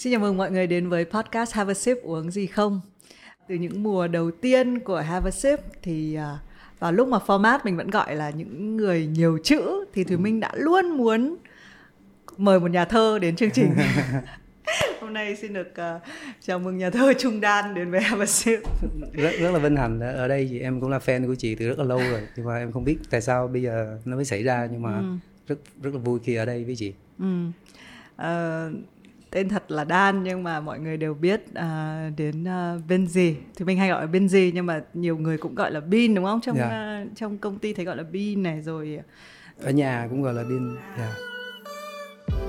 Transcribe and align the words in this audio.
Xin 0.00 0.12
chào 0.12 0.20
mừng 0.20 0.36
mọi 0.36 0.50
người 0.50 0.66
đến 0.66 0.88
với 0.88 1.04
podcast 1.04 1.54
Have 1.54 1.70
a 1.70 1.74
Sip 1.74 1.98
uống 2.02 2.30
gì 2.30 2.46
không. 2.46 2.80
Từ 3.48 3.54
những 3.54 3.82
mùa 3.82 4.08
đầu 4.08 4.30
tiên 4.30 4.80
của 4.80 5.00
Have 5.00 5.28
a 5.28 5.30
Sip 5.30 5.60
thì 5.82 6.14
à, 6.14 6.38
vào 6.78 6.92
lúc 6.92 7.08
mà 7.08 7.18
format 7.26 7.58
mình 7.64 7.76
vẫn 7.76 7.90
gọi 7.90 8.16
là 8.16 8.30
những 8.30 8.76
người 8.76 9.06
nhiều 9.06 9.38
chữ 9.44 9.84
thì 9.94 10.04
Thùy 10.04 10.16
Minh 10.16 10.40
đã 10.40 10.50
luôn 10.54 10.90
muốn 10.90 11.36
mời 12.36 12.60
một 12.60 12.70
nhà 12.70 12.84
thơ 12.84 13.18
đến 13.18 13.36
chương 13.36 13.50
trình. 13.50 13.74
Hôm 15.00 15.12
nay 15.12 15.36
xin 15.36 15.52
được 15.52 15.68
uh, 15.70 16.02
chào 16.40 16.58
mừng 16.58 16.78
nhà 16.78 16.90
thơ 16.90 17.12
Trung 17.18 17.40
Đan 17.40 17.74
đến 17.74 17.90
với 17.90 18.00
Have 18.00 18.22
a 18.22 18.26
Sip. 18.26 18.60
rất 19.12 19.32
rất 19.40 19.50
là 19.50 19.58
vinh 19.58 19.76
hạnh 19.76 20.00
ở 20.00 20.28
đây 20.28 20.48
thì 20.50 20.60
em 20.60 20.80
cũng 20.80 20.90
là 20.90 20.98
fan 20.98 21.26
của 21.26 21.34
chị 21.34 21.54
từ 21.54 21.68
rất 21.68 21.78
là 21.78 21.84
lâu 21.84 21.98
rồi 21.98 22.20
nhưng 22.36 22.46
mà 22.46 22.58
em 22.58 22.72
không 22.72 22.84
biết 22.84 22.96
tại 23.10 23.20
sao 23.20 23.48
bây 23.48 23.62
giờ 23.62 23.98
nó 24.04 24.16
mới 24.16 24.24
xảy 24.24 24.42
ra 24.42 24.68
nhưng 24.72 24.82
mà 24.82 24.98
ừ. 24.98 25.04
rất 25.46 25.58
rất 25.82 25.94
là 25.94 26.00
vui 26.00 26.20
khi 26.24 26.34
ở 26.34 26.44
đây 26.44 26.64
với 26.64 26.76
chị. 26.76 26.92
Ừ. 27.18 27.46
Uh, 28.16 28.74
tên 29.30 29.48
thật 29.48 29.70
là 29.70 29.84
Đan 29.84 30.22
nhưng 30.22 30.42
mà 30.42 30.60
mọi 30.60 30.78
người 30.78 30.96
đều 30.96 31.14
biết 31.14 31.40
uh, 31.50 32.16
đến 32.16 32.42
uh, 32.42 32.82
Benji 32.88 33.34
thì 33.56 33.64
mình 33.64 33.78
hay 33.78 33.88
gọi 33.88 34.06
là 34.06 34.12
Benji 34.12 34.50
nhưng 34.54 34.66
mà 34.66 34.82
nhiều 34.94 35.16
người 35.16 35.38
cũng 35.38 35.54
gọi 35.54 35.72
là 35.72 35.80
Bin 35.80 36.14
đúng 36.14 36.24
không 36.24 36.40
trong 36.40 36.56
yeah. 36.56 36.70
Dạ. 36.70 37.02
uh, 37.02 37.16
trong 37.16 37.38
công 37.38 37.58
ty 37.58 37.72
thấy 37.72 37.84
gọi 37.84 37.96
là 37.96 38.02
Bin 38.02 38.42
này 38.42 38.62
rồi 38.62 39.00
ở 39.62 39.70
nhà 39.70 40.06
cũng 40.10 40.22
gọi 40.22 40.34
là 40.34 40.42
Bin 40.42 40.76
yeah. 40.76 40.98
Dạ. 40.98 41.14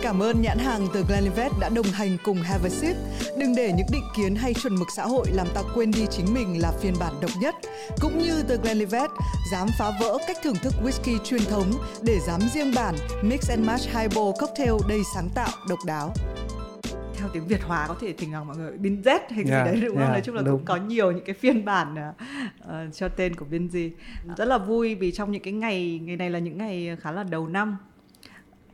Cảm 0.02 0.20
ơn 0.20 0.42
nhãn 0.42 0.58
hàng 0.58 0.88
từ 0.94 1.04
Glenlivet 1.08 1.52
đã 1.60 1.70
đồng 1.70 1.86
hành 1.86 2.18
cùng 2.24 2.38
Have 2.38 2.70
a 2.70 2.70
Sip. 2.70 2.96
Đừng 3.38 3.56
để 3.56 3.74
những 3.78 3.88
định 3.92 4.04
kiến 4.18 4.36
hay 4.36 4.54
chuẩn 4.54 4.76
mực 4.76 4.88
xã 4.96 5.04
hội 5.04 5.28
làm 5.32 5.48
ta 5.54 5.62
quên 5.76 5.92
đi 5.92 6.06
chính 6.10 6.34
mình 6.34 6.62
là 6.62 6.72
phiên 6.72 6.94
bản 7.00 7.14
độc 7.22 7.32
nhất. 7.42 7.56
Cũng 8.02 8.20
như 8.20 8.44
The 8.50 8.56
Glenlivet, 8.64 9.10
dám 9.52 9.68
phá 9.80 9.92
vỡ 10.00 10.18
cách 10.28 10.38
thưởng 10.44 10.56
thức 10.64 10.74
whisky 10.84 11.18
truyền 11.24 11.42
thống 11.42 11.72
để 12.02 12.20
dám 12.28 12.42
riêng 12.54 12.72
bản 12.76 12.96
Mix 13.24 13.50
and 13.50 13.68
Match 13.68 13.84
Highball 13.86 14.32
Cocktail 14.40 14.74
đầy 14.90 15.02
sáng 15.16 15.30
tạo, 15.36 15.52
độc 15.70 15.80
đáo 15.86 16.14
theo 17.22 17.30
tiếng 17.34 17.48
Việt 17.48 17.64
hóa 17.64 17.86
có 17.88 17.96
thể 18.02 18.14
thỉnh 18.14 18.32
thoảng 18.32 18.48
mọi 18.48 18.58
người 18.58 18.78
bin 18.78 19.02
Z 19.02 19.20
hay 19.30 19.44
yeah, 19.44 19.46
gì 19.46 19.52
đấy 19.72 19.82
đúng 19.82 19.96
không? 19.96 19.98
Yeah, 19.98 20.12
Nói 20.12 20.22
chung 20.22 20.36
là 20.36 20.42
đúng. 20.42 20.58
cũng 20.58 20.66
có 20.66 20.76
nhiều 20.76 21.12
những 21.12 21.26
cái 21.26 21.36
phiên 21.36 21.66
bản 21.66 21.96
uh, 22.10 22.94
cho 22.94 23.08
tên 23.08 23.36
của 23.36 23.46
biên 23.46 23.70
gì 23.70 23.92
rất 24.38 24.46
là 24.46 24.58
vui 24.58 24.96
vì 24.96 25.12
trong 25.12 25.32
những 25.32 25.42
cái 25.42 25.54
ngày 25.54 26.00
ngày 26.04 26.18
này 26.18 26.30
là 26.30 26.40
những 26.40 26.58
ngày 26.58 26.98
khá 27.02 27.12
là 27.12 27.24
đầu 27.24 27.48
năm 27.48 27.78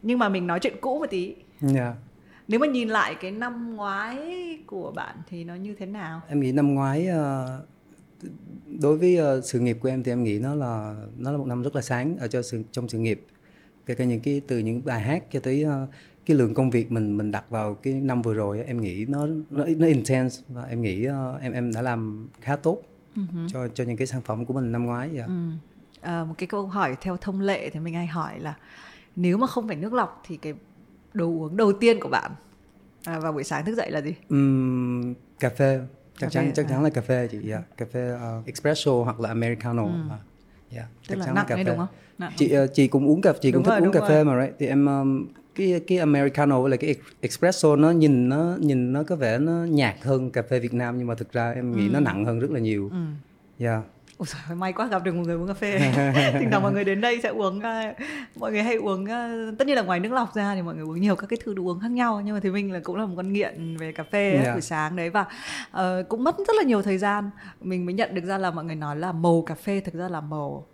nhưng 0.01 0.19
mà 0.19 0.29
mình 0.29 0.47
nói 0.47 0.59
chuyện 0.59 0.75
cũ 0.81 0.99
một 0.99 1.05
tí 1.09 1.35
yeah. 1.75 1.95
nếu 2.47 2.59
mà 2.59 2.67
nhìn 2.67 2.89
lại 2.89 3.15
cái 3.21 3.31
năm 3.31 3.75
ngoái 3.75 4.17
của 4.65 4.91
bạn 4.91 5.15
thì 5.29 5.43
nó 5.43 5.55
như 5.55 5.75
thế 5.79 5.85
nào 5.85 6.21
em 6.27 6.39
nghĩ 6.39 6.51
năm 6.51 6.73
ngoái 6.73 7.07
uh, 7.09 8.29
đối 8.81 8.97
với 8.97 9.37
uh, 9.37 9.43
sự 9.45 9.59
nghiệp 9.59 9.77
của 9.81 9.89
em 9.89 10.03
thì 10.03 10.11
em 10.11 10.23
nghĩ 10.23 10.39
nó 10.39 10.55
là 10.55 10.95
nó 11.17 11.31
là 11.31 11.37
một 11.37 11.47
năm 11.47 11.63
rất 11.63 11.75
là 11.75 11.81
sáng 11.81 12.17
ở 12.17 12.27
cho 12.27 12.41
sự 12.41 12.63
trong 12.71 12.89
sự 12.89 12.97
nghiệp 12.97 13.25
kể 13.85 13.95
cả 13.95 14.03
những 14.03 14.19
cái 14.19 14.41
từ 14.47 14.57
những 14.57 14.81
bài 14.85 15.01
hát 15.01 15.23
cho 15.31 15.39
tới 15.39 15.65
uh, 15.65 15.89
cái 16.27 16.37
lượng 16.37 16.53
công 16.53 16.69
việc 16.69 16.91
mình 16.91 17.17
mình 17.17 17.31
đặt 17.31 17.49
vào 17.49 17.73
cái 17.73 17.93
năm 17.93 18.21
vừa 18.21 18.33
rồi 18.33 18.63
em 18.63 18.81
nghĩ 18.81 19.05
nó 19.05 19.27
nó, 19.49 19.65
nó 19.77 19.85
intense 19.85 20.41
và 20.47 20.63
em 20.63 20.81
nghĩ 20.81 21.07
uh, 21.07 21.41
em 21.41 21.51
em 21.51 21.73
đã 21.73 21.81
làm 21.81 22.27
khá 22.41 22.55
tốt 22.55 22.81
uh-huh. 23.15 23.47
cho 23.47 23.67
cho 23.67 23.83
những 23.83 23.97
cái 23.97 24.07
sản 24.07 24.21
phẩm 24.21 24.45
của 24.45 24.53
mình 24.53 24.71
năm 24.71 24.85
ngoái 24.85 25.09
vậy. 25.09 25.23
Uh. 25.23 25.53
À, 26.01 26.23
một 26.23 26.33
cái 26.37 26.47
câu 26.47 26.67
hỏi 26.67 26.95
theo 27.01 27.17
thông 27.17 27.41
lệ 27.41 27.69
thì 27.69 27.79
mình 27.79 27.93
hay 27.93 28.07
hỏi 28.07 28.39
là 28.39 28.55
nếu 29.15 29.37
mà 29.37 29.47
không 29.47 29.67
phải 29.67 29.75
nước 29.75 29.93
lọc 29.93 30.23
thì 30.27 30.37
cái 30.37 30.53
đồ 31.13 31.25
uống 31.25 31.57
đầu 31.57 31.73
tiên 31.73 31.99
của 31.99 32.09
bạn 32.09 32.31
à, 33.03 33.19
vào 33.19 33.31
buổi 33.31 33.43
sáng 33.43 33.65
thức 33.65 33.75
dậy 33.75 33.91
là 33.91 34.01
gì? 34.01 34.15
Um, 34.29 35.13
cà 35.39 35.49
phê 35.49 35.79
chắc 36.17 36.27
cà 36.27 36.29
chắn 36.29 36.45
phê, 36.45 36.51
chắc 36.55 36.65
à. 36.65 36.69
chắn 36.69 36.83
là 36.83 36.89
cà 36.89 37.01
phê 37.01 37.27
chị 37.31 37.49
yeah. 37.49 37.77
cà 37.77 37.85
phê 37.91 38.13
uh, 38.39 38.45
espresso 38.45 38.91
hoặc 38.91 39.19
là 39.19 39.29
americano 39.29 39.83
ừ. 39.83 39.89
uh, 40.05 40.11
yeah. 40.71 40.87
Tức 41.07 41.15
chắc 41.15 41.17
là 41.17 41.25
chắn 41.25 41.35
nặng 41.35 41.45
là 41.49 41.49
cà 41.49 41.55
phê 41.55 41.63
đúng 41.63 41.77
không? 41.77 41.87
Nặng. 42.17 42.31
chị 42.35 42.57
uh, 42.57 42.69
chị 42.73 42.87
cũng 42.87 43.07
uống 43.07 43.21
cà 43.21 43.33
chị 43.41 43.51
đúng 43.51 43.63
cũng 43.63 43.69
rồi, 43.69 43.79
thích 43.79 43.87
uống 43.87 43.93
cà 43.93 44.01
phê 44.07 44.23
mà 44.23 44.41
right 44.41 44.55
thì 44.59 44.67
em 44.67 44.85
um, 44.85 45.27
cái 45.57 45.81
cái 45.87 45.97
americano 45.97 46.61
với 46.61 46.69
lại 46.69 46.77
cái 46.77 46.95
espresso 47.21 47.75
nó 47.75 47.91
nhìn 47.91 48.29
nó 48.29 48.57
nhìn 48.59 48.93
nó 48.93 49.03
có 49.03 49.15
vẻ 49.15 49.39
nó 49.39 49.51
nhạt 49.51 49.95
hơn 50.01 50.31
cà 50.31 50.41
phê 50.41 50.59
Việt 50.59 50.73
Nam 50.73 50.97
nhưng 50.97 51.07
mà 51.07 51.15
thực 51.15 51.33
ra 51.33 51.51
em 51.51 51.77
nghĩ 51.77 51.87
ừ. 51.87 51.91
nó 51.93 51.99
nặng 51.99 52.25
hơn 52.25 52.39
rất 52.39 52.51
là 52.51 52.59
nhiều. 52.59 52.89
Ừ. 52.89 52.97
Yeah. 53.65 53.83
Ôi 54.17 54.27
trời, 54.31 54.57
may 54.57 54.73
quá 54.73 54.87
gặp 54.87 55.03
được 55.03 55.15
một 55.15 55.23
người 55.25 55.35
uống 55.35 55.47
cà 55.47 55.53
phê 55.53 55.79
Thỉnh 56.39 56.49
thoảng 56.51 56.63
mọi 56.63 56.73
người 56.73 56.83
đến 56.83 57.01
đây 57.01 57.19
sẽ 57.23 57.29
uống 57.29 57.57
uh, 57.57 57.97
Mọi 58.35 58.51
người 58.51 58.63
hay 58.63 58.75
uống 58.75 59.03
uh, 59.03 59.57
Tất 59.57 59.67
nhiên 59.67 59.75
là 59.75 59.81
ngoài 59.81 59.99
nước 59.99 60.11
lọc 60.11 60.35
ra 60.35 60.55
thì 60.55 60.61
mọi 60.61 60.75
người 60.75 60.83
uống 60.83 61.01
nhiều 61.01 61.15
các 61.15 61.27
cái 61.29 61.39
thứ 61.43 61.53
đồ 61.53 61.63
uống 61.63 61.79
khác 61.79 61.91
nhau 61.91 62.21
Nhưng 62.25 62.35
mà 62.35 62.39
thì 62.39 62.49
mình 62.49 62.71
là 62.71 62.79
cũng 62.83 62.95
là 62.95 63.05
một 63.05 63.13
con 63.17 63.33
nghiện 63.33 63.77
về 63.77 63.91
cà 63.91 64.03
phê 64.03 64.31
yeah. 64.31 64.55
buổi 64.55 64.61
sáng 64.61 64.95
đấy 64.95 65.09
Và 65.09 65.25
uh, 65.77 66.09
cũng 66.09 66.23
mất 66.23 66.37
rất 66.37 66.55
là 66.57 66.63
nhiều 66.63 66.81
thời 66.81 66.97
gian 66.97 67.29
Mình 67.61 67.85
mới 67.85 67.93
nhận 67.93 68.15
được 68.15 68.23
ra 68.23 68.37
là 68.37 68.51
mọi 68.51 68.65
người 68.65 68.75
nói 68.75 68.95
là 68.95 69.11
màu 69.11 69.41
cà 69.41 69.55
phê 69.55 69.79
thực 69.85 69.93
ra 69.93 70.09
là 70.09 70.21
màu 70.21 70.65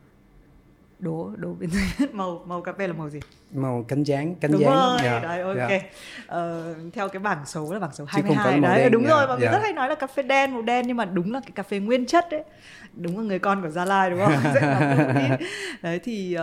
đố 1.03 1.31
đố 1.38 1.53
bên 1.59 1.69
dưới 1.69 2.08
màu 2.14 2.44
màu 2.47 2.62
cà 2.62 2.74
phê 2.74 2.88
là 2.88 2.94
màu 2.94 3.09
gì 3.09 3.19
màu 3.53 3.86
cánh 3.88 4.03
dáng 4.03 4.36
cánh 4.36 4.52
đúng 4.52 4.62
dáng 4.62 4.72
rồi 4.72 5.00
yeah. 5.02 5.24
Dạ, 5.24 5.28
đấy 5.30 5.41
ok 5.41 5.58
yeah. 5.58 5.69
Dạ. 5.72 5.90
ờ, 6.28 6.75
theo 6.94 7.09
cái 7.09 7.19
bảng 7.19 7.46
số 7.46 7.74
là 7.74 7.80
bảng 7.80 7.94
số 7.94 8.06
22 8.08 8.59
đấy 8.59 8.80
đen, 8.80 8.91
đúng 8.91 9.03
yeah. 9.03 9.18
rồi 9.18 9.28
mọi 9.28 9.38
người 9.38 9.47
yeah. 9.47 9.53
rất 9.53 9.64
hay 9.64 9.74
nói 9.74 9.90
là 9.90 9.96
cà 9.96 10.08
phê 10.08 10.24
đen 10.24 10.53
màu 10.53 10.62
đen 10.62 10.88
nhưng 10.88 10.97
mà 10.97 11.06
đúng 11.06 11.34
là 11.34 11.40
cái 11.40 11.52
cà 11.56 11.64
phê 11.64 11.80
nguyên 11.80 12.06
chất 12.06 12.25
đấy 12.31 12.44
đúng 12.96 13.18
là 13.18 13.24
người 13.24 13.40
con 13.40 13.62
của 13.62 13.69
Gia 13.69 13.86
Lai 13.86 14.09
đúng 14.09 14.19
không 14.19 14.34
đấy 15.81 16.00
thì 16.03 16.36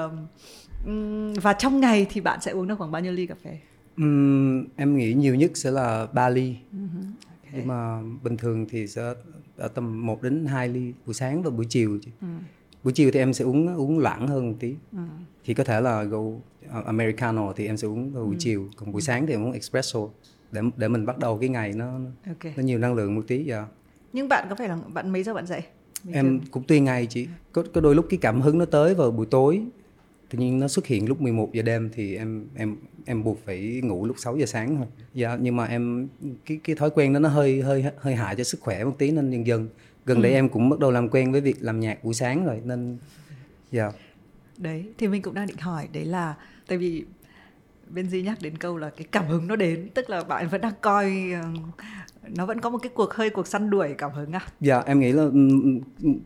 um, 0.84 1.34
và 1.34 1.52
trong 1.52 1.80
ngày 1.80 2.06
thì 2.10 2.20
bạn 2.20 2.40
sẽ 2.40 2.52
uống 2.52 2.68
được 2.68 2.74
khoảng 2.78 2.90
bao 2.90 3.02
nhiêu 3.02 3.12
ly 3.12 3.26
cà 3.26 3.34
phê 3.44 3.58
um, 3.96 4.64
em 4.76 4.96
nghĩ 4.96 5.14
nhiều 5.14 5.34
nhất 5.34 5.50
sẽ 5.54 5.70
là 5.70 6.06
3 6.12 6.28
ly 6.28 6.56
uh-huh. 6.72 6.86
okay. 7.42 7.52
nhưng 7.52 7.66
mà 7.66 8.00
bình 8.22 8.36
thường 8.36 8.66
thì 8.70 8.86
sẽ 8.86 9.02
ở 9.56 9.68
tầm 9.68 10.06
1 10.06 10.22
đến 10.22 10.46
2 10.46 10.68
ly 10.68 10.92
buổi 11.06 11.14
sáng 11.14 11.42
và 11.42 11.50
buổi 11.50 11.66
chiều 11.68 11.98
chứ. 12.02 12.10
Uh 12.26 12.42
buổi 12.84 12.92
chiều 12.92 13.10
thì 13.10 13.20
em 13.20 13.32
sẽ 13.32 13.44
uống 13.44 13.76
uống 13.76 13.98
loãng 13.98 14.26
hơn 14.26 14.50
một 14.50 14.56
tí 14.60 14.74
ừ. 14.92 14.98
thì 15.44 15.54
có 15.54 15.64
thể 15.64 15.80
là 15.80 16.02
go 16.02 16.18
uh, 16.18 16.40
americano 16.86 17.52
thì 17.52 17.66
em 17.66 17.76
sẽ 17.76 17.88
uống 17.88 18.12
vào 18.12 18.24
buổi 18.24 18.34
ừ. 18.34 18.38
chiều 18.38 18.68
còn 18.76 18.92
buổi 18.92 19.00
ừ. 19.00 19.04
sáng 19.04 19.26
thì 19.26 19.34
em 19.34 19.44
uống 19.44 19.52
espresso 19.52 20.00
để 20.52 20.60
để 20.76 20.88
mình 20.88 21.06
bắt 21.06 21.18
đầu 21.18 21.38
cái 21.38 21.48
ngày 21.48 21.72
nó 21.72 21.98
okay. 22.26 22.52
nó 22.56 22.62
nhiều 22.62 22.78
năng 22.78 22.94
lượng 22.94 23.14
một 23.14 23.22
tí 23.26 23.44
dạ 23.44 23.66
nhưng 24.12 24.28
bạn 24.28 24.46
có 24.50 24.54
phải 24.54 24.68
là 24.68 24.78
bạn 24.94 25.12
mấy 25.12 25.22
giờ 25.22 25.34
bạn 25.34 25.46
dậy 25.46 25.62
Bình 26.04 26.14
em 26.14 26.24
thường? 26.24 26.48
cũng 26.50 26.62
tùy 26.62 26.80
ngày 26.80 27.06
chị 27.06 27.28
có 27.52 27.64
có 27.74 27.80
đôi 27.80 27.94
lúc 27.94 28.06
cái 28.10 28.18
cảm 28.22 28.40
hứng 28.40 28.58
nó 28.58 28.64
tới 28.64 28.94
vào 28.94 29.10
buổi 29.10 29.26
tối 29.26 29.62
tự 30.30 30.38
nhiên 30.38 30.58
nó 30.58 30.68
xuất 30.68 30.86
hiện 30.86 31.08
lúc 31.08 31.20
11 31.20 31.52
giờ 31.52 31.62
đêm 31.62 31.90
thì 31.92 32.16
em 32.16 32.46
em 32.54 32.76
em 33.04 33.24
buộc 33.24 33.38
phải 33.44 33.80
ngủ 33.84 34.06
lúc 34.06 34.16
6 34.18 34.36
giờ 34.36 34.46
sáng 34.46 34.76
thôi 34.76 34.86
dạ 35.14 35.36
nhưng 35.40 35.56
mà 35.56 35.64
em 35.64 36.08
cái 36.46 36.60
cái 36.64 36.76
thói 36.76 36.90
quen 36.90 37.12
đó 37.12 37.18
nó 37.18 37.28
hơi 37.28 37.60
hơi 37.60 37.84
hơi 37.98 38.14
hại 38.14 38.36
cho 38.36 38.44
sức 38.44 38.60
khỏe 38.60 38.84
một 38.84 38.94
tí 38.98 39.10
nên 39.10 39.30
dần 39.30 39.46
dần 39.46 39.68
gần 40.10 40.18
ừ. 40.18 40.22
đây 40.22 40.32
em 40.32 40.48
cũng 40.48 40.70
bắt 40.70 40.78
đầu 40.78 40.90
làm 40.90 41.08
quen 41.08 41.32
với 41.32 41.40
việc 41.40 41.56
làm 41.60 41.80
nhạc 41.80 42.04
buổi 42.04 42.14
sáng 42.14 42.44
rồi 42.44 42.60
nên 42.64 42.98
dạ. 43.70 43.82
Yeah. 43.82 43.94
đấy 44.58 44.84
thì 44.98 45.08
mình 45.08 45.22
cũng 45.22 45.34
đang 45.34 45.46
định 45.46 45.58
hỏi 45.58 45.88
đấy 45.92 46.04
là 46.04 46.34
tại 46.66 46.78
vì 46.78 47.04
bên 47.90 48.08
Di 48.08 48.22
nhắc 48.22 48.38
đến 48.42 48.58
câu 48.58 48.76
là 48.76 48.90
cái 48.90 49.06
cảm 49.10 49.26
hứng 49.26 49.46
nó 49.46 49.56
đến 49.56 49.88
tức 49.94 50.10
là 50.10 50.24
bạn 50.24 50.48
vẫn 50.48 50.60
đang 50.60 50.72
coi 50.80 51.12
ờ, 51.42 51.48
nó 52.28 52.46
vẫn 52.46 52.60
có 52.60 52.70
một 52.70 52.78
cái 52.82 52.90
cuộc 52.94 53.14
hơi 53.14 53.30
cuộc 53.30 53.46
săn 53.46 53.70
đuổi 53.70 53.94
cảm 53.98 54.12
hứng 54.12 54.32
à? 54.32 54.40
Dạ 54.60 54.80
em 54.80 55.00
nghĩ 55.00 55.12
là 55.12 55.28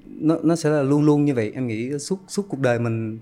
nó 0.07 0.37
nó 0.43 0.57
sẽ 0.57 0.71
là 0.71 0.83
luôn 0.83 1.05
luôn 1.05 1.25
như 1.25 1.35
vậy. 1.35 1.53
Em 1.55 1.67
nghĩ 1.67 1.99
suốt 1.99 2.21
suốt 2.29 2.47
cuộc 2.49 2.61
đời 2.61 2.79
mình 2.79 3.19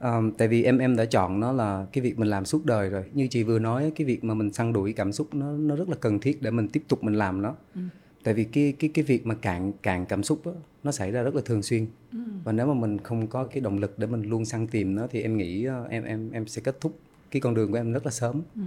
um, 0.00 0.32
tại 0.38 0.48
vì 0.48 0.62
em 0.62 0.78
em 0.78 0.96
đã 0.96 1.04
chọn 1.04 1.40
nó 1.40 1.52
là 1.52 1.86
cái 1.92 2.02
việc 2.02 2.18
mình 2.18 2.28
làm 2.28 2.44
suốt 2.44 2.64
đời 2.64 2.90
rồi. 2.90 3.04
Như 3.12 3.28
chị 3.30 3.42
vừa 3.42 3.58
nói 3.58 3.92
cái 3.96 4.06
việc 4.06 4.24
mà 4.24 4.34
mình 4.34 4.52
săn 4.52 4.72
đuổi 4.72 4.92
cảm 4.92 5.12
xúc 5.12 5.34
nó 5.34 5.52
nó 5.52 5.76
rất 5.76 5.88
là 5.88 5.96
cần 6.00 6.18
thiết 6.18 6.42
để 6.42 6.50
mình 6.50 6.68
tiếp 6.68 6.82
tục 6.88 7.04
mình 7.04 7.14
làm 7.14 7.42
nó. 7.42 7.54
Ừ 7.74 7.80
tại 8.26 8.34
vì 8.34 8.44
cái 8.44 8.74
cái 8.78 8.90
cái 8.94 9.04
việc 9.04 9.26
mà 9.26 9.34
cạn 9.34 9.72
cạn 9.82 10.06
cảm 10.06 10.22
xúc 10.22 10.40
đó, 10.44 10.52
nó 10.84 10.92
xảy 10.92 11.10
ra 11.10 11.22
rất 11.22 11.34
là 11.34 11.42
thường 11.44 11.62
xuyên 11.62 11.86
ừ. 12.12 12.18
và 12.44 12.52
nếu 12.52 12.66
mà 12.66 12.74
mình 12.74 12.98
không 12.98 13.26
có 13.26 13.44
cái 13.44 13.60
động 13.60 13.78
lực 13.78 13.98
để 13.98 14.06
mình 14.06 14.22
luôn 14.22 14.44
săn 14.44 14.66
tìm 14.66 14.94
nó 14.94 15.06
thì 15.10 15.22
em 15.22 15.36
nghĩ 15.36 15.64
ờ, 15.64 15.86
em 15.90 16.04
em 16.04 16.30
em 16.30 16.46
sẽ 16.46 16.62
kết 16.64 16.80
thúc 16.80 16.98
cái 17.30 17.40
con 17.40 17.54
đường 17.54 17.70
của 17.70 17.76
em 17.76 17.92
rất 17.92 18.04
là 18.04 18.10
sớm 18.10 18.42
ừ. 18.54 18.62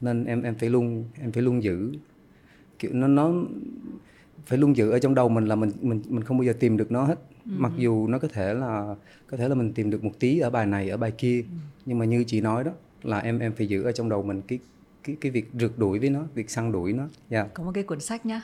nên 0.00 0.24
em 0.24 0.42
em 0.42 0.54
phải 0.54 0.70
luôn 0.70 1.04
em 1.20 1.32
phải 1.32 1.42
luôn 1.42 1.62
giữ 1.62 1.92
kiểu 2.78 2.90
nó 2.94 3.06
nó 3.06 3.32
phải 4.46 4.58
luôn 4.58 4.76
giữ 4.76 4.90
ở 4.90 4.98
trong 4.98 5.14
đầu 5.14 5.28
mình 5.28 5.46
là 5.46 5.54
mình 5.54 5.70
mình 5.80 6.02
mình 6.08 6.24
không 6.24 6.38
bao 6.38 6.44
giờ 6.44 6.52
tìm 6.52 6.76
được 6.76 6.92
nó 6.92 7.04
hết 7.04 7.18
ừ. 7.44 7.52
mặc 7.56 7.72
dù 7.76 8.06
nó 8.06 8.18
có 8.18 8.28
thể 8.28 8.54
là 8.54 8.94
có 9.26 9.36
thể 9.36 9.48
là 9.48 9.54
mình 9.54 9.72
tìm 9.72 9.90
được 9.90 10.04
một 10.04 10.12
tí 10.18 10.38
ở 10.38 10.50
bài 10.50 10.66
này 10.66 10.90
ở 10.90 10.96
bài 10.96 11.10
kia 11.10 11.40
ừ. 11.40 11.56
nhưng 11.86 11.98
mà 11.98 12.04
như 12.04 12.24
chị 12.24 12.40
nói 12.40 12.64
đó 12.64 12.72
là 13.02 13.18
em 13.18 13.38
em 13.38 13.52
phải 13.52 13.66
giữ 13.66 13.82
ở 13.82 13.92
trong 13.92 14.08
đầu 14.08 14.22
mình 14.22 14.42
cái 14.48 14.58
cái 15.04 15.16
cái 15.20 15.32
việc 15.32 15.50
rượt 15.60 15.72
đuổi 15.78 15.98
với 15.98 16.10
nó 16.10 16.24
việc 16.34 16.50
săn 16.50 16.72
đuổi 16.72 16.92
nó 16.92 17.02
yeah. 17.02 17.10
Dạ. 17.30 17.46
có 17.54 17.64
một 17.64 17.72
cái 17.74 17.84
cuốn 17.84 18.00
sách 18.00 18.26
nhá 18.26 18.42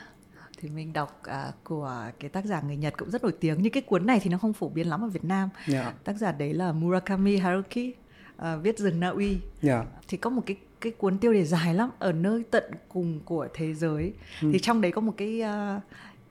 thì 0.61 0.69
mình 0.69 0.93
đọc 0.93 1.21
uh, 1.27 1.63
của 1.63 2.11
cái 2.19 2.29
tác 2.29 2.45
giả 2.45 2.61
người 2.61 2.77
Nhật 2.77 2.93
cũng 2.97 3.09
rất 3.09 3.23
nổi 3.23 3.33
tiếng 3.39 3.57
nhưng 3.61 3.71
cái 3.71 3.81
cuốn 3.81 4.05
này 4.05 4.19
thì 4.23 4.29
nó 4.29 4.37
không 4.37 4.53
phổ 4.53 4.69
biến 4.69 4.89
lắm 4.89 5.01
ở 5.03 5.07
Việt 5.07 5.23
Nam 5.23 5.49
yeah. 5.67 5.85
Dạ. 5.85 5.93
tác 6.03 6.17
giả 6.17 6.31
đấy 6.31 6.53
là 6.53 6.71
Murakami 6.71 7.37
Haruki 7.37 7.93
uh, 8.37 8.45
viết 8.63 8.79
rừng 8.79 8.99
Na 8.99 9.09
Uy 9.09 9.27
yeah. 9.29 9.39
Dạ. 9.61 9.83
thì 10.07 10.17
có 10.17 10.29
một 10.29 10.41
cái 10.45 10.57
cái 10.81 10.91
cuốn 10.91 11.17
tiêu 11.17 11.33
đề 11.33 11.45
dài 11.45 11.73
lắm 11.73 11.89
ở 11.99 12.11
nơi 12.11 12.43
tận 12.51 12.63
cùng 12.89 13.19
của 13.25 13.47
thế 13.53 13.73
giới 13.73 14.13
ừ. 14.41 14.49
thì 14.53 14.59
trong 14.59 14.81
đấy 14.81 14.91
có 14.91 15.01
một 15.01 15.13
cái 15.17 15.41
uh, 15.41 15.81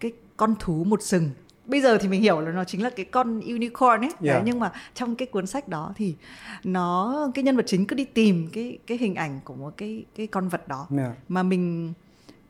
cái 0.00 0.12
con 0.37 0.55
thú 0.61 0.85
một 0.85 1.03
sừng 1.03 1.31
bây 1.67 1.81
giờ 1.81 1.99
thì 1.99 2.09
mình 2.09 2.23
hiểu 2.23 2.41
là 2.41 2.53
nó 2.53 2.65
chính 2.65 2.83
là 2.83 2.91
cái 2.91 3.05
con 3.05 3.41
unicorn 3.41 4.00
ấy 4.00 4.11
yeah. 4.11 4.23
đấy, 4.23 4.43
nhưng 4.44 4.59
mà 4.61 4.73
trong 4.94 5.17
cái 5.17 5.26
cuốn 5.26 5.47
sách 5.47 5.69
đó 5.69 5.93
thì 5.97 6.15
nó 6.65 7.31
cái 7.35 7.44
nhân 7.44 7.56
vật 7.56 7.65
chính 7.67 7.87
cứ 7.87 7.97
đi 7.97 8.05
tìm 8.05 8.49
cái 8.53 8.79
cái 8.87 8.99
hình 8.99 9.15
ảnh 9.15 9.41
của 9.44 9.55
một 9.55 9.76
cái 9.76 10.05
cái 10.17 10.26
con 10.26 10.49
vật 10.49 10.69
đó 10.69 10.87
yeah. 10.97 11.12
mà 11.29 11.43
mình 11.43 11.93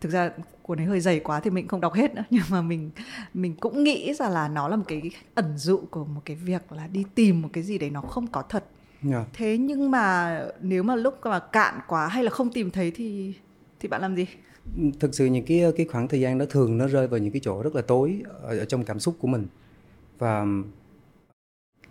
thực 0.01 0.13
ra 0.13 0.31
cuốn 0.63 0.81
ấy 0.81 0.87
hơi 0.87 1.01
dày 1.01 1.21
quá 1.21 1.41
thì 1.41 1.51
mình 1.51 1.69
không 1.69 1.81
đọc 1.81 1.95
hết 1.95 2.15
nữa 2.15 2.25
nhưng 2.31 2.43
mà 2.51 2.63
mình 2.63 2.91
mình 3.35 3.55
cũng 3.61 3.85
nghĩ 3.85 4.15
ra 4.15 4.29
là 4.29 4.49
nó 4.49 4.69
là 4.69 4.77
một 4.77 4.85
cái 4.89 5.03
ẩn 5.35 5.59
dụ 5.59 5.81
của 5.91 6.05
một 6.05 6.21
cái 6.25 6.37
việc 6.37 6.73
là 6.73 6.87
đi 6.87 7.05
tìm 7.15 7.43
một 7.43 7.49
cái 7.53 7.65
gì 7.65 7.79
đấy 7.79 7.91
nó 7.91 8.01
không 8.01 8.27
có 8.27 8.43
thật 8.43 8.65
yeah. 9.03 9.13
Dạ. 9.13 9.25
thế 9.33 9.59
nhưng 9.59 9.91
mà 9.91 10.37
nếu 10.61 10.83
mà 10.83 10.97
lúc 10.97 11.15
mà 11.25 11.39
cạn 11.39 11.81
quá 11.89 12.09
hay 12.09 12.25
là 12.25 12.31
không 12.31 12.53
tìm 12.53 12.71
thấy 12.71 12.91
thì 12.91 13.35
thì 13.81 13.89
bạn 13.89 14.01
làm 14.03 14.17
gì 14.17 14.27
thực 15.01 15.15
sự 15.15 15.27
những 15.27 15.45
cái 15.45 15.65
cái 15.77 15.87
khoảng 15.87 16.09
thời 16.09 16.21
gian 16.21 16.39
đó 16.39 16.45
thường 16.51 16.79
nó 16.79 16.87
rơi 16.87 17.09
vào 17.09 17.21
những 17.21 17.33
cái 17.33 17.41
chỗ 17.45 17.63
rất 17.63 17.75
là 17.75 17.83
tối 17.83 18.23
ở, 18.43 18.59
ở 18.59 18.65
trong 18.65 18.85
cảm 18.85 19.01
xúc 19.01 19.17
của 19.21 19.29
mình 19.29 19.47
và 20.19 20.47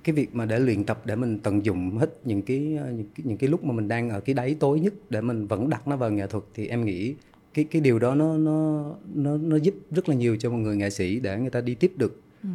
cái 0.04 0.16
việc 0.16 0.36
mà 0.36 0.46
để 0.46 0.60
luyện 0.60 0.84
tập 0.84 1.02
để 1.06 1.16
mình 1.16 1.40
tận 1.40 1.66
dụng 1.66 1.98
hết 1.98 2.20
những 2.26 2.42
cái 2.42 2.58
những 2.58 3.08
cái 3.16 3.24
những 3.24 3.38
cái 3.38 3.50
lúc 3.50 3.64
mà 3.64 3.74
mình 3.74 3.88
đang 3.88 4.10
ở 4.10 4.20
cái 4.20 4.34
đáy 4.34 4.56
tối 4.60 4.80
nhất 4.80 4.94
để 5.10 5.22
mình 5.22 5.48
vẫn 5.48 5.70
đặt 5.70 5.88
nó 5.88 5.98
vào 5.98 6.12
nghệ 6.12 6.28
thuật 6.28 6.44
thì 6.54 6.68
em 6.68 6.86
nghĩ 6.86 7.16
cái 7.60 7.68
cái 7.72 7.82
điều 7.82 8.00
đó 8.00 8.16
nó 8.16 8.38
nó 8.38 8.86
nó 9.14 9.38
nó 9.38 9.56
giúp 9.56 9.76
rất 9.92 10.10
là 10.10 10.16
nhiều 10.16 10.38
cho 10.40 10.50
một 10.50 10.58
người 10.58 10.76
nghệ 10.76 10.90
sĩ 10.90 11.20
để 11.20 11.40
người 11.40 11.50
ta 11.50 11.62
đi 11.62 11.76
tiếp 11.76 11.94
được 11.98 12.22
ừ. 12.44 12.50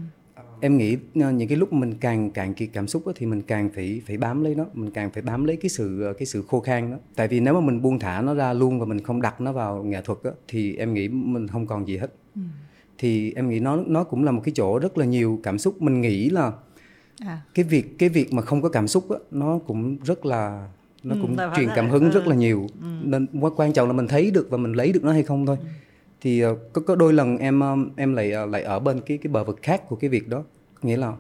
em 0.60 0.76
nghĩ 0.76 0.96
ờ, 1.14 1.30
những 1.30 1.48
cái 1.48 1.58
lúc 1.58 1.72
mình 1.72 1.94
càng 2.00 2.30
càng 2.30 2.54
kiệt 2.54 2.68
cảm 2.72 2.86
xúc 2.86 3.06
đó, 3.06 3.12
thì 3.16 3.26
mình 3.26 3.42
càng 3.42 3.70
phải 3.74 4.02
phải 4.06 4.16
bám 4.16 4.44
lấy 4.44 4.54
nó 4.54 4.64
mình 4.74 4.90
càng 4.90 5.10
phải 5.10 5.22
bám 5.22 5.44
lấy 5.44 5.56
cái 5.56 5.68
sự 5.68 6.02
ờ, 6.02 6.12
cái 6.12 6.26
sự 6.26 6.42
khô 6.48 6.60
khan 6.60 6.90
đó 6.90 6.96
tại 7.16 7.28
vì 7.28 7.40
nếu 7.40 7.54
mà 7.54 7.60
mình 7.60 7.82
buông 7.82 7.98
thả 7.98 8.20
nó 8.20 8.34
ra 8.34 8.52
luôn 8.52 8.80
và 8.80 8.86
mình 8.86 9.00
không 9.00 9.22
đặt 9.22 9.40
nó 9.40 9.52
vào 9.52 9.82
nghệ 9.82 10.02
thuật 10.04 10.18
đó, 10.24 10.30
thì 10.48 10.76
em 10.76 10.94
nghĩ 10.94 11.08
mình 11.08 11.48
không 11.48 11.66
còn 11.66 11.88
gì 11.88 11.96
hết 11.96 12.12
ừ. 12.34 12.40
thì 12.98 13.32
em 13.32 13.48
nghĩ 13.48 13.60
nó 13.60 13.76
nó 13.86 14.04
cũng 14.04 14.24
là 14.24 14.30
một 14.30 14.40
cái 14.44 14.52
chỗ 14.56 14.78
rất 14.78 14.98
là 14.98 15.04
nhiều 15.04 15.40
cảm 15.42 15.58
xúc 15.58 15.82
mình 15.82 16.00
nghĩ 16.00 16.30
là 16.30 16.52
à. 17.18 17.40
cái 17.54 17.64
việc 17.64 17.98
cái 17.98 18.08
việc 18.08 18.32
mà 18.32 18.42
không 18.42 18.62
có 18.62 18.68
cảm 18.68 18.88
xúc 18.88 19.10
đó, 19.10 19.18
nó 19.30 19.58
cũng 19.58 19.96
rất 20.04 20.26
là 20.26 20.68
nó 21.04 21.14
ừ, 21.14 21.18
cũng 21.22 21.36
truyền 21.56 21.68
cảm 21.74 21.90
hứng 21.90 22.04
ừ. 22.04 22.10
rất 22.10 22.26
là 22.26 22.34
nhiều 22.34 22.66
ừ. 22.80 22.86
nên 23.02 23.26
quan 23.56 23.72
trọng 23.72 23.86
là 23.86 23.92
mình 23.92 24.08
thấy 24.08 24.30
được 24.30 24.46
và 24.50 24.56
mình 24.56 24.72
lấy 24.72 24.92
được 24.92 25.04
nó 25.04 25.12
hay 25.12 25.22
không 25.22 25.46
thôi 25.46 25.56
ừ. 25.60 25.66
thì 26.20 26.46
uh, 26.46 26.58
có 26.72 26.82
có 26.86 26.94
đôi 26.94 27.12
lần 27.12 27.38
em 27.38 27.60
um, 27.60 27.90
em 27.96 28.14
lại 28.14 28.32
uh, 28.44 28.50
lại 28.50 28.62
ở 28.62 28.78
bên 28.78 29.00
cái 29.06 29.18
cái 29.18 29.32
bờ 29.32 29.44
vực 29.44 29.58
khác 29.62 29.88
của 29.88 29.96
cái 29.96 30.10
việc 30.10 30.28
đó 30.28 30.44
nghĩa 30.82 30.96
là 30.96 31.12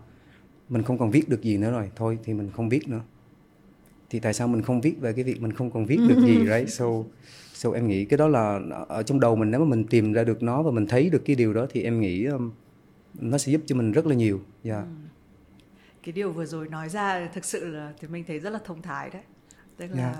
mình 0.68 0.82
không 0.82 0.98
còn 0.98 1.10
viết 1.10 1.28
được 1.28 1.42
gì 1.42 1.56
nữa 1.56 1.70
rồi 1.70 1.90
thôi 1.96 2.18
thì 2.24 2.34
mình 2.34 2.50
không 2.56 2.68
viết 2.68 2.88
nữa 2.88 3.00
thì 4.10 4.20
tại 4.20 4.34
sao 4.34 4.48
mình 4.48 4.62
không 4.62 4.80
viết 4.80 5.00
về 5.00 5.12
cái 5.12 5.24
việc 5.24 5.42
mình 5.42 5.52
không 5.52 5.70
còn 5.70 5.86
viết 5.86 5.98
được 6.08 6.20
gì 6.26 6.38
right 6.50 6.70
so 6.70 6.86
so 7.54 7.70
em 7.70 7.88
nghĩ 7.88 8.04
cái 8.04 8.18
đó 8.18 8.28
là 8.28 8.60
ở 8.88 9.02
trong 9.02 9.20
đầu 9.20 9.36
mình 9.36 9.50
nếu 9.50 9.60
mà 9.60 9.66
mình 9.66 9.84
tìm 9.84 10.12
ra 10.12 10.24
được 10.24 10.42
nó 10.42 10.62
và 10.62 10.70
mình 10.70 10.86
thấy 10.86 11.10
được 11.10 11.22
cái 11.24 11.36
điều 11.36 11.54
đó 11.54 11.66
thì 11.70 11.82
em 11.82 12.00
nghĩ 12.00 12.24
um, 12.24 12.50
nó 13.20 13.38
sẽ 13.38 13.52
giúp 13.52 13.60
cho 13.66 13.76
mình 13.76 13.92
rất 13.92 14.06
là 14.06 14.14
nhiều 14.14 14.40
yeah. 14.62 14.82
ừ. 14.82 14.88
cái 16.02 16.12
điều 16.12 16.32
vừa 16.32 16.46
rồi 16.46 16.68
nói 16.68 16.88
ra 16.88 17.28
thực 17.34 17.44
sự 17.44 17.68
là 17.68 17.92
thì 18.00 18.08
mình 18.08 18.24
thấy 18.26 18.38
rất 18.38 18.50
là 18.50 18.58
thông 18.64 18.82
thái 18.82 19.10
đấy 19.10 19.22
tức 19.76 19.86
là 19.94 20.02
yeah. 20.02 20.16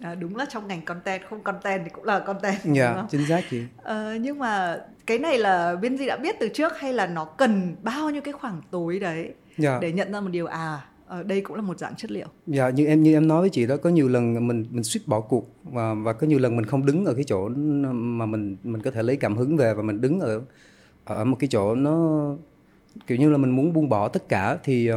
Dạ. 0.00 0.08
à, 0.08 0.14
đúng 0.14 0.36
là 0.36 0.46
trong 0.48 0.68
ngành 0.68 0.84
content 0.84 1.22
không 1.30 1.42
content 1.42 1.80
thì 1.84 1.90
cũng 1.90 2.04
là 2.04 2.20
content 2.20 2.58
dạ 2.64 2.92
yeah, 2.92 3.06
chính 3.10 3.26
xác 3.28 3.44
chị 3.50 3.62
ờ, 3.82 4.14
nhưng 4.20 4.38
mà 4.38 4.80
cái 5.06 5.18
này 5.18 5.38
là 5.38 5.76
biên 5.76 5.96
di 5.96 6.06
đã 6.06 6.16
biết 6.16 6.36
từ 6.40 6.48
trước 6.48 6.72
hay 6.78 6.92
là 6.92 7.06
nó 7.06 7.24
cần 7.24 7.76
bao 7.82 8.10
nhiêu 8.10 8.22
cái 8.22 8.32
khoảng 8.32 8.62
tối 8.70 8.98
đấy 8.98 9.22
yeah. 9.24 9.34
Dạ. 9.58 9.78
để 9.80 9.92
nhận 9.92 10.12
ra 10.12 10.20
một 10.20 10.30
điều 10.30 10.46
à 10.46 10.80
ở 11.06 11.22
đây 11.22 11.40
cũng 11.40 11.56
là 11.56 11.62
một 11.62 11.78
dạng 11.78 11.96
chất 11.96 12.10
liệu. 12.10 12.26
Dạ 12.46 12.70
như 12.70 12.86
em 12.86 13.02
như 13.02 13.14
em 13.14 13.28
nói 13.28 13.40
với 13.40 13.50
chị 13.50 13.66
đó 13.66 13.76
có 13.76 13.90
nhiều 13.90 14.08
lần 14.08 14.46
mình 14.46 14.66
mình 14.70 14.84
suýt 14.84 15.00
bỏ 15.06 15.20
cuộc 15.20 15.48
và 15.64 15.94
và 15.94 16.12
có 16.12 16.26
nhiều 16.26 16.38
lần 16.38 16.56
mình 16.56 16.66
không 16.66 16.86
đứng 16.86 17.04
ở 17.04 17.14
cái 17.14 17.24
chỗ 17.24 17.48
mà 17.48 18.26
mình 18.26 18.56
mình 18.64 18.82
có 18.82 18.90
thể 18.90 19.02
lấy 19.02 19.16
cảm 19.16 19.36
hứng 19.36 19.56
về 19.56 19.74
và 19.74 19.82
mình 19.82 20.00
đứng 20.00 20.20
ở 20.20 20.40
ở 21.04 21.24
một 21.24 21.36
cái 21.40 21.48
chỗ 21.48 21.74
nó 21.74 22.24
kiểu 23.06 23.18
như 23.18 23.30
là 23.30 23.38
mình 23.38 23.50
muốn 23.50 23.72
buông 23.72 23.88
bỏ 23.88 24.08
tất 24.08 24.28
cả 24.28 24.58
thì 24.64 24.90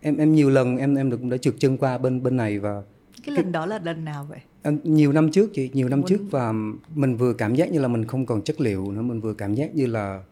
em 0.00 0.16
em 0.16 0.34
nhiều 0.34 0.50
lần 0.50 0.76
em 0.76 0.94
em 0.94 1.10
cũng 1.10 1.30
đã 1.30 1.36
trượt 1.36 1.54
chân 1.58 1.78
qua 1.78 1.98
bên 1.98 2.22
bên 2.22 2.36
này 2.36 2.58
và 2.58 2.82
cái 3.26 3.36
lần 3.36 3.44
cái, 3.44 3.52
đó 3.52 3.66
là 3.66 3.78
lần 3.84 4.04
nào 4.04 4.26
vậy? 4.28 4.38
Em, 4.62 4.78
nhiều 4.84 5.12
năm 5.12 5.30
trước 5.30 5.50
chị 5.54 5.70
nhiều 5.72 5.88
năm 5.88 6.00
Muốn... 6.00 6.08
trước 6.08 6.20
và 6.30 6.52
mình 6.94 7.16
vừa 7.16 7.32
cảm 7.32 7.54
giác 7.54 7.72
như 7.72 7.80
là 7.80 7.88
mình 7.88 8.04
không 8.04 8.26
còn 8.26 8.42
chất 8.42 8.60
liệu 8.60 8.92
nữa 8.92 9.02
mình 9.02 9.20
vừa 9.20 9.34
cảm 9.34 9.54
giác 9.54 9.74
như 9.74 9.86
là 9.86 10.22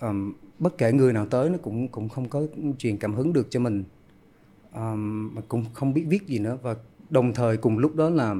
um, 0.00 0.32
bất 0.58 0.78
kể 0.78 0.92
người 0.92 1.12
nào 1.12 1.26
tới 1.26 1.50
nó 1.50 1.58
cũng 1.62 1.88
cũng 1.88 2.08
không 2.08 2.28
có 2.28 2.42
truyền 2.78 2.96
cảm 2.96 3.14
hứng 3.14 3.32
được 3.32 3.46
cho 3.50 3.60
mình. 3.60 3.84
Um, 4.74 5.34
mà 5.34 5.42
cũng 5.48 5.64
không 5.72 5.94
biết 5.94 6.04
viết 6.08 6.26
gì 6.26 6.38
nữa 6.38 6.58
và 6.62 6.76
đồng 7.10 7.34
thời 7.34 7.56
cùng 7.56 7.78
lúc 7.78 7.96
đó 7.96 8.10
là 8.10 8.36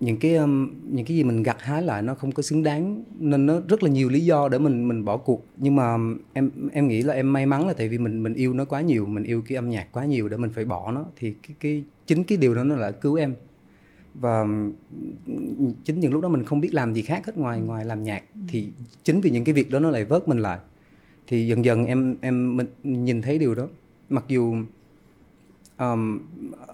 những 0.00 0.16
cái 0.16 0.34
um, 0.34 0.70
những 0.90 1.06
cái 1.06 1.16
gì 1.16 1.24
mình 1.24 1.42
gặt 1.42 1.56
hái 1.60 1.82
lại 1.82 2.02
nó 2.02 2.14
không 2.14 2.32
có 2.32 2.42
xứng 2.42 2.62
đáng 2.62 3.04
nên 3.18 3.46
nó 3.46 3.60
rất 3.68 3.82
là 3.82 3.90
nhiều 3.90 4.08
lý 4.08 4.20
do 4.20 4.48
để 4.48 4.58
mình 4.58 4.88
mình 4.88 5.04
bỏ 5.04 5.16
cuộc. 5.16 5.46
Nhưng 5.56 5.76
mà 5.76 5.96
em 6.32 6.50
em 6.72 6.88
nghĩ 6.88 7.02
là 7.02 7.14
em 7.14 7.32
may 7.32 7.46
mắn 7.46 7.66
là 7.66 7.74
tại 7.74 7.88
vì 7.88 7.98
mình 7.98 8.22
mình 8.22 8.34
yêu 8.34 8.54
nó 8.54 8.64
quá 8.64 8.80
nhiều 8.80 9.06
mình 9.06 9.24
yêu 9.24 9.42
cái 9.46 9.56
âm 9.56 9.70
nhạc 9.70 9.92
quá 9.92 10.04
nhiều 10.04 10.28
để 10.28 10.36
mình 10.36 10.50
phải 10.50 10.64
bỏ 10.64 10.92
nó 10.92 11.04
thì 11.16 11.34
cái 11.42 11.56
cái 11.60 11.84
chính 12.06 12.24
cái 12.24 12.38
điều 12.38 12.54
đó 12.54 12.64
nó 12.64 12.76
lại 12.76 12.92
cứu 12.92 13.14
em. 13.14 13.34
Và 14.14 14.44
chính 15.84 16.00
những 16.00 16.12
lúc 16.12 16.22
đó 16.22 16.28
mình 16.28 16.44
không 16.44 16.60
biết 16.60 16.74
làm 16.74 16.94
gì 16.94 17.02
khác 17.02 17.26
hết 17.26 17.38
ngoài 17.38 17.60
ngoài 17.60 17.84
làm 17.84 18.02
nhạc 18.02 18.22
thì 18.48 18.68
chính 19.04 19.20
vì 19.20 19.30
những 19.30 19.44
cái 19.44 19.52
việc 19.52 19.70
đó 19.70 19.78
nó 19.78 19.90
lại 19.90 20.04
vớt 20.04 20.28
mình 20.28 20.38
lại. 20.38 20.58
Thì 21.26 21.46
dần 21.46 21.64
dần 21.64 21.86
em 21.86 22.16
em 22.20 22.56
mình 22.56 22.66
nhìn 22.82 23.22
thấy 23.22 23.38
điều 23.38 23.54
đó. 23.54 23.68
Mặc 24.08 24.24
dù 24.28 24.56
um, 25.78 26.20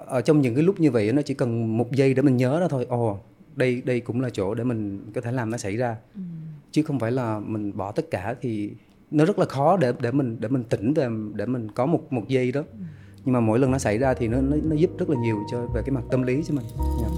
ở 0.07 0.21
trong 0.21 0.41
những 0.41 0.55
cái 0.55 0.65
lúc 0.65 0.81
như 0.81 0.91
vậy 0.91 1.13
nó 1.13 1.23
chỉ 1.23 1.35
cần 1.35 1.79
một 1.79 1.93
giây 1.93 2.15
để 2.15 2.23
mình 2.23 2.37
nhớ 2.37 2.61
đó 2.61 2.69
thôi 2.69 2.87
ồ 2.89 3.19
đây 3.57 3.83
đây 3.85 4.01
cũng 4.01 4.21
là 4.21 4.31
chỗ 4.31 4.55
để 4.55 4.65
mình 4.65 5.11
có 5.15 5.21
thể 5.21 5.33
làm 5.33 5.51
nó 5.51 5.59
xảy 5.59 5.77
ra 5.77 5.97
ừ. 6.15 6.21
chứ 6.73 6.83
không 6.83 6.99
phải 6.99 7.13
là 7.13 7.41
mình 7.41 7.77
bỏ 7.77 7.93
tất 7.93 8.11
cả 8.11 8.35
thì 8.41 8.71
nó 9.11 9.25
rất 9.25 9.39
là 9.39 9.47
khó 9.47 9.77
để 9.77 9.93
để 10.01 10.11
mình 10.11 10.37
để 10.41 10.49
mình 10.49 10.65
tỉnh 10.65 10.95
về 10.95 11.09
để 11.35 11.47
mình 11.47 11.71
có 11.71 11.87
một 11.87 12.13
một 12.13 12.29
giây 12.29 12.53
đó 12.53 12.61
ừ. 12.61 12.85
nhưng 13.25 13.33
mà 13.33 13.41
mỗi 13.41 13.59
lần 13.59 13.71
nó 13.71 13.79
xảy 13.79 13.99
ra 13.99 14.15
thì 14.15 14.29
nó 14.29 14.41
nó, 14.41 14.57
nó 14.63 14.77
giúp 14.77 14.91
rất 14.99 15.11
là 15.11 15.17
nhiều 15.21 15.37
cho 15.51 15.67
về 15.75 15.83
cái 15.87 15.91
mặt 15.91 16.03
tâm 16.11 16.23
lý 16.23 16.43
cho 16.49 16.55
mình 16.55 16.65
yeah. 16.79 16.89
Dạ. 17.03 17.09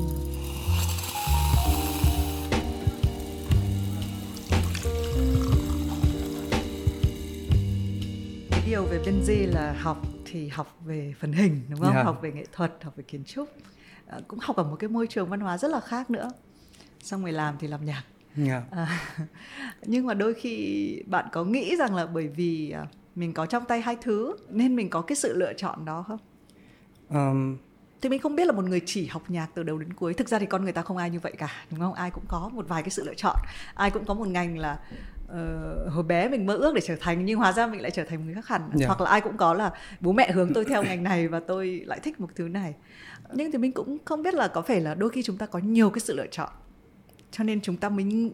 cái 8.51 8.61
điều 8.67 8.83
về 8.83 8.99
Benji 9.05 9.53
là 9.53 9.77
học 9.81 10.14
thì 10.35 10.49
học 10.49 10.79
về 10.85 11.15
phần 11.21 11.33
hình 11.33 11.61
đúng 11.69 11.81
không? 11.81 11.93
Yeah. 11.93 12.07
học 12.07 12.19
về 12.23 12.33
nghệ 12.33 12.47
thuật 12.53 12.73
học 12.83 12.97
về 12.97 13.05
kiến 13.09 13.25
trúc. 13.25 13.49
À, 14.07 14.19
cũng 14.29 14.39
học 14.43 14.57
ở 14.57 14.65
một 14.65 14.77
cái 14.79 14.89
môi 14.89 15.07
trường 15.07 15.29
văn 15.29 15.41
hóa 15.41 15.59
rất 15.59 15.71
là 15.71 15.81
khác 15.81 16.11
nữa. 16.11 16.31
Xong 17.01 17.23
rồi 17.23 17.33
làm 17.33 17.57
thì 17.61 17.69
làm 17.69 17.85
nhạc. 17.85 18.03
Yeah. 18.47 18.71
à, 18.71 19.01
nhưng 19.83 20.07
mà 20.07 20.15
đôi 20.15 20.35
khi 20.35 21.03
bạn 21.07 21.29
có 21.33 21.45
nghĩ 21.45 21.77
rằng 21.77 21.95
là 21.95 22.07
bởi 22.07 22.29
vì 22.29 22.71
à, 22.71 22.87
mình 23.15 23.33
có 23.33 23.47
trong 23.47 23.65
tay 23.65 23.81
hai 23.81 23.97
thứ 24.03 24.37
nên 24.49 24.77
mình 24.77 24.91
có 24.91 25.01
cái 25.01 25.17
sự 25.17 25.37
lựa 25.37 25.53
chọn 25.53 25.85
đó 25.85 26.05
không? 26.09 26.19
Um, 27.09 27.57
thì 28.01 28.09
mình 28.09 28.21
không 28.21 28.37
biết 28.37 28.45
là 28.45 28.53
một 28.53 28.65
người 28.65 28.83
chỉ 28.87 29.07
học 29.07 29.23
nhạc 29.29 29.49
từ 29.55 29.63
đầu 29.63 29.79
đến 29.79 29.93
cuối 29.93 30.15
thực 30.15 30.29
ra 30.29 30.39
thì 30.39 30.47
con 30.47 30.65
người 30.65 30.73
ta 30.73 30.83
không 30.83 30.97
ai 30.97 31.11
như 31.11 31.21
vậy 31.21 31.33
cả 31.39 31.51
đúng 31.71 31.81
không? 31.81 31.95
Ai 31.95 32.11
cũng 32.11 32.25
có 32.29 32.51
một 32.53 32.69
vài 32.69 32.83
cái 32.83 32.91
sự 32.91 33.05
lựa 33.05 33.15
chọn. 33.15 33.37
Ai 33.75 33.91
cũng 33.91 34.05
có 34.05 34.15
một 34.15 34.29
ngành 34.29 34.59
là 34.59 34.79
uh, 35.33 35.93
hồi 35.93 36.05
bé 36.05 36.29
mình 36.29 36.47
mơ 36.47 36.55
ước 36.55 36.75
để 36.75 36.81
trở 36.81 36.97
thành 37.01 37.25
nhưng 37.25 37.39
hóa 37.39 37.53
ra 37.53 37.67
mình 37.67 37.81
lại 37.81 37.91
trở 37.91 38.05
thành 38.05 38.19
một 38.19 38.25
người 38.27 38.35
khác 38.35 38.47
hẳn 38.47 38.61
yeah. 38.61 38.75
Dạ. 38.75 38.87
hoặc 38.87 39.01
là 39.01 39.11
ai 39.11 39.21
cũng 39.21 39.37
có 39.37 39.55
là 39.55 39.73
bố 40.01 40.13
mẹ 40.13 40.31
hướng 40.31 40.53
tôi 40.55 40.65
theo 40.65 40.83
ngành 40.83 41.03
này 41.03 41.29
và 41.29 41.41
tôi 41.41 41.83
lại 41.87 42.01
thích 42.03 42.21
một 42.21 42.29
thứ 42.35 42.49
này 42.49 42.75
nhưng 43.35 43.53
thì 43.53 43.59
mình 43.59 43.73
cũng 43.73 43.99
không 44.05 44.23
biết 44.23 44.35
là 44.35 44.49
có 44.49 44.63
phải 44.63 44.81
là 44.81 44.95
đôi 44.95 45.11
khi 45.11 45.23
chúng 45.23 45.37
ta 45.37 45.47
có 45.47 45.59
nhiều 45.59 45.91
cái 45.91 46.01
sự 46.01 46.17
lựa 46.17 46.27
chọn 46.27 46.51
cho 47.31 47.45
nên 47.45 47.61
chúng 47.61 47.77
ta 47.77 47.89
mình 47.89 48.33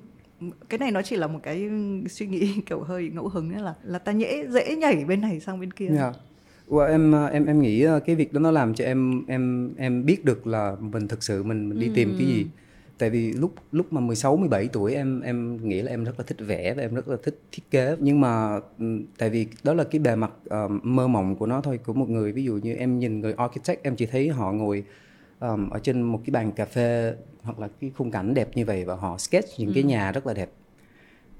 cái 0.68 0.78
này 0.78 0.90
nó 0.90 1.02
chỉ 1.02 1.16
là 1.16 1.26
một 1.26 1.40
cái 1.42 1.70
suy 2.10 2.26
nghĩ 2.26 2.60
kiểu 2.66 2.80
hơi 2.80 3.10
ngẫu 3.14 3.28
hứng 3.28 3.62
là 3.62 3.74
là 3.82 3.98
ta 3.98 4.12
dễ 4.12 4.46
dễ 4.48 4.76
nhảy 4.76 5.04
bên 5.04 5.20
này 5.20 5.40
sang 5.40 5.60
bên 5.60 5.70
kia 5.70 5.86
yeah. 5.86 5.98
Dạ. 5.98 6.20
Well, 6.68 6.90
em 6.90 7.12
em 7.32 7.46
em 7.46 7.60
nghĩ 7.60 7.82
ờ, 7.82 8.00
cái 8.00 8.16
việc 8.16 8.32
đó 8.32 8.40
nó 8.40 8.50
làm 8.50 8.74
cho 8.74 8.84
em 8.84 9.24
em 9.28 9.74
em 9.76 10.04
biết 10.04 10.24
được 10.24 10.46
là 10.46 10.76
mình 10.80 11.08
thực 11.08 11.22
sự 11.22 11.42
mình, 11.42 11.68
mình 11.68 11.80
đi 11.80 11.86
ừ. 11.86 11.92
tìm 11.94 12.14
cái 12.18 12.26
gì 12.26 12.46
tại 13.00 13.10
vì 13.10 13.32
lúc 13.32 13.54
lúc 13.72 13.92
mà 13.92 14.00
16 14.00 14.36
17 14.36 14.68
tuổi 14.72 14.94
em 14.94 15.20
em 15.20 15.68
nghĩ 15.68 15.82
là 15.82 15.90
em 15.90 16.04
rất 16.04 16.12
là 16.18 16.24
thích 16.26 16.36
vẽ 16.40 16.74
và 16.74 16.82
em 16.82 16.94
rất 16.94 17.08
là 17.08 17.16
thích 17.22 17.40
thiết 17.52 17.70
kế. 17.70 17.96
Nhưng 18.00 18.20
mà 18.20 18.60
tại 19.18 19.30
vì 19.30 19.46
đó 19.62 19.74
là 19.74 19.84
cái 19.84 19.98
bề 19.98 20.16
mặt 20.16 20.32
uh, 20.64 20.70
mơ 20.82 21.08
mộng 21.08 21.36
của 21.36 21.46
nó 21.46 21.60
thôi 21.60 21.78
của 21.86 21.92
một 21.92 22.08
người. 22.08 22.32
Ví 22.32 22.44
dụ 22.44 22.54
như 22.62 22.74
em 22.74 22.98
nhìn 22.98 23.20
người 23.20 23.32
architect 23.32 23.82
em 23.82 23.96
chỉ 23.96 24.06
thấy 24.06 24.28
họ 24.28 24.52
ngồi 24.52 24.84
um, 25.40 25.70
ở 25.70 25.78
trên 25.78 26.02
một 26.02 26.20
cái 26.26 26.30
bàn 26.32 26.52
cà 26.52 26.64
phê 26.64 27.14
hoặc 27.42 27.58
là 27.58 27.68
cái 27.80 27.90
khung 27.96 28.10
cảnh 28.10 28.34
đẹp 28.34 28.48
như 28.54 28.64
vậy 28.64 28.84
và 28.84 28.94
họ 28.94 29.18
sketch 29.18 29.48
những 29.58 29.68
ừ. 29.68 29.74
cái 29.74 29.82
nhà 29.82 30.12
rất 30.12 30.26
là 30.26 30.34
đẹp 30.34 30.50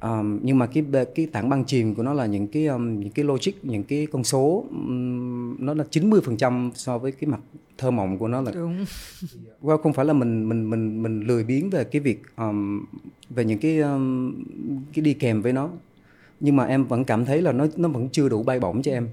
um, 0.03 0.39
nhưng 0.43 0.59
mà 0.59 0.67
cái 0.67 0.85
cái 1.15 1.27
tảng 1.27 1.49
băng 1.49 1.65
chìm 1.65 1.95
của 1.95 2.03
nó 2.03 2.13
là 2.13 2.27
những 2.27 2.49
cái 2.49 2.67
um, 2.67 3.01
những 3.01 3.11
cái 3.11 3.25
logic 3.25 3.53
những 3.63 3.85
cái 3.85 4.07
con 4.13 4.25
số 4.25 4.65
um, 4.71 5.57
nó 5.59 5.75
là 5.75 5.85
90% 5.91 6.71
so 6.75 6.99
với 6.99 7.13
cái 7.13 7.31
mặt 7.31 7.41
thơ 7.79 7.91
mộng 7.91 8.19
của 8.19 8.29
nó 8.29 8.41
là 8.41 8.53
đúng. 8.53 8.85
Well, 9.63 9.79
không 9.79 9.93
phải 9.93 10.05
là 10.05 10.13
mình 10.13 10.49
mình 10.49 10.71
mình 10.71 11.03
mình 11.03 11.21
lười 11.21 11.45
biếng 11.45 11.71
về 11.71 11.85
cái 11.85 12.01
việc 12.01 12.23
um, 12.37 12.85
về 13.31 13.45
những 13.45 13.59
cái 13.59 13.79
um, 13.79 14.35
cái 14.93 15.03
đi 15.03 15.15
kèm 15.15 15.43
với 15.43 15.53
nó. 15.53 15.71
Nhưng 16.41 16.57
mà 16.57 16.65
em 16.65 16.85
vẫn 16.85 17.05
cảm 17.05 17.25
thấy 17.25 17.43
là 17.43 17.53
nó 17.53 17.67
nó 17.77 17.89
vẫn 17.89 18.09
chưa 18.13 18.29
đủ 18.29 18.43
bay 18.43 18.61
bổng 18.61 18.83
cho 18.83 18.93
em. 18.93 19.09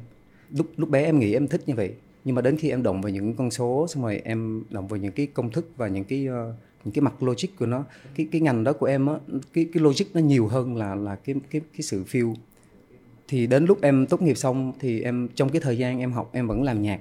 Lúc 0.51 0.67
lúc 0.77 0.89
bé 0.89 1.03
em 1.03 1.19
nghĩ 1.19 1.33
em 1.33 1.47
thích 1.47 1.61
như 1.65 1.75
vậy 1.75 1.93
nhưng 2.27 2.35
mà 2.35 2.41
đến 2.41 2.57
khi 2.57 2.69
em 2.69 2.83
động 2.83 3.01
vào 3.01 3.09
những 3.09 3.33
con 3.33 3.51
số 3.51 3.85
xong 3.89 4.03
rồi 4.03 4.21
em 4.23 4.63
động 4.69 4.87
vào 4.87 4.99
những 4.99 5.11
cái 5.11 5.27
công 5.27 5.51
thức 5.51 5.69
và 5.77 5.87
những 5.87 6.03
cái 6.03 6.27
uh, 6.27 6.55
những 6.87 6.93
cái 6.93 7.01
mặt 7.01 7.23
logic 7.23 7.47
của 7.59 7.65
nó 7.65 7.83
cái 8.15 8.27
cái 8.31 8.41
ngành 8.41 8.63
đó 8.63 8.73
của 8.73 8.85
em 8.85 9.07
á 9.07 9.13
cái 9.53 9.69
cái 9.73 9.83
logic 9.83 10.05
nó 10.13 10.21
nhiều 10.21 10.47
hơn 10.47 10.75
là 10.75 10.95
là 10.95 11.15
cái 11.15 11.35
cái 11.51 11.61
cái 11.73 11.81
sự 11.81 12.03
feel. 12.03 12.33
Thì 13.27 13.47
đến 13.47 13.65
lúc 13.65 13.81
em 13.81 14.05
tốt 14.05 14.21
nghiệp 14.21 14.37
xong 14.37 14.73
thì 14.79 15.01
em 15.01 15.27
trong 15.35 15.49
cái 15.49 15.61
thời 15.61 15.77
gian 15.77 15.99
em 15.99 16.11
học 16.11 16.29
em 16.33 16.47
vẫn 16.47 16.63
làm 16.63 16.81
nhạc. 16.81 16.99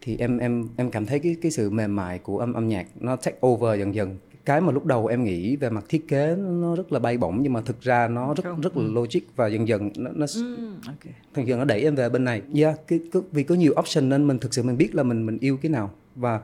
Thì 0.00 0.16
em 0.16 0.38
em 0.38 0.68
em 0.76 0.90
cảm 0.90 1.06
thấy 1.06 1.18
cái 1.18 1.36
cái 1.42 1.50
sự 1.50 1.70
mềm 1.70 1.96
mại 1.96 2.18
của 2.18 2.38
âm 2.38 2.52
âm 2.52 2.68
nhạc 2.68 2.86
nó 3.00 3.16
take 3.16 3.38
over 3.46 3.78
dần 3.78 3.94
dần. 3.94 4.16
Cái 4.44 4.60
mà 4.60 4.72
lúc 4.72 4.86
đầu 4.86 5.06
em 5.06 5.24
nghĩ 5.24 5.56
về 5.56 5.70
mặt 5.70 5.84
thiết 5.88 6.08
kế 6.08 6.36
nó 6.36 6.76
rất 6.76 6.92
là 6.92 6.98
bay 6.98 7.18
bổng 7.18 7.38
nhưng 7.42 7.52
mà 7.52 7.60
thực 7.60 7.80
ra 7.80 8.08
nó 8.08 8.34
rất 8.34 8.44
rất 8.62 8.76
là 8.76 8.84
ừ. 8.84 8.92
logic 8.92 9.20
và 9.36 9.46
dần 9.46 9.68
dần 9.68 9.90
nó 9.96 10.10
nó 10.14 10.26
ừ, 10.34 10.56
okay. 10.86 11.12
dần 11.34 11.48
dần 11.48 11.58
nó 11.58 11.64
đẩy 11.64 11.82
em 11.82 11.94
về 11.94 12.08
bên 12.08 12.24
này. 12.24 12.42
Yeah, 12.54 12.80
cái, 12.88 13.00
cái, 13.12 13.22
vì 13.32 13.42
có 13.42 13.54
nhiều 13.54 13.74
option 13.78 14.08
nên 14.08 14.26
mình 14.26 14.38
thực 14.38 14.54
sự 14.54 14.62
mình 14.62 14.76
biết 14.76 14.94
là 14.94 15.02
mình 15.02 15.26
mình 15.26 15.38
yêu 15.40 15.56
cái 15.56 15.70
nào. 15.70 15.90
Và 16.16 16.40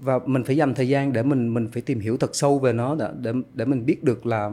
và 0.00 0.18
mình 0.26 0.44
phải 0.44 0.56
dành 0.56 0.74
thời 0.74 0.88
gian 0.88 1.12
để 1.12 1.22
mình 1.22 1.54
mình 1.54 1.68
phải 1.72 1.82
tìm 1.82 2.00
hiểu 2.00 2.16
thật 2.16 2.36
sâu 2.36 2.58
về 2.58 2.72
nó 2.72 2.94
để 2.94 3.08
để 3.20 3.32
để 3.54 3.64
mình 3.64 3.86
biết 3.86 4.04
được 4.04 4.26
là 4.26 4.50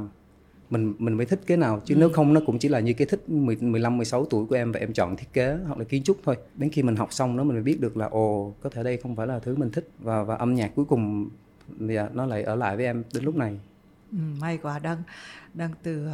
mình 0.70 0.94
mình 1.00 1.14
mới 1.14 1.26
thích 1.26 1.42
cái 1.48 1.58
nào 1.58 1.82
chứ 1.86 1.96
ừ. 1.96 2.00
nếu 2.00 2.10
không 2.10 2.34
nó 2.34 2.42
cũng 2.46 2.60
chỉ 2.60 2.70
là 2.70 2.80
như 2.80 2.94
cái 2.94 3.08
thích 3.08 3.30
10, 3.30 3.56
15 3.56 3.98
16 3.98 4.26
tuổi 4.26 4.46
của 4.46 4.56
em 4.56 4.72
và 4.72 4.80
em 4.80 4.94
chọn 4.94 5.18
thiết 5.18 5.34
kế 5.34 5.58
hoặc 5.68 5.80
là 5.80 5.86
kiến 5.86 6.04
trúc 6.04 6.18
thôi. 6.24 6.38
Đến 6.56 6.70
khi 6.70 6.84
mình 6.84 6.96
học 6.96 7.14
xong 7.14 7.36
nó 7.36 7.44
mình 7.44 7.54
mới 7.54 7.64
biết 7.64 7.82
được 7.82 7.98
là 7.98 8.06
ồ 8.06 8.54
có 8.62 8.70
thể 8.70 8.84
đây 8.84 8.98
không 8.98 9.16
phải 9.16 9.28
là 9.28 9.40
thứ 9.40 9.56
mình 9.56 9.72
thích 9.72 9.90
và 10.00 10.24
và 10.24 10.36
âm 10.36 10.56
nhạc 10.56 10.72
cuối 10.76 10.86
cùng 10.86 11.30
thì 11.80 11.98
nó 12.14 12.26
lại 12.26 12.44
ở 12.44 12.56
lại 12.56 12.76
với 12.76 12.86
em 12.86 13.04
đến 13.14 13.24
lúc 13.24 13.36
này. 13.36 13.60
Ừ, 14.12 14.18
may 14.42 14.58
quá 14.58 14.80
đang 14.80 14.98
đang 15.54 15.72
từ 15.84 16.08
uh, 16.08 16.12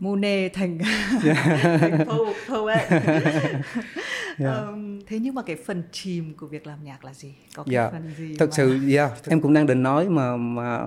Monet 0.00 0.52
thành 0.52 0.78
thành 0.78 2.06
poet. 2.48 2.90
yeah. 4.38 4.68
um, 4.68 5.00
thế 5.06 5.18
nhưng 5.18 5.34
mà 5.34 5.42
cái 5.42 5.56
phần 5.56 5.82
chìm 5.92 6.34
của 6.36 6.46
việc 6.46 6.66
làm 6.66 6.84
nhạc 6.84 7.04
là 7.04 7.14
gì? 7.14 7.34
Có 7.54 7.62
cái 7.62 7.74
yeah. 7.74 7.92
phần 7.92 8.10
gì? 8.18 8.36
Thật 8.38 8.46
mà... 8.46 8.52
sự, 8.52 8.78
yeah. 8.90 9.12
em 9.28 9.40
cũng 9.40 9.54
đang 9.54 9.66
định 9.66 9.82
nói 9.82 10.08
mà 10.08 10.36
mà, 10.36 10.80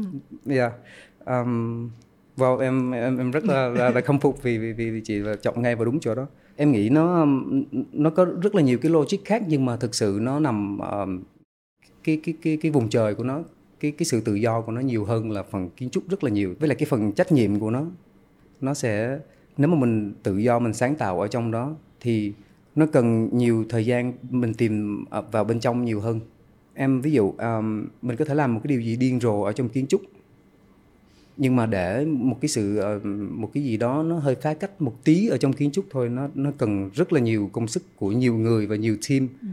yeah. 0.48 0.72
Um, 1.24 1.90
wow 2.36 2.58
em 2.58 2.90
em 2.90 3.18
em 3.18 3.30
rất 3.30 3.44
là 3.44 3.68
là, 3.68 3.90
là 3.90 4.00
khâm 4.00 4.20
phục 4.20 4.42
vì, 4.42 4.58
vì 4.58 4.90
vì 4.90 5.00
chị 5.04 5.18
là 5.18 5.36
chọn 5.36 5.62
ngay 5.62 5.76
vào 5.76 5.84
đúng 5.84 6.00
chỗ 6.00 6.14
đó 6.14 6.26
em 6.56 6.72
nghĩ 6.72 6.88
nó 6.88 7.26
nó 7.92 8.10
có 8.10 8.24
rất 8.24 8.54
là 8.54 8.62
nhiều 8.62 8.78
cái 8.78 8.92
logic 8.92 9.24
khác 9.24 9.42
nhưng 9.48 9.64
mà 9.64 9.76
thực 9.76 9.94
sự 9.94 10.18
nó 10.22 10.40
nằm 10.40 10.78
uh, 10.78 11.24
cái 12.04 12.20
cái 12.24 12.34
cái 12.42 12.58
cái 12.62 12.70
vùng 12.70 12.88
trời 12.88 13.14
của 13.14 13.24
nó 13.24 13.42
cái 13.80 13.90
cái 13.90 14.06
sự 14.06 14.20
tự 14.20 14.34
do 14.34 14.60
của 14.60 14.72
nó 14.72 14.80
nhiều 14.80 15.04
hơn 15.04 15.30
là 15.30 15.42
phần 15.42 15.70
kiến 15.70 15.90
trúc 15.90 16.08
rất 16.08 16.24
là 16.24 16.30
nhiều 16.30 16.54
với 16.60 16.68
lại 16.68 16.76
cái 16.76 16.86
phần 16.86 17.12
trách 17.12 17.32
nhiệm 17.32 17.58
của 17.58 17.70
nó 17.70 17.86
nó 18.60 18.74
sẽ 18.74 19.18
nếu 19.56 19.68
mà 19.68 19.76
mình 19.76 20.12
tự 20.22 20.36
do 20.36 20.58
mình 20.58 20.72
sáng 20.72 20.94
tạo 20.94 21.20
ở 21.20 21.28
trong 21.28 21.50
đó 21.50 21.76
thì 22.00 22.32
nó 22.74 22.86
cần 22.86 23.28
nhiều 23.32 23.64
thời 23.68 23.86
gian 23.86 24.12
mình 24.30 24.54
tìm 24.54 25.04
vào 25.32 25.44
bên 25.44 25.60
trong 25.60 25.84
nhiều 25.84 26.00
hơn. 26.00 26.20
Em 26.74 27.00
ví 27.00 27.12
dụ 27.12 27.32
um, 27.38 27.86
mình 28.02 28.16
có 28.16 28.24
thể 28.24 28.34
làm 28.34 28.54
một 28.54 28.60
cái 28.64 28.68
điều 28.68 28.80
gì 28.80 28.96
điên 28.96 29.20
rồ 29.20 29.40
ở 29.40 29.52
trong 29.52 29.68
kiến 29.68 29.86
trúc 29.86 30.02
nhưng 31.36 31.56
mà 31.56 31.66
để 31.66 32.04
một 32.04 32.40
cái 32.40 32.48
sự 32.48 32.76
ờ, 32.76 33.00
một 33.30 33.50
cái 33.54 33.64
gì 33.64 33.76
đó 33.76 34.02
nó 34.02 34.18
hơi 34.18 34.34
phá 34.34 34.54
cách 34.54 34.82
một 34.82 35.04
tí 35.04 35.28
ở 35.28 35.36
trong 35.36 35.52
kiến 35.52 35.70
trúc 35.70 35.84
thôi 35.90 36.08
nó 36.08 36.28
nó 36.34 36.50
cần 36.58 36.90
rất 36.94 37.12
là 37.12 37.20
nhiều 37.20 37.50
công 37.52 37.68
sức 37.68 37.82
của 37.96 38.12
nhiều 38.12 38.34
người 38.34 38.66
và 38.66 38.76
nhiều 38.76 38.96
team. 39.08 39.28
Ừ. 39.42 39.48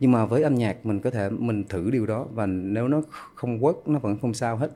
nhưng 0.00 0.12
mà 0.12 0.26
với 0.26 0.42
âm 0.42 0.54
nhạc 0.54 0.86
mình 0.86 1.00
có 1.00 1.10
thể 1.10 1.30
mình 1.30 1.64
thử 1.68 1.90
điều 1.90 2.06
đó 2.06 2.26
và 2.32 2.46
nếu 2.46 2.88
nó 2.88 3.02
không 3.34 3.60
work 3.60 3.74
nó 3.86 3.98
vẫn 3.98 4.18
không 4.18 4.34
sao 4.34 4.56
hết 4.56 4.70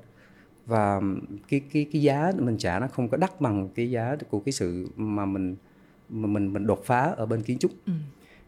và 0.66 1.00
cái 1.48 1.60
cái 1.72 1.86
cái 1.92 2.02
giá 2.02 2.32
mình 2.38 2.58
trả 2.58 2.78
nó 2.78 2.86
không 2.86 3.08
có 3.08 3.16
đắt 3.16 3.40
bằng 3.40 3.68
cái 3.74 3.90
giá 3.90 4.16
của 4.30 4.40
cái 4.40 4.52
sự 4.52 4.88
mà 4.96 5.26
mình 5.26 5.56
mà 6.08 6.28
mình 6.28 6.52
mình 6.52 6.66
đột 6.66 6.84
phá 6.84 7.00
ở 7.16 7.26
bên 7.26 7.42
kiến 7.42 7.58
trúc 7.58 7.70
ừ. 7.86 7.92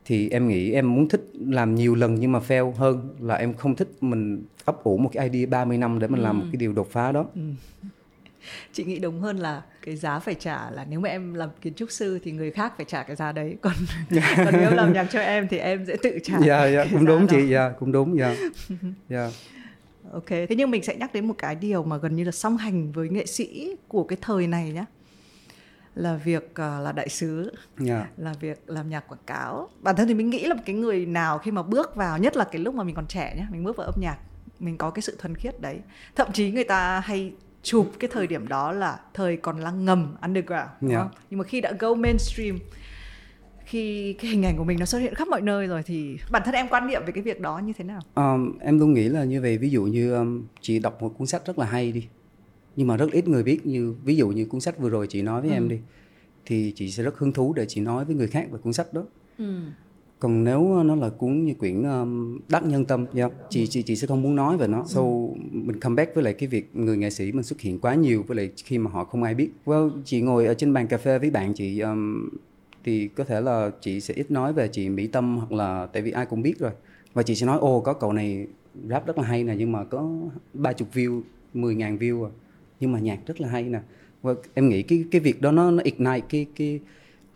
thì 0.04 0.28
em 0.28 0.48
nghĩ 0.48 0.72
em 0.72 0.94
muốn 0.94 1.08
thích 1.08 1.30
làm 1.34 1.74
nhiều 1.74 1.94
lần 1.94 2.14
nhưng 2.14 2.32
mà 2.32 2.38
fail 2.48 2.72
hơn 2.72 3.16
là 3.20 3.34
em 3.34 3.54
không 3.54 3.76
thích 3.76 3.88
mình 4.00 4.44
ấp 4.64 4.84
ủ 4.84 4.98
một 4.98 5.10
cái 5.12 5.30
idea 5.30 5.46
30 5.50 5.78
năm 5.78 5.98
để 5.98 6.08
mình 6.08 6.20
ừ. 6.20 6.24
làm 6.24 6.38
một 6.38 6.44
cái 6.52 6.56
điều 6.56 6.72
đột 6.72 6.90
phá 6.90 7.12
đó 7.12 7.26
ừ. 7.34 7.40
chị 8.72 8.84
nghĩ 8.84 8.98
đúng 8.98 9.20
hơn 9.20 9.36
là 9.36 9.62
cái 9.82 9.96
giá 9.96 10.18
phải 10.18 10.34
trả 10.34 10.70
là 10.70 10.86
nếu 10.90 11.00
mà 11.00 11.08
em 11.08 11.34
làm 11.34 11.48
kiến 11.60 11.74
trúc 11.74 11.90
sư 11.90 12.18
thì 12.24 12.32
người 12.32 12.50
khác 12.50 12.72
phải 12.76 12.86
trả 12.88 13.02
cái 13.02 13.16
giá 13.16 13.32
đấy 13.32 13.56
còn 13.62 13.74
còn 14.36 14.54
nếu 14.60 14.70
làm 14.70 14.92
nhạc 14.92 15.04
cho 15.04 15.20
em 15.20 15.48
thì 15.48 15.58
em 15.58 15.86
sẽ 15.86 15.96
tự 16.02 16.18
trả 16.22 16.38
dạ 16.46 16.64
yeah, 16.64 16.88
cũng 16.92 17.06
đúng 17.06 17.20
đó. 17.20 17.26
chị 17.30 17.48
dạ 17.48 17.70
cũng 17.78 17.92
đúng 17.92 18.18
dạ 18.18 18.36
yeah. 19.08 19.32
ok 20.12 20.28
thế 20.28 20.54
nhưng 20.56 20.70
mình 20.70 20.82
sẽ 20.82 20.96
nhắc 20.96 21.12
đến 21.12 21.28
một 21.28 21.34
cái 21.38 21.54
điều 21.54 21.84
mà 21.84 21.96
gần 21.96 22.16
như 22.16 22.24
là 22.24 22.32
song 22.32 22.56
hành 22.56 22.92
với 22.92 23.08
nghệ 23.08 23.26
sĩ 23.26 23.76
của 23.88 24.04
cái 24.04 24.18
thời 24.20 24.46
này 24.46 24.70
nhá 24.70 24.84
là 25.94 26.16
việc 26.16 26.50
uh, 26.50 26.58
là 26.58 26.92
đại 26.92 27.08
sứ 27.08 27.52
yeah. 27.86 28.06
là 28.16 28.34
việc 28.40 28.62
làm 28.66 28.90
nhạc 28.90 29.08
quảng 29.08 29.20
cáo 29.26 29.68
bản 29.80 29.96
thân 29.96 30.08
thì 30.08 30.14
mình 30.14 30.30
nghĩ 30.30 30.46
là 30.46 30.54
một 30.54 30.62
cái 30.66 30.76
người 30.76 31.06
nào 31.06 31.38
khi 31.38 31.50
mà 31.50 31.62
bước 31.62 31.96
vào 31.96 32.18
nhất 32.18 32.36
là 32.36 32.44
cái 32.44 32.62
lúc 32.62 32.74
mà 32.74 32.84
mình 32.84 32.94
còn 32.94 33.06
trẻ 33.06 33.34
nhá 33.36 33.46
mình 33.50 33.64
bước 33.64 33.76
vào 33.76 33.86
âm 33.86 34.00
nhạc 34.00 34.16
mình 34.58 34.78
có 34.78 34.90
cái 34.90 35.02
sự 35.02 35.16
thuần 35.18 35.34
khiết 35.34 35.60
đấy 35.60 35.78
thậm 36.14 36.32
chí 36.32 36.50
người 36.50 36.64
ta 36.64 37.00
hay 37.00 37.32
chụp 37.62 37.92
cái 37.98 38.10
thời 38.12 38.26
điểm 38.26 38.48
đó 38.48 38.72
là 38.72 39.00
thời 39.14 39.36
còn 39.36 39.58
là 39.58 39.70
ngầm 39.70 40.16
underground 40.22 40.70
yeah. 40.88 41.02
không? 41.02 41.08
nhưng 41.30 41.38
mà 41.38 41.44
khi 41.44 41.60
đã 41.60 41.72
go 41.78 41.94
mainstream 41.94 42.58
khi 43.66 44.12
cái 44.12 44.30
hình 44.30 44.44
ảnh 44.44 44.56
của 44.56 44.64
mình 44.64 44.78
nó 44.78 44.86
xuất 44.86 44.98
hiện 44.98 45.14
khắp 45.14 45.28
mọi 45.28 45.42
nơi 45.42 45.66
rồi 45.66 45.82
thì 45.82 46.16
bản 46.30 46.42
thân 46.44 46.54
em 46.54 46.66
quan 46.70 46.86
niệm 46.86 47.02
về 47.06 47.12
cái 47.12 47.22
việc 47.22 47.40
đó 47.40 47.58
như 47.58 47.72
thế 47.78 47.84
nào? 47.84 48.00
Um, 48.14 48.58
em 48.58 48.78
luôn 48.78 48.94
nghĩ 48.94 49.08
là 49.08 49.24
như 49.24 49.40
vậy 49.40 49.58
ví 49.58 49.70
dụ 49.70 49.84
như 49.84 50.14
um, 50.14 50.44
chị 50.60 50.78
đọc 50.78 51.02
một 51.02 51.18
cuốn 51.18 51.26
sách 51.26 51.46
rất 51.46 51.58
là 51.58 51.66
hay 51.66 51.92
đi 51.92 52.06
nhưng 52.76 52.86
mà 52.86 52.96
rất 52.96 53.12
ít 53.12 53.28
người 53.28 53.42
biết 53.42 53.66
như 53.66 53.94
ví 54.04 54.16
dụ 54.16 54.28
như 54.28 54.44
cuốn 54.44 54.60
sách 54.60 54.78
vừa 54.78 54.88
rồi 54.88 55.06
chị 55.06 55.22
nói 55.22 55.40
với 55.40 55.50
ừ. 55.50 55.54
em 55.54 55.68
đi 55.68 55.78
thì 56.46 56.72
chị 56.76 56.90
sẽ 56.90 57.02
rất 57.02 57.18
hứng 57.18 57.32
thú 57.32 57.52
để 57.52 57.66
chị 57.68 57.80
nói 57.80 58.04
với 58.04 58.14
người 58.14 58.28
khác 58.28 58.46
về 58.50 58.58
cuốn 58.62 58.72
sách 58.72 58.92
đó. 58.92 59.02
Ừ 59.38 59.44
còn 60.18 60.44
nếu 60.44 60.82
nó 60.82 60.94
là 60.94 61.08
cuốn 61.08 61.44
như 61.44 61.54
quyển 61.54 61.82
um, 61.82 62.38
đắc 62.48 62.64
nhân 62.64 62.84
tâm 62.84 63.06
yeah, 63.14 63.32
chị 63.50 63.66
chị 63.66 63.82
chị 63.82 63.96
sẽ 63.96 64.06
không 64.06 64.22
muốn 64.22 64.36
nói 64.36 64.56
về 64.56 64.66
nó 64.66 64.84
so 64.86 65.02
mình 65.50 65.80
come 65.80 65.94
back 65.94 66.14
với 66.14 66.24
lại 66.24 66.34
cái 66.34 66.48
việc 66.48 66.76
người 66.76 66.96
nghệ 66.96 67.10
sĩ 67.10 67.32
mình 67.32 67.42
xuất 67.42 67.60
hiện 67.60 67.78
quá 67.78 67.94
nhiều 67.94 68.24
với 68.26 68.36
lại 68.36 68.50
khi 68.56 68.78
mà 68.78 68.90
họ 68.90 69.04
không 69.04 69.22
ai 69.22 69.34
biết 69.34 69.50
well 69.64 69.90
chị 70.04 70.20
ngồi 70.20 70.46
ở 70.46 70.54
trên 70.54 70.72
bàn 70.72 70.86
cà 70.86 70.98
phê 70.98 71.18
với 71.18 71.30
bạn 71.30 71.54
chị 71.54 71.80
um, 71.80 72.28
thì 72.86 73.08
có 73.08 73.24
thể 73.24 73.40
là 73.40 73.70
chị 73.80 74.00
sẽ 74.00 74.14
ít 74.14 74.30
nói 74.30 74.52
về 74.52 74.68
chị 74.68 74.88
mỹ 74.88 75.06
tâm 75.06 75.38
hoặc 75.38 75.52
là 75.52 75.86
tại 75.92 76.02
vì 76.02 76.10
ai 76.10 76.26
cũng 76.26 76.42
biết 76.42 76.58
rồi. 76.58 76.70
Và 77.14 77.22
chị 77.22 77.34
sẽ 77.34 77.46
nói 77.46 77.58
ô 77.58 77.80
có 77.80 77.92
cậu 77.92 78.12
này 78.12 78.46
rap 78.88 79.06
rất 79.06 79.18
là 79.18 79.24
hay 79.24 79.44
nè 79.44 79.54
nhưng 79.58 79.72
mà 79.72 79.84
có 79.84 80.10
ba 80.54 80.72
chục 80.72 80.88
view 80.94 81.22
10 81.54 81.74
ngàn 81.74 81.98
view 81.98 82.24
à. 82.24 82.30
Nhưng 82.80 82.92
mà 82.92 82.98
nhạc 82.98 83.18
rất 83.26 83.40
là 83.40 83.48
hay 83.48 83.62
nè. 83.62 83.80
Và 84.22 84.34
em 84.54 84.68
nghĩ 84.68 84.82
cái 84.82 85.04
cái 85.10 85.20
việc 85.20 85.40
đó 85.40 85.52
nó 85.52 85.70
nó 85.70 85.82
ignite 85.82 86.26
cái 86.28 86.46
cái 86.56 86.80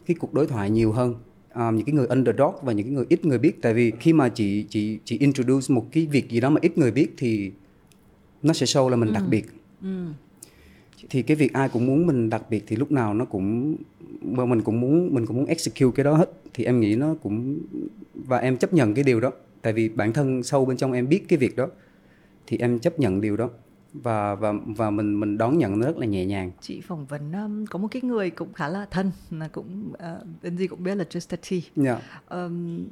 cái 0.06 0.16
cuộc 0.20 0.34
đối 0.34 0.46
thoại 0.46 0.70
nhiều 0.70 0.92
hơn. 0.92 1.14
Um, 1.54 1.76
những 1.76 1.86
cái 1.86 1.94
người 1.94 2.06
underdog 2.06 2.54
và 2.62 2.72
những 2.72 2.86
cái 2.86 2.94
người 2.94 3.06
ít 3.08 3.24
người 3.24 3.38
biết. 3.38 3.62
Tại 3.62 3.74
vì 3.74 3.92
khi 4.00 4.12
mà 4.12 4.28
chị 4.28 4.66
chị 4.68 4.98
chị 5.04 5.18
introduce 5.18 5.74
một 5.74 5.86
cái 5.92 6.06
việc 6.06 6.30
gì 6.30 6.40
đó 6.40 6.50
mà 6.50 6.58
ít 6.62 6.78
người 6.78 6.90
biết 6.90 7.14
thì 7.16 7.52
nó 8.42 8.52
sẽ 8.52 8.66
show 8.66 8.88
là 8.88 8.96
mình 8.96 9.08
ừ. 9.08 9.14
đặc 9.14 9.24
biệt. 9.30 9.46
Ừ. 9.82 10.06
thì 11.10 11.22
cái 11.22 11.36
việc 11.36 11.52
ai 11.52 11.68
cũng 11.68 11.86
muốn 11.86 12.06
mình 12.06 12.30
đặc 12.30 12.42
biệt 12.50 12.64
thì 12.66 12.76
lúc 12.76 12.92
nào 12.92 13.14
nó 13.14 13.24
cũng 13.24 13.76
mà 14.22 14.44
mình 14.44 14.62
cũng 14.62 14.80
muốn 14.80 15.14
mình 15.14 15.26
cũng 15.26 15.36
muốn 15.36 15.46
execute 15.46 15.96
cái 15.96 16.04
đó 16.04 16.14
hết. 16.14 16.30
Thì 16.54 16.64
em 16.64 16.80
nghĩ 16.80 16.96
nó 16.96 17.14
cũng 17.22 17.58
và 18.14 18.38
em 18.38 18.56
chấp 18.56 18.72
nhận 18.72 18.94
cái 18.94 19.04
điều 19.04 19.20
đó. 19.20 19.32
Tại 19.62 19.72
vì 19.72 19.88
bản 19.88 20.12
thân 20.12 20.42
sâu 20.42 20.64
bên 20.64 20.76
trong 20.76 20.92
em 20.92 21.08
biết 21.08 21.28
cái 21.28 21.38
việc 21.38 21.56
đó. 21.56 21.68
Thì 22.46 22.58
em 22.58 22.78
chấp 22.78 22.98
nhận 22.98 23.20
điều 23.20 23.36
đó. 23.36 23.50
Và 23.92 24.34
và 24.34 24.52
và 24.66 24.90
mình 24.90 25.20
mình 25.20 25.38
đón 25.38 25.58
nhận 25.58 25.78
nó 25.78 25.86
rất 25.86 25.98
là 25.98 26.06
nhẹ 26.06 26.24
nhàng. 26.24 26.50
Chị 26.60 26.80
phỏng 26.80 27.06
vấn 27.06 27.32
um, 27.32 27.66
có 27.66 27.78
một 27.78 27.88
cái 27.90 28.02
người 28.02 28.30
cũng 28.30 28.52
khá 28.52 28.68
là 28.68 28.86
thân 28.90 29.10
là 29.30 29.48
cũng 29.48 29.92
uh, 29.92 30.26
bên 30.42 30.58
gì 30.58 30.66
cũng 30.66 30.84
biết 30.84 30.94
là 30.94 31.04
Just 31.10 31.36
T. 31.36 31.78
Yeah. 31.84 32.02
um, 32.28 32.84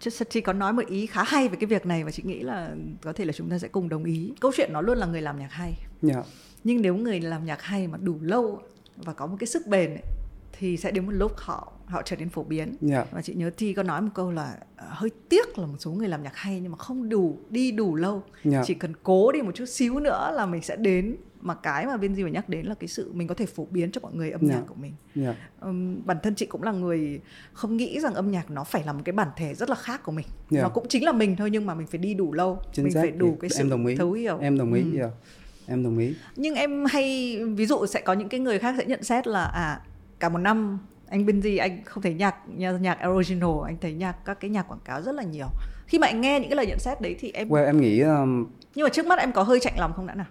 Just 0.00 0.24
T 0.24 0.44
có 0.44 0.52
nói 0.52 0.72
một 0.72 0.86
ý 0.86 1.06
khá 1.06 1.22
hay 1.22 1.48
về 1.48 1.56
cái 1.60 1.66
việc 1.66 1.86
này 1.86 2.04
và 2.04 2.10
chị 2.10 2.22
nghĩ 2.26 2.40
là 2.40 2.76
có 3.02 3.12
thể 3.12 3.24
là 3.24 3.32
chúng 3.32 3.50
ta 3.50 3.58
sẽ 3.58 3.68
cùng 3.68 3.88
đồng 3.88 4.04
ý. 4.04 4.32
Câu 4.40 4.52
chuyện 4.56 4.70
nó 4.72 4.80
luôn 4.80 4.98
là 4.98 5.06
người 5.06 5.22
làm 5.22 5.38
nhạc 5.38 5.52
hay. 5.52 5.72
Yeah. 6.08 6.26
Nhưng 6.64 6.82
nếu 6.82 6.96
người 6.96 7.20
làm 7.20 7.44
nhạc 7.44 7.62
hay 7.62 7.88
mà 7.88 7.98
đủ 7.98 8.16
lâu 8.20 8.62
và 8.96 9.12
có 9.12 9.26
một 9.26 9.36
cái 9.40 9.46
sức 9.46 9.66
bền 9.66 9.90
ấy, 9.90 10.02
thì 10.52 10.76
sẽ 10.76 10.90
đến 10.90 11.06
một 11.06 11.12
lúc 11.12 11.32
họ 11.36 11.72
họ 11.86 12.02
trở 12.02 12.16
nên 12.16 12.28
phổ 12.28 12.42
biến 12.42 12.66
yeah. 12.68 12.78
Dạ. 12.80 13.04
và 13.10 13.22
chị 13.22 13.34
nhớ 13.34 13.50
thi 13.56 13.72
có 13.72 13.82
nói 13.82 14.02
một 14.02 14.10
câu 14.14 14.30
là 14.30 14.56
uh, 14.74 14.80
hơi 14.88 15.10
tiếc 15.28 15.58
là 15.58 15.66
một 15.66 15.76
số 15.78 15.90
người 15.90 16.08
làm 16.08 16.22
nhạc 16.22 16.36
hay 16.36 16.60
nhưng 16.60 16.72
mà 16.72 16.78
không 16.78 17.08
đủ 17.08 17.38
đi 17.50 17.72
đủ 17.72 17.94
lâu 17.94 18.12
yeah. 18.14 18.44
Dạ. 18.44 18.62
chỉ 18.66 18.74
cần 18.74 18.92
cố 19.02 19.32
đi 19.32 19.42
một 19.42 19.54
chút 19.54 19.64
xíu 19.68 20.00
nữa 20.00 20.32
là 20.34 20.46
mình 20.46 20.62
sẽ 20.62 20.76
đến 20.76 21.16
mà 21.40 21.54
cái 21.54 21.86
mà 21.86 21.96
bên 21.96 22.14
gì 22.14 22.24
mà 22.24 22.30
nhắc 22.30 22.48
đến 22.48 22.66
là 22.66 22.74
cái 22.74 22.88
sự 22.88 23.12
mình 23.12 23.28
có 23.28 23.34
thể 23.34 23.46
phổ 23.46 23.66
biến 23.70 23.90
cho 23.92 24.00
mọi 24.00 24.12
người 24.14 24.30
âm 24.30 24.40
yeah. 24.40 24.52
Dạ. 24.52 24.58
nhạc 24.58 24.66
của 24.66 24.74
mình 24.74 24.92
yeah. 25.14 25.36
um, 25.60 26.06
bản 26.06 26.16
thân 26.22 26.34
chị 26.34 26.46
cũng 26.46 26.62
là 26.62 26.72
người 26.72 27.20
không 27.52 27.76
nghĩ 27.76 28.00
rằng 28.00 28.14
âm 28.14 28.30
nhạc 28.30 28.50
nó 28.50 28.64
phải 28.64 28.84
là 28.84 28.92
một 28.92 29.02
cái 29.04 29.12
bản 29.12 29.28
thể 29.36 29.54
rất 29.54 29.68
là 29.68 29.74
khác 29.74 30.02
của 30.04 30.12
mình 30.12 30.26
yeah. 30.50 30.62
nó 30.62 30.68
cũng 30.68 30.88
chính 30.88 31.04
là 31.04 31.12
mình 31.12 31.36
thôi 31.36 31.50
nhưng 31.50 31.66
mà 31.66 31.74
mình 31.74 31.86
phải 31.86 31.98
đi 31.98 32.14
đủ 32.14 32.32
lâu 32.32 32.58
Chính 32.72 32.84
mình 32.84 32.94
xác. 32.94 33.00
phải 33.00 33.10
đủ 33.10 33.36
cái 33.40 33.50
sự 33.50 33.60
em 33.60 33.70
đồng 33.70 33.86
ý. 33.86 33.96
thấu 33.96 34.12
hiểu 34.12 34.38
em 34.38 34.58
đồng 34.58 34.72
ý 34.72 34.82
ừ. 34.82 34.98
yeah. 34.98 35.10
Em 35.66 35.82
đồng 35.82 35.98
ý. 35.98 36.14
Nhưng 36.36 36.54
em 36.54 36.84
hay 36.84 37.38
ví 37.56 37.66
dụ 37.66 37.86
sẽ 37.86 38.00
có 38.00 38.12
những 38.12 38.28
cái 38.28 38.40
người 38.40 38.58
khác 38.58 38.74
sẽ 38.78 38.84
nhận 38.84 39.02
xét 39.02 39.26
là 39.26 39.44
à 39.44 39.80
cả 40.20 40.28
một 40.28 40.38
năm 40.38 40.78
anh 41.08 41.26
bên 41.26 41.42
gì 41.42 41.56
anh 41.56 41.84
không 41.84 42.02
thấy 42.02 42.14
nhạc 42.14 42.34
nhạc 42.56 42.98
original 43.08 43.50
anh 43.64 43.76
thấy 43.80 43.92
nhạc 43.92 44.24
các 44.24 44.40
cái 44.40 44.50
nhạc 44.50 44.62
quảng 44.62 44.80
cáo 44.84 45.02
rất 45.02 45.14
là 45.14 45.22
nhiều. 45.22 45.46
Khi 45.86 45.98
mà 45.98 46.06
anh 46.06 46.20
nghe 46.20 46.40
những 46.40 46.48
cái 46.48 46.56
lời 46.56 46.66
nhận 46.66 46.78
xét 46.78 47.00
đấy 47.00 47.16
thì 47.20 47.30
em 47.32 47.48
well, 47.48 47.64
em 47.64 47.80
nghĩ 47.80 48.00
um, 48.00 48.46
nhưng 48.74 48.84
mà 48.84 48.88
trước 48.88 49.06
mắt 49.06 49.18
em 49.18 49.32
có 49.32 49.42
hơi 49.42 49.60
chạnh 49.60 49.78
lòng 49.78 49.92
không 49.96 50.06
đã 50.06 50.14
nào? 50.14 50.26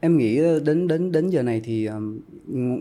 em 0.00 0.18
nghĩ 0.18 0.40
đến 0.64 0.88
đến 0.88 1.12
đến 1.12 1.30
giờ 1.30 1.42
này 1.42 1.60
thì 1.64 1.86
um, 1.86 2.20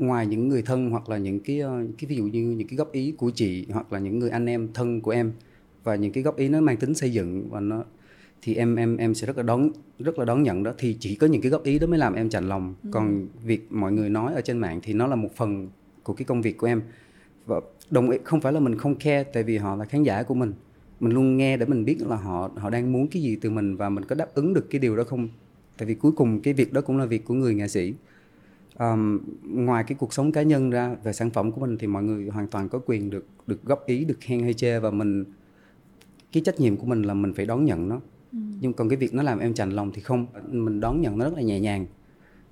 ngoài 0.07 0.27
những 0.27 0.49
người 0.49 0.61
thân 0.61 0.89
hoặc 0.91 1.09
là 1.09 1.17
những 1.17 1.39
cái 1.39 1.61
uh, 1.61 1.89
cái 1.97 2.07
ví 2.07 2.15
dụ 2.15 2.23
như 2.23 2.41
những 2.41 2.67
cái 2.67 2.77
góp 2.77 2.91
ý 2.91 3.13
của 3.17 3.29
chị 3.29 3.67
hoặc 3.73 3.93
là 3.93 3.99
những 3.99 4.19
người 4.19 4.29
anh 4.29 4.45
em 4.45 4.69
thân 4.73 5.01
của 5.01 5.11
em 5.11 5.31
và 5.83 5.95
những 5.95 6.11
cái 6.11 6.23
góp 6.23 6.37
ý 6.37 6.49
nó 6.49 6.61
mang 6.61 6.77
tính 6.77 6.93
xây 6.93 7.11
dựng 7.11 7.49
và 7.49 7.59
nó 7.59 7.83
thì 8.41 8.55
em 8.55 8.75
em 8.75 8.97
em 8.97 9.15
sẽ 9.15 9.27
rất 9.27 9.37
là 9.37 9.43
đón 9.43 9.69
rất 9.99 10.19
là 10.19 10.25
đón 10.25 10.43
nhận 10.43 10.63
đó. 10.63 10.73
Thì 10.77 10.97
chỉ 10.99 11.15
có 11.15 11.27
những 11.27 11.41
cái 11.41 11.51
góp 11.51 11.63
ý 11.63 11.79
đó 11.79 11.87
mới 11.87 11.99
làm 11.99 12.13
em 12.13 12.29
chạnh 12.29 12.49
lòng. 12.49 12.75
Ừ. 12.83 12.89
còn 12.93 13.27
việc 13.43 13.71
mọi 13.71 13.91
người 13.91 14.09
nói 14.09 14.33
ở 14.33 14.41
trên 14.41 14.57
mạng 14.57 14.79
thì 14.83 14.93
nó 14.93 15.07
là 15.07 15.15
một 15.15 15.35
phần 15.35 15.69
của 16.03 16.13
cái 16.13 16.25
công 16.25 16.41
việc 16.41 16.57
của 16.57 16.67
em. 16.67 16.81
Và 17.45 17.59
đồng 17.91 18.09
ý 18.09 18.17
không 18.23 18.41
phải 18.41 18.53
là 18.53 18.59
mình 18.59 18.77
không 18.77 18.95
care 18.95 19.23
tại 19.23 19.43
vì 19.43 19.57
họ 19.57 19.75
là 19.75 19.85
khán 19.85 20.03
giả 20.03 20.23
của 20.23 20.33
mình. 20.33 20.53
Mình 20.99 21.13
luôn 21.13 21.37
nghe 21.37 21.57
để 21.57 21.65
mình 21.65 21.85
biết 21.85 21.97
là 22.07 22.15
họ 22.15 22.51
họ 22.55 22.69
đang 22.69 22.91
muốn 22.91 23.07
cái 23.07 23.21
gì 23.21 23.37
từ 23.41 23.49
mình 23.49 23.75
và 23.75 23.89
mình 23.89 24.05
có 24.05 24.15
đáp 24.15 24.33
ứng 24.33 24.53
được 24.53 24.69
cái 24.69 24.79
điều 24.79 24.95
đó 24.95 25.03
không. 25.03 25.29
Tại 25.77 25.87
vì 25.87 25.95
cuối 25.95 26.11
cùng 26.11 26.41
cái 26.41 26.53
việc 26.53 26.73
đó 26.73 26.81
cũng 26.81 26.97
là 26.97 27.05
việc 27.05 27.25
của 27.25 27.33
người 27.33 27.55
nghệ 27.55 27.67
sĩ. 27.67 27.93
Um, 28.79 29.19
ngoài 29.43 29.83
cái 29.87 29.95
cuộc 29.99 30.13
sống 30.13 30.31
cá 30.31 30.41
nhân 30.41 30.69
ra 30.69 30.95
về 31.03 31.13
sản 31.13 31.29
phẩm 31.29 31.51
của 31.51 31.61
mình 31.61 31.77
thì 31.77 31.87
mọi 31.87 32.03
người 32.03 32.27
hoàn 32.27 32.47
toàn 32.47 32.69
có 32.69 32.79
quyền 32.85 33.09
được 33.09 33.25
được 33.47 33.63
góp 33.63 33.85
ý 33.85 34.05
được 34.05 34.17
khen 34.19 34.43
hay 34.43 34.53
chê 34.53 34.79
và 34.79 34.91
mình 34.91 35.25
cái 36.31 36.43
trách 36.45 36.59
nhiệm 36.59 36.77
của 36.77 36.85
mình 36.85 37.01
là 37.01 37.13
mình 37.13 37.33
phải 37.33 37.45
đón 37.45 37.65
nhận 37.65 37.89
nó 37.89 38.01
ừ. 38.31 38.37
nhưng 38.61 38.73
còn 38.73 38.89
cái 38.89 38.97
việc 38.97 39.13
nó 39.13 39.23
làm 39.23 39.39
em 39.39 39.53
chạnh 39.53 39.69
lòng 39.69 39.91
thì 39.93 40.01
không 40.01 40.25
mình 40.51 40.79
đón 40.79 41.01
nhận 41.01 41.17
nó 41.17 41.25
rất 41.25 41.33
là 41.35 41.41
nhẹ 41.41 41.59
nhàng 41.59 41.85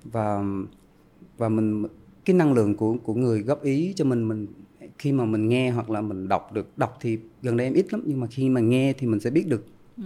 và 0.04 0.42
và 1.36 1.48
mình 1.48 1.86
cái 2.24 2.36
năng 2.36 2.52
lượng 2.52 2.74
của 2.74 2.96
của 3.02 3.14
người 3.14 3.40
góp 3.42 3.62
ý 3.62 3.92
cho 3.96 4.04
mình 4.04 4.28
mình 4.28 4.46
khi 4.98 5.12
mà 5.12 5.24
mình 5.24 5.48
nghe 5.48 5.70
hoặc 5.70 5.90
là 5.90 6.00
mình 6.00 6.28
đọc 6.28 6.52
được 6.52 6.78
đọc 6.78 6.98
thì 7.00 7.18
gần 7.42 7.56
đây 7.56 7.66
em 7.66 7.74
ít 7.74 7.92
lắm 7.92 8.02
nhưng 8.06 8.20
mà 8.20 8.26
khi 8.26 8.48
mà 8.48 8.60
nghe 8.60 8.92
thì 8.92 9.06
mình 9.06 9.20
sẽ 9.20 9.30
biết 9.30 9.48
được 9.48 9.66
ừ. 9.96 10.02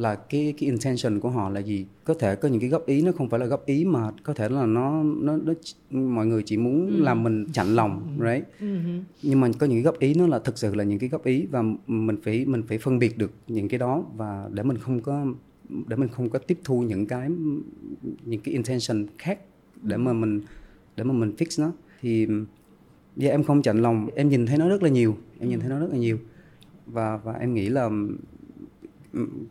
Là 0.00 0.14
cái 0.14 0.54
cái 0.58 0.70
intention 0.70 1.20
của 1.20 1.30
họ 1.30 1.48
là 1.48 1.60
gì? 1.60 1.86
Có 2.04 2.14
thể 2.14 2.36
có 2.36 2.48
những 2.48 2.60
cái 2.60 2.70
góp 2.70 2.86
ý 2.86 3.02
nó 3.02 3.12
không 3.12 3.28
phải 3.28 3.40
là 3.40 3.46
góp 3.46 3.66
ý 3.66 3.84
mà 3.84 4.10
có 4.22 4.34
thể 4.34 4.48
là 4.48 4.66
nó 4.66 5.02
nó, 5.02 5.36
nó 5.36 5.52
mọi 5.90 6.26
người 6.26 6.42
chỉ 6.46 6.56
muốn 6.56 6.86
ừ. 6.86 7.02
làm 7.02 7.22
mình 7.22 7.46
chạnh 7.52 7.74
lòng 7.74 8.16
ừ. 8.18 8.24
right? 8.26 8.44
Ừ. 8.60 8.66
nhưng 9.22 9.40
mà 9.40 9.48
có 9.58 9.66
những 9.66 9.76
cái 9.76 9.82
góp 9.82 9.98
ý 9.98 10.14
nó 10.14 10.26
là 10.26 10.38
thực 10.38 10.58
sự 10.58 10.74
là 10.74 10.84
những 10.84 10.98
cái 10.98 11.08
góp 11.08 11.24
ý 11.24 11.46
và 11.50 11.62
mình 11.86 12.16
phải 12.22 12.44
mình 12.46 12.62
phải 12.68 12.78
phân 12.78 12.98
biệt 12.98 13.18
được 13.18 13.32
những 13.48 13.68
cái 13.68 13.78
đó 13.78 14.04
và 14.16 14.48
để 14.52 14.62
mình 14.62 14.78
không 14.78 15.00
có 15.00 15.26
để 15.86 15.96
mình 15.96 16.08
không 16.08 16.30
có 16.30 16.38
tiếp 16.38 16.58
thu 16.64 16.82
những 16.82 17.06
cái 17.06 17.28
những 18.24 18.40
cái 18.40 18.52
intention 18.52 19.06
khác 19.18 19.38
để 19.82 19.96
mà 19.96 20.12
mình 20.12 20.40
để 20.96 21.04
mà 21.04 21.12
mình 21.12 21.32
fix 21.38 21.62
nó. 21.62 21.72
Thì 22.00 22.26
và 22.26 22.34
dạ, 23.16 23.30
em 23.30 23.44
không 23.44 23.62
chạnh 23.62 23.82
lòng. 23.82 24.08
Em 24.14 24.28
nhìn 24.28 24.46
thấy 24.46 24.58
nó 24.58 24.68
rất 24.68 24.82
là 24.82 24.88
nhiều. 24.88 25.16
Em 25.40 25.48
nhìn 25.48 25.60
thấy 25.60 25.68
nó 25.68 25.78
rất 25.78 25.88
là 25.90 25.98
nhiều. 25.98 26.18
Và 26.86 27.16
và 27.16 27.32
em 27.32 27.54
nghĩ 27.54 27.68
là 27.68 27.90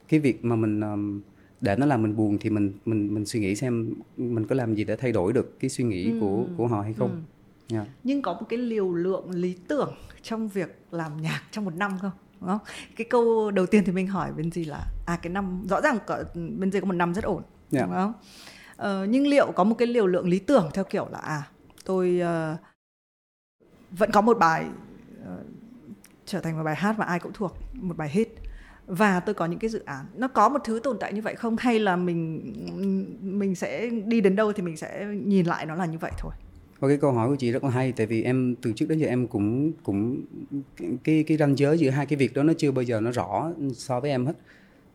cái 0.07 0.19
việc 0.19 0.45
mà 0.45 0.55
mình 0.55 0.81
để 1.61 1.75
nó 1.75 1.85
làm 1.85 2.01
mình 2.01 2.15
buồn 2.15 2.37
thì 2.41 2.49
mình 2.49 2.73
mình 2.85 3.13
mình 3.13 3.25
suy 3.25 3.39
nghĩ 3.39 3.55
xem 3.55 3.93
mình 4.17 4.47
có 4.47 4.55
làm 4.55 4.75
gì 4.75 4.83
để 4.83 4.95
thay 4.95 5.11
đổi 5.11 5.33
được 5.33 5.59
cái 5.59 5.69
suy 5.69 5.83
nghĩ 5.83 6.11
ừ. 6.11 6.17
của 6.21 6.45
của 6.57 6.67
họ 6.67 6.81
hay 6.81 6.93
không. 6.93 7.09
Ừ. 7.09 7.15
Yeah. 7.75 7.87
Dạ. 7.87 7.93
Nhưng 8.03 8.21
có 8.21 8.33
một 8.33 8.45
cái 8.49 8.59
liều 8.59 8.93
lượng 8.93 9.31
lý 9.31 9.55
tưởng 9.67 9.93
trong 10.21 10.47
việc 10.47 10.79
làm 10.91 11.21
nhạc 11.21 11.41
trong 11.51 11.65
một 11.65 11.75
năm 11.75 11.91
không? 12.01 12.11
Đúng 12.41 12.49
không? 12.49 12.59
Cái 12.95 13.07
câu 13.09 13.51
đầu 13.51 13.65
tiên 13.65 13.83
thì 13.85 13.91
mình 13.91 14.07
hỏi 14.07 14.31
bên 14.37 14.51
gì 14.51 14.65
là 14.65 14.85
à 15.05 15.19
cái 15.21 15.33
năm 15.33 15.67
rõ 15.69 15.81
ràng 15.81 15.97
có, 16.07 16.23
bên 16.57 16.71
gì 16.71 16.79
có 16.79 16.85
một 16.85 16.93
năm 16.93 17.13
rất 17.13 17.23
ổn, 17.23 17.41
yeah. 17.41 17.71
Dạ. 17.71 17.81
đúng 17.85 17.95
không? 17.95 18.13
Ờ, 18.75 19.05
nhưng 19.09 19.27
liệu 19.27 19.51
có 19.51 19.63
một 19.63 19.75
cái 19.75 19.87
liều 19.87 20.07
lượng 20.07 20.29
lý 20.29 20.39
tưởng 20.39 20.69
theo 20.73 20.83
kiểu 20.83 21.07
là 21.11 21.19
à 21.19 21.47
tôi 21.85 22.21
uh, 22.21 22.59
vẫn 23.91 24.11
có 24.11 24.21
một 24.21 24.37
bài 24.39 24.65
uh, 25.21 25.45
trở 26.25 26.39
thành 26.39 26.57
một 26.57 26.63
bài 26.63 26.75
hát 26.75 26.99
mà 26.99 27.05
ai 27.05 27.19
cũng 27.19 27.33
thuộc 27.33 27.57
một 27.73 27.97
bài 27.97 28.09
hit 28.09 28.29
và 28.89 29.19
tôi 29.19 29.35
có 29.35 29.45
những 29.45 29.59
cái 29.59 29.69
dự 29.69 29.81
án. 29.85 30.05
Nó 30.15 30.27
có 30.27 30.49
một 30.49 30.59
thứ 30.63 30.79
tồn 30.83 30.97
tại 30.99 31.13
như 31.13 31.21
vậy 31.21 31.35
không? 31.35 31.55
Hay 31.59 31.79
là 31.79 31.95
mình 31.95 32.41
mình 33.21 33.55
sẽ 33.55 33.89
đi 34.05 34.21
đến 34.21 34.35
đâu 34.35 34.53
thì 34.53 34.63
mình 34.63 34.77
sẽ 34.77 35.05
nhìn 35.25 35.45
lại 35.45 35.65
nó 35.65 35.75
là 35.75 35.85
như 35.85 35.97
vậy 35.97 36.11
thôi? 36.17 36.31
Và 36.79 36.87
cái 36.87 36.97
câu 36.97 37.11
hỏi 37.11 37.29
của 37.29 37.35
chị 37.35 37.51
rất 37.51 37.63
là 37.63 37.69
hay 37.69 37.91
tại 37.91 38.07
vì 38.07 38.23
em 38.23 38.55
từ 38.61 38.73
trước 38.73 38.85
đến 38.89 38.97
giờ 38.97 39.07
em 39.07 39.27
cũng 39.27 39.71
cũng 39.83 40.21
cái 41.03 41.23
cái 41.27 41.37
ranh 41.37 41.57
giới 41.57 41.77
giữa 41.77 41.89
hai 41.89 42.05
cái 42.05 42.17
việc 42.17 42.33
đó 42.33 42.43
nó 42.43 42.53
chưa 42.57 42.71
bao 42.71 42.83
giờ 42.83 42.99
nó 43.01 43.11
rõ 43.11 43.51
so 43.73 43.99
với 43.99 44.11
em 44.11 44.25
hết. 44.25 44.33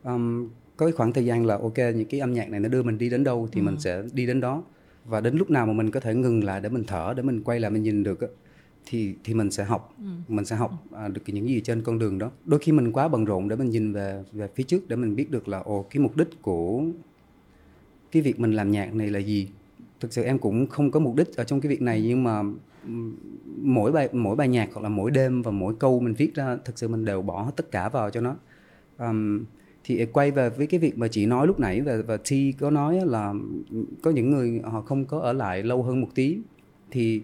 Um, 0.04 0.48
có 0.76 0.86
cái 0.86 0.92
khoảng 0.92 1.12
thời 1.12 1.24
gian 1.24 1.46
là 1.46 1.54
ok 1.56 1.78
những 1.78 2.08
cái 2.10 2.20
âm 2.20 2.32
nhạc 2.32 2.50
này 2.50 2.60
nó 2.60 2.68
đưa 2.68 2.82
mình 2.82 2.98
đi 2.98 3.10
đến 3.10 3.24
đâu 3.24 3.48
thì 3.52 3.60
ừ. 3.60 3.64
mình 3.64 3.80
sẽ 3.80 4.02
đi 4.12 4.26
đến 4.26 4.40
đó. 4.40 4.62
Và 5.04 5.20
đến 5.20 5.36
lúc 5.36 5.50
nào 5.50 5.66
mà 5.66 5.72
mình 5.72 5.90
có 5.90 6.00
thể 6.00 6.14
ngừng 6.14 6.44
lại 6.44 6.60
để 6.60 6.68
mình 6.68 6.84
thở 6.86 7.14
để 7.16 7.22
mình 7.22 7.42
quay 7.42 7.60
lại 7.60 7.70
mình 7.70 7.82
nhìn 7.82 8.02
được 8.02 8.36
thì 8.86 9.14
thì 9.24 9.34
mình 9.34 9.50
sẽ 9.50 9.64
học. 9.64 9.94
Ừ. 9.98 10.04
mình 10.28 10.44
sẽ 10.44 10.56
học 10.56 10.84
à, 10.92 11.08
được 11.08 11.22
những 11.26 11.48
gì 11.48 11.60
trên 11.60 11.82
con 11.82 11.98
đường 11.98 12.18
đó. 12.18 12.30
Đôi 12.44 12.60
khi 12.60 12.72
mình 12.72 12.92
quá 12.92 13.08
bận 13.08 13.24
rộn 13.24 13.48
để 13.48 13.56
mình 13.56 13.70
nhìn 13.70 13.92
về 13.92 14.22
về 14.32 14.48
phía 14.54 14.64
trước 14.64 14.88
để 14.88 14.96
mình 14.96 15.16
biết 15.16 15.30
được 15.30 15.48
là 15.48 15.58
ồ 15.58 15.86
cái 15.90 16.02
mục 16.02 16.16
đích 16.16 16.42
của 16.42 16.84
cái 18.12 18.22
việc 18.22 18.40
mình 18.40 18.52
làm 18.52 18.70
nhạc 18.70 18.94
này 18.94 19.10
là 19.10 19.18
gì. 19.18 19.48
Thực 20.00 20.12
sự 20.12 20.22
em 20.22 20.38
cũng 20.38 20.66
không 20.66 20.90
có 20.90 21.00
mục 21.00 21.16
đích 21.16 21.36
ở 21.36 21.44
trong 21.44 21.60
cái 21.60 21.70
việc 21.70 21.82
này 21.82 22.02
nhưng 22.02 22.24
mà 22.24 22.42
mỗi 23.62 23.92
bài 23.92 24.08
mỗi 24.12 24.36
bài 24.36 24.48
nhạc 24.48 24.68
hoặc 24.72 24.82
là 24.82 24.88
mỗi 24.88 25.10
đêm 25.10 25.42
và 25.42 25.50
mỗi 25.50 25.74
câu 25.78 26.00
mình 26.00 26.14
viết 26.14 26.34
ra 26.34 26.56
thực 26.64 26.78
sự 26.78 26.88
mình 26.88 27.04
đều 27.04 27.22
bỏ 27.22 27.42
hết 27.42 27.52
tất 27.56 27.70
cả 27.70 27.88
vào 27.88 28.10
cho 28.10 28.20
nó. 28.20 28.36
Um, 28.98 29.44
thì 29.84 30.06
quay 30.06 30.30
về 30.30 30.50
với 30.50 30.66
cái 30.66 30.80
việc 30.80 30.98
mà 30.98 31.08
chị 31.08 31.26
nói 31.26 31.46
lúc 31.46 31.60
nãy 31.60 31.80
và 31.80 31.96
và 32.06 32.16
T 32.16 32.30
có 32.58 32.70
nói 32.70 33.00
là 33.06 33.34
có 34.02 34.10
những 34.10 34.30
người 34.30 34.60
họ 34.64 34.80
không 34.80 35.04
có 35.04 35.18
ở 35.18 35.32
lại 35.32 35.62
lâu 35.62 35.82
hơn 35.82 36.00
một 36.00 36.08
tí. 36.14 36.38
Thì 36.90 37.22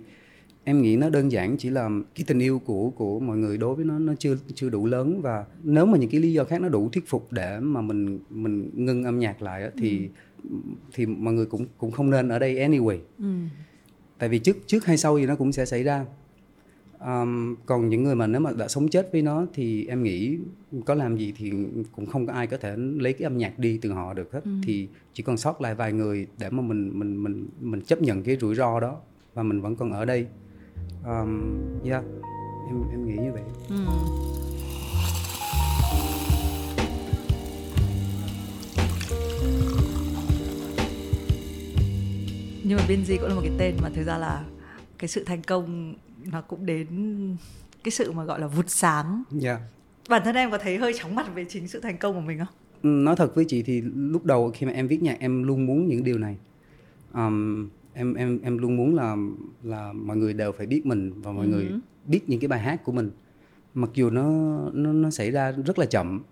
em 0.64 0.83
nghĩ 0.83 0.97
nó 0.97 1.11
đơn 1.11 1.33
giản 1.33 1.57
chỉ 1.57 1.70
là 1.70 1.90
cái 2.14 2.25
tình 2.27 2.38
yêu 2.38 2.59
của 2.59 2.90
của 2.90 3.20
mọi 3.20 3.37
người 3.37 3.59
đối 3.59 3.75
với 3.75 3.85
nó 3.85 3.99
nó 3.99 4.14
chưa 4.18 4.37
chưa 4.55 4.70
đủ 4.70 4.87
lớn 4.87 5.20
và 5.23 5.44
nếu 5.62 5.87
mà 5.87 5.99
những 5.99 6.11
cái 6.11 6.20
lý 6.20 6.33
do 6.33 6.44
khác 6.44 6.61
nó 6.61 6.68
đủ 6.68 6.88
thuyết 6.88 7.09
phục 7.09 7.33
để 7.33 7.61
mà 7.61 7.81
mình 7.81 8.18
mình 8.31 8.70
ngưng 8.75 9.05
âm 9.05 9.18
nhạc 9.18 9.42
lại 9.42 9.70
thì 9.79 10.09
ừ. 10.42 10.57
thì 10.92 11.07
mọi 11.07 11.35
người 11.35 11.46
cũng 11.46 11.66
cũng 11.79 11.90
không 11.90 12.11
nên 12.11 12.29
ở 12.29 12.38
đây 12.38 12.55
anyway 12.55 12.99
ừ. 13.18 13.25
tại 14.18 14.29
vì 14.29 14.38
trước 14.38 14.57
trước 14.66 14.85
hay 14.85 14.96
sau 14.96 15.18
gì 15.18 15.27
nó 15.27 15.37
cũng 15.37 15.53
sẽ 15.53 15.66
xảy 15.66 15.83
ra 15.83 16.05
um, 17.01 17.57
còn 17.66 17.88
những 17.88 18.05
người 18.05 18.14
mà 18.14 18.27
nếu 18.27 18.40
mà 18.40 18.51
đã 18.59 18.68
sống 18.68 18.88
chết 18.88 19.09
với 19.12 19.23
nó 19.23 19.46
thì 19.55 19.87
em 19.87 20.03
nghĩ 20.03 20.38
có 20.85 20.94
làm 20.94 21.16
gì 21.16 21.33
thì 21.37 21.53
cũng 21.92 22.07
không 22.07 22.27
có 22.27 22.33
ai 22.33 22.46
có 22.46 22.57
thể 22.57 22.77
lấy 22.77 23.12
cái 23.12 23.25
âm 23.25 23.38
nhạc 23.38 23.59
đi 23.59 23.79
từ 23.83 23.92
họ 23.92 24.14
được 24.14 24.33
hết 24.33 24.44
ừ. 24.44 24.51
thì 24.64 24.88
chỉ 25.12 25.23
còn 25.23 25.37
sót 25.37 25.61
lại 25.61 25.75
vài 25.75 25.92
người 25.92 26.27
để 26.38 26.51
mà 26.51 26.62
mình 26.62 26.90
mình 26.94 27.23
mình 27.23 27.46
mình 27.61 27.81
chấp 27.81 28.03
nhận 28.03 28.23
cái 28.23 28.37
rủi 28.40 28.55
ro 28.55 28.81
đó 28.81 29.01
và 29.35 29.42
mình 29.42 29.61
vẫn 29.61 29.77
còn 29.77 29.92
ở 29.92 30.05
đây 30.05 30.27
um, 31.04 31.60
yeah 31.84 32.04
em 32.70 32.90
em 32.90 33.06
nghĩ 33.06 33.16
như 33.16 33.32
vậy 33.32 33.42
ừ. 33.68 33.76
nhưng 42.64 42.78
mà 42.78 42.84
Binz 42.88 43.18
cũng 43.20 43.28
là 43.28 43.34
một 43.34 43.40
cái 43.44 43.52
tên 43.58 43.76
mà 43.82 43.90
thực 43.94 44.04
ra 44.04 44.18
là 44.18 44.44
cái 44.98 45.08
sự 45.08 45.24
thành 45.24 45.42
công 45.42 45.94
nó 46.32 46.40
cũng 46.40 46.66
đến 46.66 46.86
cái 47.84 47.90
sự 47.90 48.12
mà 48.12 48.24
gọi 48.24 48.40
là 48.40 48.46
vụt 48.46 48.68
sáng 48.68 49.22
yeah. 49.42 49.60
bản 50.08 50.22
thân 50.24 50.34
em 50.34 50.50
có 50.50 50.58
thấy 50.58 50.78
hơi 50.78 50.92
chóng 50.98 51.14
mặt 51.14 51.26
về 51.34 51.44
chính 51.48 51.68
sự 51.68 51.80
thành 51.80 51.98
công 51.98 52.14
của 52.14 52.20
mình 52.20 52.38
không 52.38 53.04
nói 53.04 53.16
thật 53.16 53.34
với 53.34 53.44
chị 53.48 53.62
thì 53.62 53.82
lúc 53.94 54.24
đầu 54.24 54.50
khi 54.54 54.66
mà 54.66 54.72
em 54.72 54.88
viết 54.88 55.02
nhạc 55.02 55.16
em 55.20 55.42
luôn 55.42 55.66
muốn 55.66 55.88
những 55.88 56.04
điều 56.04 56.18
này 56.18 56.36
um, 57.14 57.68
em 57.94 58.14
em 58.14 58.38
em 58.42 58.59
luôn 58.59 58.76
muốn 58.76 58.94
là 58.94 59.16
là 59.62 59.92
mọi 59.92 60.16
người 60.16 60.33
đều 60.33 60.53
phải 60.53 60.66
biết 60.66 60.87
mình 60.87 61.12
và 61.22 61.33
mọi 61.33 61.46
uh-huh. 61.46 61.50
người 61.50 61.66
ừ. 61.66 61.81
biết 62.07 62.20
những 62.29 62.40
cái 62.40 62.48
bài 62.48 62.61
hát 62.61 62.85
của 62.85 62.92
mình 62.92 63.11
mặc 63.74 63.90
dù 63.94 64.11
nó 64.11 64.24
nó 64.72 64.92
nó 64.92 65.11
xảy 65.11 65.31
ra 65.31 65.53
rất 65.53 65.79
là 65.79 65.87
chậm 65.87 66.22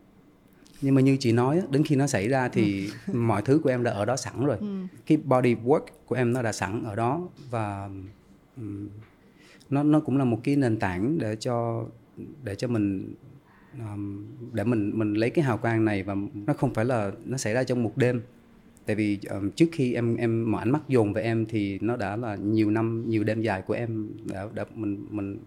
nhưng 0.81 0.94
mà 0.94 1.01
như 1.01 1.16
chị 1.21 1.33
nói 1.33 1.62
đến 1.71 1.85
khi 1.85 1.97
nó 1.97 2.07
xảy 2.07 2.29
ra 2.29 2.49
thì 2.49 2.90
ừ. 3.07 3.14
mọi 3.18 3.42
thứ 3.42 3.61
của 3.64 3.71
em 3.71 3.83
đã 3.83 3.90
ở 3.90 4.05
đó 4.05 4.16
sẵn 4.16 4.47
rồi 4.47 4.57
ừ. 4.61 4.66
cái 5.07 5.18
body 5.25 5.55
work 5.55 5.85
của 6.07 6.14
em 6.14 6.33
nó 6.33 6.42
đã 6.42 6.53
sẵn 6.53 6.85
ở 6.85 6.97
đó 6.97 7.29
và 7.51 7.90
um, 8.57 8.88
nó 9.71 9.83
nó 9.83 10.01
cũng 10.01 10.18
là 10.18 10.25
một 10.25 10.40
cái 10.44 10.57
nền 10.57 10.79
tảng 10.79 11.18
để 11.18 11.37
cho 11.37 11.87
để 12.44 12.55
cho 12.55 12.68
mình 12.68 13.14
um, 13.79 14.27
để 14.53 14.64
mình 14.64 14.99
mình 14.99 15.14
lấy 15.14 15.31
cái 15.31 15.44
hào 15.44 15.59
quang 15.59 15.85
này 15.85 16.03
và 16.03 16.16
nó 16.35 16.53
không 16.53 16.75
phải 16.75 16.85
là 16.85 17.12
nó 17.25 17.37
xảy 17.37 17.55
ra 17.55 17.64
trong 17.64 17.83
một 17.83 17.97
đêm 17.97 18.23
tại 18.88 18.96
vì 18.96 19.18
um, 19.31 19.51
trước 19.51 19.66
khi 19.72 19.94
em 19.94 20.16
em 20.16 20.51
mở 20.51 20.59
ánh 20.59 20.70
mắt 20.70 20.88
dồn 20.88 21.12
về 21.12 21.22
em 21.22 21.46
thì 21.46 21.79
nó 21.81 21.96
đã 21.96 22.16
là 22.16 22.37
nhiều 22.37 22.70
năm 22.70 23.05
nhiều 23.09 23.24
đêm 23.24 23.42
dài 23.42 23.62
của 23.62 23.74
em 23.74 24.09
đã, 24.24 24.46
đã 24.55 24.64
mình 24.74 25.07
mình 25.11 25.38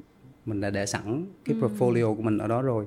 mình 0.45 0.62
đã 0.62 0.69
để 0.69 0.86
sẵn 0.86 1.25
cái 1.45 1.56
ừ. 1.62 1.67
portfolio 1.67 2.15
của 2.15 2.21
mình 2.21 2.38
ở 2.38 2.47
đó 2.47 2.62
rồi. 2.62 2.86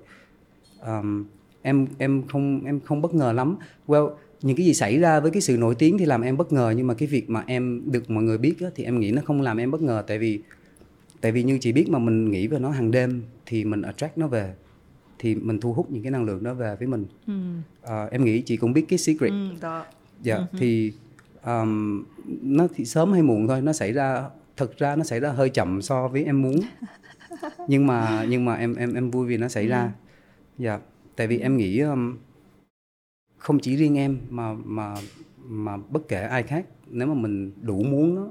Um, 0.87 1.25
em 1.63 1.87
em 1.99 2.23
không 2.29 2.65
em 2.65 2.81
không 2.81 3.03
bất 3.03 3.15
ngờ 3.15 3.33
lắm. 3.33 3.57
Well 3.87 4.11
những 4.43 4.57
cái 4.57 4.67
gì 4.67 4.75
xảy 4.75 4.99
ra 4.99 5.21
với 5.21 5.31
cái 5.31 5.43
sự 5.43 5.57
nổi 5.57 5.75
tiếng 5.75 5.99
thì 5.99 6.05
làm 6.05 6.23
em 6.23 6.37
bất 6.37 6.53
ngờ 6.53 6.75
nhưng 6.77 6.87
mà 6.87 6.95
cái 6.95 7.09
việc 7.09 7.31
mà 7.31 7.45
em 7.47 7.83
được 7.91 8.11
mọi 8.11 8.25
người 8.25 8.39
biết 8.39 8.55
á, 8.61 8.69
thì 8.75 8.85
em 8.85 9.01
nghĩ 9.01 9.11
nó 9.11 9.23
không 9.25 9.41
làm 9.41 9.57
em 9.57 9.71
bất 9.71 9.83
ngờ. 9.83 10.05
Tại 10.07 10.19
vì 10.19 10.41
tại 11.21 11.33
vì 11.33 11.43
như 11.43 11.59
chị 11.61 11.73
biết 11.73 11.89
mà 11.89 11.99
mình 11.99 12.31
nghĩ 12.31 12.47
về 12.47 12.59
nó 12.59 12.71
hàng 12.71 12.91
đêm 12.91 13.23
thì 13.47 13.65
mình 13.65 13.83
attract 13.83 14.19
nó 14.19 14.27
về 14.27 14.55
thì 15.19 15.35
mình 15.35 15.61
thu 15.61 15.73
hút 15.73 15.91
những 15.91 16.03
cái 16.03 16.11
năng 16.11 16.25
lượng 16.25 16.43
đó 16.43 16.55
về 16.55 16.77
với 16.77 16.89
mình. 16.89 17.07
Ừ. 17.27 17.35
uh, 18.05 18.11
em 18.11 18.25
nghĩ 18.25 18.41
chị 18.41 18.57
cũng 18.57 18.73
biết 18.73 18.85
cái 18.89 18.99
secret. 18.99 19.31
Ừ, 19.31 19.49
đó 19.61 19.85
dạ 20.25 20.37
uh-huh. 20.37 20.59
thì 20.59 20.93
um, 21.45 22.05
nó 22.43 22.67
thì 22.75 22.85
sớm 22.85 23.13
hay 23.13 23.23
muộn 23.23 23.49
thôi 23.49 23.61
nó 23.61 23.73
xảy 23.73 23.93
ra 23.93 24.25
thực 24.57 24.79
ra 24.79 24.97
nó 24.97 25.05
xảy 25.05 25.21
ra 25.21 25.33
hơi 25.33 25.51
chậm 25.51 25.83
so 25.83 26.09
với 26.09 26.25
em 26.25 26.43
muốn. 26.43 26.61
Nhưng 27.69 27.87
mà 27.87 28.27
nhưng 28.29 28.45
mà 28.45 28.55
em 28.55 28.75
em 28.75 28.95
em 28.95 29.11
vui 29.11 29.27
vì 29.27 29.37
nó 29.37 29.49
xảy 29.49 29.69
ra. 29.69 29.93
Dạ 30.59 30.79
tại 31.17 31.27
vì 31.27 31.39
em 31.39 31.57
nghĩ 31.57 31.81
um, 31.81 32.17
không 33.39 33.59
chỉ 33.59 33.77
riêng 33.77 33.99
em 33.99 34.19
mà 34.31 34.53
mà 34.65 34.95
mà 35.45 35.77
bất 35.77 36.09
kể 36.09 36.21
ai 36.21 36.43
khác 36.43 36.67
nếu 36.87 37.09
mà 37.09 37.15
mình 37.15 37.53
đủ 37.63 37.83
muốn 37.83 38.15
nó 38.15 38.27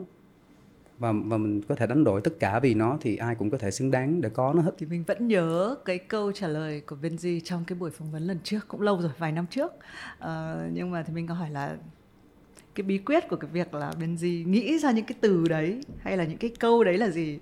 và 1.00 1.12
và 1.26 1.38
mình 1.38 1.62
có 1.62 1.76
thể 1.76 1.88
đánh 1.88 2.04
đổi 2.04 2.22
tất 2.22 2.34
cả 2.40 2.60
vì 2.60 2.74
nó 2.74 2.98
thì 3.02 3.16
ai 3.16 3.36
cũng 3.36 3.50
có 3.50 3.58
thể 3.58 3.72
xứng 3.72 3.92
đáng 3.92 4.22
để 4.22 4.30
có 4.30 4.54
nó 4.54 4.62
hết. 4.62 4.72
Thì 4.78 4.86
mình 4.86 5.04
vẫn 5.04 5.28
nhớ 5.28 5.76
cái 5.86 5.98
câu 5.98 6.32
trả 6.32 6.48
lời 6.48 6.82
của 6.82 6.96
Benji 7.02 7.40
trong 7.44 7.66
cái 7.66 7.78
buổi 7.80 7.92
phỏng 7.92 8.12
vấn 8.12 8.24
lần 8.24 8.40
trước 8.44 8.68
cũng 8.68 8.82
lâu 8.82 9.02
rồi 9.02 9.12
vài 9.18 9.32
năm 9.32 9.46
trước. 9.50 9.72
À, 10.20 10.56
nhưng 10.72 10.92
mà 10.92 11.04
thì 11.04 11.14
mình 11.14 11.28
có 11.28 11.34
hỏi 11.34 11.50
là 11.50 11.78
cái 12.76 12.84
bí 12.84 12.98
quyết 12.98 13.24
của 13.30 13.36
cái 13.36 13.52
việc 13.52 13.74
là 13.74 13.92
Benji 14.00 14.48
nghĩ 14.48 14.80
ra 14.80 14.92
những 14.92 15.06
cái 15.06 15.18
từ 15.22 15.46
đấy 15.50 15.82
hay 16.00 16.18
là 16.18 16.24
những 16.24 16.38
cái 16.38 16.52
câu 16.60 16.84
đấy 16.84 16.98
là 16.98 17.10
gì? 17.10 17.40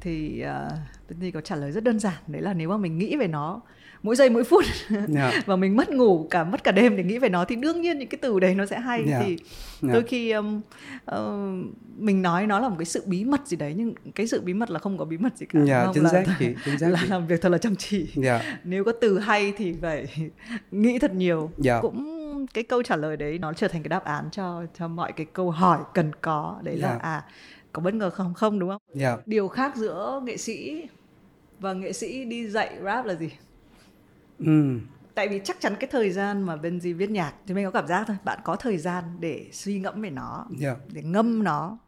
Thì 0.00 0.40
ờ, 0.40 0.70
uh, 1.10 1.10
Benji 1.10 1.30
có 1.32 1.40
trả 1.40 1.56
lời 1.56 1.72
rất 1.72 1.84
đơn 1.84 1.98
giản 1.98 2.22
đấy 2.26 2.42
là 2.42 2.54
nếu 2.54 2.68
mà 2.68 2.76
mình 2.76 2.98
nghĩ 2.98 3.16
về 3.16 3.28
nó 3.28 3.60
mỗi 4.02 4.16
giây 4.16 4.30
mỗi 4.30 4.44
phút 4.44 4.64
yeah. 4.90 5.08
Dạ. 5.08 5.32
và 5.46 5.56
mình 5.56 5.76
mất 5.76 5.90
ngủ 5.90 6.26
cả 6.30 6.44
mất 6.44 6.64
cả 6.64 6.72
đêm 6.72 6.96
để 6.96 7.04
nghĩ 7.04 7.18
về 7.18 7.28
nó 7.28 7.44
thì 7.44 7.56
đương 7.56 7.80
nhiên 7.80 7.98
những 7.98 8.08
cái 8.08 8.18
từ 8.22 8.40
đấy 8.40 8.54
nó 8.54 8.66
sẽ 8.66 8.78
hay 8.78 8.98
yeah. 8.98 9.10
Dạ. 9.10 9.18
thì 9.20 9.28
yeah. 9.28 9.94
đôi 9.94 10.02
khi 10.02 10.30
um, 10.30 10.60
uh, 11.10 11.16
mình 11.98 12.22
nói 12.22 12.46
nó 12.46 12.58
là 12.60 12.68
một 12.68 12.76
cái 12.78 12.84
sự 12.84 13.02
bí 13.06 13.24
mật 13.24 13.46
gì 13.46 13.56
đấy 13.56 13.74
nhưng 13.76 13.94
cái 14.14 14.26
sự 14.26 14.40
bí 14.40 14.54
mật 14.54 14.70
là 14.70 14.78
không 14.78 14.98
có 14.98 15.04
bí 15.04 15.18
mật 15.18 15.36
gì 15.36 15.46
cả 15.46 15.60
yeah, 15.66 15.84
không? 15.84 15.94
chính 15.94 16.08
xác 16.08 16.28
là, 16.28 16.36
chị, 16.38 16.46
chính 16.64 16.78
xác 16.78 16.88
là 16.88 17.00
làm 17.08 17.26
việc 17.26 17.42
thật 17.42 17.48
là 17.48 17.58
chăm 17.58 17.76
chỉ 17.76 18.06
yeah. 18.22 18.42
nếu 18.64 18.84
có 18.84 18.92
từ 19.00 19.18
hay 19.18 19.52
thì 19.56 19.74
phải 19.82 20.06
nghĩ 20.70 20.98
thật 20.98 21.14
nhiều 21.14 21.50
yeah. 21.64 21.82
cũng 21.82 22.46
cái 22.54 22.64
câu 22.64 22.82
trả 22.82 22.96
lời 22.96 23.16
đấy 23.16 23.38
nó 23.38 23.52
trở 23.52 23.68
thành 23.68 23.82
cái 23.82 23.88
đáp 23.88 24.04
án 24.04 24.28
cho 24.32 24.62
cho 24.78 24.88
mọi 24.88 25.12
cái 25.12 25.26
câu 25.32 25.50
hỏi 25.50 25.78
cần 25.94 26.10
có 26.20 26.60
đấy 26.62 26.78
yeah. 26.80 26.92
là 26.92 26.98
à 26.98 27.24
có 27.72 27.82
bất 27.82 27.94
ngờ 27.94 28.10
không 28.10 28.34
không 28.34 28.58
đúng 28.58 28.70
không 28.70 28.82
yeah. 29.00 29.26
điều 29.26 29.48
khác 29.48 29.76
giữa 29.76 30.20
nghệ 30.24 30.36
sĩ 30.36 30.82
và 31.60 31.72
nghệ 31.72 31.92
sĩ 31.92 32.24
đi 32.24 32.48
dạy 32.48 32.78
rap 32.84 33.06
là 33.06 33.14
gì 33.14 33.30
ừ. 34.46 34.78
tại 35.14 35.28
vì 35.28 35.40
chắc 35.44 35.60
chắn 35.60 35.74
cái 35.80 35.90
thời 35.92 36.10
gian 36.10 36.42
mà 36.42 36.56
Benji 36.56 36.96
viết 36.96 37.10
nhạc 37.10 37.34
thì 37.46 37.54
mình 37.54 37.64
có 37.64 37.70
cảm 37.70 37.86
giác 37.86 38.04
thôi 38.06 38.16
bạn 38.24 38.38
có 38.44 38.56
thời 38.56 38.78
gian 38.78 39.04
để 39.20 39.48
suy 39.52 39.80
ngẫm 39.80 40.02
về 40.02 40.10
nó 40.10 40.46
yeah. 40.60 40.78
để 40.92 41.02
ngâm 41.02 41.44
nó. 41.44 41.78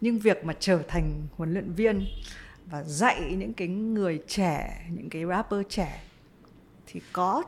Nhưng 0.00 0.18
việc 0.18 0.44
mà 0.44 0.54
trở 0.60 0.82
thành 0.88 1.26
huấn 1.36 1.52
luyện 1.52 1.72
viên 1.72 2.06
và 2.66 2.84
dạy 2.84 3.34
những 3.38 3.52
cái 3.52 3.68
người 3.68 4.22
trẻ 4.26 4.86
những 4.90 5.10
cái 5.10 5.26
rapper 5.26 5.60
trẻ 5.68 6.02
thì 6.86 7.00
có 7.12 7.42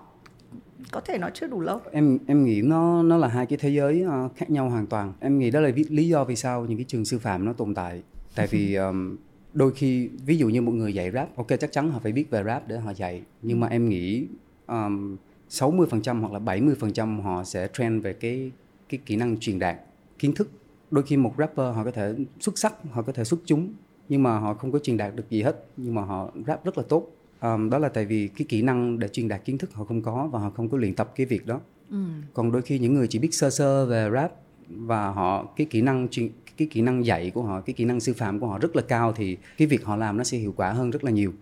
có 0.90 1.00
thể 1.00 1.18
nó 1.18 1.30
chưa 1.34 1.46
đủ 1.46 1.60
lâu. 1.60 1.80
Em 1.92 2.18
em 2.26 2.44
nghĩ 2.44 2.62
nó 2.62 3.02
nó 3.02 3.16
là 3.16 3.28
hai 3.28 3.46
cái 3.46 3.58
thế 3.58 3.68
giới 3.68 4.04
uh, 4.06 4.36
khác 4.36 4.50
nhau 4.50 4.70
hoàn 4.70 4.86
toàn. 4.86 5.12
Em 5.20 5.38
nghĩ 5.38 5.50
đó 5.50 5.60
là 5.60 5.70
lý 5.88 6.08
do 6.08 6.24
vì 6.24 6.36
sao 6.36 6.66
những 6.66 6.78
cái 6.78 6.84
trường 6.88 7.04
sư 7.04 7.18
phạm 7.18 7.44
nó 7.44 7.52
tồn 7.52 7.74
tại. 7.74 8.02
Tại 8.34 8.46
vì 8.46 8.74
um, 8.74 9.16
đôi 9.52 9.72
khi 9.72 10.08
ví 10.26 10.36
dụ 10.36 10.48
như 10.48 10.62
một 10.62 10.72
người 10.72 10.94
dạy 10.94 11.10
rap 11.10 11.36
ok 11.36 11.46
chắc 11.60 11.72
chắn 11.72 11.90
họ 11.90 11.98
phải 12.02 12.12
biết 12.12 12.30
về 12.30 12.42
rap 12.44 12.68
để 12.68 12.78
họ 12.78 12.90
dạy. 12.90 13.22
Nhưng 13.42 13.60
mà 13.60 13.66
em 13.66 13.88
nghĩ 13.88 14.26
um, 14.70 15.16
60% 15.50 16.20
hoặc 16.20 16.32
là 16.32 16.38
70% 16.38 17.22
họ 17.22 17.44
sẽ 17.44 17.68
trend 17.72 18.02
về 18.04 18.12
cái 18.12 18.50
cái 18.88 19.00
kỹ 19.06 19.16
năng 19.16 19.38
truyền 19.38 19.58
đạt 19.58 19.76
kiến 20.18 20.34
thức. 20.34 20.50
Đôi 20.90 21.04
khi 21.04 21.16
một 21.16 21.34
rapper 21.38 21.74
họ 21.74 21.84
có 21.84 21.90
thể 21.90 22.14
xuất 22.40 22.58
sắc 22.58 22.74
họ 22.90 23.02
có 23.02 23.12
thể 23.12 23.24
xuất 23.24 23.40
chúng 23.44 23.72
nhưng 24.08 24.22
mà 24.22 24.38
họ 24.38 24.54
không 24.54 24.72
có 24.72 24.78
truyền 24.78 24.96
đạt 24.96 25.16
được 25.16 25.30
gì 25.30 25.42
hết 25.42 25.66
nhưng 25.76 25.94
mà 25.94 26.02
họ 26.02 26.30
rap 26.46 26.64
rất 26.64 26.78
là 26.78 26.84
tốt. 26.88 27.10
Um, 27.40 27.70
đó 27.70 27.78
là 27.78 27.88
tại 27.88 28.06
vì 28.06 28.28
cái 28.28 28.46
kỹ 28.48 28.62
năng 28.62 28.98
để 28.98 29.08
truyền 29.08 29.28
đạt 29.28 29.44
kiến 29.44 29.58
thức 29.58 29.74
họ 29.74 29.84
không 29.84 30.02
có 30.02 30.28
và 30.32 30.38
họ 30.38 30.50
không 30.50 30.68
có 30.68 30.78
luyện 30.78 30.94
tập 30.94 31.12
cái 31.16 31.26
việc 31.26 31.46
đó. 31.46 31.60
Ừ. 31.90 31.96
còn 32.34 32.52
đôi 32.52 32.62
khi 32.62 32.78
những 32.78 32.94
người 32.94 33.06
chỉ 33.06 33.18
biết 33.18 33.34
sơ 33.34 33.50
sơ 33.50 33.86
về 33.86 34.10
rap 34.12 34.32
và 34.68 35.10
họ 35.10 35.44
cái 35.56 35.66
kỹ 35.70 35.82
năng 35.82 36.08
truyền 36.08 36.28
cái 36.56 36.68
kỹ 36.70 36.82
năng 36.82 37.06
dạy 37.06 37.30
của 37.30 37.42
họ 37.42 37.60
cái 37.60 37.74
kỹ 37.74 37.84
năng 37.84 38.00
sư 38.00 38.14
phạm 38.16 38.40
của 38.40 38.46
họ 38.46 38.58
rất 38.58 38.76
là 38.76 38.82
cao 38.82 39.12
thì 39.12 39.36
cái 39.58 39.68
việc 39.68 39.84
họ 39.84 39.96
làm 39.96 40.16
nó 40.16 40.24
sẽ 40.24 40.38
hiệu 40.38 40.54
quả 40.56 40.70
hơn 40.70 40.90
rất 40.90 41.04
là 41.04 41.10
nhiều. 41.10 41.32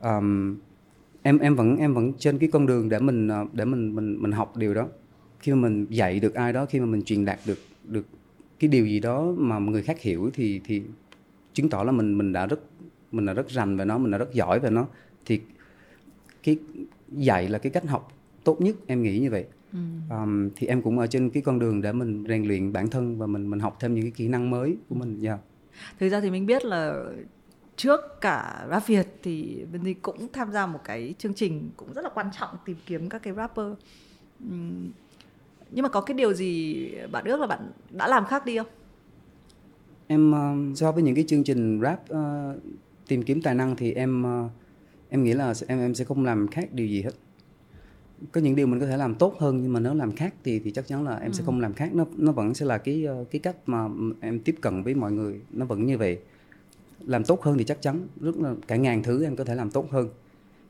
Um, 0.00 0.56
em 1.22 1.38
em 1.38 1.56
vẫn 1.56 1.76
em 1.76 1.94
vẫn 1.94 2.12
trên 2.18 2.38
cái 2.38 2.48
con 2.52 2.66
đường 2.66 2.88
để 2.88 2.98
mình 2.98 3.28
ờ, 3.28 3.44
để 3.52 3.64
mình 3.64 3.94
mình 3.94 4.22
mình 4.22 4.32
học 4.32 4.56
điều 4.56 4.74
đó 4.74 4.88
khi 5.40 5.52
mà 5.52 5.58
mình 5.58 5.86
dạy 5.90 6.20
được 6.20 6.34
ai 6.34 6.52
đó 6.52 6.66
khi 6.66 6.80
mà 6.80 6.86
mình 6.86 7.02
truyền 7.02 7.24
đạt 7.24 7.38
được 7.46 7.58
được 7.84 8.06
cái 8.58 8.68
điều 8.68 8.86
gì 8.86 9.00
đó 9.00 9.32
mà 9.36 9.58
người 9.58 9.82
khác 9.82 10.00
hiểu 10.00 10.30
thì 10.34 10.60
thì 10.64 10.82
chứng 11.52 11.68
tỏ 11.68 11.82
là 11.82 11.92
mình 11.92 12.18
mình 12.18 12.32
đã 12.32 12.46
rất 12.46 12.60
mình 13.12 13.26
đã 13.26 13.32
rất 13.32 13.50
rành 13.50 13.76
về 13.76 13.84
nó 13.84 13.98
mình 13.98 14.10
đã 14.10 14.18
rất 14.18 14.32
giỏi 14.32 14.60
về 14.60 14.70
nó 14.70 14.86
thì 15.26 15.40
cái 16.42 16.58
dạy 17.08 17.48
là 17.48 17.58
cái 17.58 17.72
cách 17.72 17.88
học 17.88 18.12
tốt 18.44 18.60
nhất 18.60 18.76
em 18.86 19.02
nghĩ 19.02 19.18
như 19.18 19.30
vậy 19.30 19.44
ừ. 19.72 19.78
um, 20.10 20.50
thì 20.56 20.66
em 20.66 20.82
cũng 20.82 20.98
ở 20.98 21.06
trên 21.06 21.30
cái 21.30 21.42
con 21.42 21.58
đường 21.58 21.82
để 21.82 21.92
mình 21.92 22.24
rèn 22.28 22.44
luyện 22.44 22.72
bản 22.72 22.90
thân 22.90 23.18
và 23.18 23.26
mình 23.26 23.50
mình 23.50 23.60
học 23.60 23.76
thêm 23.80 23.94
những 23.94 24.04
cái 24.04 24.12
kỹ 24.16 24.28
năng 24.28 24.50
mới 24.50 24.76
của 24.88 24.94
mình 24.94 25.20
yeah. 25.22 25.38
Dạ. 25.38 25.84
thực 26.00 26.08
ra 26.08 26.20
thì 26.20 26.30
mình 26.30 26.46
biết 26.46 26.64
là 26.64 27.04
trước 27.80 28.20
cả 28.20 28.66
rap 28.70 28.86
Việt 28.86 29.06
thì 29.22 29.64
Benji 29.72 29.94
cũng 30.02 30.28
tham 30.32 30.52
gia 30.52 30.66
một 30.66 30.78
cái 30.84 31.14
chương 31.18 31.34
trình 31.34 31.70
cũng 31.76 31.92
rất 31.92 32.02
là 32.02 32.10
quan 32.14 32.26
trọng 32.38 32.56
tìm 32.64 32.76
kiếm 32.86 33.08
các 33.08 33.22
cái 33.22 33.34
rapper. 33.34 33.66
Uhm, 34.48 34.90
nhưng 35.70 35.82
mà 35.82 35.88
có 35.88 36.00
cái 36.00 36.14
điều 36.14 36.32
gì 36.32 36.88
bạn 37.12 37.24
ước 37.24 37.40
là 37.40 37.46
bạn 37.46 37.70
đã 37.90 38.08
làm 38.08 38.24
khác 38.24 38.46
đi 38.46 38.58
không? 38.58 38.66
Em 40.06 40.32
uh, 40.32 40.78
so 40.78 40.92
với 40.92 41.02
những 41.02 41.14
cái 41.14 41.24
chương 41.28 41.44
trình 41.44 41.80
rap 41.82 42.02
uh, 42.12 42.18
tìm 43.08 43.22
kiếm 43.22 43.42
tài 43.42 43.54
năng 43.54 43.76
thì 43.76 43.92
em 43.92 44.24
uh, 44.44 44.50
em 45.08 45.24
nghĩ 45.24 45.32
là 45.32 45.54
em 45.66 45.78
em 45.78 45.94
sẽ 45.94 46.04
không 46.04 46.24
làm 46.24 46.48
khác 46.48 46.68
điều 46.72 46.86
gì 46.86 47.02
hết. 47.02 47.14
Có 48.32 48.40
những 48.40 48.56
điều 48.56 48.66
mình 48.66 48.80
có 48.80 48.86
thể 48.86 48.96
làm 48.96 49.14
tốt 49.14 49.36
hơn 49.38 49.62
nhưng 49.62 49.72
mà 49.72 49.80
nếu 49.80 49.94
làm 49.94 50.12
khác 50.12 50.34
thì 50.44 50.58
thì 50.58 50.70
chắc 50.70 50.86
chắn 50.86 51.04
là 51.04 51.16
em 51.16 51.30
ừ. 51.30 51.32
sẽ 51.32 51.44
không 51.44 51.60
làm 51.60 51.72
khác. 51.72 51.94
Nó 51.94 52.04
nó 52.16 52.32
vẫn 52.32 52.54
sẽ 52.54 52.66
là 52.66 52.78
cái 52.78 53.04
ờ, 53.04 53.24
cái 53.30 53.40
cách 53.40 53.56
mà 53.66 53.88
em 54.20 54.40
tiếp 54.40 54.54
cận 54.60 54.82
với 54.82 54.94
mọi 54.94 55.12
người. 55.12 55.40
Nó 55.50 55.66
vẫn 55.66 55.86
như 55.86 55.98
vậy 55.98 56.18
làm 57.06 57.24
tốt 57.24 57.42
hơn 57.42 57.58
thì 57.58 57.64
chắc 57.64 57.82
chắn 57.82 58.06
rất 58.20 58.36
là 58.36 58.54
cả 58.66 58.76
ngàn 58.76 59.02
thứ 59.02 59.24
em 59.24 59.36
có 59.36 59.44
thể 59.44 59.54
làm 59.54 59.70
tốt 59.70 59.86
hơn 59.90 60.08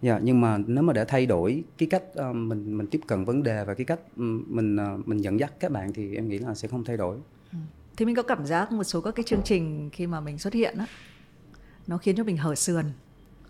dạ 0.02 0.12
yeah, 0.12 0.22
nhưng 0.24 0.40
mà 0.40 0.58
nếu 0.66 0.82
mà 0.82 0.92
để 0.92 1.04
thay 1.04 1.26
đổi 1.26 1.64
cái 1.78 1.88
cách 1.88 2.02
uh, 2.30 2.36
mình 2.36 2.78
mình 2.78 2.86
tiếp 2.86 3.00
cận 3.06 3.24
vấn 3.24 3.42
đề 3.42 3.64
và 3.64 3.74
cái 3.74 3.84
cách 3.84 4.00
mình 4.16 4.76
uh, 4.76 5.08
mình 5.08 5.18
dẫn 5.18 5.40
dắt 5.40 5.52
các 5.60 5.70
bạn 5.70 5.92
thì 5.92 6.16
em 6.16 6.28
nghĩ 6.28 6.38
là 6.38 6.54
sẽ 6.54 6.68
không 6.68 6.84
thay 6.84 6.96
đổi 6.96 7.16
ừ. 7.52 7.58
thì 7.96 8.04
mình 8.04 8.14
có 8.14 8.22
cảm 8.22 8.46
giác 8.46 8.72
một 8.72 8.84
số 8.84 9.00
các 9.00 9.14
cái 9.14 9.24
chương 9.24 9.42
trình 9.44 9.90
khi 9.92 10.06
mà 10.06 10.20
mình 10.20 10.38
xuất 10.38 10.54
hiện 10.54 10.78
á 10.78 10.86
nó 11.86 11.98
khiến 11.98 12.16
cho 12.16 12.24
mình 12.24 12.36
hở 12.36 12.54
sườn 12.54 12.84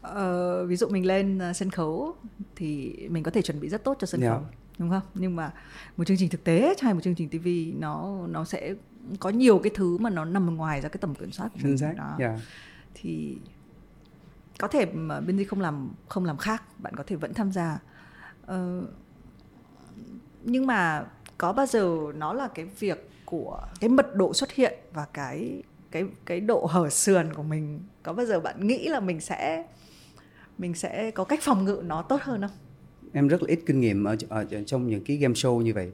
uh, 0.06 0.68
ví 0.68 0.76
dụ 0.76 0.88
mình 0.88 1.06
lên 1.06 1.40
sân 1.54 1.70
khấu 1.70 2.14
thì 2.56 2.96
mình 3.10 3.22
có 3.22 3.30
thể 3.30 3.42
chuẩn 3.42 3.60
bị 3.60 3.68
rất 3.68 3.84
tốt 3.84 3.96
cho 4.00 4.06
sân 4.06 4.20
yeah. 4.20 4.32
khấu 4.32 4.42
đúng 4.78 4.90
không 4.90 5.02
nhưng 5.14 5.36
mà 5.36 5.52
một 5.96 6.04
chương 6.04 6.16
trình 6.16 6.28
thực 6.28 6.44
tế 6.44 6.74
hay 6.80 6.94
một 6.94 7.00
chương 7.02 7.14
trình 7.14 7.28
tv 7.28 7.78
nó 7.80 8.26
nó 8.26 8.44
sẽ 8.44 8.74
có 9.18 9.30
nhiều 9.30 9.58
cái 9.58 9.72
thứ 9.74 9.98
mà 9.98 10.10
nó 10.10 10.24
nằm 10.24 10.56
ngoài 10.56 10.80
ra 10.80 10.88
cái 10.88 10.98
tầm 11.00 11.14
kiểm 11.14 11.32
soát 11.32 11.48
của 11.52 11.58
mình 11.62 11.76
đó 11.96 12.16
yeah 12.18 12.40
thì 12.94 13.36
có 14.58 14.68
thể 14.68 14.86
mà 14.86 15.20
bên 15.20 15.36
đi 15.36 15.44
không 15.44 15.60
làm 15.60 15.90
không 16.08 16.24
làm 16.24 16.36
khác 16.36 16.62
bạn 16.78 16.96
có 16.96 17.04
thể 17.06 17.16
vẫn 17.16 17.34
tham 17.34 17.52
gia. 17.52 17.78
Ờ, 18.46 18.82
nhưng 20.42 20.66
mà 20.66 21.04
có 21.38 21.52
bao 21.52 21.66
giờ 21.66 21.96
nó 22.14 22.32
là 22.32 22.48
cái 22.48 22.64
việc 22.64 23.10
của 23.24 23.60
cái 23.80 23.90
mật 23.90 24.14
độ 24.14 24.34
xuất 24.34 24.52
hiện 24.52 24.78
và 24.92 25.06
cái 25.12 25.62
cái 25.90 26.04
cái 26.24 26.40
độ 26.40 26.66
hở 26.66 26.88
sườn 26.88 27.34
của 27.34 27.42
mình? 27.42 27.80
Có 28.02 28.12
bao 28.12 28.26
giờ 28.26 28.40
bạn 28.40 28.66
nghĩ 28.66 28.88
là 28.88 29.00
mình 29.00 29.20
sẽ 29.20 29.64
mình 30.58 30.74
sẽ 30.74 31.10
có 31.10 31.24
cách 31.24 31.38
phòng 31.42 31.64
ngự 31.64 31.82
nó 31.86 32.02
tốt 32.02 32.20
hơn 32.22 32.40
không? 32.40 32.50
Em 33.12 33.28
rất 33.28 33.42
là 33.42 33.46
ít 33.48 33.60
kinh 33.66 33.80
nghiệm 33.80 34.04
ở, 34.04 34.16
ở, 34.28 34.46
ở 34.50 34.62
trong 34.66 34.86
những 34.86 35.04
cái 35.04 35.16
game 35.16 35.34
show 35.34 35.60
như 35.60 35.74
vậy. 35.74 35.92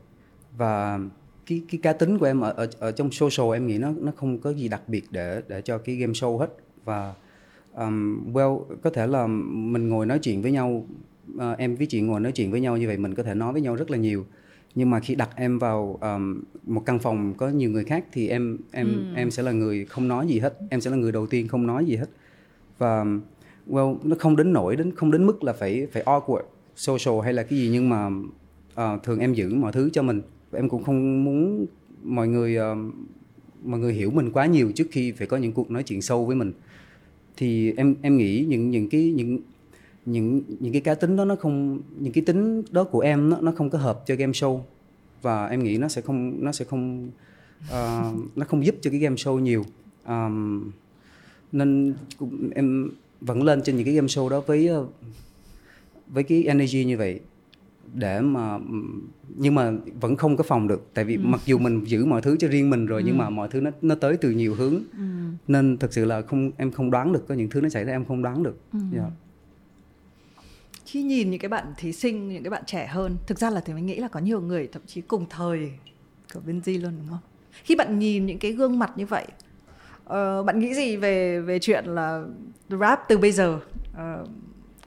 Và 0.57 0.99
cái 1.47 1.63
cái 1.71 1.81
cá 1.83 1.93
tính 1.93 2.19
của 2.19 2.27
em 2.27 2.41
ở 2.41 2.51
ở, 2.51 2.69
ở 2.79 2.93
trong 2.93 3.11
social 3.13 3.57
em 3.57 3.67
nghĩ 3.67 3.79
nó 3.79 3.93
nó 3.97 4.13
không 4.17 4.39
có 4.39 4.53
gì 4.53 4.69
đặc 4.69 4.83
biệt 4.87 5.05
để 5.11 5.43
để 5.49 5.63
cho 5.63 5.79
cái 5.79 5.97
game 5.97 6.13
show 6.13 6.39
hết 6.39 6.51
và 6.87 7.15
um, 7.75 8.33
well 8.33 8.65
có 8.83 8.91
thể 8.91 9.07
là 9.07 9.27
mình 9.27 9.89
ngồi 9.89 10.07
nói 10.07 10.19
chuyện 10.19 10.43
với 10.43 10.53
nhau 10.53 10.87
uh, 11.35 11.59
em 11.59 11.77
với 11.77 11.87
chị 11.87 12.01
ngồi 12.01 12.21
nói 12.21 12.33
chuyện 12.33 12.51
với 12.51 12.61
nhau 12.61 12.77
như 12.77 12.87
vậy 12.87 12.99
mình 12.99 13.15
có 13.15 13.23
thể 13.23 13.35
nói 13.35 13.53
với 13.53 13.63
nhau 13.63 13.75
rất 13.77 13.91
là 13.91 13.99
nhiều. 13.99 14.27
Nhưng 14.75 14.91
mà 14.91 15.01
khi 15.01 15.15
đặt 15.15 15.31
em 15.37 15.59
vào 15.59 15.99
um, 16.01 16.43
một 16.67 16.83
căn 16.87 16.99
phòng 16.99 17.35
có 17.35 17.49
nhiều 17.49 17.71
người 17.71 17.85
khác 17.85 18.05
thì 18.13 18.29
em 18.29 18.59
em 18.73 18.87
ừ. 18.87 19.15
em 19.17 19.31
sẽ 19.31 19.43
là 19.43 19.53
người 19.53 19.85
không 19.85 20.09
nói 20.09 20.27
gì 20.27 20.39
hết 20.39 20.59
em 20.71 20.81
sẽ 20.81 20.91
là 20.91 20.97
người 20.97 21.13
đầu 21.13 21.27
tiên 21.27 21.49
không 21.49 21.67
nói 21.67 21.85
gì 21.85 21.97
hết. 21.97 22.09
Và 22.79 23.05
well 23.69 23.97
nó 24.03 24.17
không 24.19 24.37
đến 24.37 24.53
nổi 24.53 24.77
đến 24.77 24.93
không 24.97 25.11
đến 25.11 25.27
mức 25.27 25.45
là 25.45 25.53
phải 25.53 25.87
phải 25.93 26.03
awkward 26.05 26.43
social 26.77 27.25
hay 27.25 27.33
là 27.33 27.43
cái 27.43 27.59
gì 27.59 27.69
nhưng 27.73 27.89
mà 27.89 28.07
uh, 28.95 29.03
thường 29.03 29.19
em 29.19 29.35
giữ 29.35 29.55
mọi 29.55 29.73
thứ 29.73 29.91
cho 29.93 30.03
mình. 30.03 30.23
Em 30.53 30.69
cũng 30.69 30.85
không 30.85 31.25
muốn 31.25 31.67
mọi 32.03 32.29
người 32.29 32.59
uh, 32.59 32.95
mọi 33.65 33.81
người 33.81 33.93
hiểu 33.93 34.11
mình 34.11 34.31
quá 34.33 34.47
nhiều 34.47 34.73
trước 34.75 34.87
khi 34.91 35.13
phải 35.13 35.27
có 35.27 35.37
những 35.37 35.53
cuộc 35.53 35.71
nói 35.71 35.83
chuyện 35.83 36.03
sâu 36.03 36.27
với 36.27 36.37
mình 36.37 36.53
thì 37.37 37.73
em 37.77 37.95
em 38.03 38.17
nghĩ 38.17 38.45
những 38.49 38.71
những 38.71 38.89
cái 38.89 39.13
những 39.13 39.39
những 40.07 40.43
những 40.61 40.73
cái 40.73 40.81
cá 40.81 40.95
tính 40.95 41.17
đó 41.17 41.25
nó 41.25 41.37
không 41.37 41.81
những 41.99 42.13
cái 42.13 42.25
tính 42.25 42.63
đó 42.71 42.85
của 42.85 43.01
em 43.01 43.31
nó 43.31 43.41
nó 43.41 43.53
không 43.57 43.71
có 43.71 43.79
hợp 43.79 44.03
cho 44.07 44.15
game 44.15 44.33
show. 44.33 44.61
Và 45.23 45.47
em 45.47 45.63
nghĩ 45.63 45.79
nó 45.79 45.89
sẽ 45.89 46.01
không 46.01 46.45
nó 46.45 46.53
sẽ 46.53 46.65
không 46.65 47.11
uh, 47.65 48.37
nó 48.37 48.47
không 48.49 48.67
giúp 48.67 48.75
cho 48.81 48.91
cái 48.91 49.01
game 49.01 49.17
show 49.17 49.39
nhiều. 49.39 49.65
Um, 50.07 50.71
nên 51.53 51.95
em 52.55 52.91
vẫn 53.21 53.43
lên 53.43 53.63
trên 53.63 53.77
những 53.77 53.85
cái 53.85 53.95
game 53.95 54.07
show 54.07 54.29
đó 54.29 54.41
với 54.41 54.67
ờ, 54.67 54.87
với 56.07 56.23
cái 56.23 56.45
energy 56.45 56.85
như 56.85 56.97
vậy 56.97 57.21
để 57.95 58.21
mà 58.21 58.59
nhưng 59.35 59.55
mà 59.55 59.73
vẫn 60.01 60.17
không 60.17 60.37
có 60.37 60.45
phòng 60.45 60.69
được 60.69 60.91
tại 60.95 61.05
vì 61.05 61.17
ừ. 61.17 61.21
mặc 61.25 61.41
dù 61.45 61.59
mình 61.59 61.85
giữ 61.85 62.05
mọi 62.05 62.23
thứ 62.23 62.37
cho 62.41 62.49
riêng 62.49 62.71
mình 62.71 62.87
rồi 62.87 63.01
ừ. 63.01 63.05
nhưng 63.07 63.19
mà 63.19 63.31
mọi 63.31 63.49
thứ 63.49 63.61
nó 63.61 63.71
nó 63.83 63.95
tới 63.95 64.17
từ 64.17 64.31
nhiều 64.31 64.55
hướng 64.55 64.75
ừ. 64.75 65.05
nên 65.49 65.79
thực 65.79 65.93
sự 65.93 66.05
là 66.05 66.23
không 66.23 66.51
em 66.57 66.71
không 66.71 66.91
đoán 66.91 67.13
được 67.13 67.29
có 67.29 67.35
những 67.35 67.51
thứ 67.51 67.61
nó 67.61 67.69
xảy 67.69 67.85
ra 67.85 67.93
em 67.93 68.05
không 68.05 68.23
đoán 68.23 68.43
được 68.43 68.59
ừ. 68.73 68.79
yeah. 68.93 69.05
Dạ. 69.05 69.11
khi 70.87 71.03
nhìn 71.03 71.31
những 71.31 71.41
cái 71.41 71.49
bạn 71.49 71.67
thí 71.77 71.93
sinh 71.93 72.29
những 72.29 72.43
cái 72.43 72.51
bạn 72.51 72.63
trẻ 72.67 72.87
hơn 72.87 73.17
thực 73.27 73.39
ra 73.39 73.51
là 73.51 73.61
thì 73.61 73.73
mình 73.75 73.87
nghĩ 73.87 73.97
là 73.97 74.09
có 74.09 74.21
nhiều 74.21 74.41
người 74.41 74.69
thậm 74.73 74.83
chí 74.87 75.01
cùng 75.01 75.27
thời 75.31 75.73
của 76.35 76.41
bên 76.47 76.63
Di 76.63 76.79
luôn 76.79 76.93
đúng 76.99 77.09
không 77.09 77.23
khi 77.65 77.77
bạn 77.77 77.99
nhìn 77.99 78.27
những 78.27 78.39
cái 78.39 78.53
gương 78.53 78.79
mặt 78.79 78.93
như 78.97 79.07
vậy 79.07 79.27
uh, 80.05 80.47
bạn 80.47 80.59
nghĩ 80.59 80.75
gì 80.75 80.97
về 80.97 81.41
về 81.41 81.59
chuyện 81.59 81.85
là 81.85 82.25
rap 82.69 83.01
từ 83.09 83.19
bây 83.19 83.33
giờ 83.33 83.61
uh, 83.93 84.29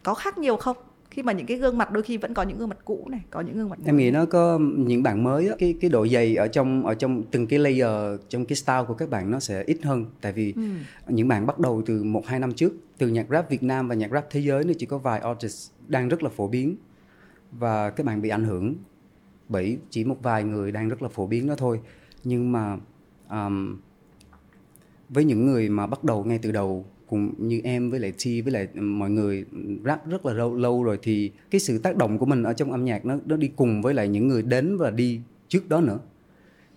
có 0.04 0.14
khác 0.14 0.38
nhiều 0.38 0.58
không 0.58 0.78
khi 1.20 1.24
mà 1.24 1.34
những 1.34 1.46
cái 1.46 1.58
gương 1.58 1.78
mặt 1.78 1.92
đôi 1.92 2.04
khi 2.04 2.18
vẫn 2.18 2.34
có 2.34 2.44
những 2.44 2.58
gương 2.58 2.70
mặt 2.70 2.78
cũ 2.86 3.08
này 3.12 3.22
có 3.30 3.42
những 3.42 3.56
gương 3.56 3.70
mặt 3.70 3.80
em 3.86 3.98
nghĩ 3.98 4.12
nó 4.12 4.26
có 4.26 4.60
những 4.78 5.04
bạn 5.04 5.24
mới 5.24 5.48
á, 5.48 5.56
cái 5.60 5.76
cái 5.82 5.90
độ 5.90 6.08
dày 6.08 6.36
ở 6.36 6.48
trong 6.48 6.86
ở 6.86 6.94
trong 6.94 7.24
từng 7.32 7.48
cái 7.48 7.60
layer 7.60 8.20
trong 8.30 8.46
cái 8.46 8.56
style 8.56 8.84
của 8.88 8.94
các 8.94 9.10
bạn 9.10 9.32
nó 9.32 9.40
sẽ 9.40 9.64
ít 9.64 9.78
hơn. 9.84 10.06
Tại 10.22 10.34
vì 10.34 10.54
ừ. 10.56 10.62
những 11.08 11.28
bạn 11.28 11.46
bắt 11.46 11.60
đầu 11.60 11.82
từ 11.86 12.04
một 12.04 12.26
hai 12.26 12.40
năm 12.40 12.54
trước 12.54 12.74
từ 12.98 13.08
nhạc 13.08 13.26
rap 13.30 13.50
Việt 13.50 13.64
Nam 13.64 13.88
và 13.88 13.96
nhạc 13.96 14.12
rap 14.12 14.26
thế 14.30 14.40
giới 14.40 14.64
nó 14.64 14.74
chỉ 14.78 14.86
có 14.86 14.98
vài 14.98 15.20
artist 15.20 15.72
đang 15.88 16.10
rất 16.10 16.24
là 16.24 16.30
phổ 16.30 16.48
biến 16.48 16.76
và 17.52 17.90
các 17.90 18.06
bạn 18.06 18.22
bị 18.22 18.30
ảnh 18.30 18.44
hưởng 18.44 18.76
bởi 19.50 19.78
chỉ 19.90 20.04
một 20.04 20.18
vài 20.22 20.44
người 20.44 20.72
đang 20.72 20.90
rất 20.90 21.02
là 21.02 21.10
phổ 21.10 21.28
biến 21.28 21.48
đó 21.48 21.56
thôi. 21.58 21.80
Nhưng 22.24 22.52
mà 22.52 22.78
um, 23.30 23.78
với 25.10 25.24
những 25.26 25.46
người 25.46 25.70
mà 25.70 25.88
bắt 25.88 26.04
đầu 26.04 26.24
ngay 26.24 26.40
từ 26.42 26.52
đầu 26.52 26.86
cùng 27.10 27.34
như 27.38 27.62
em 27.64 27.90
với 27.90 28.00
lại 28.00 28.14
chi 28.18 28.42
với 28.42 28.54
lại 28.54 28.68
ừ, 28.76 28.82
mọi 28.82 29.10
người 29.10 29.46
rap 29.86 30.08
rất 30.10 30.26
là 30.26 30.34
lâu 30.34 30.56
lâu 30.56 30.84
rồi 30.84 31.00
thì 31.02 31.32
cái 31.52 31.60
sự 31.60 31.78
tác 31.78 31.98
động 31.98 32.18
của 32.18 32.26
mình 32.26 32.44
ở 32.44 32.54
trong 32.54 32.72
âm 32.72 32.86
nhạc 32.86 33.06
nó 33.06 33.18
nó 33.26 33.36
đi 33.38 33.52
cùng 33.56 33.82
với 33.82 33.94
lại 33.94 34.08
những 34.08 34.28
người 34.28 34.42
đến 34.42 34.78
và 34.78 34.92
đi 34.92 35.22
trước 35.48 35.70
đó 35.70 35.82
nữa. 35.82 36.00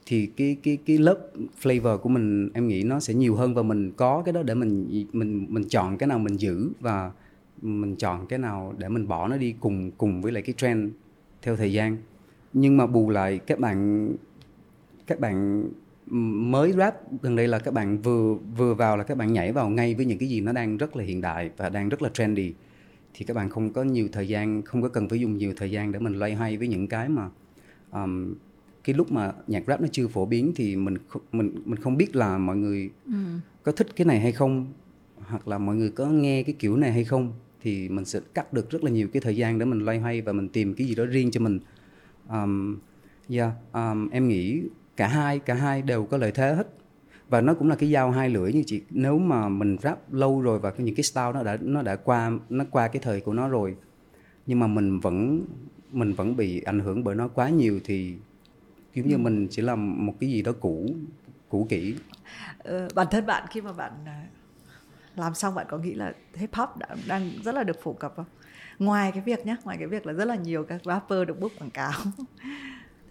Thì 0.07 0.27
cái 0.27 0.57
cái 0.63 0.79
cái 0.87 0.99
lớp 0.99 1.19
flavor 1.63 1.99
của 1.99 2.09
mình 2.09 2.51
em 2.55 2.69
nghĩ 2.69 2.83
nó 2.83 3.01
sẽ 3.01 3.15
nhiều 3.15 3.35
hơn 3.35 3.55
và 3.55 3.63
mình 3.63 3.93
có 3.97 4.23
cái 4.25 4.33
đó 4.33 4.43
để 4.43 4.55
mình 4.55 5.07
mình 5.13 5.47
mình 5.49 5.65
chọn 5.69 5.99
cái 5.99 6.07
nào 6.07 6.19
mình 6.19 6.37
giữ 6.37 6.71
và 6.81 7.13
mình 7.63 7.97
chọn 7.97 8.27
cái 8.27 8.39
nào 8.39 8.75
để 8.79 8.89
mình 8.89 9.09
bỏ 9.09 9.29
nó 9.29 9.37
đi 9.37 9.55
cùng 9.61 9.91
cùng 9.91 10.23
với 10.23 10.33
lại 10.33 10.43
cái 10.43 10.55
trend 10.57 10.91
theo 11.43 11.57
thời 11.57 11.73
gian. 11.73 11.97
Nhưng 12.53 12.77
mà 12.77 12.87
bù 12.87 13.11
lại 13.11 13.39
các 13.39 13.59
bạn 13.59 14.09
các 15.07 15.21
bạn 15.21 15.65
mới 16.07 16.73
rap 16.73 16.95
gần 17.23 17.37
đây 17.37 17.49
là 17.49 17.59
các 17.59 17.75
bạn 17.75 18.03
vừa 18.03 18.35
vừa 18.57 18.75
vào 18.75 18.97
là 18.97 19.05
các 19.05 19.17
bạn 19.17 19.33
nhảy 19.33 19.53
vào 19.53 19.69
ngay 19.69 19.95
với 19.95 20.07
những 20.07 20.19
cái 20.19 20.29
gì 20.29 20.41
nó 20.41 20.53
đang 20.53 20.77
rất 20.77 20.97
là 20.97 21.05
hiện 21.05 21.21
đại 21.21 21.51
và 21.57 21.69
đang 21.69 21.89
rất 21.89 22.03
là 22.03 22.09
trendy. 22.09 22.55
Thì 23.15 23.25
các 23.25 23.35
bạn 23.35 23.51
không 23.51 23.73
có 23.73 23.83
nhiều 23.83 24.09
thời 24.13 24.29
gian 24.29 24.63
không 24.63 24.83
có 24.83 24.89
cần 24.89 25.09
phải 25.09 25.21
dùng 25.21 25.37
nhiều 25.37 25.53
thời 25.57 25.71
gian 25.71 25.93
để 25.93 25.99
mình 25.99 26.19
loay 26.19 26.35
hoay 26.35 26.57
với 26.57 26.69
những 26.69 26.87
cái 26.87 27.09
mà 27.09 27.29
um, 27.93 28.35
cái 28.85 28.95
lúc 28.95 29.13
mà 29.13 29.33
nhạc 29.47 29.65
rap 29.67 29.81
nó 29.81 29.87
chưa 29.93 30.09
phổ 30.09 30.27
biến 30.27 30.53
thì 30.57 30.77
mình 30.77 30.97
mình 31.33 31.63
mình 31.65 31.79
không 31.81 31.97
biết 31.97 32.17
là 32.17 32.39
mọi 32.39 32.57
người 32.57 32.91
ừ. 33.07 33.13
có 33.63 33.73
thích 33.73 33.97
cái 33.97 34.05
này 34.05 34.21
hay 34.21 34.33
không 34.33 34.67
hoặc 35.17 35.49
là 35.49 35.59
mọi 35.59 35.77
người 35.77 35.91
có 35.91 36.07
nghe 36.07 36.43
cái 36.43 36.55
kiểu 36.59 36.77
này 36.77 36.93
hay 36.93 37.05
không. 37.05 37.33
Thì 37.61 37.89
mình 37.89 38.05
sẽ 38.05 38.21
cắt 38.35 38.53
được 38.53 38.71
rất 38.71 38.85
là 38.85 38.91
nhiều 38.91 39.09
cái 39.13 39.21
thời 39.21 39.37
gian 39.37 39.59
để 39.59 39.65
mình 39.65 39.79
loay 39.79 39.99
hoay 39.99 40.21
và 40.21 40.33
mình 40.33 40.49
tìm 40.49 40.75
cái 40.75 40.87
gì 40.87 40.95
đó 40.95 41.05
riêng 41.05 41.31
cho 41.31 41.41
mình. 41.41 41.59
Um, 42.29 42.79
yeah, 43.29 43.53
um, 43.73 44.09
em 44.09 44.29
nghĩ 44.29 44.63
cả 44.97 45.09
hai 45.09 45.39
cả 45.39 45.55
hai 45.55 45.83
đều 45.83 46.05
có 46.05 46.17
lợi 46.17 46.33
thế 46.33 46.55
hết. 46.55 46.69
Và 47.29 47.41
nó 47.41 47.55
cũng 47.55 47.69
là 47.69 47.77
cái 47.77 47.93
dao 47.93 48.11
hai 48.11 48.29
lưỡi 48.29 48.53
như 48.53 48.63
chị. 48.67 48.83
Nếu 48.91 49.19
mà 49.19 49.49
mình 49.49 49.77
rap 49.83 50.13
lâu 50.13 50.41
rồi 50.41 50.59
và 50.59 50.73
những 50.79 50.95
cái 50.95 51.03
style 51.03 51.33
nó 51.35 51.43
đã 51.43 51.57
nó 51.61 51.83
đã 51.83 51.97
qua 51.97 52.31
nó 52.49 52.65
qua 52.71 52.89
cái 52.89 53.03
thời 53.03 53.21
của 53.21 53.33
nó 53.33 53.49
rồi 53.49 53.77
nhưng 54.47 54.61
mà 54.61 54.67
mình 54.67 55.01
vẫn 55.01 55.45
mình 55.93 56.13
vẫn 56.13 56.37
bị 56.37 56.61
ảnh 56.61 56.81
hưởng 56.81 57.05
bởi 57.05 57.15
nó 57.15 57.29
quá 57.29 57.49
nhiều 57.49 57.81
thì 57.85 58.17
kiểu 58.93 59.05
như 59.05 59.15
ừ. 59.15 59.19
mình 59.19 59.49
chỉ 59.51 59.63
làm 59.63 60.07
một 60.07 60.15
cái 60.21 60.31
gì 60.31 60.43
đó 60.43 60.53
cũ 60.61 60.87
cũ 61.49 61.67
kỹ. 61.71 61.95
Ờ, 62.59 62.89
bản 62.95 63.07
thân 63.11 63.27
bạn 63.27 63.47
khi 63.51 63.61
mà 63.61 63.73
bạn 63.73 63.93
à, 64.07 64.27
làm 65.17 65.35
xong 65.35 65.55
bạn 65.55 65.67
có 65.71 65.79
nghĩ 65.79 65.95
là 65.95 66.13
hip 66.35 66.55
hop 66.55 66.69
đã, 66.77 66.87
đang 67.09 67.31
rất 67.45 67.55
là 67.55 67.63
được 67.63 67.83
phổ 67.83 67.93
cập 67.93 68.13
không? 68.17 68.27
Ngoài 68.79 69.13
cái 69.13 69.23
việc 69.27 69.47
nhé 69.47 69.57
ngoài 69.65 69.77
cái 69.79 69.87
việc 69.87 70.07
là 70.07 70.13
rất 70.13 70.25
là 70.25 70.35
nhiều 70.35 70.65
các 70.65 70.81
rapper 70.85 71.29
được 71.29 71.41
book 71.41 71.53
quảng 71.59 71.71
cáo 71.71 71.93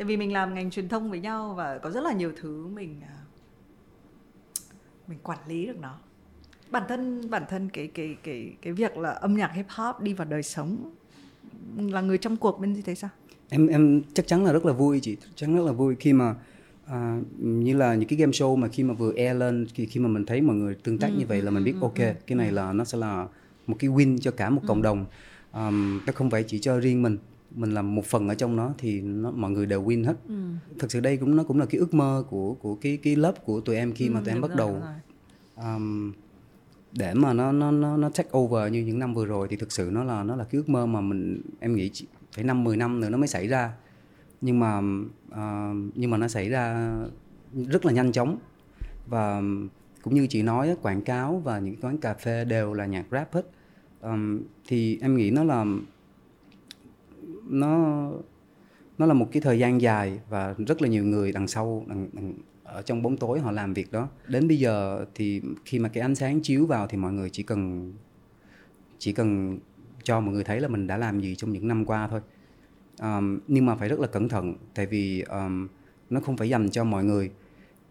tại 0.02 0.06
vì 0.06 0.18
mình 0.18 0.34
làm 0.34 0.54
ngành 0.54 0.72
truyền 0.72 0.90
thông 0.90 1.10
với 1.10 1.20
nhau 1.20 1.54
và 1.58 1.78
có 1.78 1.92
rất 1.92 2.04
là 2.04 2.14
nhiều 2.14 2.32
thứ 2.42 2.68
mình 2.68 3.02
à, 3.02 3.18
mình 5.08 5.18
quản 5.24 5.40
lý 5.48 5.66
được 5.66 5.80
nó. 5.82 5.96
Bản 6.72 6.84
thân 6.90 7.30
bản 7.30 7.44
thân 7.50 7.70
cái 7.70 7.88
cái 7.88 8.16
cái 8.24 8.54
cái 8.62 8.74
việc 8.74 8.98
là 8.98 9.12
âm 9.12 9.36
nhạc 9.36 9.52
hip 9.54 9.66
hop 9.70 10.00
đi 10.02 10.14
vào 10.14 10.28
đời 10.28 10.44
sống 10.44 10.92
là 11.78 12.02
người 12.02 12.18
trong 12.18 12.38
cuộc 12.38 12.60
bên 12.60 12.76
gì 12.76 12.82
thấy 12.82 12.96
sao? 12.96 13.10
Em 13.50 13.68
em 13.68 14.02
chắc 14.14 14.28
chắn 14.28 14.46
là 14.46 14.54
rất 14.54 14.66
là 14.66 14.74
vui 14.74 15.00
chị 15.00 15.18
chắc 15.22 15.30
chắn 15.36 15.56
rất 15.56 15.64
là 15.64 15.72
vui 15.72 15.96
khi 16.00 16.14
mà 16.14 16.36
à, 16.86 17.20
như 17.38 17.76
là 17.76 17.96
những 17.96 18.10
cái 18.10 18.20
game 18.20 18.32
show 18.32 18.56
mà 18.56 18.68
khi 18.68 18.84
mà 18.84 18.94
vừa 18.94 19.14
air 19.18 19.38
lên 19.38 19.68
khi 19.74 19.86
khi 19.86 20.00
mà 20.00 20.08
mình 20.10 20.26
thấy 20.26 20.42
mọi 20.42 20.56
người 20.56 20.76
tương 20.76 20.98
tác 20.98 21.08
ừ, 21.08 21.16
như 21.20 21.26
vậy 21.28 21.42
là 21.42 21.52
mình 21.52 21.64
biết 21.64 21.76
ừ, 21.82 21.82
ok 21.82 21.98
ừ, 21.98 22.14
cái 22.28 22.36
này 22.36 22.52
là 22.52 22.74
nó 22.74 22.84
sẽ 22.84 22.98
là 22.98 23.28
một 23.68 23.76
cái 23.80 23.90
win 23.90 24.18
cho 24.18 24.32
cả 24.32 24.50
một 24.50 24.62
ừ. 24.62 24.68
cộng 24.68 24.82
đồng. 24.82 25.06
Um, 25.54 26.02
nó 26.06 26.14
không 26.16 26.30
phải 26.30 26.44
chỉ 26.44 26.60
cho 26.60 26.80
riêng 26.80 27.02
mình 27.02 27.18
mình 27.56 27.74
làm 27.74 27.96
một 27.96 28.06
phần 28.06 28.28
ở 28.28 28.36
trong 28.36 28.56
nó 28.56 28.74
thì 28.78 29.02
nó 29.02 29.32
mọi 29.32 29.52
người 29.52 29.66
đều 29.66 29.84
win 29.84 30.06
hết. 30.06 30.16
Ừ. 30.28 30.36
thực 30.80 30.92
sự 30.92 31.00
đây 31.00 31.18
cũng 31.18 31.36
nó 31.36 31.44
cũng 31.44 31.60
là 31.60 31.66
cái 31.66 31.80
ước 31.80 31.94
mơ 31.94 32.24
của 32.30 32.54
của 32.54 32.76
cái 32.76 32.98
cái 33.04 33.16
lớp 33.16 33.46
của 33.46 33.62
tụi 33.62 33.76
em 33.76 33.94
khi 33.94 34.10
mà 34.10 34.20
ừ, 34.20 34.24
tụi 34.26 34.34
em 34.34 34.42
bắt 34.42 34.56
đầu. 34.56 34.82
um, 35.56 36.14
để 36.92 37.14
mà 37.14 37.34
nó 37.34 37.52
nó 37.52 37.72
nó 37.72 37.98
nó 37.98 38.10
take 38.10 38.30
over 38.38 38.72
như 38.72 38.84
những 38.84 39.00
năm 39.00 39.14
vừa 39.14 39.26
rồi 39.26 39.48
thì 39.50 39.56
thực 39.56 39.72
sự 39.72 39.90
nó 39.92 40.04
là 40.04 40.24
nó 40.24 40.36
là 40.36 40.44
cái 40.44 40.60
ước 40.60 40.70
mơ 40.70 40.86
mà 40.86 41.02
mình 41.02 41.42
em 41.60 41.76
nghĩ 41.76 41.92
phải 42.36 42.44
năm 42.44 42.64
10 42.64 42.78
năm 42.78 43.00
nữa 43.00 43.10
nó 43.10 43.18
mới 43.18 43.28
xảy 43.28 43.48
ra. 43.48 43.74
Nhưng 44.42 44.60
mà 44.60 44.78
uh, 45.30 45.78
nhưng 45.96 46.12
mà 46.12 46.18
nó 46.18 46.28
xảy 46.28 46.50
ra 46.50 46.94
rất 47.54 47.86
là 47.86 47.92
nhanh 47.92 48.12
chóng. 48.12 48.38
Và 49.08 49.42
cũng 50.02 50.14
như 50.14 50.28
chị 50.28 50.44
nói 50.44 50.76
quảng 50.82 51.02
cáo 51.02 51.42
và 51.44 51.60
những 51.60 51.76
quán 51.82 51.98
cà 51.98 52.14
phê 52.14 52.46
đều 52.46 52.74
là 52.74 52.86
nhạc 52.86 53.06
rap 53.12 53.34
hết. 53.34 53.46
Um, 54.02 54.40
thì 54.68 55.00
em 55.02 55.18
nghĩ 55.18 55.32
nó 55.32 55.44
là 55.44 55.66
nó 57.52 58.10
nó 58.98 59.06
là 59.06 59.14
một 59.14 59.28
cái 59.32 59.42
thời 59.42 59.60
gian 59.60 59.82
dài 59.82 60.20
và 60.30 60.56
rất 60.68 60.82
là 60.82 60.88
nhiều 60.88 61.04
người 61.04 61.32
đằng 61.32 61.48
sau 61.48 61.86
đằng, 61.88 62.10
đằng, 62.14 62.34
ở 62.64 62.82
trong 62.82 63.02
bóng 63.02 63.18
tối 63.18 63.40
họ 63.40 63.52
làm 63.52 63.74
việc 63.74 63.92
đó. 63.92 64.08
Đến 64.28 64.48
bây 64.48 64.60
giờ 64.60 65.06
thì 65.16 65.42
khi 65.66 65.80
mà 65.80 65.90
cái 65.90 66.02
ánh 66.02 66.16
sáng 66.16 66.42
chiếu 66.42 66.66
vào 66.66 66.88
thì 66.88 66.98
mọi 66.98 67.14
người 67.14 67.30
chỉ 67.30 67.44
cần 67.44 67.94
chỉ 68.98 69.14
cần 69.14 69.60
cho 70.04 70.20
mọi 70.20 70.34
người 70.34 70.44
thấy 70.44 70.60
là 70.60 70.68
mình 70.68 70.88
đã 70.88 70.98
làm 70.98 71.20
gì 71.20 71.36
trong 71.36 71.52
những 71.52 71.68
năm 71.68 71.86
qua 71.86 72.08
thôi. 72.08 72.22
Um, 73.02 73.40
nhưng 73.48 73.66
mà 73.66 73.76
phải 73.76 73.90
rất 73.90 74.00
là 74.00 74.08
cẩn 74.08 74.30
thận 74.30 74.56
tại 74.76 74.86
vì 74.86 75.22
um, 75.22 75.68
nó 76.10 76.20
không 76.20 76.38
phải 76.38 76.50
dành 76.50 76.70
cho 76.70 76.84
mọi 76.84 77.04
người. 77.04 77.32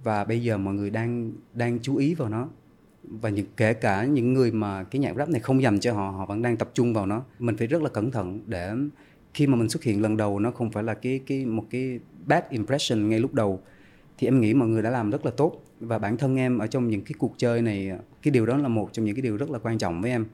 Và 0.04 0.24
bây 0.24 0.42
giờ 0.42 0.58
mọi 0.58 0.74
người 0.74 0.90
đang 0.90 1.32
đang 1.54 1.78
chú 1.82 1.96
ý 1.96 2.14
vào 2.14 2.28
nó. 2.28 2.48
Và 3.02 3.28
những 3.28 3.46
kể 3.56 3.74
cả 3.74 4.04
những 4.04 4.32
người 4.32 4.52
mà 4.52 4.84
cái 4.84 5.00
nhạc 5.00 5.16
rap 5.16 5.28
này 5.28 5.40
không 5.40 5.62
dành 5.62 5.80
cho 5.80 5.92
họ 5.92 6.10
họ 6.10 6.26
vẫn 6.26 6.42
đang 6.42 6.56
tập 6.56 6.70
trung 6.74 6.94
vào 6.94 7.06
nó. 7.06 7.22
Mình 7.38 7.56
phải 7.56 7.66
rất 7.66 7.82
là 7.82 7.88
cẩn 7.88 8.10
thận 8.10 8.40
để 8.46 8.74
khi 9.34 9.46
mà 9.46 9.56
mình 9.56 9.68
xuất 9.68 9.82
hiện 9.82 10.02
lần 10.02 10.16
đầu 10.16 10.38
nó 10.38 10.50
không 10.50 10.70
phải 10.70 10.82
là 10.82 10.94
cái 10.94 11.20
cái 11.26 11.46
một 11.46 11.64
cái 11.70 12.00
bad 12.26 12.42
impression 12.50 13.08
ngay 13.08 13.20
lúc 13.20 13.34
đầu. 13.34 13.60
Thì 14.18 14.26
em 14.26 14.40
nghĩ 14.40 14.54
mọi 14.54 14.68
người 14.68 14.82
đã 14.82 14.90
làm 14.90 15.10
rất 15.10 15.24
là 15.24 15.30
tốt. 15.30 15.64
Và 15.80 15.98
bản 15.98 16.16
thân 16.16 16.36
em 16.36 16.58
ở 16.58 16.66
trong 16.66 16.88
những 16.88 17.02
cái 17.02 17.12
cuộc 17.18 17.34
chơi 17.36 17.62
này 17.62 17.92
cái 18.22 18.30
điều 18.30 18.46
đó 18.46 18.56
là 18.56 18.68
một 18.68 18.92
trong 18.92 19.04
những 19.04 19.14
cái 19.14 19.22
điều 19.22 19.36
rất 19.36 19.50
là 19.50 19.58
quan 19.58 19.78
trọng 19.78 20.02
với 20.02 20.10
em. 20.10 20.26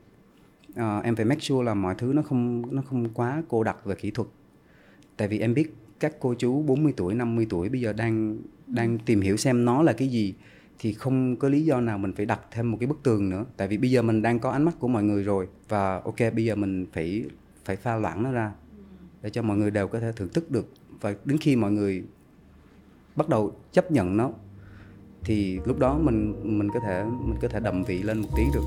À, 0.75 1.01
em 1.05 1.17
phải 1.17 1.25
make 1.25 1.41
sure 1.41 1.65
là 1.65 1.75
mọi 1.75 1.95
thứ 1.99 2.13
nó 2.15 2.23
không 2.23 2.75
nó 2.75 2.83
không 2.83 3.09
quá 3.15 3.43
cô 3.49 3.63
đặc 3.63 3.85
về 3.85 3.95
kỹ 3.95 4.11
thuật. 4.11 4.29
Tại 5.17 5.29
vì 5.29 5.41
em 5.41 5.55
biết 5.55 5.75
các 6.01 6.13
cô 6.21 6.35
chú 6.35 6.63
40 6.63 6.93
tuổi 6.97 7.15
50 7.15 7.47
tuổi 7.49 7.69
bây 7.69 7.81
giờ 7.81 7.93
đang 7.93 8.39
đang 8.67 8.99
tìm 8.99 9.21
hiểu 9.21 9.37
xem 9.37 9.65
nó 9.65 9.83
là 9.83 9.93
cái 9.93 10.09
gì. 10.09 10.35
Thì 10.79 10.93
không 10.93 11.37
có 11.37 11.49
lý 11.49 11.65
do 11.65 11.81
nào 11.81 11.99
mình 11.99 12.13
phải 12.13 12.27
đặt 12.27 12.41
thêm 12.51 12.71
một 12.71 12.77
cái 12.81 12.87
bức 12.87 13.03
tường 13.03 13.31
nữa. 13.31 13.45
Tại 13.57 13.69
vì 13.69 13.79
bây 13.79 13.91
giờ 13.91 14.03
mình 14.03 14.23
đang 14.23 14.39
có 14.39 14.51
ánh 14.51 14.63
mắt 14.63 14.75
của 14.79 14.89
mọi 14.89 15.03
người 15.03 15.23
rồi. 15.23 15.49
Và 15.69 16.01
ok 16.05 16.19
bây 16.35 16.45
giờ 16.45 16.55
mình 16.55 16.87
phải 16.93 17.25
phải 17.65 17.77
pha 17.77 17.97
loãng 17.97 18.23
nó 18.23 18.33
ra 18.33 18.53
để 19.27 19.31
cho 19.31 19.43
mọi 19.43 19.57
người 19.57 19.71
đều 19.71 19.89
có 19.89 20.01
thể 20.01 20.13
thưởng 20.13 20.29
thức 20.29 20.51
được. 20.51 20.67
Và 21.01 21.15
đến 21.25 21.39
khi 21.39 21.57
mọi 21.57 21.73
người 21.73 22.05
bắt 23.17 23.29
đầu 23.29 23.57
chấp 23.73 23.91
nhận 23.91 24.17
nó, 24.17 24.31
thì 25.25 25.59
lúc 25.65 25.79
đó 25.79 25.99
mình 25.99 26.35
mình 26.59 26.71
có 26.75 26.81
thể, 26.81 27.05
mình 27.05 27.39
có 27.43 27.49
thể 27.49 27.61
đậm 27.61 27.85
vị 27.85 28.03
lên 28.03 28.19
một 28.19 28.29
tí 28.37 28.43
được. 28.55 28.65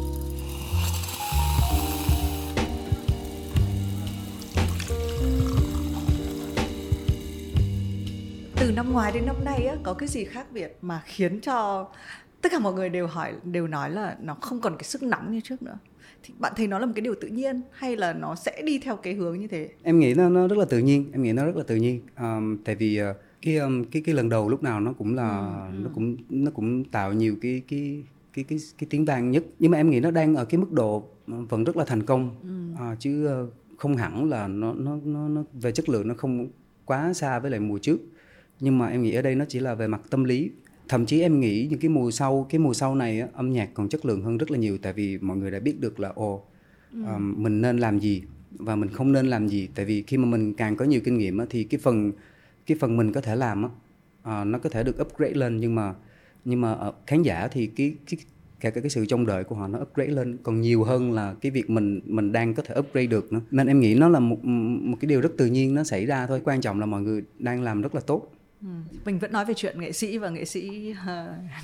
Từ 8.59 8.71
năm 8.71 8.93
ngoái 8.93 9.11
đến 9.11 9.25
năm 9.25 9.35
nay 9.45 9.65
á, 9.65 9.75
có 9.83 9.93
cái 9.93 10.09
gì 10.09 10.25
khác 10.25 10.47
biệt 10.51 10.77
mà 10.81 11.01
khiến 11.05 11.41
cho 11.41 11.87
tất 12.41 12.51
cả 12.51 12.59
mọi 12.59 12.73
người 12.73 12.89
đều 12.89 13.07
hỏi, 13.07 13.33
đều 13.43 13.67
nói 13.67 13.89
là 13.89 14.17
nó 14.21 14.33
không 14.41 14.61
còn 14.61 14.77
cái 14.77 14.83
sức 14.83 15.03
nóng 15.03 15.31
như 15.31 15.41
trước 15.43 15.61
nữa? 15.61 15.77
Thì 16.23 16.33
bạn 16.39 16.53
thấy 16.55 16.67
nó 16.67 16.79
là 16.79 16.85
một 16.85 16.91
cái 16.95 17.01
điều 17.01 17.15
tự 17.21 17.27
nhiên 17.27 17.61
hay 17.71 17.95
là 17.95 18.13
nó 18.13 18.35
sẽ 18.35 18.61
đi 18.65 18.79
theo 18.79 18.95
cái 18.95 19.13
hướng 19.13 19.39
như 19.39 19.47
thế? 19.47 19.69
Em 19.83 19.99
nghĩ 19.99 20.13
nó 20.13 20.29
nó 20.29 20.47
rất 20.47 20.57
là 20.57 20.65
tự 20.65 20.79
nhiên 20.79 21.09
em 21.13 21.23
nghĩ 21.23 21.33
nó 21.33 21.45
rất 21.45 21.55
là 21.55 21.63
tự 21.67 21.75
nhiên. 21.75 22.01
Um, 22.19 22.57
tại 22.63 22.75
vì 22.75 23.01
uh, 23.01 23.15
cái 23.41 23.57
um, 23.57 23.83
cái 23.83 24.01
cái 24.05 24.15
lần 24.15 24.29
đầu 24.29 24.49
lúc 24.49 24.63
nào 24.63 24.79
nó 24.79 24.93
cũng 24.93 25.15
là 25.15 25.55
ừ, 25.71 25.79
nó 25.83 25.89
cũng 25.95 26.17
nó 26.29 26.51
cũng 26.51 26.83
tạo 26.83 27.13
nhiều 27.13 27.35
cái 27.41 27.61
cái 27.67 28.03
cái 28.33 28.45
cái 28.49 28.59
cái 28.77 28.87
tiếng 28.89 29.05
vang 29.05 29.31
nhất. 29.31 29.43
Nhưng 29.59 29.71
mà 29.71 29.77
em 29.77 29.89
nghĩ 29.89 29.99
nó 29.99 30.11
đang 30.11 30.35
ở 30.35 30.45
cái 30.45 30.59
mức 30.59 30.71
độ 30.71 31.03
vẫn 31.27 31.63
rất 31.63 31.77
là 31.77 31.85
thành 31.85 32.03
công. 32.03 32.35
Ừ. 32.43 32.83
à, 32.83 32.95
chứ 32.99 33.29
uh, 33.43 33.53
không 33.77 33.97
hẳn 33.97 34.29
là 34.29 34.47
nó 34.47 34.73
nó 34.73 34.97
nó 35.03 35.27
nó 35.27 35.43
về 35.53 35.71
chất 35.71 35.89
lượng 35.89 36.07
nó 36.07 36.13
không 36.17 36.47
quá 36.85 37.13
xa 37.13 37.39
với 37.39 37.51
lại 37.51 37.59
mùa 37.59 37.77
trước. 37.77 37.99
Nhưng 38.59 38.77
mà 38.77 38.87
em 38.87 39.01
nghĩ 39.01 39.13
ở 39.13 39.21
đây 39.21 39.35
nó 39.35 39.45
chỉ 39.47 39.59
là 39.59 39.75
về 39.75 39.87
mặt 39.87 40.01
tâm 40.09 40.23
lý 40.23 40.51
thậm 40.89 41.05
chí 41.05 41.21
em 41.21 41.39
nghĩ 41.39 41.67
những 41.69 41.79
cái 41.79 41.89
mùa 41.89 42.11
sau 42.11 42.47
cái 42.49 42.59
mùa 42.59 42.73
sau 42.73 42.95
này 42.95 43.23
âm 43.33 43.51
nhạc 43.51 43.69
còn 43.73 43.89
chất 43.89 44.05
lượng 44.05 44.21
hơn 44.21 44.37
rất 44.37 44.51
là 44.51 44.57
nhiều 44.57 44.77
tại 44.77 44.93
vì 44.93 45.17
mọi 45.17 45.37
người 45.37 45.51
đã 45.51 45.59
biết 45.59 45.79
được 45.79 45.99
là 45.99 46.09
ồ 46.09 46.43
ừ. 46.93 46.99
um, 47.05 47.43
mình 47.43 47.61
nên 47.61 47.77
làm 47.77 47.99
gì 47.99 48.23
và 48.51 48.75
mình 48.75 48.89
không 48.89 49.11
nên 49.11 49.27
làm 49.27 49.47
gì. 49.47 49.69
Tại 49.75 49.85
vì 49.85 50.03
khi 50.07 50.17
mà 50.17 50.25
mình 50.25 50.53
càng 50.53 50.75
có 50.75 50.85
nhiều 50.85 51.01
kinh 51.03 51.17
nghiệm 51.17 51.37
á, 51.37 51.45
thì 51.49 51.63
cái 51.63 51.79
phần 51.83 52.11
cái 52.65 52.77
phần 52.79 52.97
mình 52.97 53.11
có 53.11 53.21
thể 53.21 53.35
làm 53.35 53.63
á, 53.63 53.69
uh, 54.41 54.47
nó 54.47 54.59
có 54.59 54.69
thể 54.69 54.83
được 54.83 55.01
upgrade 55.01 55.33
lên. 55.33 55.57
Nhưng 55.57 55.75
mà 55.75 55.93
nhưng 56.45 56.61
mà 56.61 56.71
ở 56.71 56.93
khán 57.07 57.21
giả 57.21 57.47
thì 57.47 57.67
cái 57.67 57.95
cái 58.09 58.19
cả 58.59 58.69
cái 58.69 58.89
sự 58.89 59.05
trông 59.05 59.25
đợi 59.25 59.43
của 59.43 59.55
họ 59.55 59.67
nó 59.67 59.79
upgrade 59.79 60.11
lên 60.11 60.37
còn 60.43 60.61
nhiều 60.61 60.83
hơn 60.83 61.11
là 61.11 61.35
cái 61.41 61.51
việc 61.51 61.69
mình 61.69 62.01
mình 62.05 62.31
đang 62.31 62.53
có 62.53 62.63
thể 62.63 62.75
upgrade 62.79 63.07
được 63.07 63.33
nữa. 63.33 63.41
Nên 63.51 63.67
em 63.67 63.79
nghĩ 63.79 63.95
nó 63.95 64.09
là 64.09 64.19
một 64.19 64.45
một 64.45 64.97
cái 65.01 65.09
điều 65.09 65.21
rất 65.21 65.31
tự 65.37 65.45
nhiên 65.45 65.73
nó 65.73 65.83
xảy 65.83 66.05
ra 66.05 66.27
thôi. 66.27 66.41
Quan 66.43 66.61
trọng 66.61 66.79
là 66.79 66.85
mọi 66.85 67.01
người 67.01 67.23
đang 67.39 67.61
làm 67.63 67.81
rất 67.81 67.95
là 67.95 68.01
tốt 68.01 68.31
Ừ. 68.61 68.67
Mình 69.05 69.19
vẫn 69.19 69.31
nói 69.31 69.45
về 69.45 69.53
chuyện 69.53 69.81
nghệ 69.81 69.91
sĩ 69.91 70.17
và 70.17 70.29
nghệ 70.29 70.45
sĩ 70.45 70.93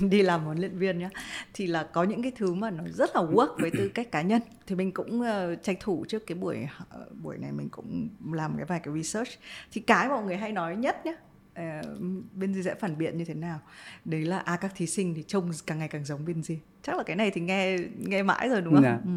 đi 0.10 0.22
làm 0.22 0.44
huấn 0.44 0.58
luyện 0.58 0.78
viên 0.78 0.98
nhé 0.98 1.08
thì 1.54 1.66
là 1.66 1.82
có 1.82 2.04
những 2.04 2.22
cái 2.22 2.32
thứ 2.36 2.54
mà 2.54 2.70
nó 2.70 2.84
rất 2.88 3.10
là 3.16 3.22
work 3.22 3.56
với 3.58 3.70
tư 3.70 3.88
cách 3.94 4.10
cá 4.12 4.22
nhân. 4.22 4.42
Thì 4.66 4.74
mình 4.74 4.92
cũng 4.92 5.20
uh, 5.20 5.62
tranh 5.62 5.76
thủ 5.80 6.04
trước 6.08 6.26
cái 6.26 6.38
buổi 6.38 6.68
uh, 7.02 7.16
buổi 7.22 7.38
này 7.38 7.52
mình 7.52 7.68
cũng 7.68 8.08
làm 8.32 8.56
cái 8.56 8.64
vài 8.64 8.80
cái 8.80 8.94
research. 8.94 9.30
Thì 9.72 9.80
cái 9.80 10.08
mọi 10.08 10.24
người 10.24 10.36
hay 10.36 10.52
nói 10.52 10.76
nhất 10.76 11.06
nhé 11.06 11.16
uh, 11.60 12.00
bên 12.32 12.54
gì 12.54 12.62
sẽ 12.62 12.74
phản 12.74 12.98
biện 12.98 13.18
như 13.18 13.24
thế 13.24 13.34
nào? 13.34 13.60
Đấy 14.04 14.24
là 14.24 14.38
à 14.38 14.56
các 14.56 14.72
thí 14.76 14.86
sinh 14.86 15.14
thì 15.14 15.22
trông 15.22 15.50
càng 15.66 15.78
ngày 15.78 15.88
càng 15.88 16.04
giống 16.04 16.24
bên 16.24 16.42
gì 16.42 16.58
chắc 16.82 16.96
là 16.96 17.02
cái 17.02 17.16
này 17.16 17.30
thì 17.30 17.40
nghe 17.40 17.78
nghe 17.96 18.22
mãi 18.22 18.48
rồi 18.48 18.62
đúng 18.62 18.74
không? 18.74 18.82
Dạ. 18.82 18.98
ừ. 19.04 19.10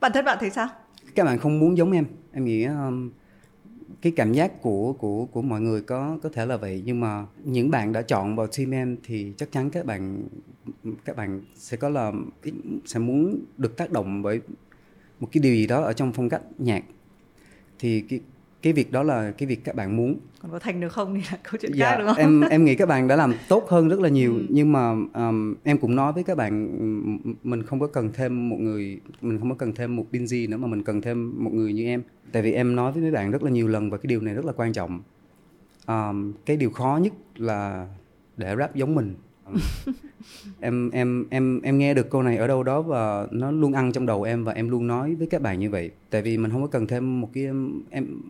bản 0.00 0.12
thân 0.14 0.24
bạn 0.24 0.38
thấy 0.40 0.50
sao? 0.50 0.68
Các 1.14 1.24
bạn 1.24 1.38
không 1.38 1.58
muốn 1.58 1.76
giống 1.76 1.92
em. 1.92 2.04
Em 2.32 2.44
nghĩ 2.44 2.64
um, 2.64 3.10
cái 4.02 4.12
cảm 4.16 4.32
giác 4.32 4.62
của 4.62 4.92
của 4.92 5.26
của 5.26 5.42
mọi 5.42 5.60
người 5.60 5.82
có 5.82 6.18
có 6.22 6.28
thể 6.28 6.46
là 6.46 6.56
vậy. 6.56 6.82
Nhưng 6.86 7.00
mà 7.00 7.26
những 7.44 7.70
bạn 7.70 7.92
đã 7.92 8.02
chọn 8.02 8.36
vào 8.36 8.46
team 8.46 8.70
em 8.70 8.96
thì 9.04 9.32
chắc 9.36 9.52
chắn 9.52 9.70
các 9.70 9.86
bạn 9.86 10.28
các 11.04 11.16
bạn 11.16 11.42
sẽ 11.54 11.76
có 11.76 11.88
là 11.88 12.12
sẽ 12.84 13.00
muốn 13.00 13.44
được 13.58 13.76
tác 13.76 13.92
động 13.92 14.22
bởi 14.22 14.40
một 15.20 15.28
cái 15.32 15.40
điều 15.42 15.54
gì 15.54 15.66
đó 15.66 15.82
ở 15.82 15.92
trong 15.92 16.12
phong 16.12 16.28
cách 16.28 16.42
nhạc. 16.58 16.84
Thì 17.78 18.00
cái 18.00 18.20
cái 18.62 18.72
việc 18.72 18.92
đó 18.92 19.02
là 19.02 19.30
cái 19.30 19.46
việc 19.46 19.64
các 19.64 19.74
bạn 19.74 19.96
muốn. 19.96 20.16
Còn 20.42 20.50
có 20.50 20.58
thành 20.58 20.80
được 20.80 20.92
không 20.92 21.14
thì 21.14 21.20
là 21.30 21.38
câu 21.42 21.58
chuyện 21.60 21.72
dạ, 21.74 21.90
khác 21.90 21.96
đúng 21.98 22.06
không? 22.06 22.16
em 22.16 22.40
em 22.40 22.64
nghĩ 22.64 22.74
các 22.74 22.88
bạn 22.88 23.08
đã 23.08 23.16
làm 23.16 23.34
tốt 23.48 23.68
hơn 23.68 23.88
rất 23.88 24.00
là 24.00 24.08
nhiều. 24.08 24.32
Ừ. 24.42 24.46
nhưng 24.48 24.72
mà 24.72 24.90
um, 25.14 25.54
em 25.64 25.78
cũng 25.78 25.96
nói 25.96 26.12
với 26.12 26.24
các 26.24 26.36
bạn 26.36 26.68
mình 27.42 27.62
không 27.62 27.80
có 27.80 27.86
cần 27.86 28.10
thêm 28.12 28.48
một 28.48 28.56
người 28.60 29.00
mình 29.20 29.38
không 29.38 29.50
có 29.50 29.56
cần 29.56 29.72
thêm 29.74 29.96
một 29.96 30.06
Binzy 30.12 30.50
nữa 30.50 30.56
mà 30.56 30.68
mình 30.68 30.82
cần 30.82 31.00
thêm 31.00 31.44
một 31.44 31.52
người 31.52 31.72
như 31.72 31.86
em. 31.86 32.02
Tại 32.32 32.42
vì 32.42 32.52
em 32.52 32.76
nói 32.76 32.92
với 32.92 33.02
mấy 33.02 33.10
bạn 33.10 33.30
rất 33.30 33.42
là 33.42 33.50
nhiều 33.50 33.68
lần 33.68 33.90
và 33.90 33.96
cái 33.98 34.08
điều 34.08 34.20
này 34.20 34.34
rất 34.34 34.44
là 34.44 34.52
quan 34.56 34.72
trọng. 34.72 35.00
Um, 35.86 36.32
cái 36.46 36.56
điều 36.56 36.70
khó 36.70 37.00
nhất 37.02 37.12
là 37.36 37.86
để 38.36 38.56
rap 38.58 38.74
giống 38.74 38.94
mình 38.94 39.14
em 40.60 40.90
em 40.90 41.24
em 41.30 41.60
em 41.60 41.78
nghe 41.78 41.94
được 41.94 42.10
câu 42.10 42.22
này 42.22 42.36
ở 42.36 42.46
đâu 42.46 42.62
đó 42.62 42.82
và 42.82 43.26
nó 43.30 43.50
luôn 43.50 43.72
ăn 43.72 43.92
trong 43.92 44.06
đầu 44.06 44.22
em 44.22 44.44
và 44.44 44.52
em 44.52 44.68
luôn 44.68 44.86
nói 44.86 45.14
với 45.14 45.26
các 45.26 45.42
bạn 45.42 45.58
như 45.58 45.70
vậy 45.70 45.90
tại 46.10 46.22
vì 46.22 46.38
mình 46.38 46.50
không 46.50 46.62
có 46.62 46.68
cần 46.68 46.86
thêm 46.86 47.20
một 47.20 47.30
cái 47.32 47.44
em 47.90 48.20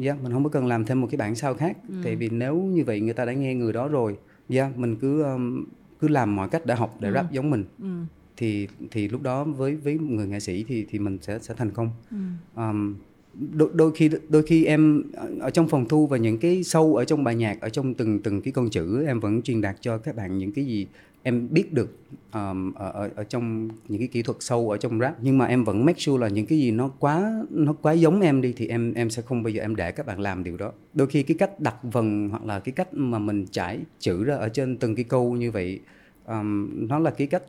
yeah, 0.00 0.22
mình 0.22 0.32
không 0.32 0.44
có 0.44 0.50
cần 0.50 0.66
làm 0.66 0.84
thêm 0.84 1.00
một 1.00 1.08
cái 1.10 1.16
bản 1.16 1.34
sao 1.34 1.54
khác 1.54 1.76
ừ. 1.88 1.94
tại 2.04 2.16
vì 2.16 2.28
nếu 2.28 2.56
như 2.56 2.84
vậy 2.84 3.00
người 3.00 3.14
ta 3.14 3.24
đã 3.24 3.32
nghe 3.32 3.54
người 3.54 3.72
đó 3.72 3.88
rồi 3.88 4.16
yeah, 4.48 4.78
mình 4.78 4.96
cứ 4.96 5.22
um, 5.22 5.64
cứ 6.00 6.08
làm 6.08 6.36
mọi 6.36 6.48
cách 6.48 6.66
để 6.66 6.74
học 6.74 6.96
để 7.00 7.08
ừ. 7.08 7.14
rap 7.14 7.32
giống 7.32 7.50
mình 7.50 7.64
ừ. 7.82 7.88
thì 8.36 8.68
thì 8.90 9.08
lúc 9.08 9.22
đó 9.22 9.44
với 9.44 9.76
với 9.76 9.98
người 9.98 10.26
nghệ 10.26 10.40
sĩ 10.40 10.64
thì 10.68 10.86
thì 10.90 10.98
mình 10.98 11.18
sẽ 11.22 11.38
sẽ 11.38 11.54
thành 11.54 11.70
công 11.70 11.90
ừ. 12.10 12.16
um, 12.56 12.94
đôi, 13.34 13.70
đôi 13.72 13.92
khi 13.92 14.10
đôi 14.28 14.42
khi 14.42 14.64
em 14.64 15.02
ở 15.40 15.50
trong 15.50 15.68
phòng 15.68 15.88
thu 15.88 16.06
và 16.06 16.16
những 16.16 16.38
cái 16.38 16.62
sâu 16.62 16.96
ở 16.96 17.04
trong 17.04 17.24
bài 17.24 17.34
nhạc 17.34 17.60
ở 17.60 17.68
trong 17.68 17.94
từng 17.94 18.20
từng 18.22 18.42
cái 18.42 18.52
con 18.52 18.70
chữ 18.70 19.04
em 19.06 19.20
vẫn 19.20 19.42
truyền 19.42 19.60
đạt 19.60 19.76
cho 19.80 19.98
các 19.98 20.16
bạn 20.16 20.38
những 20.38 20.52
cái 20.52 20.64
gì 20.64 20.86
em 21.22 21.48
biết 21.50 21.72
được 21.72 21.96
um, 22.32 22.72
ở, 22.72 22.90
ở 22.90 23.10
ở 23.14 23.24
trong 23.24 23.68
những 23.88 23.98
cái 23.98 24.08
kỹ 24.08 24.22
thuật 24.22 24.36
sâu 24.40 24.70
ở 24.70 24.76
trong 24.76 24.98
rap. 24.98 25.16
Nhưng 25.22 25.38
mà 25.38 25.46
em 25.46 25.64
vẫn 25.64 25.84
make 25.84 25.98
sure 25.98 26.20
là 26.20 26.28
những 26.28 26.46
cái 26.46 26.58
gì 26.58 26.70
nó 26.70 26.88
quá 26.88 27.44
nó 27.50 27.72
quá 27.72 27.92
giống 27.92 28.20
em 28.20 28.42
đi 28.42 28.52
thì 28.56 28.66
em 28.66 28.94
em 28.94 29.10
sẽ 29.10 29.22
không 29.22 29.42
bao 29.42 29.50
giờ 29.50 29.62
em 29.62 29.76
để 29.76 29.92
các 29.92 30.06
bạn 30.06 30.20
làm 30.20 30.44
điều 30.44 30.56
đó. 30.56 30.72
Đôi 30.94 31.06
khi 31.06 31.22
cái 31.22 31.36
cách 31.38 31.60
đặt 31.60 31.76
vần 31.82 32.28
hoặc 32.30 32.44
là 32.44 32.60
cái 32.60 32.72
cách 32.72 32.94
mà 32.94 33.18
mình 33.18 33.46
trải 33.46 33.78
chữ 33.98 34.24
ra 34.24 34.36
ở 34.36 34.48
trên 34.48 34.76
từng 34.76 34.94
cái 34.94 35.04
câu 35.04 35.32
như 35.32 35.50
vậy 35.50 35.80
um, 36.26 36.70
nó 36.88 36.98
là 36.98 37.10
cái 37.10 37.26
cách 37.26 37.42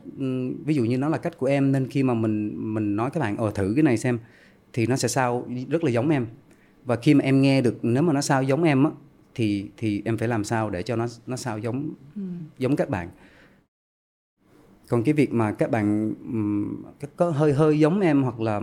ví 0.64 0.74
dụ 0.74 0.84
như 0.84 0.98
nó 0.98 1.08
là 1.08 1.18
cách 1.18 1.38
của 1.38 1.46
em 1.46 1.72
nên 1.72 1.88
khi 1.88 2.02
mà 2.02 2.14
mình 2.14 2.52
mình 2.74 2.96
nói 2.96 3.10
các 3.10 3.20
bạn 3.20 3.36
ờ 3.36 3.50
thử 3.54 3.72
cái 3.76 3.82
này 3.82 3.98
xem 3.98 4.18
thì 4.74 4.86
nó 4.86 4.96
sẽ 4.96 5.08
sao 5.08 5.46
rất 5.68 5.84
là 5.84 5.90
giống 5.90 6.10
em. 6.10 6.26
Và 6.84 6.96
khi 6.96 7.14
mà 7.14 7.24
em 7.24 7.42
nghe 7.42 7.60
được 7.60 7.78
nếu 7.82 8.02
mà 8.02 8.12
nó 8.12 8.20
sao 8.20 8.42
giống 8.42 8.64
em 8.64 8.84
á 8.84 8.90
thì 9.34 9.70
thì 9.76 10.02
em 10.04 10.18
phải 10.18 10.28
làm 10.28 10.44
sao 10.44 10.70
để 10.70 10.82
cho 10.82 10.96
nó 10.96 11.06
nó 11.26 11.36
sao 11.36 11.58
giống 11.58 11.90
ừ. 12.16 12.22
giống 12.58 12.76
các 12.76 12.90
bạn. 12.90 13.08
Còn 14.88 15.02
cái 15.02 15.14
việc 15.14 15.32
mà 15.32 15.52
các 15.52 15.70
bạn 15.70 16.14
có 17.16 17.30
hơi 17.30 17.52
hơi 17.52 17.78
giống 17.78 18.00
em 18.00 18.22
hoặc 18.22 18.40
là 18.40 18.60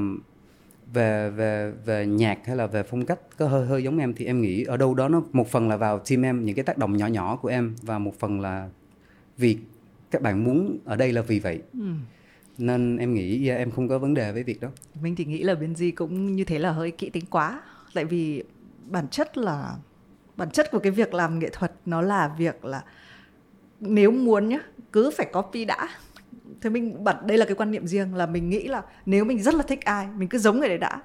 về 0.93 1.29
về 1.29 1.73
về 1.85 2.05
nhạc 2.05 2.39
hay 2.45 2.55
là 2.55 2.67
về 2.67 2.83
phong 2.83 3.05
cách 3.05 3.19
có 3.37 3.47
hơi 3.47 3.65
hơi 3.65 3.83
giống 3.83 3.97
em 3.97 4.13
thì 4.13 4.25
em 4.25 4.41
nghĩ 4.41 4.63
ở 4.63 4.77
đâu 4.77 4.93
đó 4.93 5.09
nó 5.09 5.23
một 5.31 5.47
phần 5.51 5.69
là 5.69 5.77
vào 5.77 5.99
team 5.99 6.25
em 6.25 6.45
những 6.45 6.55
cái 6.55 6.63
tác 6.63 6.77
động 6.77 6.97
nhỏ 6.97 7.07
nhỏ 7.07 7.35
của 7.35 7.47
em 7.47 7.75
và 7.81 7.99
một 7.99 8.19
phần 8.19 8.41
là 8.41 8.69
vì 9.37 9.57
các 10.11 10.21
bạn 10.21 10.43
muốn 10.43 10.77
ở 10.85 10.95
đây 10.95 11.13
là 11.13 11.21
vì 11.21 11.39
vậy. 11.39 11.61
Ừ 11.73 11.93
nên 12.57 12.97
em 12.97 13.13
nghĩ 13.13 13.47
yeah, 13.47 13.59
em 13.59 13.71
không 13.71 13.87
có 13.87 13.99
vấn 13.99 14.13
đề 14.13 14.31
với 14.31 14.43
việc 14.43 14.61
đó. 14.61 14.67
Mình 15.01 15.15
thì 15.15 15.25
nghĩ 15.25 15.43
là 15.43 15.55
bên 15.55 15.75
gì 15.75 15.91
cũng 15.91 16.35
như 16.35 16.43
thế 16.43 16.59
là 16.59 16.71
hơi 16.71 16.91
kỹ 16.91 17.09
tính 17.09 17.25
quá. 17.29 17.61
Tại 17.93 18.05
vì 18.05 18.43
bản 18.85 19.07
chất 19.07 19.37
là 19.37 19.75
bản 20.37 20.51
chất 20.51 20.71
của 20.71 20.79
cái 20.79 20.91
việc 20.91 21.13
làm 21.13 21.39
nghệ 21.39 21.49
thuật 21.53 21.73
nó 21.85 22.01
là 22.01 22.27
việc 22.37 22.65
là 22.65 22.83
nếu 23.79 24.11
muốn 24.11 24.49
nhá 24.49 24.59
cứ 24.91 25.11
phải 25.17 25.27
copy 25.33 25.65
đã. 25.65 25.89
Thế 26.61 26.69
mình 26.69 27.03
bật 27.03 27.25
đây 27.25 27.37
là 27.37 27.45
cái 27.45 27.55
quan 27.55 27.71
niệm 27.71 27.87
riêng 27.87 28.15
là 28.15 28.25
mình 28.25 28.49
nghĩ 28.49 28.67
là 28.67 28.81
nếu 29.05 29.25
mình 29.25 29.41
rất 29.41 29.55
là 29.55 29.63
thích 29.63 29.85
ai 29.85 30.07
mình 30.17 30.29
cứ 30.29 30.37
giống 30.37 30.59
người 30.59 30.69
đấy 30.69 30.77
đã. 30.77 31.01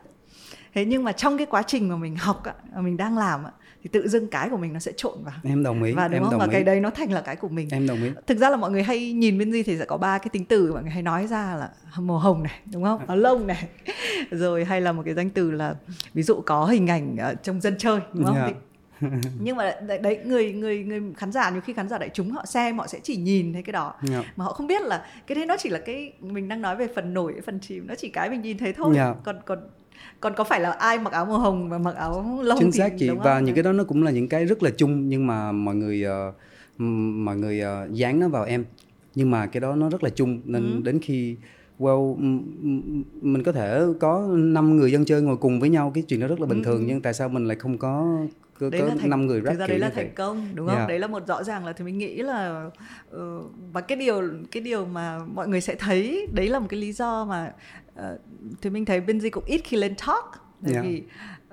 Thế 0.74 0.84
nhưng 0.84 1.04
mà 1.04 1.12
trong 1.12 1.36
cái 1.38 1.46
quá 1.46 1.62
trình 1.66 1.88
mà 1.88 1.96
mình 1.96 2.16
học 2.16 2.42
mình 2.80 2.96
đang 2.96 3.18
làm 3.18 3.44
thì 3.86 3.90
tự 3.92 4.08
dưng 4.08 4.28
cái 4.28 4.48
của 4.48 4.56
mình 4.56 4.72
nó 4.72 4.78
sẽ 4.78 4.92
trộn 4.96 5.14
vào 5.24 5.34
em 5.44 5.62
đồng 5.62 5.82
ý 5.82 5.92
và 5.92 6.08
đúng 6.08 6.14
em 6.14 6.22
không 6.22 6.30
đồng 6.30 6.40
và 6.40 6.46
ý. 6.46 6.52
cái 6.52 6.64
đấy 6.64 6.80
nó 6.80 6.90
thành 6.90 7.12
là 7.12 7.20
cái 7.20 7.36
của 7.36 7.48
mình 7.48 7.68
em 7.70 7.86
đồng 7.86 8.02
ý 8.02 8.10
thực 8.26 8.38
ra 8.38 8.50
là 8.50 8.56
mọi 8.56 8.70
người 8.70 8.82
hay 8.82 9.12
nhìn 9.12 9.38
bên 9.38 9.52
gì 9.52 9.62
thì 9.62 9.78
sẽ 9.78 9.84
có 9.84 9.96
ba 9.96 10.18
cái 10.18 10.28
tính 10.32 10.44
từ 10.44 10.72
mọi 10.72 10.82
người 10.82 10.90
hay 10.90 11.02
nói 11.02 11.26
ra 11.26 11.54
là 11.54 11.70
màu 12.00 12.18
hồng 12.18 12.42
này 12.42 12.60
đúng 12.72 12.84
không 12.84 13.06
áo 13.06 13.16
lông 13.16 13.46
này 13.46 13.68
rồi 14.30 14.64
hay 14.64 14.80
là 14.80 14.92
một 14.92 15.02
cái 15.04 15.14
danh 15.14 15.30
từ 15.30 15.50
là 15.50 15.74
ví 16.14 16.22
dụ 16.22 16.42
có 16.46 16.64
hình 16.64 16.86
ảnh 16.86 17.16
trong 17.42 17.60
dân 17.60 17.74
chơi 17.78 18.00
đúng 18.12 18.24
không 18.24 18.36
yeah. 18.36 18.54
Dạ. 19.00 19.08
nhưng 19.40 19.56
mà 19.56 19.72
đấy 20.02 20.20
người 20.24 20.52
người 20.52 20.84
người 20.84 21.00
khán 21.16 21.32
giả 21.32 21.50
nhiều 21.50 21.60
khi 21.60 21.72
khán 21.72 21.88
giả 21.88 21.98
đại 21.98 22.10
chúng 22.14 22.30
họ 22.30 22.46
xem 22.46 22.78
họ 22.78 22.86
sẽ 22.86 23.00
chỉ 23.02 23.16
nhìn 23.16 23.52
thấy 23.52 23.62
cái 23.62 23.72
đó 23.72 23.94
yeah. 24.10 24.24
Dạ. 24.24 24.32
mà 24.36 24.44
họ 24.44 24.52
không 24.52 24.66
biết 24.66 24.82
là 24.82 25.06
cái 25.26 25.36
đấy 25.36 25.46
nó 25.46 25.56
chỉ 25.58 25.68
là 25.68 25.78
cái 25.78 26.12
mình 26.20 26.48
đang 26.48 26.62
nói 26.62 26.76
về 26.76 26.88
phần 26.94 27.14
nổi 27.14 27.34
phần 27.46 27.60
chìm 27.60 27.86
nó 27.86 27.94
chỉ 27.94 28.08
cái 28.08 28.30
mình 28.30 28.42
nhìn 28.42 28.58
thấy 28.58 28.72
thôi 28.72 28.96
yeah. 28.96 29.16
Dạ. 29.16 29.20
còn 29.24 29.36
còn 29.44 29.58
còn 30.20 30.34
có 30.36 30.44
phải 30.44 30.60
là 30.60 30.70
ai 30.70 30.98
mặc 30.98 31.12
áo 31.12 31.26
màu 31.26 31.38
hồng 31.38 31.68
và 31.68 31.78
mặc 31.78 31.94
áo 31.94 32.40
lông 32.42 32.58
chính 32.58 32.72
xác 32.72 32.92
chị 32.98 33.10
và 33.10 33.40
những 33.40 33.54
cái 33.54 33.62
đó 33.62 33.72
nó 33.72 33.84
cũng 33.84 34.02
là 34.02 34.10
những 34.10 34.28
cái 34.28 34.44
rất 34.44 34.62
là 34.62 34.70
chung 34.76 35.08
nhưng 35.08 35.26
mà 35.26 35.52
mọi 35.52 35.74
người 35.74 36.04
uh, 36.06 36.80
mọi 37.24 37.36
người 37.36 37.62
uh, 37.84 37.92
dán 37.92 38.20
nó 38.20 38.28
vào 38.28 38.44
em 38.44 38.64
nhưng 39.14 39.30
mà 39.30 39.46
cái 39.46 39.60
đó 39.60 39.76
nó 39.76 39.90
rất 39.90 40.04
là 40.04 40.10
chung 40.10 40.40
nên 40.44 40.62
ừ. 40.62 40.80
đến 40.84 41.00
khi 41.02 41.36
well 41.78 42.16
mình 43.22 43.42
có 43.42 43.52
thể 43.52 43.80
có 44.00 44.28
năm 44.36 44.76
người 44.76 44.92
dân 44.92 45.04
chơi 45.04 45.22
ngồi 45.22 45.36
cùng 45.36 45.60
với 45.60 45.68
nhau 45.68 45.92
cái 45.94 46.04
chuyện 46.08 46.20
đó 46.20 46.26
rất 46.26 46.40
là 46.40 46.46
bình 46.46 46.62
ừ. 46.62 46.64
thường 46.64 46.86
nhưng 46.86 47.00
tại 47.00 47.14
sao 47.14 47.28
mình 47.28 47.44
lại 47.44 47.56
không 47.56 47.78
có 47.78 48.26
có, 48.60 48.70
đấy 48.70 48.80
có 48.80 48.86
là 48.86 48.94
thành, 49.00 49.10
5 49.10 49.26
người 49.26 49.40
rap 49.40 49.52
thực 49.52 49.60
ra 49.60 49.66
đấy 49.66 49.78
là 49.78 49.90
thành 49.90 50.10
công 50.14 50.48
đúng 50.54 50.66
không? 50.66 50.76
Yeah. 50.76 50.88
Đấy 50.88 50.98
là 50.98 51.06
một 51.06 51.26
rõ 51.26 51.42
ràng 51.44 51.66
là 51.66 51.72
thì 51.72 51.84
mình 51.84 51.98
nghĩ 51.98 52.16
là 52.16 52.70
uh, 53.16 53.20
và 53.72 53.80
cái 53.80 53.98
điều 53.98 54.22
cái 54.50 54.62
điều 54.62 54.84
mà 54.84 55.18
mọi 55.34 55.48
người 55.48 55.60
sẽ 55.60 55.74
thấy 55.74 56.26
đấy 56.32 56.48
là 56.48 56.58
một 56.58 56.66
cái 56.70 56.80
lý 56.80 56.92
do 56.92 57.24
mà 57.24 57.52
uh, 57.98 58.20
thì 58.62 58.70
mình 58.70 58.84
thấy 58.84 59.00
bên 59.00 59.20
gì 59.20 59.30
cũng 59.30 59.44
ít 59.44 59.60
khi 59.64 59.76
lên 59.76 59.94
talk. 60.06 60.42
Bởi 60.60 60.72
yeah. 60.74 60.84
vì 60.84 61.02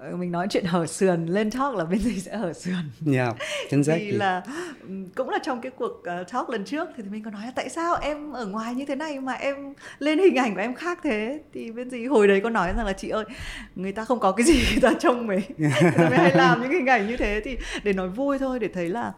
Ờ, 0.04 0.16
mình 0.16 0.32
nói 0.32 0.48
chuyện 0.50 0.66
hở 0.66 0.86
sườn 0.86 1.26
lên 1.26 1.52
talk 1.52 1.76
là 1.76 1.86
bên 1.86 2.00
gì 2.00 2.20
sẽ 2.20 2.38
hở 2.38 2.54
sườn. 2.54 3.14
Yeah, 3.14 3.36
chính 3.70 3.84
xác 3.84 3.96
thì 3.98 4.12
là 4.12 4.42
cũng 5.16 5.30
là 5.30 5.40
trong 5.44 5.62
cái 5.62 5.72
cuộc 5.72 5.92
uh, 5.92 6.32
talk 6.32 6.50
lần 6.50 6.66
trước 6.66 6.88
thì 6.98 7.04
mình 7.04 7.24
có 7.24 7.32
nói 7.32 7.46
là 7.46 7.52
tại 7.56 7.70
sao 7.70 7.96
em 7.96 8.32
ở 8.32 8.46
ngoài 8.46 8.76
như 8.76 8.86
thế 8.86 8.96
này 8.96 9.20
mà 9.20 9.34
em 9.34 9.74
lên 10.00 10.20
hình 10.20 10.36
ảnh 10.36 10.54
của 10.56 10.62
em 10.62 10.76
khác 10.76 11.00
thế? 11.04 11.40
Thì 11.54 11.72
bên 11.72 11.90
gì 11.90 12.06
hồi 12.06 12.28
đấy 12.28 12.42
có 12.44 12.50
nói 12.50 12.74
rằng 12.78 12.86
là 12.86 12.94
chị 12.94 13.10
ơi 13.10 13.26
người 13.76 13.92
ta 13.92 14.06
không 14.06 14.20
có 14.20 14.32
cái 14.32 14.46
gì 14.46 14.54
người 14.54 14.82
ta 14.82 14.94
trông 15.00 15.28
mới 15.28 15.42
mới 15.98 16.18
hay 16.18 16.36
làm 16.36 16.62
những 16.62 16.72
hình 16.72 16.86
ảnh 16.86 17.08
như 17.08 17.18
thế 17.18 17.42
thì 17.46 17.58
để 17.84 17.94
nói 17.94 18.10
vui 18.10 18.40
thôi 18.40 18.60
để 18.60 18.68
thấy 18.68 18.90
là 18.90 19.14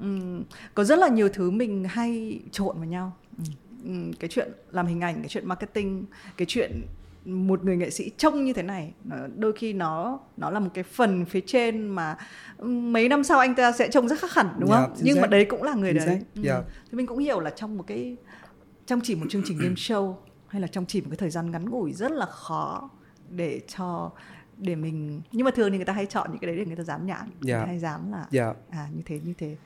um, 0.00 0.42
có 0.74 0.84
rất 0.84 0.98
là 0.98 1.08
nhiều 1.08 1.28
thứ 1.28 1.50
mình 1.50 1.84
hay 1.88 2.40
trộn 2.52 2.76
vào 2.76 2.86
nhau 2.86 3.12
cái 4.20 4.28
chuyện 4.28 4.48
làm 4.70 4.86
hình 4.86 5.00
ảnh 5.00 5.14
cái 5.14 5.28
chuyện 5.28 5.48
marketing 5.48 6.04
cái 6.36 6.46
chuyện 6.46 6.82
một 7.24 7.64
người 7.64 7.76
nghệ 7.76 7.90
sĩ 7.90 8.10
trông 8.16 8.44
như 8.44 8.52
thế 8.52 8.62
này 8.62 8.92
đôi 9.36 9.52
khi 9.52 9.72
nó 9.72 10.20
nó 10.36 10.50
là 10.50 10.60
một 10.60 10.70
cái 10.74 10.84
phần 10.84 11.24
phía 11.24 11.40
trên 11.46 11.86
mà 11.86 12.16
mấy 12.62 13.08
năm 13.08 13.24
sau 13.24 13.38
anh 13.38 13.54
ta 13.54 13.72
sẽ 13.72 13.88
trông 13.90 14.08
rất 14.08 14.18
khác 14.18 14.32
hẳn 14.32 14.56
đúng 14.58 14.70
yeah, 14.70 14.82
không 14.82 14.96
nhưng 15.02 15.14
xác. 15.14 15.20
mà 15.20 15.26
đấy 15.26 15.44
cũng 15.44 15.62
là 15.62 15.74
người 15.74 15.92
chính 15.92 16.06
đấy 16.06 16.20
ừ. 16.34 16.42
yeah. 16.44 16.64
thì 16.90 16.96
mình 16.96 17.06
cũng 17.06 17.18
hiểu 17.18 17.40
là 17.40 17.50
trong 17.50 17.76
một 17.76 17.84
cái 17.86 18.16
trong 18.86 19.00
chỉ 19.04 19.14
một 19.14 19.26
chương 19.30 19.42
trình 19.44 19.58
game 19.58 19.74
show 19.74 20.14
hay 20.48 20.60
là 20.60 20.66
trong 20.66 20.86
chỉ 20.86 21.00
một 21.00 21.06
cái 21.10 21.16
thời 21.16 21.30
gian 21.30 21.50
ngắn 21.50 21.70
ngủi 21.70 21.92
rất 21.92 22.12
là 22.12 22.26
khó 22.26 22.90
để 23.30 23.60
cho 23.76 24.10
để 24.56 24.74
mình 24.74 25.22
nhưng 25.32 25.44
mà 25.44 25.50
thường 25.50 25.70
thì 25.70 25.78
người 25.78 25.84
ta 25.84 25.92
hay 25.92 26.06
chọn 26.06 26.30
những 26.30 26.38
cái 26.38 26.46
đấy 26.46 26.56
để 26.56 26.66
người 26.66 26.76
ta 26.76 26.82
dám 26.82 27.06
nhãn 27.06 27.30
yeah. 27.46 27.66
hay 27.66 27.78
dám 27.78 28.12
là 28.12 28.26
yeah. 28.32 28.56
à 28.70 28.88
như 28.94 29.02
thế 29.06 29.20
như 29.24 29.34
thế 29.38 29.56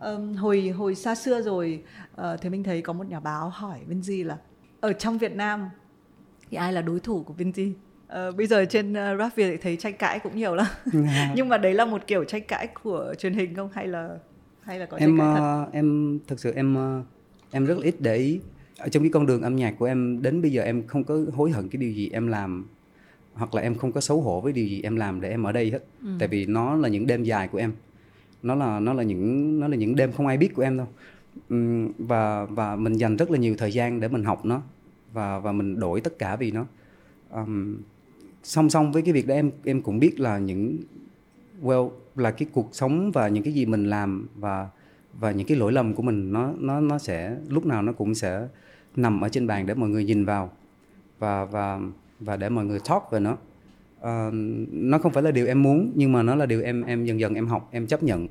um, 0.00 0.34
hồi 0.34 0.68
hồi 0.68 0.94
xa 0.94 1.14
xưa 1.14 1.42
rồi 1.42 1.82
uh, 2.20 2.24
thì 2.40 2.50
mình 2.50 2.62
thấy 2.62 2.82
có 2.82 2.92
một 2.92 3.06
nhà 3.08 3.20
báo 3.20 3.48
hỏi 3.48 3.78
bên 3.88 4.02
gì 4.02 4.24
là 4.24 4.36
ở 4.80 4.92
trong 4.92 5.18
Việt 5.18 5.36
Nam 5.36 5.68
thì 6.50 6.56
ai 6.56 6.72
là 6.72 6.82
đối 6.82 7.00
thủ 7.00 7.22
của 7.22 7.34
Vinci 7.34 7.72
Uh, 8.28 8.36
bây 8.36 8.46
giờ 8.46 8.64
trên 8.64 8.92
uh, 8.92 9.18
rap 9.18 9.36
Việt 9.36 9.62
thấy 9.62 9.76
tranh 9.76 9.94
cãi 9.98 10.18
cũng 10.18 10.36
nhiều 10.36 10.54
lắm 10.54 10.66
yeah. 10.92 11.30
nhưng 11.36 11.48
mà 11.48 11.58
đấy 11.58 11.74
là 11.74 11.84
một 11.84 12.06
kiểu 12.06 12.24
tranh 12.24 12.42
cãi 12.48 12.66
của 12.82 13.14
truyền 13.18 13.34
hình 13.34 13.54
không 13.54 13.68
hay 13.72 13.86
là 13.86 14.18
hay 14.62 14.78
là 14.78 14.86
có 14.86 14.96
em 14.96 15.08
tranh 15.08 15.18
cãi 15.18 15.40
thật? 15.40 15.62
Uh, 15.62 15.72
em 15.72 16.18
thực 16.26 16.40
sự 16.40 16.52
em 16.56 16.98
uh, 17.00 17.06
em 17.50 17.66
rất 17.66 17.78
là 17.78 17.84
ít 17.84 17.94
để 17.98 18.16
ý 18.16 18.40
ở 18.78 18.88
trong 18.88 19.02
cái 19.02 19.10
con 19.12 19.26
đường 19.26 19.42
âm 19.42 19.56
nhạc 19.56 19.74
của 19.78 19.84
em 19.84 20.22
đến 20.22 20.42
bây 20.42 20.52
giờ 20.52 20.62
em 20.62 20.86
không 20.86 21.04
có 21.04 21.18
hối 21.34 21.50
hận 21.50 21.68
cái 21.68 21.80
điều 21.80 21.92
gì 21.92 22.10
em 22.12 22.26
làm 22.26 22.66
hoặc 23.34 23.54
là 23.54 23.62
em 23.62 23.74
không 23.74 23.92
có 23.92 24.00
xấu 24.00 24.20
hổ 24.20 24.40
với 24.40 24.52
điều 24.52 24.66
gì 24.66 24.82
em 24.82 24.96
làm 24.96 25.20
để 25.20 25.30
em 25.30 25.42
ở 25.42 25.52
đây 25.52 25.70
hết 25.70 25.84
ừ. 26.02 26.08
tại 26.18 26.28
vì 26.28 26.46
nó 26.46 26.76
là 26.76 26.88
những 26.88 27.06
đêm 27.06 27.22
dài 27.22 27.48
của 27.48 27.58
em 27.58 27.72
nó 28.42 28.54
là 28.54 28.80
nó 28.80 28.92
là 28.92 29.02
những 29.02 29.60
nó 29.60 29.68
là 29.68 29.76
những 29.76 29.96
đêm 29.96 30.12
không 30.12 30.26
ai 30.26 30.36
biết 30.36 30.54
của 30.54 30.62
em 30.62 30.76
đâu. 30.76 30.86
Và 31.98 32.44
và 32.44 32.76
mình 32.76 32.92
dành 32.92 33.16
rất 33.16 33.30
là 33.30 33.38
nhiều 33.38 33.54
thời 33.58 33.72
gian 33.72 34.00
để 34.00 34.08
mình 34.08 34.24
học 34.24 34.44
nó 34.44 34.62
và 35.12 35.38
và 35.38 35.52
mình 35.52 35.80
đổi 35.80 36.00
tất 36.00 36.18
cả 36.18 36.36
vì 36.36 36.50
nó. 36.50 36.66
Um, 37.30 37.76
song 38.42 38.70
song 38.70 38.92
với 38.92 39.02
cái 39.02 39.12
việc 39.12 39.26
đó 39.26 39.34
em 39.34 39.50
em 39.64 39.82
cũng 39.82 39.98
biết 39.98 40.20
là 40.20 40.38
những 40.38 40.76
well 41.62 41.90
là 42.16 42.30
cái 42.30 42.48
cuộc 42.52 42.68
sống 42.72 43.10
và 43.12 43.28
những 43.28 43.44
cái 43.44 43.52
gì 43.52 43.66
mình 43.66 43.90
làm 43.90 44.28
và 44.34 44.68
và 45.20 45.30
những 45.30 45.46
cái 45.46 45.56
lỗi 45.56 45.72
lầm 45.72 45.94
của 45.94 46.02
mình 46.02 46.32
nó 46.32 46.52
nó 46.58 46.80
nó 46.80 46.98
sẽ 46.98 47.36
lúc 47.48 47.66
nào 47.66 47.82
nó 47.82 47.92
cũng 47.92 48.14
sẽ 48.14 48.48
nằm 48.96 49.20
ở 49.20 49.28
trên 49.28 49.46
bàn 49.46 49.66
để 49.66 49.74
mọi 49.74 49.88
người 49.88 50.04
nhìn 50.04 50.24
vào 50.24 50.50
và 51.18 51.44
và 51.44 51.80
và 52.20 52.36
để 52.36 52.48
mọi 52.48 52.64
người 52.64 52.80
talk 52.88 53.02
về 53.10 53.20
nó 53.20 53.36
uh, 54.00 54.34
nó 54.72 54.98
không 54.98 55.12
phải 55.12 55.22
là 55.22 55.30
điều 55.30 55.46
em 55.46 55.62
muốn 55.62 55.92
nhưng 55.94 56.12
mà 56.12 56.22
nó 56.22 56.34
là 56.34 56.46
điều 56.46 56.62
em 56.62 56.82
em 56.82 57.04
dần 57.04 57.20
dần 57.20 57.34
em 57.34 57.46
học 57.46 57.68
em 57.72 57.86
chấp 57.86 58.02
nhận. 58.02 58.28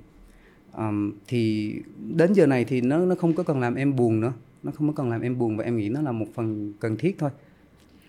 Um, 0.78 1.14
thì 1.28 1.74
đến 2.16 2.34
giờ 2.34 2.48
này 2.48 2.66
thì 2.66 2.82
nó 2.82 2.98
nó 2.98 3.16
không 3.16 3.34
có 3.34 3.44
cần 3.44 3.60
làm 3.60 3.76
em 3.76 3.96
buồn 3.96 4.20
nữa. 4.20 4.34
Nó 4.64 4.72
không 4.72 4.88
có 4.88 4.94
cần 4.94 5.10
làm 5.10 5.22
em 5.22 5.38
buồn 5.38 5.58
và 5.58 5.64
em 5.64 5.78
nghĩ 5.78 5.90
nó 5.90 6.02
là 6.02 6.12
một 6.12 6.26
phần 6.34 6.74
cần 6.80 6.98
thiết 6.98 7.16
thôi. 7.20 7.30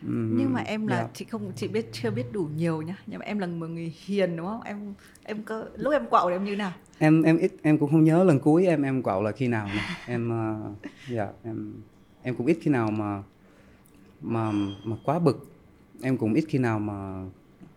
Nhưng 0.03 0.53
mà 0.53 0.61
em 0.61 0.87
là 0.87 0.97
yeah. 0.97 1.07
Dạ. 1.07 1.11
chị 1.15 1.25
không 1.25 1.53
chị 1.57 1.69
biết 1.69 1.89
chưa 1.93 2.11
biết 2.11 2.33
đủ 2.33 2.49
nhiều 2.57 2.83
nhá. 2.83 2.97
Nhưng 3.07 3.19
mà 3.19 3.25
em 3.25 3.39
là 3.39 3.47
một 3.47 3.67
người 3.67 3.93
hiền 4.07 4.37
đúng 4.37 4.47
không? 4.47 4.63
Em 4.63 4.95
em 5.25 5.43
có 5.43 5.65
lúc 5.77 5.93
em 5.93 6.07
quạo 6.07 6.29
thì 6.29 6.35
em 6.35 6.45
như 6.45 6.57
nào? 6.57 6.73
Em 6.99 7.23
em 7.23 7.39
ít 7.39 7.53
em 7.63 7.79
cũng 7.79 7.91
không 7.91 8.05
nhớ 8.05 8.25
lần 8.25 8.41
cuối 8.41 8.67
em 8.67 8.83
em 8.83 9.03
quạo 9.03 9.23
là 9.23 9.33
khi 9.33 9.49
nào 9.49 9.69
mà 9.77 9.83
em 10.07 10.31
uh, 10.31 10.77
dạ 11.11 11.25
yeah, 11.25 11.35
em 11.45 11.73
em 12.23 12.35
cũng 12.35 12.47
ít 12.47 12.59
khi 12.61 12.71
nào 12.71 12.91
mà 12.91 13.23
mà 14.21 14.53
mà 14.85 14.97
quá 15.05 15.19
bực. 15.19 15.49
Em 16.03 16.17
cũng 16.17 16.35
ít 16.35 16.45
khi 16.49 16.59
nào 16.59 16.79
mà 16.79 17.25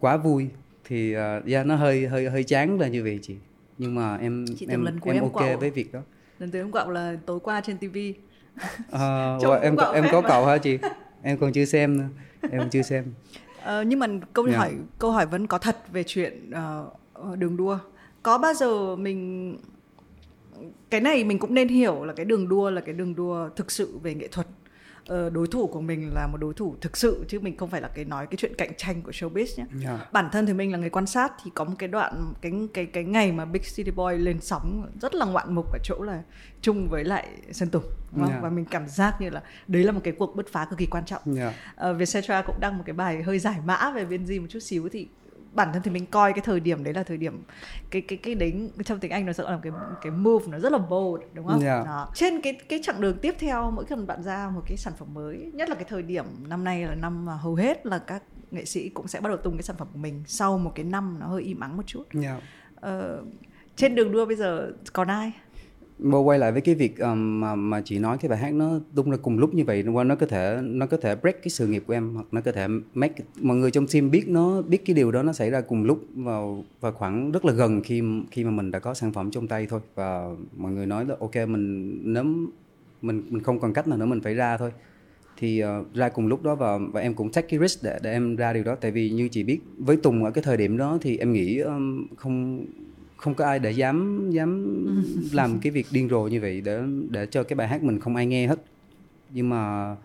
quá 0.02 0.18
vui 0.18 0.50
thì 0.84 1.16
uh, 1.16 1.46
yeah, 1.46 1.66
nó 1.66 1.76
hơi 1.76 2.08
hơi 2.08 2.30
hơi 2.30 2.44
chán 2.44 2.80
là 2.80 2.88
như 2.88 3.04
vậy 3.04 3.20
chị. 3.22 3.36
Nhưng 3.78 3.96
mà 3.96 4.18
em 4.18 4.46
chị 4.58 4.66
em 4.70 4.86
lần 4.86 5.00
em, 5.06 5.16
em 5.16 5.24
ok 5.24 5.34
quạo, 5.34 5.58
với 5.58 5.70
việc 5.70 5.94
đó. 5.94 6.00
Lần 6.40 6.52
tới 6.52 6.62
em 6.62 6.72
quạo 6.72 6.92
là 6.92 7.18
tối 7.26 7.40
qua 7.40 7.62
trên 7.62 7.78
tivi 7.78 8.14
uh, 8.96 9.62
em 9.62 9.76
em 9.94 10.06
có 10.12 10.22
cậu 10.22 10.46
hả 10.46 10.58
chị? 10.58 10.78
Em 11.22 11.38
còn 11.38 11.52
chưa 11.52 11.66
xem 11.66 11.98
nữa 11.98 12.08
em 12.52 12.70
chưa 12.70 12.82
xem. 12.82 13.06
Uh, 13.60 13.66
nhưng 13.88 14.00
mà 14.00 14.08
câu 14.34 14.46
yeah. 14.46 14.54
Dạ. 14.54 14.60
hỏi 14.60 14.72
câu 15.00 15.12
hỏi 15.12 15.26
vẫn 15.26 15.48
có 15.48 15.58
thật 15.58 15.78
về 15.92 16.04
chuyện 16.04 16.52
uh, 17.30 17.38
đường 17.38 17.58
đua. 17.58 17.78
Có 18.24 18.38
bao 18.38 18.54
giờ 18.54 18.96
mình 18.96 19.58
cái 20.90 21.02
này 21.02 21.24
mình 21.24 21.40
cũng 21.40 21.54
nên 21.54 21.68
hiểu 21.68 22.04
là 22.06 22.14
cái 22.14 22.26
đường 22.26 22.50
đua 22.50 22.70
là 22.70 22.82
cái 22.82 22.96
đường 22.96 23.16
đua 23.16 23.50
thực 23.56 23.72
sự 23.72 23.98
về 24.04 24.16
nghệ 24.16 24.28
thuật. 24.28 24.48
Ờ, 24.48 24.61
đối 25.08 25.48
thủ 25.48 25.68
của 25.68 25.82
mình 25.82 26.14
là 26.14 26.28
một 26.28 26.38
đối 26.38 26.54
thủ 26.54 26.76
thực 26.82 26.98
sự 26.98 27.26
chứ 27.28 27.40
mình 27.40 27.58
không 27.58 27.70
phải 27.70 27.82
là 27.82 27.88
cái 27.88 28.06
nói 28.06 28.28
cái 28.28 28.38
chuyện 28.38 28.56
cạnh 28.58 28.72
tranh 28.78 29.02
của 29.02 29.12
showbiz 29.12 29.46
nhé. 29.58 29.66
Yeah. 29.72 29.84
Dạ. 29.84 30.10
Bản 30.12 30.30
thân 30.32 30.46
thì 30.46 30.54
mình 30.54 30.72
là 30.72 30.78
người 30.78 30.90
quan 30.90 31.06
sát 31.06 31.34
thì 31.44 31.52
có 31.56 31.64
một 31.64 31.76
cái 31.80 31.90
đoạn 31.90 32.34
cái 32.42 32.52
cái 32.74 32.86
cái 32.86 33.04
ngày 33.04 33.32
mà 33.32 33.46
Big 33.46 33.62
City 33.76 33.92
Boy 33.92 34.18
lên 34.18 34.42
sóng 34.42 34.92
rất 35.02 35.16
là 35.16 35.26
ngoạn 35.26 35.56
mục 35.56 35.74
ở 35.74 35.80
chỗ 35.84 36.02
là 36.02 36.22
chung 36.62 36.88
với 36.90 37.04
lại 37.04 37.28
Sơn 37.52 37.70
Tùng 37.70 37.84
đúng 38.12 38.22
Yeah. 38.22 38.34
Dạ. 38.34 38.40
và 38.42 38.50
mình 38.50 38.66
cảm 38.66 38.88
giác 38.88 39.22
như 39.22 39.30
là 39.30 39.42
đấy 39.68 39.84
là 39.84 39.92
một 39.92 40.02
cái 40.04 40.14
cuộc 40.20 40.36
bứt 40.36 40.48
phá 40.52 40.66
cực 40.66 40.80
kỳ 40.80 40.86
quan 40.86 41.06
trọng. 41.06 41.22
Yeah. 41.36 41.54
Dạ. 41.78 41.90
Uh, 41.90 41.98
Vietcetera 41.98 42.42
cũng 42.42 42.56
đăng 42.60 42.78
một 42.78 42.84
cái 42.86 42.94
bài 42.94 43.24
hơi 43.24 43.40
giải 43.40 43.58
mã 43.66 43.92
về 43.92 44.20
Di 44.26 44.40
một 44.40 44.48
chút 44.50 44.60
xíu 44.60 44.90
thì 44.90 45.08
bản 45.54 45.74
thân 45.74 45.82
thì 45.82 45.92
mình 45.92 46.06
coi 46.06 46.34
cái 46.34 46.42
thời 46.46 46.60
điểm 46.60 46.84
đấy 46.84 46.94
là 46.94 47.04
thời 47.04 47.18
điểm 47.18 47.44
cái 47.90 48.02
cái 48.02 48.18
cái 48.18 48.36
đấy 48.36 48.70
trong 48.86 49.00
tiếng 49.00 49.12
Anh 49.12 49.26
nó 49.26 49.34
sẽ 49.34 49.44
là 49.44 49.60
cái 49.64 49.72
cái 50.02 50.12
move 50.12 50.46
nó 50.48 50.60
rất 50.60 50.72
là 50.72 50.78
bold 50.78 51.24
đúng 51.34 51.48
không? 51.48 51.60
Yeah. 51.60 51.86
Đó. 51.86 52.10
Trên 52.16 52.42
cái 52.42 52.54
cái 52.54 52.80
chặng 52.84 53.02
đường 53.02 53.18
tiếp 53.18 53.36
theo 53.40 53.72
mỗi 53.72 53.86
lần 53.90 54.08
bạn 54.08 54.24
ra 54.24 54.50
một 54.50 54.62
cái 54.68 54.78
sản 54.78 54.94
phẩm 54.98 55.14
mới, 55.14 55.52
nhất 55.54 55.70
là 55.70 55.76
cái 55.76 55.86
thời 55.90 56.02
điểm 56.02 56.26
năm 56.48 56.64
nay 56.64 56.86
là 56.86 56.96
năm 56.96 57.26
mà 57.26 57.36
hầu 57.36 57.56
hết 57.56 57.86
là 57.86 58.00
các 58.00 58.24
nghệ 58.52 58.66
sĩ 58.66 58.90
cũng 58.90 59.08
sẽ 59.08 59.20
bắt 59.20 59.30
đầu 59.30 59.38
tung 59.38 59.58
cái 59.58 59.64
sản 59.64 59.76
phẩm 59.80 59.88
của 59.94 60.00
mình 60.00 60.24
sau 60.28 60.58
một 60.58 60.72
cái 60.76 60.86
năm 60.86 61.18
nó 61.20 61.28
hơi 61.28 61.44
im 61.44 61.60
ắng 61.60 61.78
một 61.78 61.84
chút. 61.86 62.04
Yeah. 62.22 62.44
Ờ, 62.76 63.24
trên 63.76 63.96
đường 63.96 64.12
đua 64.12 64.26
bây 64.26 64.36
giờ 64.36 64.72
còn 64.94 65.08
ai? 65.08 65.32
Mà 66.02 66.18
quay 66.18 66.40
lại 66.40 66.52
với 66.52 66.62
cái 66.62 66.76
việc 66.76 67.00
um, 67.00 67.42
mà 67.42 67.56
mà 67.56 67.82
chị 67.82 68.00
nói 68.00 68.18
cái 68.18 68.30
bài 68.30 68.40
hát 68.40 68.54
nó 68.54 68.80
tung 68.96 69.12
ra 69.12 69.18
cùng 69.18 69.40
lúc 69.40 69.54
như 69.54 69.64
vậy 69.66 69.84
nó 69.84 70.16
có 70.16 70.26
thể 70.26 70.60
nó 70.64 70.86
có 70.86 70.98
thể 70.98 71.16
break 71.16 71.44
cái 71.44 71.50
sự 71.50 71.68
nghiệp 71.68 71.84
của 71.88 71.94
em 71.94 72.14
hoặc 72.16 72.26
nó 72.32 72.42
có 72.42 72.52
thể 72.52 72.68
make 72.94 73.24
mọi 73.42 73.58
người 73.58 73.72
trong 73.72 73.88
team 73.88 74.12
biết 74.12 74.28
nó 74.28 74.62
biết 74.62 74.86
cái 74.86 74.94
điều 74.94 75.12
đó 75.12 75.24
nó 75.24 75.34
xảy 75.34 75.50
ra 75.50 75.62
cùng 75.62 75.84
lúc 75.84 76.06
vào 76.16 76.66
và 76.80 76.92
khoảng 76.92 77.32
rất 77.32 77.46
là 77.46 77.54
gần 77.54 77.82
khi 77.82 78.02
khi 78.32 78.44
mà 78.44 78.52
mình 78.52 78.72
đã 78.72 78.80
có 78.80 78.94
sản 78.94 79.14
phẩm 79.14 79.32
trong 79.32 79.48
tay 79.48 79.68
thôi. 79.70 79.80
Và 79.96 80.30
mọi 80.58 80.72
người 80.72 80.86
nói 80.86 81.06
là 81.06 81.16
ok 81.20 81.36
mình 81.36 81.98
nếu 82.14 82.24
mình 83.02 83.24
mình 83.30 83.44
không 83.44 83.60
còn 83.60 83.74
cách 83.74 83.88
nào 83.88 83.98
nữa 83.98 84.06
mình 84.06 84.22
phải 84.22 84.34
ra 84.34 84.58
thôi. 84.58 84.72
Thì 85.38 85.64
uh, 85.64 85.94
ra 85.94 86.10
cùng 86.10 86.28
lúc 86.28 86.44
đó 86.44 86.56
và 86.56 86.78
và 86.78 87.02
em 87.02 87.14
cũng 87.14 87.32
take 87.32 87.48
cái 87.48 87.60
risk 87.60 87.84
để 87.84 88.00
để 88.04 88.12
em 88.12 88.36
ra 88.36 88.54
điều 88.54 88.64
đó. 88.64 88.76
Tại 88.76 88.92
vì 88.92 89.10
như 89.10 89.28
chị 89.28 89.44
biết 89.44 89.60
với 89.78 89.98
Tùng 89.98 90.24
ở 90.24 90.32
cái 90.32 90.44
thời 90.44 90.58
điểm 90.58 90.78
đó 90.78 90.98
thì 91.02 91.18
em 91.18 91.34
nghĩ 91.34 91.58
um, 91.60 92.08
không 92.16 92.66
không 93.22 93.34
có 93.34 93.46
ai 93.46 93.60
để 93.60 93.72
dám 93.72 94.30
dám 94.32 94.86
làm 95.32 95.60
cái 95.60 95.72
việc 95.72 95.88
điên 95.92 96.10
rồ 96.10 96.28
như 96.28 96.42
vậy 96.42 96.62
để 96.62 96.82
để 97.10 97.26
cho 97.26 97.44
cái 97.44 97.56
bài 97.56 97.68
hát 97.68 97.84
mình 97.84 98.00
không 98.00 98.16
ai 98.16 98.26
nghe 98.26 98.48
hết. 98.48 98.60
Nhưng 99.30 99.50
mà 99.50 99.96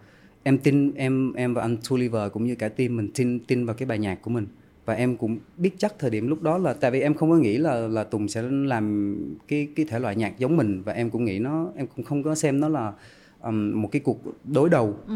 em 0.42 0.58
tin 0.58 0.94
em 0.94 1.32
em 1.32 1.54
và 1.54 1.62
anh 1.62 1.76
Tulliver 1.88 2.32
cũng 2.32 2.44
như 2.44 2.54
cả 2.54 2.68
team 2.68 2.96
mình 2.96 3.10
tin 3.14 3.38
tin 3.38 3.66
vào 3.66 3.74
cái 3.74 3.86
bài 3.86 3.98
nhạc 3.98 4.22
của 4.22 4.30
mình. 4.30 4.46
Và 4.84 4.94
em 4.94 5.16
cũng 5.16 5.38
biết 5.56 5.70
chắc 5.78 5.98
thời 5.98 6.10
điểm 6.10 6.28
lúc 6.28 6.42
đó 6.42 6.58
là 6.58 6.74
tại 6.74 6.90
vì 6.90 7.00
em 7.00 7.14
không 7.14 7.30
có 7.30 7.36
nghĩ 7.36 7.58
là 7.58 7.74
là 7.74 8.04
Tùng 8.04 8.28
sẽ 8.28 8.42
làm 8.42 9.16
cái 9.48 9.68
cái 9.76 9.86
thể 9.88 9.98
loại 9.98 10.16
nhạc 10.16 10.38
giống 10.38 10.56
mình. 10.56 10.82
Và 10.82 10.92
em 10.92 11.10
cũng 11.10 11.24
nghĩ 11.24 11.38
nó 11.38 11.68
em 11.76 11.86
cũng 11.96 12.04
không 12.04 12.22
có 12.22 12.34
xem 12.34 12.60
nó 12.60 12.68
là 12.68 12.92
um, 13.40 13.82
một 13.82 13.88
cái 13.92 14.00
cuộc 14.00 14.20
đối 14.44 14.68
đầu. 14.68 14.96
Ừ 15.06 15.14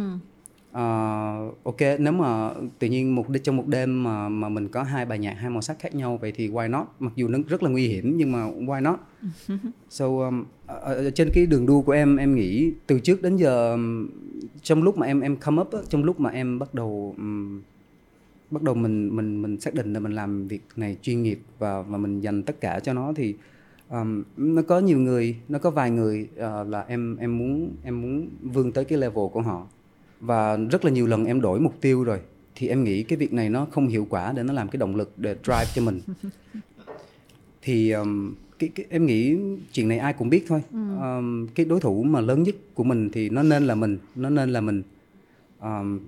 uh, 0.71 1.65
ok 1.65 1.81
nếu 1.99 2.13
mà 2.13 2.51
tự 2.79 2.89
nhiên 2.89 3.15
một 3.15 3.27
trong 3.43 3.57
một 3.57 3.67
đêm 3.67 4.03
mà 4.05 4.29
mà 4.29 4.49
mình 4.49 4.69
có 4.69 4.83
hai 4.83 5.07
bài 5.07 5.19
nhạc 5.19 5.35
hai 5.35 5.51
màu 5.51 5.63
sắc 5.63 5.79
khác 5.79 5.95
nhau 5.95 6.19
vậy 6.21 6.33
thì 6.37 6.49
why 6.49 6.71
not? 6.71 6.87
Mặc 6.99 7.13
dù 7.17 7.29
nó 7.29 7.39
rất 7.49 7.63
là 7.63 7.71
nguy 7.71 7.89
hiểm 7.89 8.17
nhưng 8.17 8.33
mà 8.33 8.45
why 8.45 8.83
not? 8.83 8.99
So 9.91 10.07
um, 10.07 10.45
ở 10.67 11.11
trên 11.11 11.29
cái 11.35 11.47
đường 11.47 11.67
đua 11.67 11.83
của 11.83 11.93
em 11.93 12.17
em 12.17 12.35
nghĩ 12.35 12.73
từ 12.87 13.01
trước 13.01 13.23
đến 13.23 13.37
giờ 13.37 13.73
um, 13.73 14.09
trong 14.63 14.83
lúc 14.83 14.99
mà 14.99 15.07
em 15.07 15.21
em 15.21 15.37
come 15.37 15.63
up 15.63 15.71
trong 15.89 16.05
lúc 16.05 16.21
mà 16.21 16.31
em 16.31 16.59
bắt 16.59 16.75
đầu 16.75 17.15
um, 17.19 17.63
bắt 18.51 18.63
đầu 18.63 18.75
mình 18.75 19.17
mình 19.17 19.43
mình 19.43 19.61
xác 19.61 19.75
định 19.75 19.93
là 19.93 20.01
mình 20.01 20.13
làm 20.13 20.49
việc 20.49 20.63
này 20.77 20.97
chuyên 21.03 21.23
nghiệp 21.23 21.41
và 21.59 21.83
và 21.83 21.99
mình 21.99 22.21
dành 22.21 22.43
tất 22.43 22.61
cả 22.61 22.81
cho 22.81 22.93
nó 22.93 23.13
thì 23.17 23.35
um, 23.89 24.23
nó 24.37 24.63
có 24.63 24.81
nhiều 24.81 24.99
người 24.99 25.37
nó 25.49 25.59
có 25.59 25.71
vài 25.71 25.91
người 25.91 26.29
uh, 26.35 26.69
là 26.69 26.85
em 26.89 27.17
em 27.17 27.39
muốn 27.39 27.71
em 27.83 28.03
muốn 28.03 28.29
vươn 28.43 28.73
tới 28.73 28.85
cái 28.85 28.99
level 28.99 29.27
của 29.33 29.41
họ 29.41 29.67
và 30.21 30.57
rất 30.57 30.85
là 30.85 30.91
nhiều 30.91 31.07
lần 31.07 31.25
em 31.25 31.41
đổi 31.41 31.61
mục 31.61 31.75
tiêu 31.81 32.05
rồi. 32.05 32.21
Thì 32.55 32.69
em 32.69 32.85
nghĩ 32.85 33.03
cái 33.03 33.19
việc 33.19 33.33
này 33.33 33.51
nó 33.51 33.65
không 33.65 33.89
hiệu 33.89 34.07
quả 34.11 34.33
để 34.33 34.43
nó 34.43 34.53
làm 34.53 34.69
cái 34.69 34.79
động 34.79 34.97
lực 34.97 35.13
để 35.17 35.37
drive 35.45 35.67
cho 35.75 35.83
mình. 35.83 36.01
Thì 37.63 37.91
um, 37.91 38.35
cái, 38.59 38.71
cái 38.75 38.87
em 38.91 39.07
nghĩ 39.07 39.37
chuyện 39.73 39.89
này 39.89 39.99
ai 39.99 40.13
cũng 40.13 40.31
biết 40.31 40.45
thôi. 40.49 40.63
Ừ. 40.73 40.97
um, 40.97 41.47
cái 41.55 41.67
đối 41.67 41.81
thủ 41.81 42.03
mà 42.03 42.21
lớn 42.21 42.43
nhất 42.43 42.55
của 42.75 42.85
mình 42.85 43.11
thì 43.11 43.31
nó 43.31 43.43
nên 43.43 43.67
là 43.67 43.75
mình 43.75 43.99
nó 44.15 44.31
nên 44.31 44.51
là 44.51 44.61
mình. 44.61 44.83
Um, 45.61 46.01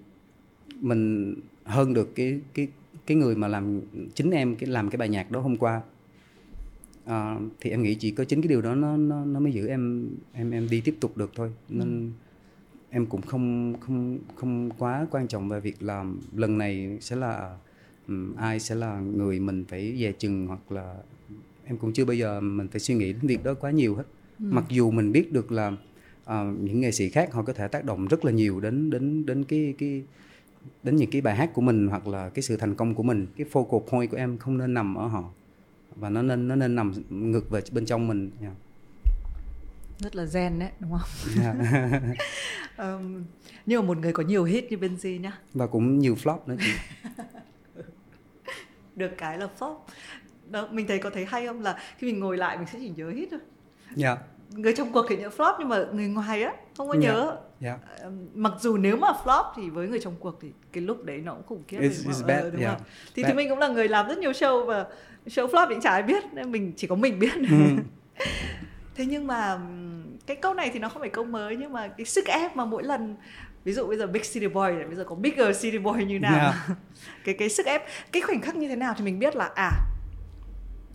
mình 0.80 1.34
hơn 1.64 1.94
được 1.94 2.14
cái 2.14 2.40
cái 2.54 2.68
cái 3.06 3.16
người 3.16 3.36
mà 3.36 3.48
làm 3.48 3.80
chính 4.14 4.30
em 4.30 4.56
cái 4.56 4.68
làm 4.70 4.90
cái 4.90 4.96
bài 4.96 5.08
nhạc 5.08 5.30
đó 5.30 5.40
hôm 5.40 5.56
qua. 5.56 5.80
Uh, 7.04 7.42
thì 7.60 7.70
em 7.70 7.82
nghĩ 7.82 7.94
chỉ 7.94 8.10
có 8.10 8.24
chính 8.24 8.42
cái 8.42 8.48
điều 8.48 8.62
đó 8.62 8.74
nó 8.74 8.96
nó 8.96 9.24
nó 9.24 9.40
mới 9.40 9.52
giữ 9.52 9.66
em 9.66 10.10
em 10.32 10.50
em 10.50 10.68
đi 10.70 10.80
tiếp 10.80 10.96
tục 11.00 11.16
được 11.16 11.30
thôi. 11.34 11.52
Nên 11.68 11.88
ừ 11.90 12.31
em 12.92 13.06
cũng 13.06 13.22
không 13.22 13.74
không 13.80 14.18
không 14.36 14.70
quá 14.78 15.06
quan 15.10 15.28
trọng 15.28 15.48
về 15.48 15.60
việc 15.60 15.82
làm. 15.82 16.20
Lần 16.36 16.58
này 16.58 16.98
sẽ 17.00 17.16
là 17.16 17.56
um, 18.08 18.34
ai 18.34 18.60
sẽ 18.60 18.74
là 18.74 19.00
người 19.00 19.40
mình 19.40 19.64
phải 19.68 19.96
dè 20.00 20.12
chừng 20.12 20.46
hoặc 20.46 20.72
là 20.72 20.96
em 21.64 21.78
cũng 21.78 21.92
chưa 21.92 22.04
bao 22.04 22.14
giờ 22.14 22.40
mình 22.40 22.68
phải 22.68 22.80
suy 22.80 22.94
nghĩ 22.94 23.12
đến 23.12 23.22
việc 23.22 23.44
đó 23.44 23.54
quá 23.54 23.70
nhiều 23.70 23.94
hết. 23.94 24.04
Ừ. 24.38 24.44
mặc 24.50 24.64
dù 24.68 24.90
mình 24.90 25.12
biết 25.12 25.32
được 25.32 25.52
là 25.52 25.68
uh, 26.22 26.60
những 26.60 26.80
nghệ 26.80 26.92
sĩ 26.92 27.08
khác 27.08 27.32
họ 27.32 27.42
có 27.42 27.52
thể 27.52 27.68
tác 27.68 27.84
động 27.84 28.06
rất 28.06 28.24
là 28.24 28.32
nhiều 28.32 28.60
đến 28.60 28.90
đến 28.90 29.26
đến 29.26 29.44
cái 29.44 29.74
cái 29.78 30.02
đến 30.82 30.96
những 30.96 31.10
cái 31.10 31.20
bài 31.20 31.36
hát 31.36 31.50
của 31.54 31.62
mình 31.62 31.88
hoặc 31.88 32.06
là 32.06 32.28
cái 32.28 32.42
sự 32.42 32.56
thành 32.56 32.74
công 32.74 32.94
của 32.94 33.02
mình. 33.02 33.26
Cái 33.36 33.46
focal 33.52 33.80
point 33.80 34.10
của 34.10 34.16
em 34.16 34.38
không 34.38 34.58
nên 34.58 34.74
nằm 34.74 34.94
ở 34.94 35.06
họ 35.06 35.30
và 35.96 36.10
nó 36.10 36.22
nên 36.22 36.48
nó 36.48 36.56
nên 36.56 36.74
nằm 36.74 36.92
ngược 37.10 37.50
về 37.50 37.60
bên 37.72 37.86
trong 37.86 38.08
mình. 38.08 38.30
Yeah 38.40 38.54
rất 40.02 40.16
là 40.16 40.24
gen 40.34 40.58
đấy 40.58 40.70
đúng 40.80 40.90
không 40.90 41.42
yeah. 41.42 41.56
um, 42.78 43.24
nhưng 43.66 43.80
mà 43.80 43.86
một 43.86 43.98
người 43.98 44.12
có 44.12 44.22
nhiều 44.22 44.44
hit 44.44 44.64
như 44.70 44.76
Benji 44.76 45.20
nhá 45.20 45.38
và 45.54 45.66
cũng 45.66 45.98
nhiều 45.98 46.14
flop 46.14 46.38
nữa 46.46 46.56
chị 46.60 46.72
được 48.96 49.10
cái 49.18 49.38
là 49.38 49.48
flop 49.58 49.76
đó 50.50 50.68
mình 50.70 50.86
thấy 50.86 50.98
có 50.98 51.10
thấy 51.10 51.24
hay 51.24 51.46
không 51.46 51.62
là 51.62 51.78
khi 51.98 52.06
mình 52.06 52.20
ngồi 52.20 52.36
lại 52.36 52.56
mình 52.58 52.66
sẽ 52.72 52.78
chỉ 52.82 52.92
nhớ 52.96 53.10
hit 53.10 53.28
thôi 53.30 53.40
yeah. 54.02 54.18
người 54.50 54.74
trong 54.76 54.92
cuộc 54.92 55.06
thì 55.08 55.16
nhớ 55.16 55.28
flop 55.36 55.54
nhưng 55.58 55.68
mà 55.68 55.84
người 55.92 56.08
ngoài 56.08 56.42
á 56.42 56.52
không 56.76 56.88
có 56.88 56.94
nhớ 56.94 57.36
yeah. 57.60 57.80
Yeah. 57.98 58.12
mặc 58.34 58.52
dù 58.60 58.76
nếu 58.76 58.96
mà 58.96 59.08
flop 59.24 59.44
thì 59.56 59.70
với 59.70 59.88
người 59.88 60.00
trong 60.00 60.14
cuộc 60.20 60.38
thì 60.40 60.48
cái 60.72 60.84
lúc 60.84 61.04
đấy 61.04 61.18
nó 61.18 61.34
cũng 61.34 61.42
khủng 61.46 61.62
khiếp 61.68 61.78
it's, 61.78 62.10
it's 62.10 62.26
bad, 62.26 62.42
ờ, 62.42 62.50
đúng 62.50 62.60
yeah. 62.60 62.78
không 62.78 62.86
thì, 63.14 63.22
thì 63.22 63.32
mình 63.32 63.48
cũng 63.48 63.58
là 63.58 63.68
người 63.68 63.88
làm 63.88 64.08
rất 64.08 64.18
nhiều 64.18 64.30
show 64.30 64.64
và 64.64 64.86
show 65.26 65.46
flop 65.46 65.66
thì 65.70 65.76
chả 65.82 65.90
ai 65.90 66.02
biết 66.02 66.24
nên 66.32 66.52
mình 66.52 66.72
chỉ 66.76 66.86
có 66.86 66.94
mình 66.94 67.18
biết 67.18 67.36
mm. 67.36 67.78
thế 68.94 69.06
nhưng 69.06 69.26
mà 69.26 69.58
cái 70.26 70.36
câu 70.36 70.54
này 70.54 70.70
thì 70.72 70.78
nó 70.78 70.88
không 70.88 71.00
phải 71.00 71.10
câu 71.10 71.24
mới 71.24 71.56
nhưng 71.56 71.72
mà 71.72 71.88
cái 71.88 72.04
sức 72.04 72.26
ép 72.26 72.56
mà 72.56 72.64
mỗi 72.64 72.82
lần 72.82 73.16
ví 73.64 73.72
dụ 73.72 73.86
bây 73.86 73.96
giờ 73.96 74.06
big 74.06 74.22
city 74.32 74.46
boy 74.46 74.70
bây 74.86 74.96
giờ 74.96 75.04
có 75.04 75.14
bigger 75.14 75.62
city 75.62 75.78
boy 75.78 76.04
như 76.04 76.18
nào 76.18 76.34
yeah. 76.34 76.78
cái 77.24 77.34
cái 77.38 77.48
sức 77.48 77.66
ép 77.66 77.82
cái 78.12 78.22
khoảnh 78.22 78.40
khắc 78.40 78.56
như 78.56 78.68
thế 78.68 78.76
nào 78.76 78.94
thì 78.98 79.04
mình 79.04 79.18
biết 79.18 79.36
là 79.36 79.50
à 79.54 79.70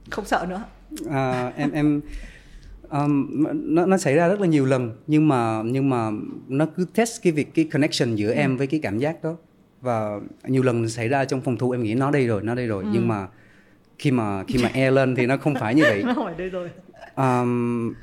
không 0.09 0.25
sợ 0.25 0.45
nữa 0.49 0.63
à, 1.09 1.51
em 1.57 1.71
em 1.71 2.01
um, 2.89 3.25
nó 3.53 3.85
nó 3.85 3.97
xảy 3.97 4.15
ra 4.15 4.27
rất 4.27 4.39
là 4.39 4.47
nhiều 4.47 4.65
lần 4.65 4.97
nhưng 5.07 5.27
mà 5.27 5.61
nhưng 5.65 5.89
mà 5.89 6.09
nó 6.47 6.65
cứ 6.75 6.85
test 6.93 7.23
cái 7.23 7.33
việc 7.33 7.53
cái 7.53 7.65
connection 7.65 8.15
giữa 8.15 8.29
ừ. 8.29 8.33
em 8.33 8.57
với 8.57 8.67
cái 8.67 8.79
cảm 8.83 8.99
giác 8.99 9.23
đó 9.23 9.35
và 9.81 10.19
nhiều 10.43 10.63
lần 10.63 10.89
xảy 10.89 11.07
ra 11.07 11.25
trong 11.25 11.41
phòng 11.41 11.57
thu 11.57 11.71
em 11.71 11.83
nghĩ 11.83 11.93
nó 11.93 12.11
đây 12.11 12.27
rồi 12.27 12.43
nó 12.43 12.55
đây 12.55 12.67
rồi 12.67 12.83
ừ. 12.83 12.89
nhưng 12.93 13.07
mà 13.07 13.27
khi 13.99 14.11
mà 14.11 14.43
khi 14.43 14.63
mà 14.63 14.69
e 14.73 14.91
lên 14.91 15.15
thì 15.15 15.25
nó 15.25 15.37
không 15.37 15.55
phải 15.55 15.75
như 15.75 15.83
vậy 15.83 16.03
nó 16.05 16.13
không 16.13 16.37
đây 16.37 16.49
rồi 16.49 16.69
um, 17.17 17.93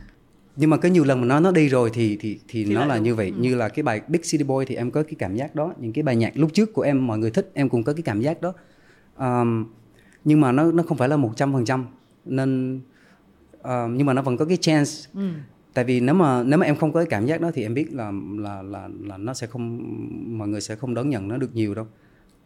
nhưng 0.56 0.70
mà 0.70 0.76
có 0.76 0.88
nhiều 0.88 1.04
lần 1.04 1.20
mà 1.20 1.26
nó 1.26 1.40
nó 1.40 1.50
đi 1.50 1.68
rồi 1.68 1.90
thì 1.94 2.16
thì 2.20 2.38
thì, 2.48 2.64
thì 2.64 2.74
nó 2.74 2.84
là 2.84 2.94
đúng. 2.94 3.04
như 3.04 3.14
vậy 3.14 3.32
ừ. 3.36 3.40
như 3.40 3.54
là 3.54 3.68
cái 3.68 3.82
bài 3.82 4.00
Big 4.08 4.20
City 4.22 4.44
Boy 4.44 4.64
thì 4.64 4.74
em 4.74 4.90
có 4.90 5.02
cái 5.02 5.14
cảm 5.18 5.36
giác 5.36 5.54
đó 5.54 5.72
những 5.80 5.92
cái 5.92 6.02
bài 6.02 6.16
nhạc 6.16 6.32
lúc 6.36 6.50
trước 6.52 6.72
của 6.72 6.82
em 6.82 7.06
mọi 7.06 7.18
người 7.18 7.30
thích 7.30 7.50
em 7.54 7.68
cũng 7.68 7.82
có 7.84 7.92
cái 7.92 8.02
cảm 8.02 8.20
giác 8.20 8.38
đó 8.42 8.52
um, 9.18 9.66
nhưng 10.24 10.40
mà 10.40 10.52
nó 10.52 10.72
nó 10.72 10.82
không 10.82 10.98
phải 10.98 11.08
là 11.08 11.16
một 11.16 11.32
trăm 11.36 11.52
phần 11.52 11.64
trăm 11.64 11.86
nên 12.24 12.80
uh, 13.60 13.90
nhưng 13.90 14.06
mà 14.06 14.12
nó 14.12 14.22
vẫn 14.22 14.36
có 14.36 14.44
cái 14.44 14.56
chance 14.60 14.90
ừ. 15.14 15.28
tại 15.74 15.84
vì 15.84 16.00
nếu 16.00 16.14
mà 16.14 16.42
nếu 16.42 16.58
mà 16.58 16.66
em 16.66 16.76
không 16.76 16.92
có 16.92 17.00
cái 17.00 17.06
cảm 17.10 17.26
giác 17.26 17.40
đó 17.40 17.50
thì 17.54 17.62
em 17.62 17.74
biết 17.74 17.92
là 17.92 18.12
là 18.38 18.62
là 18.62 18.88
là 19.00 19.16
nó 19.16 19.34
sẽ 19.34 19.46
không 19.46 19.80
mọi 20.38 20.48
người 20.48 20.60
sẽ 20.60 20.76
không 20.76 20.94
đón 20.94 21.10
nhận 21.10 21.28
nó 21.28 21.36
được 21.36 21.54
nhiều 21.54 21.74
đâu 21.74 21.86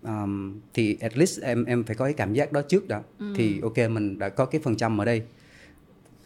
um, 0.02 0.60
thì 0.74 0.96
at 1.00 1.18
least 1.18 1.40
em 1.40 1.64
em 1.64 1.84
phải 1.84 1.96
có 1.96 2.04
cái 2.04 2.14
cảm 2.14 2.32
giác 2.32 2.52
đó 2.52 2.62
trước 2.62 2.88
đã 2.88 3.02
ừ. 3.18 3.32
thì 3.36 3.60
ok 3.60 3.78
mình 3.90 4.18
đã 4.18 4.28
có 4.28 4.44
cái 4.44 4.60
phần 4.64 4.76
trăm 4.76 5.00
ở 5.00 5.04
đây 5.04 5.22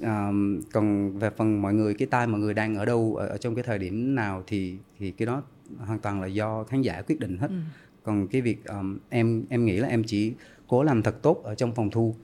um, 0.01 0.61
còn 0.72 1.18
về 1.18 1.30
phần 1.30 1.62
mọi 1.62 1.74
người 1.74 1.95
cái 1.95 2.07
tai 2.07 2.26
mọi 2.26 2.40
người 2.40 2.55
đang 2.55 2.74
ở 2.74 2.84
đâu 2.84 3.16
ở, 3.16 3.26
ở 3.26 3.36
trong 3.36 3.55
cái 3.55 3.64
thời 3.64 3.78
điểm 3.78 4.14
nào 4.14 4.43
thì 4.47 4.76
thì 4.99 5.11
cái 5.11 5.26
đó 5.26 5.43
hoàn 5.78 5.99
toàn 5.99 6.20
là 6.20 6.26
do 6.26 6.64
khán 6.64 6.82
giả 6.82 7.03
quyết 7.03 7.20
định 7.20 7.38
hết 7.38 7.49
ừ. 7.49 7.57
còn 8.03 8.28
cái 8.28 8.40
việc 8.40 8.64
um, 8.64 8.99
em 9.09 9.45
em 9.49 9.64
nghĩ 9.64 9.76
là 9.76 9.88
em 9.88 10.05
chỉ 10.05 10.32
cố 10.66 10.82
làm 10.82 11.03
thật 11.03 11.22
tốt 11.22 11.40
ở 11.45 11.55
trong 11.55 11.74
phòng 11.74 11.90
thu 11.90 12.14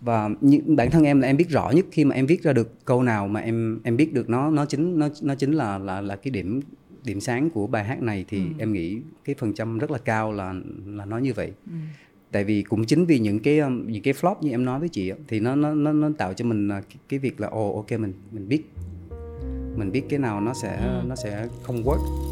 và 0.00 0.30
như, 0.40 0.60
bản 0.66 0.90
thân 0.90 1.04
em 1.04 1.20
là 1.20 1.26
em 1.26 1.36
biết 1.36 1.48
rõ 1.48 1.70
nhất 1.70 1.86
khi 1.90 2.04
mà 2.04 2.14
em 2.14 2.26
viết 2.26 2.42
ra 2.42 2.52
được 2.52 2.84
câu 2.84 3.02
nào 3.02 3.28
mà 3.28 3.40
em 3.40 3.80
em 3.82 3.96
biết 3.96 4.14
được 4.14 4.28
nó 4.28 4.50
nó 4.50 4.64
chính 4.64 4.98
nó 4.98 5.08
nó 5.22 5.34
chính 5.34 5.52
là 5.52 5.78
là 5.78 6.00
là 6.00 6.16
cái 6.16 6.30
điểm 6.30 6.60
điểm 7.04 7.20
sáng 7.20 7.50
của 7.50 7.66
bài 7.66 7.84
hát 7.84 8.02
này 8.02 8.24
thì 8.28 8.38
ừ. 8.38 8.52
em 8.58 8.72
nghĩ 8.72 9.00
cái 9.24 9.34
phần 9.38 9.54
trăm 9.54 9.78
rất 9.78 9.90
là 9.90 9.98
cao 9.98 10.32
là 10.32 10.54
là 10.86 11.04
nó 11.04 11.18
như 11.18 11.32
vậy 11.32 11.52
ừ. 11.66 11.72
Tại 12.32 12.44
vì 12.44 12.62
cũng 12.62 12.84
chính 12.84 13.04
vì 13.04 13.18
những 13.18 13.38
cái 13.38 13.58
um, 13.58 13.86
những 13.86 14.02
cái 14.02 14.14
flop 14.14 14.34
như 14.40 14.50
em 14.50 14.64
nói 14.64 14.80
với 14.80 14.88
chị 14.88 15.12
thì 15.28 15.40
nó 15.40 15.54
nó 15.54 15.74
nó, 15.74 15.92
nó 15.92 16.10
tạo 16.18 16.32
cho 16.32 16.44
mình 16.44 16.68
cái, 16.68 16.98
cái 17.08 17.18
việc 17.18 17.40
là 17.40 17.48
ồ 17.48 17.68
oh, 17.68 17.76
ok 17.76 18.00
mình 18.00 18.12
mình 18.30 18.48
biết 18.48 18.62
mình 19.76 19.92
biết 19.92 20.02
cái 20.08 20.18
nào 20.18 20.40
nó 20.40 20.54
sẽ 20.54 20.76
ừ. 20.76 21.02
nó 21.08 21.16
sẽ 21.16 21.46
không 21.62 21.82
work 21.82 22.28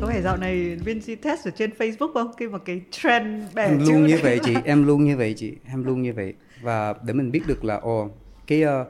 có 0.00 0.06
phải 0.06 0.22
dạo 0.22 0.36
này 0.36 0.76
Vinci 0.84 1.14
test 1.14 1.48
ở 1.48 1.50
trên 1.50 1.70
Facebook 1.78 2.12
không? 2.12 2.30
Khi 2.38 2.48
mà 2.48 2.58
cái 2.58 2.80
trend 2.90 3.54
bẻ 3.54 3.64
em 3.64 3.78
luôn 3.86 4.06
như 4.06 4.18
vậy 4.22 4.38
chị, 4.44 4.54
em 4.64 4.86
luôn 4.86 5.04
như 5.04 5.16
vậy 5.16 5.34
chị, 5.36 5.56
em 5.66 5.84
luôn 5.86 6.02
như 6.02 6.12
vậy 6.12 6.34
và 6.62 6.94
để 7.06 7.12
mình 7.12 7.30
biết 7.30 7.42
được 7.46 7.64
là 7.64 7.76
ồ 7.76 8.10
cái 8.46 8.64
uh, 8.64 8.86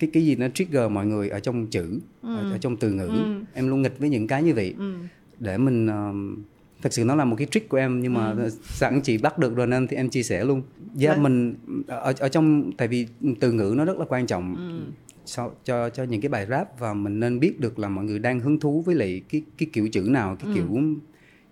cái 0.00 0.10
cái 0.12 0.24
gì 0.24 0.36
nó 0.36 0.48
trigger 0.48 0.90
mọi 0.90 1.06
người 1.06 1.28
ở 1.28 1.40
trong 1.40 1.66
chữ, 1.66 2.00
ừ. 2.22 2.36
ở, 2.36 2.52
ở 2.52 2.58
trong 2.58 2.76
từ 2.76 2.90
ngữ, 2.90 3.08
ừ. 3.08 3.40
em 3.54 3.68
luôn 3.68 3.82
nghịch 3.82 3.98
với 3.98 4.08
những 4.08 4.26
cái 4.26 4.42
như 4.42 4.54
vậy 4.54 4.74
ừ. 4.78 4.94
để 5.38 5.58
mình 5.58 5.86
uh, 5.86 6.38
thật 6.82 6.92
sự 6.92 7.04
nó 7.04 7.14
là 7.14 7.24
một 7.24 7.36
cái 7.36 7.46
trick 7.50 7.68
của 7.68 7.76
em 7.76 8.00
nhưng 8.00 8.14
mà 8.14 8.30
ừ. 8.30 8.50
sẵn 8.62 9.00
chị 9.00 9.18
bắt 9.18 9.38
được 9.38 9.56
rồi 9.56 9.66
nên 9.66 9.86
thì 9.86 9.96
em 9.96 10.08
chia 10.08 10.22
sẻ 10.22 10.44
luôn. 10.44 10.62
Dạ 10.94 11.10
yeah, 11.10 11.22
mình 11.22 11.54
ở 11.86 12.12
ở 12.18 12.28
trong 12.28 12.72
tại 12.76 12.88
vì 12.88 13.06
từ 13.40 13.52
ngữ 13.52 13.74
nó 13.76 13.84
rất 13.84 13.98
là 13.98 14.04
quan 14.08 14.26
trọng. 14.26 14.56
Ừ 14.56 14.92
so, 15.30 15.50
cho 15.64 15.90
cho 15.90 16.04
những 16.04 16.20
cái 16.20 16.28
bài 16.28 16.46
rap 16.46 16.78
và 16.78 16.94
mình 16.94 17.20
nên 17.20 17.40
biết 17.40 17.60
được 17.60 17.78
là 17.78 17.88
mọi 17.88 18.04
người 18.04 18.18
đang 18.18 18.40
hứng 18.40 18.60
thú 18.60 18.82
với 18.86 18.94
lại 18.94 19.22
cái 19.28 19.42
cái 19.58 19.68
kiểu 19.72 19.88
chữ 19.92 20.02
nào 20.08 20.36
cái 20.36 20.46
ừ. 20.46 20.54
kiểu 20.54 20.82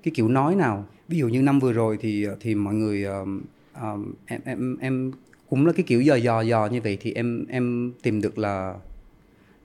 cái 0.03 0.12
kiểu 0.14 0.28
nói 0.28 0.55
nào 0.55 0.86
ví 1.09 1.18
dụ 1.18 1.28
như 1.28 1.42
năm 1.42 1.59
vừa 1.59 1.72
rồi 1.72 1.99
thì 2.01 2.26
thì 2.40 2.55
mọi 2.55 2.74
người 2.74 3.05
um, 3.05 3.42
um, 3.82 4.12
em 4.26 4.40
em 4.44 4.76
em 4.80 5.12
cũng 5.49 5.66
là 5.66 5.72
cái 5.72 5.82
kiểu 5.82 6.01
dò 6.01 6.14
dò 6.14 6.40
dò 6.40 6.66
như 6.66 6.80
vậy 6.80 6.99
thì 7.01 7.12
em 7.12 7.46
em 7.49 7.92
tìm 8.03 8.20
được 8.20 8.38
là 8.38 8.74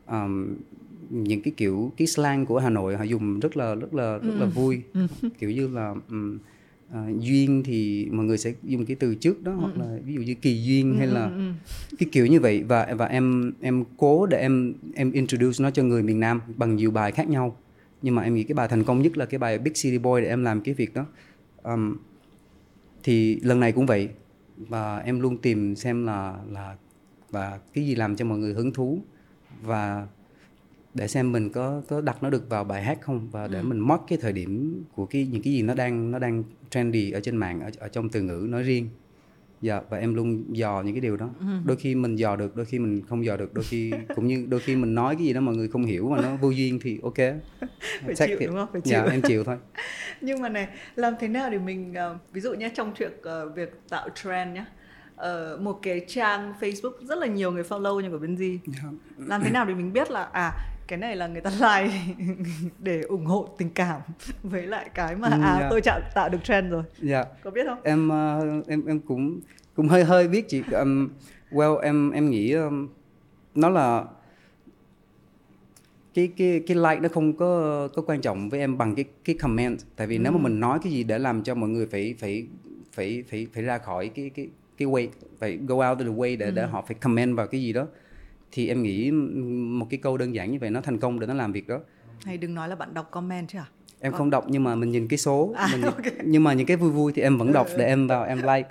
um, 0.08 0.56
những 1.10 1.42
cái 1.42 1.54
kiểu 1.58 1.92
cái 1.98 2.08
slang 2.08 2.46
của 2.46 2.60
Hà 2.60 2.70
Nội 2.70 2.96
họ 2.96 3.04
dùng 3.04 3.40
rất 3.40 3.58
là 3.58 3.76
rất 3.76 3.94
là 3.94 4.18
rất 4.18 4.34
là 4.40 4.46
ừ. 4.46 4.50
vui 4.56 4.82
ừ. 4.94 5.08
kiểu 5.40 5.52
như 5.52 5.68
là 5.68 5.96
um, 6.10 6.38
uh, 6.90 7.20
duyên 7.20 7.64
thì 7.66 8.08
mọi 8.12 8.26
người 8.26 8.38
sẽ 8.38 8.54
dùng 8.64 8.86
cái 8.86 8.96
từ 8.96 9.16
trước 9.16 9.44
đó 9.44 9.52
ừ. 9.52 9.58
hoặc 9.60 9.78
là 9.78 9.98
ví 10.06 10.14
dụ 10.14 10.22
như 10.22 10.34
kỳ 10.34 10.64
duyên 10.64 10.94
ừ, 10.94 10.98
hay 10.98 11.08
là 11.08 11.26
ừ, 11.26 11.38
ừ. 11.38 11.52
cái 12.00 12.10
kiểu 12.12 12.26
như 12.26 12.40
vậy 12.40 12.64
và 12.64 12.94
và 12.98 13.06
em 13.06 13.54
em 13.62 13.84
cố 13.98 14.26
để 14.26 14.40
em 14.40 14.74
em 14.96 15.12
introduce 15.12 15.64
nó 15.64 15.72
cho 15.72 15.84
người 15.84 16.04
miền 16.04 16.20
Nam 16.20 16.42
bằng 16.58 16.76
nhiều 16.76 16.92
bài 16.92 17.12
khác 17.12 17.30
nhau 17.30 17.58
nhưng 18.02 18.16
mà 18.16 18.22
em 18.22 18.36
nghĩ 18.36 18.44
cái 18.44 18.54
bài 18.54 18.68
thành 18.68 18.84
công 18.84 19.02
nhất 19.02 19.18
là 19.18 19.26
cái 19.26 19.40
bài 19.40 19.58
Big 19.58 19.74
City 19.74 19.98
Boy 19.98 20.22
để 20.22 20.28
em 20.28 20.44
làm 20.44 20.62
cái 20.62 20.74
việc 20.74 20.94
đó 20.94 21.06
um, 21.64 21.98
thì 23.04 23.40
lần 23.40 23.60
này 23.60 23.72
cũng 23.72 23.86
vậy 23.86 24.10
và 24.70 24.98
em 24.98 25.20
luôn 25.20 25.38
tìm 25.38 25.76
xem 25.76 26.06
là 26.06 26.38
là 26.52 26.76
và 27.30 27.60
cái 27.74 27.86
gì 27.86 27.96
làm 27.96 28.16
cho 28.16 28.26
mọi 28.26 28.38
người 28.38 28.54
hứng 28.54 28.74
thú. 28.74 29.02
Và 29.62 30.08
để 30.94 31.08
xem 31.08 31.32
mình 31.32 31.50
có 31.50 31.82
có 31.88 32.02
đặt 32.02 32.24
nó 32.24 32.30
được 32.30 32.50
vào 32.50 32.64
bài 32.64 32.84
hát 32.84 33.02
không? 33.02 33.30
Và 33.32 33.48
để 33.48 33.60
ừ. 33.60 33.64
mình 33.64 33.80
mất 33.80 33.98
cái 34.08 34.18
thời 34.22 34.34
điểm 34.34 34.84
của 34.96 35.06
cái 35.06 35.28
những 35.32 35.42
cái 35.42 35.54
gì 35.54 35.62
nó 35.62 35.74
đang 35.74 36.12
nó 36.12 36.20
đang 36.20 36.44
trendy 36.70 37.12
ở 37.12 37.20
trên 37.20 37.38
mạng 37.38 37.62
ở, 37.62 37.70
ở 37.78 37.88
trong 37.88 38.10
từ 38.10 38.22
ngữ 38.22 38.48
nói 38.50 38.64
riêng 38.64 38.90
dạ 39.64 39.82
và 39.90 39.98
em 39.98 40.14
luôn 40.14 40.44
dò 40.58 40.82
những 40.86 40.94
cái 40.94 41.02
điều 41.02 41.18
đó. 41.18 41.30
Ừ. 41.40 41.46
đôi 41.66 41.78
khi 41.78 41.96
mình 41.96 42.16
dò 42.16 42.36
được 42.36 42.56
đôi 42.56 42.66
khi 42.66 42.80
mình 42.80 43.02
không 43.10 43.26
dò 43.26 43.38
được. 43.38 43.54
Đôi 43.54 43.64
khi 43.64 43.92
cũng 44.16 44.28
như 44.28 44.46
đôi 44.50 44.60
khi 44.60 44.76
mình 44.76 44.96
nói 44.96 45.16
cái 45.16 45.26
gì 45.26 45.34
đó 45.34 45.42
mọi 45.42 45.56
người 45.56 45.68
không 45.68 45.86
hiểu 45.86 46.10
mà 46.10 46.22
nó 46.22 46.36
vô 46.36 46.50
duyên 46.50 46.80
thì 46.82 47.00
ok. 47.04 47.18
Phải 48.06 48.16
chịu 48.16 48.38
đúng 48.40 48.56
không? 48.56 48.68
Phải 48.72 48.82
dạ, 48.84 49.00
chịu. 49.00 49.06
dạ, 49.08 49.12
em 49.12 49.22
chịu 49.22 49.44
thôi. 49.44 49.58
Nhưng 50.22 50.42
mà 50.42 50.50
này 50.50 50.68
làm 50.96 51.14
thế 51.20 51.28
nào 51.28 51.50
để 51.50 51.58
mình 51.58 51.94
uh, 52.14 52.34
ví 52.34 52.42
dụ 52.42 52.54
nhé 52.54 52.72
trong 52.76 52.94
chuyện 52.98 53.12
uh, 53.18 53.56
việc 53.56 53.82
tạo 53.90 54.10
trend 54.10 54.56
nhé 54.56 54.66
uh, 55.16 55.62
một 55.62 55.80
cái 55.82 56.06
trang 56.08 56.54
Facebook 56.60 56.94
rất 57.02 57.18
là 57.18 57.28
nhiều 57.28 57.52
người 57.52 57.64
follow 57.64 58.00
như 58.00 58.10
của 58.10 58.20
bên 58.20 58.38
gì? 58.38 58.60
Yeah. 58.82 58.94
làm 59.18 59.44
thế 59.44 59.52
nào 59.52 59.66
để 59.66 59.74
mình 59.74 59.94
biết 59.94 60.12
là 60.12 60.24
à 60.24 60.73
cái 60.88 61.00
này 61.00 61.16
là 61.16 61.28
người 61.28 61.42
ta 61.42 61.50
like 61.50 61.94
để 62.80 63.02
ủng 63.02 63.26
hộ 63.26 63.50
tình 63.58 63.70
cảm 63.70 64.02
với 64.44 64.68
lại 64.68 64.90
cái 64.94 65.16
mà 65.16 65.28
à 65.28 65.56
yeah. 65.60 65.70
tôi 65.70 65.82
tạo 65.82 66.00
tạo 66.16 66.30
được 66.30 66.44
trend 66.44 66.72
rồi. 66.72 66.84
Dạ. 67.02 67.16
Yeah. 67.16 67.28
Có 67.44 67.52
biết 67.52 67.62
không? 67.66 67.80
Em 67.84 68.08
uh, 68.08 68.68
em 68.68 68.86
em 68.86 69.00
cũng 69.00 69.40
cũng 69.76 69.88
hơi 69.88 70.04
hơi 70.04 70.28
biết 70.28 70.50
chị 70.50 70.64
um, 70.72 71.10
well 71.52 71.78
em 71.78 72.12
em 72.12 72.30
nghĩ 72.30 72.52
um, 72.52 72.88
nó 73.56 73.70
là 73.70 74.06
cái 76.14 76.30
cái 76.38 76.62
cái 76.68 76.78
like 76.78 77.00
nó 77.00 77.10
không 77.10 77.38
có 77.38 77.88
có 77.94 78.02
quan 78.02 78.22
trọng 78.22 78.50
với 78.50 78.60
em 78.60 78.78
bằng 78.78 78.96
cái 78.96 79.06
cái 79.26 79.36
comment 79.36 79.80
tại 79.96 80.08
vì 80.08 80.18
ừ. 80.18 80.20
nếu 80.20 80.32
mà 80.32 80.38
ừ. 80.38 80.42
mình 80.42 80.60
nói 80.60 80.80
cái 80.84 80.94
gì 80.94 81.04
để 81.04 81.20
làm 81.20 81.44
cho 81.44 81.56
mọi 81.56 81.70
người 81.70 81.86
phải 81.86 82.16
phải 82.20 82.48
phải 82.92 83.24
phải 83.30 83.48
phải 83.54 83.64
ra 83.64 83.78
khỏi 83.78 84.10
cái 84.16 84.32
cái 84.36 84.50
cái 84.78 84.88
way 84.88 85.08
phải 85.40 85.58
go 85.58 85.76
out 85.76 85.98
of 85.98 86.04
the 86.04 86.06
way 86.06 86.38
để 86.38 86.46
ừ. 86.46 86.52
để 86.52 86.66
họ 86.66 86.84
phải 86.88 86.96
comment 87.02 87.38
vào 87.38 87.48
cái 87.48 87.62
gì 87.62 87.74
đó 87.74 87.88
thì 88.54 88.68
em 88.68 88.84
nghĩ 88.84 89.12
một 89.12 89.88
cái 89.90 90.00
câu 90.04 90.18
đơn 90.18 90.36
giản 90.36 90.52
như 90.52 90.58
vậy 90.62 90.70
nó 90.70 90.82
thành 90.82 90.98
công 90.98 91.20
để 91.20 91.28
nó 91.28 91.34
làm 91.34 91.52
việc 91.52 91.68
đó. 91.68 91.80
Hay 92.26 92.38
đừng 92.38 92.54
nói 92.54 92.70
là 92.70 92.76
bạn 92.76 92.94
đọc 92.94 93.12
comment 93.12 93.48
chứ 93.50 93.60
à 93.60 93.66
em 94.04 94.14
không 94.14 94.30
đọc 94.30 94.46
nhưng 94.50 94.64
mà 94.64 94.76
mình 94.76 94.92
nhìn 94.92 95.08
cái 95.08 95.18
số 95.18 95.54
à, 95.56 95.68
mình 95.72 95.82
nhìn, 95.82 95.90
okay. 95.96 96.14
nhưng 96.24 96.44
mà 96.44 96.54
những 96.54 96.68
cái 96.68 96.78
vui 96.78 96.92
vui 96.92 97.12
thì 97.16 97.22
em 97.22 97.38
vẫn 97.38 97.54
đọc 97.54 97.68
để 97.78 97.86
em 97.86 98.08
vào 98.08 98.24
em 98.24 98.38
like. 98.38 98.70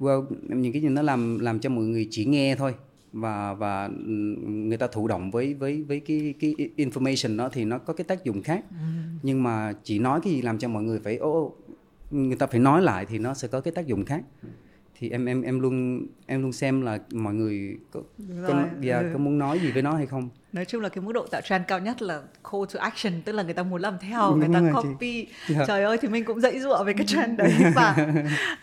Well 0.00 0.24
những 0.42 0.72
cái 0.72 0.82
gì 0.82 0.88
nó 0.88 1.02
làm 1.02 1.38
làm 1.38 1.58
cho 1.58 1.70
mọi 1.70 1.84
người 1.84 2.08
chỉ 2.10 2.24
nghe 2.24 2.56
thôi. 2.56 2.74
Và 3.12 3.54
và 3.54 3.88
người 4.46 4.76
ta 4.76 4.86
thụ 4.86 5.08
động 5.08 5.30
với 5.30 5.54
với 5.54 5.82
với 5.82 6.00
cái 6.00 6.34
cái 6.40 6.54
information 6.76 7.36
đó 7.36 7.48
thì 7.52 7.64
nó 7.64 7.78
có 7.78 7.92
cái 7.92 8.04
tác 8.04 8.24
dụng 8.24 8.42
khác. 8.42 8.64
Ừ. 8.70 8.76
nhưng 9.22 9.42
mà 9.42 9.72
chỉ 9.82 9.98
nói 9.98 10.20
cái 10.24 10.32
gì 10.32 10.42
làm 10.42 10.58
cho 10.58 10.68
mọi 10.68 10.82
người 10.82 11.00
phải 11.04 11.16
ô 11.16 11.56
người 12.10 12.36
ta 12.36 12.46
phải 12.46 12.60
nói 12.60 12.82
lại 12.82 13.06
thì 13.06 13.18
nó 13.18 13.34
sẽ 13.34 13.48
có 13.48 13.60
cái 13.60 13.72
tác 13.72 13.86
dụng 13.86 14.04
khác 14.04 14.22
thì 14.98 15.10
em 15.10 15.26
em 15.26 15.42
em 15.42 15.60
luôn 15.60 16.06
em 16.26 16.42
luôn 16.42 16.52
xem 16.52 16.82
là 16.82 16.98
mọi 17.12 17.34
người 17.34 17.76
có 17.92 18.00
có, 18.48 18.64
dạ, 18.80 18.98
ừ. 18.98 19.10
có 19.12 19.18
muốn 19.18 19.38
nói 19.38 19.58
gì 19.58 19.70
với 19.70 19.82
nó 19.82 19.92
hay 19.92 20.06
không 20.06 20.28
nói 20.52 20.64
chung 20.64 20.82
là 20.82 20.88
cái 20.88 21.04
mức 21.04 21.12
độ 21.12 21.26
tạo 21.26 21.40
trend 21.40 21.64
cao 21.68 21.78
nhất 21.78 22.02
là 22.02 22.22
call 22.52 22.64
to 22.74 22.80
action 22.80 23.22
tức 23.24 23.32
là 23.32 23.42
người 23.42 23.54
ta 23.54 23.62
muốn 23.62 23.80
làm 23.80 23.94
theo 24.00 24.30
Đúng 24.30 24.38
người 24.38 24.48
ta 24.54 24.72
copy 24.82 25.16
yeah. 25.16 25.28
Dạ. 25.48 25.64
trời 25.66 25.84
ơi 25.84 25.98
thì 26.02 26.08
mình 26.08 26.24
cũng 26.24 26.40
dãy 26.40 26.60
dụa 26.60 26.84
về 26.84 26.92
cái 26.92 27.06
trend 27.06 27.38
đấy 27.38 27.52
và 27.74 27.96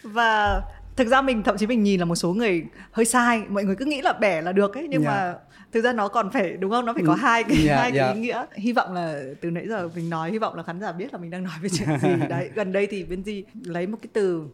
và 0.03 0.61
thực 0.95 1.07
ra 1.07 1.21
mình 1.21 1.43
thậm 1.43 1.57
chí 1.57 1.67
mình 1.67 1.83
nhìn 1.83 1.99
là 1.99 2.05
một 2.05 2.15
số 2.15 2.33
người 2.33 2.63
hơi 2.91 3.05
sai 3.05 3.43
mọi 3.49 3.63
người 3.63 3.75
cứ 3.75 3.85
nghĩ 3.85 4.01
là 4.01 4.13
bẻ 4.13 4.41
là 4.41 4.51
được 4.51 4.75
ấy 4.75 4.87
nhưng 4.89 5.03
yeah. 5.03 5.15
Dạ. 5.15 5.33
mà 5.33 5.39
thực 5.71 5.81
ra 5.81 5.93
nó 5.93 6.07
còn 6.07 6.29
phải 6.31 6.51
đúng 6.51 6.71
không 6.71 6.85
nó 6.85 6.93
phải 6.93 7.03
có 7.07 7.13
ừ. 7.13 7.17
hai 7.21 7.43
cái 7.43 7.57
yeah, 7.67 7.79
hai 7.79 7.91
cái 7.91 7.99
yeah. 7.99 8.15
ý 8.15 8.21
nghĩa 8.21 8.45
hy 8.53 8.71
vọng 8.71 8.93
là 8.93 9.23
từ 9.41 9.51
nãy 9.51 9.67
giờ 9.67 9.89
mình 9.95 10.09
nói 10.09 10.31
hy 10.31 10.37
vọng 10.37 10.55
là 10.55 10.63
khán 10.63 10.79
giả 10.79 10.91
biết 10.91 11.13
là 11.13 11.19
mình 11.19 11.29
đang 11.29 11.43
nói 11.43 11.53
về 11.61 11.69
chuyện 11.69 11.89
gì 12.01 12.09
đấy 12.29 12.49
gần 12.55 12.71
đây 12.71 12.87
thì 12.87 13.03
bên 13.03 13.23
gì 13.23 13.43
lấy 13.63 13.87
một 13.87 13.97
cái 14.01 14.09
từ 14.13 14.47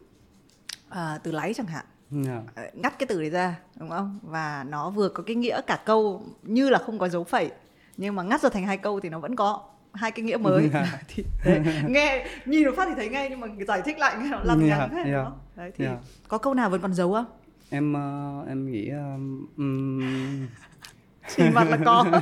à, 0.90 1.18
từ 1.22 1.32
láy 1.32 1.54
chẳng 1.54 1.66
hạn 1.66 1.84
yeah. 2.12 2.26
Dạ. 2.26 2.40
Ờ, 2.54 2.70
ngắt 2.74 2.98
cái 2.98 3.06
từ 3.06 3.20
đấy 3.20 3.30
ra 3.30 3.56
đúng 3.76 3.90
không 3.90 4.18
và 4.22 4.64
nó 4.68 4.90
vừa 4.90 5.08
có 5.08 5.22
cái 5.22 5.36
nghĩa 5.36 5.60
cả 5.66 5.78
câu 5.86 6.22
như 6.42 6.70
là 6.70 6.78
không 6.78 6.98
có 6.98 7.08
dấu 7.08 7.24
phẩy 7.24 7.50
nhưng 7.96 8.16
mà 8.16 8.22
ngắt 8.22 8.40
ra 8.40 8.48
thành 8.48 8.66
hai 8.66 8.76
câu 8.76 9.00
thì 9.00 9.08
nó 9.08 9.18
vẫn 9.18 9.36
có 9.36 9.62
hai 9.92 10.10
cái 10.10 10.24
nghĩa 10.24 10.36
mới 10.36 10.70
yeah. 10.72 10.72
Dạ. 10.72 11.00
thì 11.08 11.24
đấy, 11.44 11.60
nghe 11.88 12.26
nhìn 12.44 12.66
một 12.66 12.72
phát 12.76 12.88
thì 12.88 12.94
thấy 12.96 13.08
ngay 13.08 13.30
nhưng 13.30 13.40
mà 13.40 13.46
giải 13.68 13.82
thích 13.84 13.98
lại 13.98 14.16
nghe 14.22 14.30
nó 14.30 14.40
lằng 14.42 14.66
nhằng 14.66 14.78
yeah, 14.78 14.92
hết 14.92 15.04
yeah. 15.04 15.24
Đúng 15.24 15.38
đấy 15.56 15.72
thì 15.76 15.84
yeah. 15.84 15.98
có 16.28 16.38
câu 16.38 16.54
nào 16.54 16.70
vẫn 16.70 16.80
còn 16.80 16.94
giấu 16.94 17.12
không 17.12 17.24
em 17.70 17.92
uh, 17.92 18.48
em 18.48 18.70
nghĩ 18.70 18.90
um, 18.90 19.46
chỉ 21.36 21.42
mặt 21.50 21.66
là 21.70 21.78
có 21.84 22.06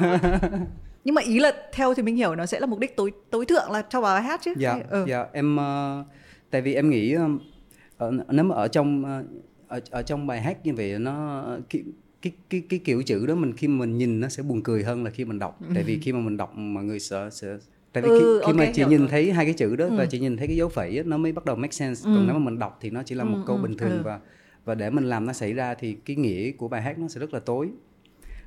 nhưng 1.05 1.15
mà 1.15 1.23
ý 1.23 1.39
là 1.39 1.53
theo 1.73 1.95
thì 1.95 2.03
mình 2.03 2.17
hiểu 2.17 2.35
nó 2.35 2.47
sẽ 2.47 2.61
là 2.61 2.67
mục 2.67 2.79
đích 2.79 2.97
tối 2.97 3.13
tối 3.31 3.47
thượng 3.47 3.71
là 3.71 3.83
cho 3.89 4.01
bài 4.01 4.23
hát 4.23 4.41
chứ 4.45 4.55
dạ 4.57 4.79
ừ. 4.91 5.05
dạ 5.09 5.27
em 5.33 5.57
uh, 5.57 6.07
tại 6.51 6.63
vì 6.63 6.75
em 6.75 6.91
nghĩ 6.91 7.17
uh, 7.17 7.41
ở, 7.99 8.13
nếu 8.31 8.45
mà 8.45 8.55
ở 8.55 8.69
trong 8.69 9.05
uh, 9.21 9.27
ở 9.69 9.81
ở 9.91 10.03
trong 10.03 10.27
bài 10.27 10.41
hát 10.41 10.67
như 10.67 10.75
vậy 10.75 10.99
nó 10.99 11.45
cái 11.71 11.83
cái 12.23 12.33
cái 12.51 12.63
cái 12.69 12.79
kiểu 12.85 13.03
chữ 13.03 13.27
đó 13.27 13.35
mình 13.35 13.53
khi 13.53 13.69
mình 13.69 13.99
nhìn 13.99 14.21
nó 14.21 14.29
sẽ 14.29 14.43
buồn 14.43 14.63
cười 14.63 14.83
hơn 14.83 15.05
là 15.05 15.11
khi 15.11 15.25
mình 15.25 15.39
đọc 15.39 15.59
tại 15.75 15.83
vì 15.83 15.99
khi 16.03 16.13
mà 16.13 16.21
mình 16.21 16.37
đọc 16.37 16.57
mọi 16.57 16.85
người 16.85 17.01
sợ 17.01 17.31
sẽ 17.31 17.57
tại 17.93 18.03
vì 18.03 18.09
ừ, 18.09 18.19
khi, 18.19 18.47
khi 18.47 18.53
okay, 18.53 18.67
mà 18.67 18.73
chị 18.75 18.85
nhìn 18.85 19.01
rồi. 19.01 19.09
thấy 19.09 19.33
hai 19.33 19.45
cái 19.45 19.55
chữ 19.55 19.77
đó 19.77 19.85
ừ. 19.85 19.97
và 19.97 20.07
chị 20.07 20.19
nhìn 20.19 20.37
thấy 20.37 20.47
cái 20.47 20.57
dấu 20.57 20.69
phẩy 20.69 21.03
nó 21.07 21.17
mới 21.17 21.33
bắt 21.33 21.45
đầu 21.45 21.57
make 21.57 21.73
sense 21.73 22.11
ừ. 22.11 22.15
còn 22.15 22.27
nếu 22.27 22.35
mà 22.35 22.45
mình 22.45 22.59
đọc 22.59 22.79
thì 22.81 22.91
nó 22.91 23.03
chỉ 23.03 23.15
là 23.15 23.25
một 23.25 23.39
ừ, 23.39 23.43
câu 23.47 23.57
ừ, 23.57 23.63
bình 23.63 23.77
thường 23.77 23.91
ừ. 23.91 24.03
và 24.05 24.21
và 24.65 24.75
để 24.75 24.91
mình 24.91 25.05
làm 25.05 25.27
nó 25.27 25.33
xảy 25.33 25.53
ra 25.53 25.75
thì 25.75 25.97
cái 26.05 26.17
nghĩa 26.17 26.51
của 26.51 26.69
bài 26.69 26.83
hát 26.83 26.99
nó 26.99 27.09
sẽ 27.09 27.21
rất 27.21 27.35
là 27.35 27.41
tối 27.41 27.69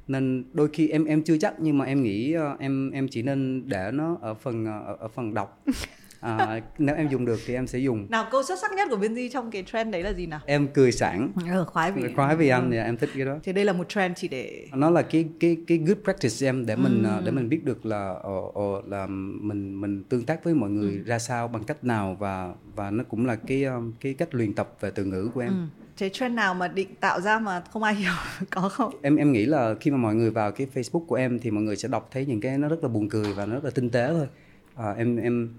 nên 0.08 0.44
đôi 0.54 0.70
khi 0.74 0.88
em 0.88 1.06
em 1.06 1.24
chưa 1.24 1.38
chắc 1.38 1.54
nhưng 1.60 1.78
mà 1.78 1.86
em 1.86 2.04
nghĩ 2.04 2.36
em 2.60 2.92
em 2.92 3.08
chỉ 3.08 3.22
nên 3.22 3.70
để 3.70 3.92
nó 3.94 4.18
ở 4.22 4.34
phần 4.34 4.66
ở, 4.66 4.96
ở 5.00 5.08
phần 5.08 5.34
đọc 5.34 5.64
à, 6.22 6.62
nếu 6.78 6.96
em 6.96 7.10
dùng 7.10 7.26
được 7.26 7.40
thì 7.46 7.54
em 7.54 7.68
sẽ 7.68 7.80
dùng. 7.80 8.08
Nào 8.10 8.28
câu 8.32 8.44
xuất 8.44 8.60
sắc 8.60 8.72
nhất 8.72 8.88
của 8.92 8.98
Binz 8.98 9.30
trong 9.30 9.52
cái 9.52 9.64
trend 9.72 9.94
đấy 9.94 10.04
là 10.04 10.14
gì 10.14 10.26
nào? 10.26 10.40
Em 10.46 10.68
cười 10.68 10.92
sảng. 10.92 11.32
Ừ, 11.52 11.66
khoái 11.68 11.92
vì 11.92 12.14
khoái 12.16 12.36
vì 12.36 12.48
anh 12.48 12.72
ừ. 12.72 12.78
em 12.78 12.98
thích 12.98 13.10
cái 13.16 13.26
đó. 13.26 13.38
Thì 13.44 13.54
đây 13.54 13.66
là 13.66 13.74
một 13.74 13.90
trend 13.90 14.18
chỉ 14.18 14.28
để 14.28 14.68
nó 14.74 14.90
là 14.90 15.02
cái 15.02 15.26
cái 15.40 15.58
cái 15.68 15.78
good 15.78 15.98
practice 16.04 16.48
em 16.48 16.66
để 16.66 16.76
mình 16.76 17.04
ừ. 17.04 17.22
để 17.26 17.32
mình 17.32 17.50
biết 17.50 17.66
được 17.66 17.86
là 17.86 18.16
uh, 18.28 18.60
uh, 18.60 18.88
là 18.88 19.08
mình 19.08 19.82
mình 19.82 20.04
tương 20.04 20.24
tác 20.24 20.44
với 20.44 20.54
mọi 20.54 20.70
người 20.70 20.92
ừ. 20.92 21.04
ra 21.06 21.20
sao 21.20 21.48
bằng 21.48 21.64
cách 21.64 21.84
nào 21.84 22.18
và 22.20 22.54
và 22.76 22.92
nó 22.92 23.04
cũng 23.04 23.26
là 23.26 23.36
cái 23.36 23.66
cái 24.00 24.14
cách 24.14 24.36
luyện 24.36 24.54
tập 24.54 24.78
về 24.80 24.92
từ 24.92 25.06
ngữ 25.06 25.30
của 25.34 25.42
em. 25.42 25.50
Ừ. 25.50 25.86
Cái 25.98 26.10
trend 26.10 26.36
nào 26.36 26.54
mà 26.54 26.68
định 26.68 26.96
tạo 27.00 27.22
ra 27.22 27.40
mà 27.40 27.64
không 27.72 27.84
ai 27.84 27.96
hiểu 27.96 28.14
có 28.50 28.70
không? 28.70 28.94
Em 29.02 29.16
em 29.16 29.32
nghĩ 29.32 29.46
là 29.46 29.76
khi 29.80 29.92
mà 29.92 29.98
mọi 29.98 30.16
người 30.16 30.32
vào 30.32 30.52
cái 30.52 30.68
Facebook 30.74 31.06
của 31.06 31.16
em 31.16 31.40
thì 31.40 31.52
mọi 31.52 31.64
người 31.64 31.76
sẽ 31.76 31.88
đọc 31.88 32.10
thấy 32.12 32.26
những 32.26 32.42
cái 32.42 32.58
nó 32.58 32.68
rất 32.68 32.84
là 32.84 32.90
buồn 32.90 33.10
cười 33.10 33.34
và 33.34 33.46
nó 33.46 33.54
rất 33.56 33.64
là 33.64 33.72
tinh 33.76 33.90
tế 33.90 34.08
thôi. 34.10 34.28
À, 34.76 34.94
em 34.98 35.18
em 35.18 35.50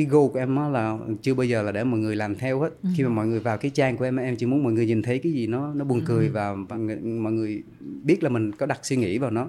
cái 0.00 0.06
goal 0.10 0.28
của 0.32 0.38
em 0.38 0.72
là 0.72 0.96
chưa 1.22 1.34
bao 1.34 1.44
giờ 1.44 1.62
là 1.62 1.72
để 1.72 1.84
mọi 1.84 2.00
người 2.00 2.16
làm 2.16 2.34
theo 2.34 2.60
hết 2.60 2.70
ừ. 2.82 2.88
khi 2.96 3.04
mà 3.04 3.08
mọi 3.08 3.26
người 3.26 3.40
vào 3.40 3.58
cái 3.58 3.70
trang 3.70 3.96
của 3.96 4.04
em 4.04 4.16
em 4.16 4.36
chỉ 4.36 4.46
muốn 4.46 4.62
mọi 4.62 4.72
người 4.72 4.86
nhìn 4.86 5.02
thấy 5.02 5.18
cái 5.18 5.32
gì 5.32 5.46
nó 5.46 5.74
nó 5.74 5.84
buồn 5.84 6.02
cười 6.06 6.26
ừ. 6.26 6.32
và, 6.32 6.54
và 6.68 6.76
mọi 7.02 7.32
người 7.32 7.62
biết 7.80 8.22
là 8.22 8.28
mình 8.28 8.52
có 8.52 8.66
đặt 8.66 8.78
suy 8.82 8.96
nghĩ 8.96 9.18
vào 9.18 9.30
nó 9.30 9.48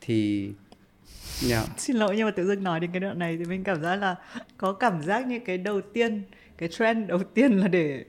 thì 0.00 0.48
yeah. 1.50 1.64
xin 1.78 1.96
lỗi 1.96 2.14
nhưng 2.16 2.26
mà 2.26 2.30
tự 2.30 2.46
dưng 2.46 2.62
nói 2.62 2.80
đến 2.80 2.90
cái 2.92 3.00
đoạn 3.00 3.18
này 3.18 3.36
thì 3.36 3.44
mình 3.44 3.64
cảm 3.64 3.82
giác 3.82 3.96
là 3.96 4.16
có 4.56 4.72
cảm 4.72 5.02
giác 5.02 5.26
như 5.26 5.38
cái 5.38 5.58
đầu 5.58 5.80
tiên 5.80 6.22
cái 6.58 6.68
trend 6.68 7.08
đầu 7.08 7.18
tiên 7.34 7.52
là 7.52 7.68
để 7.68 8.04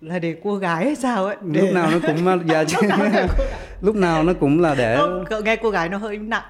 là 0.00 0.18
để 0.18 0.36
cô 0.44 0.56
gái 0.56 0.84
hay 0.84 0.94
sao 0.94 1.26
ấy 1.26 1.36
để... 1.42 1.60
lúc 1.60 1.74
nào 1.74 1.90
nó 1.90 1.98
cũng 2.06 2.46
dạ 2.48 2.64
chứ 2.64 2.76
lúc 3.80 3.96
nào 3.96 4.22
nó 4.22 4.32
cũng 4.32 4.60
là 4.60 4.74
để 4.74 4.96
Không, 4.96 5.44
nghe 5.44 5.56
cô 5.56 5.70
gái 5.70 5.88
nó 5.88 5.98
hơi 5.98 6.18
nặng 6.18 6.44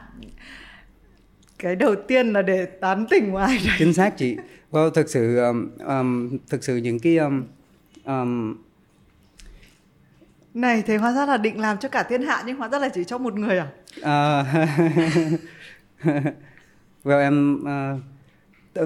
cái 1.61 1.76
đầu 1.76 1.94
tiên 2.08 2.32
là 2.32 2.42
để 2.42 2.66
tán 2.66 3.06
tỉnh 3.11 3.30
ngoài 3.30 3.61
đấy. 3.66 3.74
chính 3.78 3.92
xác 3.92 4.16
chị. 4.16 4.36
Well, 4.70 4.90
thực 4.90 5.08
sự 5.08 5.38
um, 5.38 5.70
um, 5.86 6.38
thực 6.48 6.64
sự 6.64 6.76
những 6.76 6.98
cái 6.98 7.16
um, 7.16 7.44
um, 8.04 8.56
này 10.54 10.82
thế 10.86 10.96
hóa 10.96 11.12
ra 11.12 11.26
là 11.26 11.36
định 11.36 11.61
làm 11.61 11.78
cho 11.78 11.88
cả 11.88 12.02
thiên 12.02 12.22
hạ 12.22 12.42
nhưng 12.46 12.56
hóa 12.56 12.68
ra 12.68 12.78
là 12.78 12.88
chỉ 12.88 13.04
cho 13.04 13.18
một 13.18 13.34
người 13.34 13.58
à? 13.58 13.66
Uh, 13.98 14.46
well 17.04 17.20
em 17.20 17.54
uh, 17.54 18.00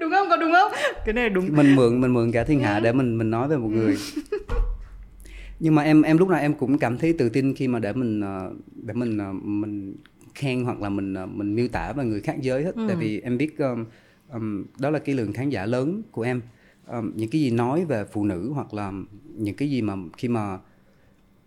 đúng 0.00 0.10
không? 0.10 0.28
Có 0.30 0.36
đúng 0.36 0.52
không? 0.52 0.72
Cái 1.06 1.12
này 1.12 1.30
đúng. 1.30 1.56
Mình 1.56 1.76
mượn 1.76 2.00
mình 2.00 2.14
mượn 2.14 2.32
cả 2.32 2.44
thiên 2.44 2.60
hạ 2.60 2.80
để 2.80 2.92
mình 2.92 3.18
mình 3.18 3.30
nói 3.30 3.48
về 3.48 3.56
một 3.56 3.68
người. 3.68 3.96
Nhưng 5.60 5.74
mà 5.74 5.82
em 5.82 6.02
em 6.02 6.18
lúc 6.18 6.28
nào 6.28 6.40
em 6.40 6.54
cũng 6.54 6.78
cảm 6.78 6.98
thấy 6.98 7.12
tự 7.12 7.28
tin 7.28 7.54
khi 7.54 7.68
mà 7.68 7.78
để 7.78 7.92
mình 7.92 8.20
ờ, 8.20 8.50
để 8.82 8.94
mình 8.94 9.18
mình 9.60 9.96
khen 10.34 10.64
hoặc 10.64 10.80
là 10.80 10.88
mình 10.88 11.14
ờ, 11.14 11.26
mình 11.26 11.54
miêu 11.54 11.68
tả 11.68 11.92
về 11.92 12.04
người 12.04 12.20
khác 12.20 12.36
giới 12.40 12.64
hết. 12.64 12.74
Ừ. 12.74 12.84
tại 12.88 12.96
vì 12.96 13.20
em 13.20 13.38
biết 13.38 13.58
um, 13.58 13.84
um, 14.32 14.64
đó 14.78 14.90
là 14.90 14.98
cái 14.98 15.14
lượng 15.14 15.32
khán 15.32 15.50
giả 15.50 15.66
lớn 15.66 16.02
của 16.10 16.22
em. 16.22 16.40
Um, 16.86 17.12
những 17.14 17.30
cái 17.30 17.40
gì 17.40 17.50
nói 17.50 17.84
về 17.84 18.04
phụ 18.12 18.24
nữ 18.24 18.50
hoặc 18.52 18.74
là 18.74 18.92
những 19.36 19.54
cái 19.54 19.70
gì 19.70 19.82
mà 19.82 19.96
khi 20.16 20.28
mà 20.28 20.58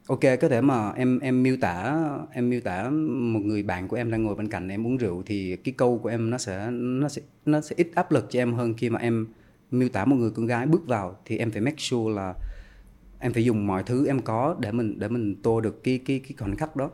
ok 0.07 0.19
có 0.41 0.49
thể 0.49 0.61
mà 0.61 0.91
em 0.91 1.19
em 1.19 1.43
miêu 1.43 1.57
tả 1.61 1.99
em 2.31 2.49
miêu 2.49 2.61
tả 2.61 2.89
một 2.89 3.39
người 3.39 3.63
bạn 3.63 3.87
của 3.87 3.95
em 3.95 4.11
đang 4.11 4.23
ngồi 4.23 4.35
bên 4.35 4.47
cạnh 4.47 4.69
em 4.69 4.87
uống 4.87 4.97
rượu 4.97 5.23
thì 5.25 5.55
cái 5.55 5.73
câu 5.77 5.97
của 5.97 6.09
em 6.09 6.29
nó 6.29 6.37
sẽ 6.37 6.71
nó 6.71 7.09
sẽ 7.09 7.21
nó 7.45 7.61
sẽ 7.61 7.75
ít 7.77 7.91
áp 7.95 8.11
lực 8.11 8.25
cho 8.29 8.39
em 8.39 8.53
hơn 8.53 8.73
khi 8.73 8.89
mà 8.89 8.99
em 8.99 9.27
miêu 9.71 9.89
tả 9.89 10.05
một 10.05 10.15
người 10.15 10.31
con 10.31 10.45
gái 10.45 10.65
bước 10.65 10.87
vào. 10.87 11.17
Thì 11.25 11.37
em 11.37 11.51
phải 11.51 11.61
make 11.61 11.77
sure 11.77 12.15
là 12.15 12.33
em 13.19 13.33
phải 13.33 13.43
dùng 13.43 13.67
mọi 13.67 13.83
thứ 13.83 14.07
em 14.07 14.21
có 14.21 14.55
để 14.59 14.71
mình 14.71 14.99
để 14.99 15.07
mình 15.07 15.35
tô 15.43 15.61
được 15.61 15.83
cái 15.83 15.99
cái 16.05 16.19
cái 16.19 16.33
khoảnh 16.37 16.55
khắc 16.55 16.75
đó 16.75 16.89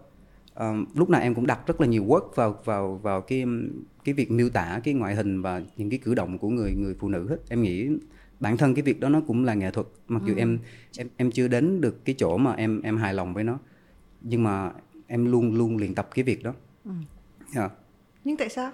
um, 0.59 0.85
lúc 0.95 1.09
nào 1.09 1.21
em 1.21 1.35
cũng 1.35 1.47
đặt 1.47 1.59
rất 1.67 1.81
là 1.81 1.87
nhiều 1.87 2.05
work 2.05 2.29
vào 2.35 2.59
vào 2.65 2.95
vào 3.03 3.21
cái 3.21 3.45
cái 4.03 4.13
việc 4.13 4.31
miêu 4.31 4.49
tả 4.49 4.81
cái 4.83 4.93
ngoại 4.93 5.15
hình 5.15 5.41
và 5.41 5.61
những 5.77 5.89
cái 5.89 5.99
cử 6.03 6.15
động 6.15 6.37
của 6.37 6.49
người 6.49 6.73
người 6.73 6.95
phụ 6.99 7.09
nữ 7.09 7.27
hết 7.29 7.37
em 7.49 7.61
nghĩ 7.61 7.89
bản 8.39 8.57
thân 8.57 8.75
cái 8.75 8.81
việc 8.81 8.99
đó 8.99 9.09
nó 9.09 9.21
cũng 9.27 9.45
là 9.45 9.53
nghệ 9.53 9.71
thuật 9.71 9.87
mặc 10.07 10.21
dù 10.25 10.33
ừ. 10.33 10.39
em 10.39 10.59
em 10.97 11.07
em 11.17 11.31
chưa 11.31 11.47
đến 11.47 11.81
được 11.81 12.05
cái 12.05 12.15
chỗ 12.17 12.37
mà 12.37 12.53
em 12.53 12.81
em 12.81 12.97
hài 12.97 13.13
lòng 13.13 13.33
với 13.33 13.43
nó 13.43 13.59
nhưng 14.21 14.43
mà 14.43 14.71
em 15.07 15.31
luôn 15.31 15.55
luôn 15.55 15.77
luyện 15.77 15.95
tập 15.95 16.09
cái 16.15 16.23
việc 16.23 16.43
đó 16.43 16.53
ừ. 16.85 16.91
yeah. 17.55 17.71
Dạ. 17.71 17.77
nhưng 18.23 18.37
tại 18.37 18.49
sao 18.49 18.71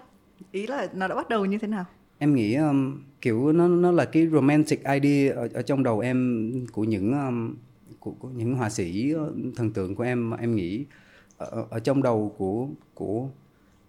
ý 0.51 0.67
là 0.67 0.87
nó 0.93 1.07
đã 1.07 1.15
bắt 1.15 1.29
đầu 1.29 1.45
như 1.45 1.57
thế 1.57 1.67
nào 1.67 1.85
em 2.17 2.35
nghĩ 2.35 2.55
um, 2.55 3.01
kiểu 3.21 3.51
nó 3.51 3.67
nó 3.67 3.91
là 3.91 4.05
cái 4.05 4.27
romantic 4.27 4.83
idea 4.83 5.35
ở, 5.35 5.49
ở 5.53 5.61
trong 5.61 5.83
đầu 5.83 5.99
em 5.99 6.51
của 6.71 6.83
những 6.83 7.11
um, 7.11 7.55
của, 7.99 8.11
của 8.11 8.29
những 8.29 8.55
họa 8.55 8.69
sĩ 8.69 9.13
thần 9.55 9.71
tượng 9.73 9.95
của 9.95 10.03
em 10.03 10.29
mà 10.29 10.37
em 10.37 10.55
nghĩ 10.55 10.85
ở, 11.37 11.65
ở 11.69 11.79
trong 11.79 12.03
đầu 12.03 12.35
của 12.37 12.67
của 12.93 13.27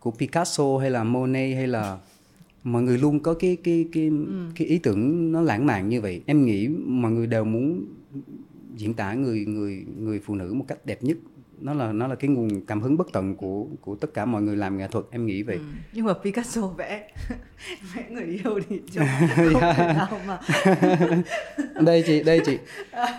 của 0.00 0.10
Picasso 0.10 0.78
hay 0.78 0.90
là 0.90 1.04
Monet 1.04 1.56
hay 1.56 1.66
là 1.66 1.98
mọi 2.64 2.82
người 2.82 2.98
luôn 2.98 3.20
có 3.20 3.34
cái 3.34 3.56
cái 3.64 3.88
cái 3.92 4.08
ừ. 4.08 4.46
cái 4.56 4.66
ý 4.66 4.78
tưởng 4.78 5.32
nó 5.32 5.40
lãng 5.40 5.66
mạn 5.66 5.88
như 5.88 6.00
vậy 6.00 6.22
em 6.26 6.44
nghĩ 6.44 6.68
mọi 6.86 7.12
người 7.12 7.26
đều 7.26 7.44
muốn 7.44 7.84
diễn 8.76 8.94
tả 8.94 9.14
người 9.14 9.46
người 9.46 9.84
người 9.98 10.20
phụ 10.24 10.34
nữ 10.34 10.54
một 10.54 10.64
cách 10.68 10.86
đẹp 10.86 11.02
nhất 11.02 11.16
nó 11.60 11.74
là 11.74 11.92
nó 11.92 12.06
là 12.06 12.14
cái 12.14 12.30
nguồn 12.30 12.48
cảm 12.66 12.80
hứng 12.80 12.96
bất 12.96 13.06
tận 13.12 13.36
của 13.36 13.66
của 13.80 13.94
tất 13.94 14.14
cả 14.14 14.24
mọi 14.24 14.42
người 14.42 14.56
làm 14.56 14.78
nghệ 14.78 14.88
thuật 14.88 15.04
em 15.10 15.26
nghĩ 15.26 15.42
vậy 15.42 15.56
ừ. 15.56 15.62
nhưng 15.92 16.04
mà 16.06 16.12
Picasso 16.24 16.66
vẽ 16.66 17.10
vẽ 17.94 18.04
người 18.10 18.24
yêu 18.24 18.60
thì 18.68 18.80
không 19.52 19.60
thể 19.76 19.94
nào 19.94 20.20
mà 20.26 20.38
đây 21.80 22.04
chị 22.06 22.22
đây 22.22 22.40
chị 22.46 22.58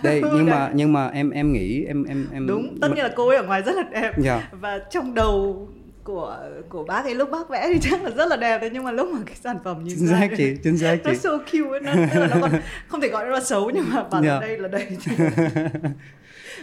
đây 0.02 0.22
nhưng 0.34 0.46
mà 0.46 0.70
nhưng 0.74 0.92
mà 0.92 1.08
em 1.08 1.30
em 1.30 1.52
nghĩ 1.52 1.84
em 1.84 2.04
em 2.04 2.26
em 2.32 2.46
đúng 2.46 2.78
tất 2.80 2.88
nhiên 2.94 3.04
là 3.04 3.12
cô 3.16 3.28
ấy 3.28 3.36
ở 3.36 3.42
ngoài 3.42 3.62
rất 3.62 3.76
là 3.76 3.82
đẹp 3.82 4.00
yeah. 4.00 4.18
Dạ. 4.24 4.48
và 4.52 4.78
trong 4.90 5.14
đầu 5.14 5.68
của 6.08 6.38
của 6.68 6.84
bác 6.84 7.04
ấy 7.04 7.14
lúc 7.14 7.30
bác 7.30 7.48
vẽ 7.48 7.70
thì 7.72 7.78
chắc 7.82 8.02
là 8.02 8.10
rất 8.10 8.28
là 8.28 8.36
đẹp 8.36 8.58
đấy 8.58 8.70
nhưng 8.72 8.84
mà 8.84 8.92
lúc 8.92 9.08
mà 9.08 9.18
cái 9.26 9.34
sản 9.34 9.58
phẩm 9.64 9.84
nhìn 9.84 9.96
chính 9.98 10.08
xác 10.08 10.28
chị 10.36 10.56
chính 10.64 10.78
xác 10.78 10.96
chị 11.04 11.10
nó 11.10 11.14
so 11.14 11.38
cute 11.38 11.70
ấy, 11.70 11.80
nó, 11.80 12.26
nó 12.26 12.36
còn 12.40 12.50
không 12.88 13.00
thể 13.00 13.08
gọi 13.08 13.24
nó 13.24 13.30
là 13.30 13.40
xấu 13.40 13.70
nhưng 13.70 13.84
mà 13.92 14.02
bảo 14.02 14.22
yeah. 14.22 14.40
đây 14.40 14.58
là 14.58 14.68
đây 14.68 14.86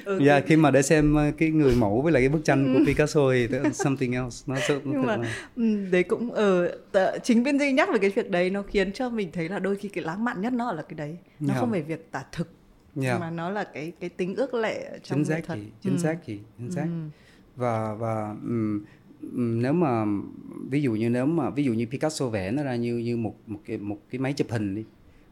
ừ, 0.05 0.19
dạ 0.23 0.39
khi 0.39 0.55
mà 0.55 0.71
để 0.71 0.81
xem 0.81 1.15
ờ, 1.15 1.31
cái 1.37 1.49
người 1.49 1.75
mẫu 1.75 2.01
với 2.01 2.13
lại 2.13 2.21
cái 2.21 2.29
bức 2.29 2.45
tranh 2.45 2.73
của 2.73 2.79
ừ. 2.79 2.85
Picasso 2.85 3.21
thì 3.31 3.47
something 3.73 4.13
else 4.13 4.43
nó 4.47 4.55
rất 4.67 4.79
nhưng 4.83 5.05
mà 5.05 5.17
ừ, 5.55 5.89
đấy 5.91 6.03
cũng 6.03 6.31
ở 6.31 6.77
ờ, 6.91 7.17
chính 7.23 7.43
biên 7.43 7.59
di 7.59 7.71
nhắc 7.71 7.89
về 7.93 7.99
cái 7.99 8.09
việc 8.09 8.31
đấy 8.31 8.49
nó 8.49 8.61
khiến 8.61 8.91
cho 8.91 9.09
mình 9.09 9.29
thấy 9.33 9.49
là 9.49 9.59
đôi 9.59 9.75
khi 9.75 9.89
cái 9.89 10.03
lãng 10.03 10.23
mạn 10.23 10.41
nhất 10.41 10.53
nó 10.53 10.71
là 10.71 10.81
cái 10.81 10.95
đấy 10.95 11.17
nó 11.39 11.53
yeah. 11.53 11.59
không 11.59 11.71
phải 11.71 11.81
việc 11.81 12.11
tả 12.11 12.23
thực 12.31 12.47
yeah. 13.01 13.19
mà 13.19 13.29
nó 13.29 13.49
là 13.49 13.63
cái 13.63 13.91
cái 13.99 14.09
tính 14.09 14.35
ước 14.35 14.53
lệ 14.53 14.99
trong 15.03 15.19
chính 15.19 15.25
xác 15.25 15.41
thật. 15.47 15.55
chị 15.55 15.67
chính 15.81 15.93
ừ. 15.93 15.99
xác 15.99 16.17
chị 16.25 16.39
chính 16.57 16.71
xác 16.71 16.85
ừ. 16.85 17.09
và 17.55 17.93
và 17.93 18.35
um, 18.43 18.85
nếu 19.61 19.73
mà 19.73 20.05
ví 20.69 20.81
dụ 20.81 20.91
như 20.91 21.09
nếu 21.09 21.25
mà 21.25 21.49
ví 21.49 21.63
dụ 21.63 21.73
như 21.73 21.85
Picasso 21.85 22.29
vẽ 22.29 22.51
nó 22.51 22.63
ra 22.63 22.75
như 22.75 22.97
như 22.97 23.17
một 23.17 23.35
một 23.47 23.59
cái 23.65 23.77
một 23.77 23.97
cái 24.11 24.19
máy 24.19 24.33
chụp 24.33 24.47
hình 24.49 24.75
đi 24.75 24.83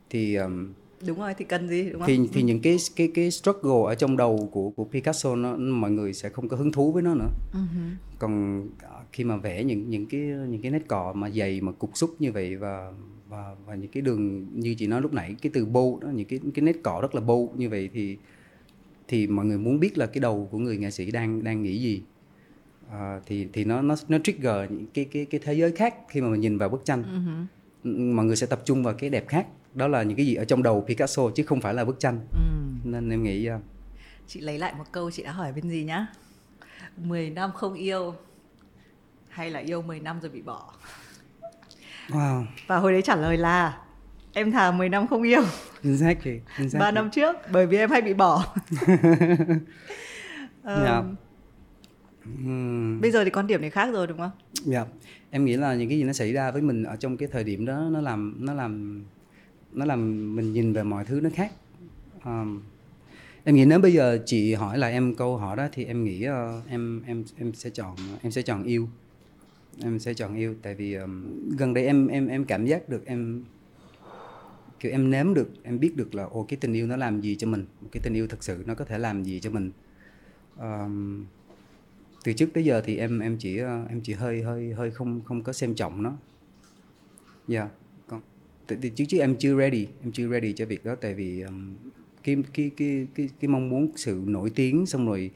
thì 0.10 0.36
um, 0.36 0.74
đúng 1.08 1.20
rồi 1.20 1.34
thì 1.38 1.46
cần 1.46 1.70
gì 1.70 1.90
đúng 1.90 2.02
không? 2.02 2.08
thì 2.08 2.20
thì 2.34 2.42
những 2.42 2.60
cái 2.60 2.78
cái 2.96 3.12
cái 3.14 3.32
struggle 3.32 3.84
ở 3.86 3.96
trong 3.96 4.18
đầu 4.18 4.50
của 4.52 4.70
của 4.70 4.86
Picasso 4.86 5.36
nó 5.36 5.56
mọi 5.56 5.92
người 5.92 6.14
sẽ 6.14 6.30
không 6.30 6.50
có 6.50 6.58
hứng 6.58 6.72
thú 6.72 6.92
với 6.92 7.04
nó 7.04 7.16
nữa 7.16 7.30
uh-huh. 7.54 7.90
còn 8.20 8.64
khi 9.12 9.24
mà 9.24 9.38
vẽ 9.38 9.64
những 9.64 9.90
những 9.90 10.06
cái 10.06 10.22
những 10.22 10.62
cái 10.62 10.72
nét 10.72 10.88
cọ 10.88 11.14
mà 11.14 11.30
dày 11.30 11.62
mà 11.62 11.72
cục 11.72 11.98
xúc 11.98 12.16
như 12.20 12.32
vậy 12.32 12.56
và 12.56 12.92
và 13.30 13.56
và 13.66 13.76
những 13.76 13.92
cái 13.92 14.02
đường 14.02 14.48
như 14.54 14.76
chị 14.76 14.88
nói 14.88 15.02
lúc 15.02 15.14
nãy 15.14 15.36
cái 15.42 15.52
từ 15.54 15.66
bô 15.66 16.00
đó 16.02 16.08
những 16.10 16.28
cái 16.28 16.40
cái 16.54 16.64
nét 16.64 16.84
cọ 16.84 17.00
rất 17.02 17.16
là 17.16 17.22
bô 17.22 17.50
như 17.58 17.70
vậy 17.70 17.90
thì 17.94 18.18
thì 19.08 19.28
mọi 19.28 19.46
người 19.46 19.58
muốn 19.58 19.80
biết 19.80 19.98
là 19.98 20.06
cái 20.06 20.20
đầu 20.20 20.48
của 20.52 20.58
người 20.58 20.78
nghệ 20.78 20.92
sĩ 20.92 21.12
đang 21.12 21.44
đang 21.44 21.64
nghĩ 21.64 21.82
gì 21.82 22.02
à, 22.92 23.20
thì 23.26 23.48
thì 23.54 23.66
nó 23.66 23.82
nó 23.82 23.96
nó 24.08 24.18
trigger 24.24 24.72
những 24.72 24.86
cái 24.94 25.06
cái 25.06 25.26
cái 25.26 25.42
thế 25.44 25.54
giới 25.54 25.72
khác 25.72 25.96
khi 26.10 26.22
mà 26.22 26.30
mình 26.30 26.42
nhìn 26.42 26.58
vào 26.58 26.70
bức 26.70 26.86
tranh 26.86 27.04
uh-huh. 27.84 28.16
mọi 28.16 28.26
người 28.26 28.36
sẽ 28.36 28.48
tập 28.48 28.62
trung 28.66 28.84
vào 28.84 28.94
cái 28.94 29.10
đẹp 29.10 29.28
khác 29.28 29.48
đó 29.74 29.88
là 29.88 30.04
những 30.04 30.18
cái 30.18 30.26
gì 30.26 30.36
ở 30.36 30.46
trong 30.46 30.64
đầu 30.64 30.86
Picasso 30.88 31.24
chứ 31.36 31.44
không 31.44 31.62
phải 31.62 31.74
là 31.74 31.86
bức 31.86 32.00
tranh 32.00 32.16
uh 32.16 32.86
nên 32.86 33.10
em 33.10 33.24
nghĩ 33.24 33.50
uh... 33.56 33.62
chị 34.28 34.40
lấy 34.40 34.60
lại 34.60 34.74
một 34.78 34.84
câu 34.92 35.12
chị 35.12 35.24
đã 35.24 35.32
hỏi 35.32 35.52
bên 35.52 35.70
gì 35.70 35.84
nhá 35.84 36.08
10 36.98 37.30
năm 37.30 37.52
không 37.52 37.74
yêu 37.74 38.16
hay 39.30 39.50
là 39.50 39.60
yêu 39.60 39.82
10 39.82 40.00
năm 40.00 40.20
rồi 40.22 40.30
bị 40.30 40.42
bỏ 40.42 40.74
wow. 42.10 42.46
và 42.68 42.78
hồi 42.78 42.92
đấy 42.92 43.02
trả 43.02 43.16
lời 43.16 43.38
là 43.38 43.78
em 44.34 44.52
thà 44.52 44.72
10 44.72 44.90
năm 44.90 45.08
không 45.08 45.24
yêu 45.24 45.42
exactly, 45.84 46.40
exactly. 46.58 46.80
3 46.80 46.92
năm 46.92 47.10
trước 47.10 47.36
bởi 47.52 47.68
vì 47.68 47.78
em 47.78 47.90
hay 47.90 48.02
bị 48.02 48.14
bỏ 48.14 48.56
um, 50.64 50.84
yeah 50.84 51.04
uhm. 52.30 53.02
bây 53.02 53.12
giờ 53.12 53.24
thì 53.24 53.30
quan 53.30 53.48
điểm 53.48 53.62
này 53.62 53.70
khác 53.70 53.90
rồi 53.94 54.08
đúng 54.08 54.18
không 54.18 54.32
dạ 54.54 54.78
yeah. 54.78 54.88
em 55.30 55.46
nghĩ 55.46 55.58
là 55.58 55.76
những 55.76 55.90
cái 55.90 55.98
gì 55.98 56.04
nó 56.04 56.14
xảy 56.14 56.34
ra 56.34 56.52
với 56.52 56.62
mình 56.62 56.84
ở 56.84 56.96
trong 56.96 57.18
cái 57.18 57.30
thời 57.32 57.44
điểm 57.44 57.66
đó 57.66 57.88
nó 57.92 58.02
làm 58.02 58.36
nó 58.40 58.54
làm 58.54 59.04
nó 59.74 59.86
làm 59.86 60.36
mình 60.36 60.54
nhìn 60.54 60.74
về 60.74 60.84
mọi 60.84 61.06
thứ 61.06 61.20
nó 61.22 61.30
khác. 61.34 61.52
Um, 62.26 62.62
em 63.44 63.56
nghĩ 63.56 63.66
nếu 63.66 63.80
bây 63.80 63.94
giờ 63.94 64.20
chị 64.26 64.54
hỏi 64.54 64.78
là 64.78 64.88
em 64.88 65.16
câu 65.16 65.38
hỏi 65.38 65.58
đó 65.58 65.68
thì 65.72 65.86
em 65.86 66.04
nghĩ 66.04 66.28
uh, 66.28 66.70
em 66.70 67.02
em 67.06 67.24
em 67.38 67.54
sẽ 67.54 67.70
chọn 67.70 67.96
em 68.22 68.32
sẽ 68.32 68.42
chọn 68.42 68.64
yêu. 68.64 68.88
Em 69.82 70.00
sẽ 70.00 70.14
chọn 70.14 70.36
yêu 70.36 70.56
tại 70.62 70.76
vì 70.76 70.94
um, 70.94 71.24
gần 71.58 71.74
đây 71.74 71.86
em 71.86 72.08
em 72.08 72.28
em 72.28 72.46
cảm 72.46 72.66
giác 72.66 72.90
được 72.90 73.06
em 73.06 73.44
kiểu 74.80 74.92
em 74.92 75.12
nếm 75.12 75.34
được 75.34 75.50
em 75.64 75.80
biết 75.80 75.96
được 75.96 76.16
là 76.16 76.24
ồ 76.24 76.44
cái 76.44 76.58
tình 76.62 76.74
yêu 76.74 76.88
nó 76.88 76.96
làm 76.96 77.22
gì 77.22 77.36
cho 77.36 77.48
mình 77.48 77.66
cái 77.92 78.02
tình 78.04 78.14
yêu 78.14 78.28
thật 78.28 78.44
sự 78.44 78.64
nó 78.66 78.76
có 78.76 78.86
thể 78.86 78.98
làm 78.98 79.24
gì 79.24 79.40
cho 79.40 79.50
mình. 79.50 79.72
Um, 80.60 81.26
từ 82.24 82.34
trước 82.34 82.50
tới 82.54 82.66
giờ 82.66 82.82
thì 82.86 82.98
em 82.98 83.20
em 83.20 83.38
chỉ 83.38 83.62
uh, 83.62 83.90
em 83.90 84.02
chỉ 84.04 84.14
hơi 84.14 84.42
hơi 84.42 84.74
hơi 84.74 84.92
không 84.92 85.22
không 85.22 85.44
có 85.44 85.54
xem 85.54 85.76
trọng 85.76 86.04
nó. 86.04 86.14
Dạ. 87.48 87.60
yeah 87.60 87.72
trước 88.68 89.06
trước 89.08 89.20
em 89.20 89.36
chưa 89.36 89.58
ready 89.58 89.88
em 90.04 90.12
chưa 90.12 90.30
ready 90.30 90.54
cho 90.54 90.66
việc 90.66 90.86
đó 90.86 90.96
tại 91.02 91.14
vì 91.14 91.42
um, 91.42 91.76
cái 92.24 92.38
cái 92.54 92.72
cái 92.78 93.08
cái 93.16 93.30
cái 93.40 93.48
mong 93.48 93.70
muốn 93.70 93.92
sự 93.96 94.24
nổi 94.26 94.52
tiếng 94.56 94.86
xong 94.86 95.08
rồi 95.08 95.32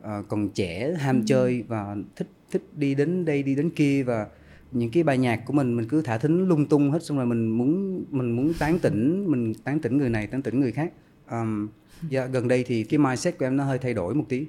uh, 0.00 0.28
còn 0.28 0.48
trẻ 0.48 0.94
ham 0.98 1.16
ừ. 1.16 1.22
chơi 1.26 1.64
và 1.68 1.96
thích 2.16 2.28
thích 2.50 2.62
đi 2.76 2.94
đến 2.94 3.24
đây 3.24 3.42
đi 3.42 3.54
đến 3.54 3.70
kia 3.70 4.02
và 4.02 4.26
những 4.72 4.90
cái 4.90 5.02
bài 5.02 5.18
nhạc 5.18 5.42
của 5.46 5.52
mình 5.52 5.76
mình 5.76 5.88
cứ 5.88 6.02
thả 6.02 6.18
thính 6.18 6.48
lung 6.48 6.66
tung 6.66 6.90
hết 6.90 7.02
xong 7.02 7.16
rồi 7.16 7.26
mình 7.26 7.48
muốn 7.48 8.04
mình 8.10 8.36
muốn 8.36 8.52
tán 8.58 8.78
tỉnh 8.78 9.30
mình 9.30 9.54
tán 9.54 9.80
tỉnh 9.80 9.98
người 9.98 10.10
này 10.10 10.26
tán 10.26 10.42
tỉnh 10.42 10.60
người 10.60 10.72
khác 10.72 10.92
um, 11.30 11.68
dạ, 12.10 12.26
gần 12.26 12.48
đây 12.48 12.64
thì 12.66 12.84
cái 12.84 12.98
mindset 12.98 13.38
của 13.38 13.46
em 13.46 13.56
nó 13.56 13.64
hơi 13.64 13.78
thay 13.78 13.94
đổi 13.94 14.14
một 14.14 14.24
tí 14.28 14.46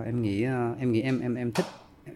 uh, 0.00 0.06
em 0.06 0.22
nghĩ 0.22 0.46
uh, 0.46 0.78
em 0.78 0.92
nghĩ 0.92 1.00
em 1.00 1.20
em 1.20 1.34
em 1.34 1.52
thích 1.52 1.66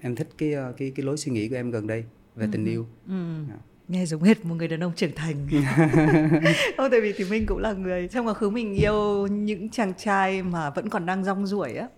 em 0.01 0.17
thích 0.17 0.29
cái 0.39 0.55
cái 0.77 0.93
cái 0.97 1.07
lối 1.07 1.17
suy 1.17 1.33
nghĩ 1.33 1.49
của 1.49 1.57
em 1.57 1.71
gần 1.71 1.87
đây 1.87 2.05
về 2.37 2.47
ừ. 2.47 2.51
tình 2.53 2.65
yêu 2.65 2.87
ừ. 3.09 3.13
Yeah 3.13 3.49
dạ. 3.49 3.76
Nghe 3.89 4.07
giống 4.07 4.23
hết 4.23 4.45
một 4.45 4.55
người 4.55 4.69
đàn 4.69 4.83
ông 4.85 4.93
trưởng 4.97 5.15
thành 5.17 5.49
không 6.77 6.91
tại 6.91 7.01
vì 7.01 7.13
thì 7.17 7.25
mình 7.25 7.47
cũng 7.47 7.59
là 7.59 7.73
người 7.73 8.09
trong 8.09 8.27
quá 8.27 8.35
khứ 8.35 8.51
mình 8.51 8.75
yêu 8.75 9.27
những 9.27 9.69
chàng 9.69 9.95
trai 9.95 10.43
mà 10.43 10.71
vẫn 10.71 10.89
còn 10.89 11.07
đang 11.07 11.25
rong 11.25 11.47
ruổi 11.47 11.75
á 11.75 11.89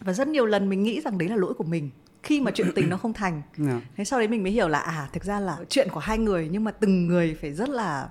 và 0.00 0.12
rất 0.12 0.28
nhiều 0.28 0.46
lần 0.46 0.68
mình 0.68 0.82
nghĩ 0.82 1.00
rằng 1.00 1.18
đấy 1.18 1.28
là 1.28 1.36
lỗi 1.36 1.54
của 1.54 1.64
mình 1.64 1.90
khi 2.22 2.40
mà 2.40 2.50
chuyện 2.50 2.72
tình 2.74 2.88
nó 2.88 2.96
không 2.96 3.12
thành 3.12 3.32
yeah. 3.32 3.68
Dạ. 3.68 3.80
thế 3.96 4.04
sau 4.04 4.18
đấy 4.18 4.28
mình 4.28 4.42
mới 4.42 4.52
hiểu 4.52 4.68
là 4.68 4.78
à 4.78 5.08
thực 5.12 5.24
ra 5.24 5.40
là 5.40 5.58
chuyện 5.68 5.88
của 5.92 6.00
hai 6.00 6.18
người 6.18 6.48
nhưng 6.52 6.64
mà 6.64 6.70
từng 6.70 7.06
người 7.06 7.36
phải 7.40 7.52
rất 7.52 7.68
là 7.68 8.08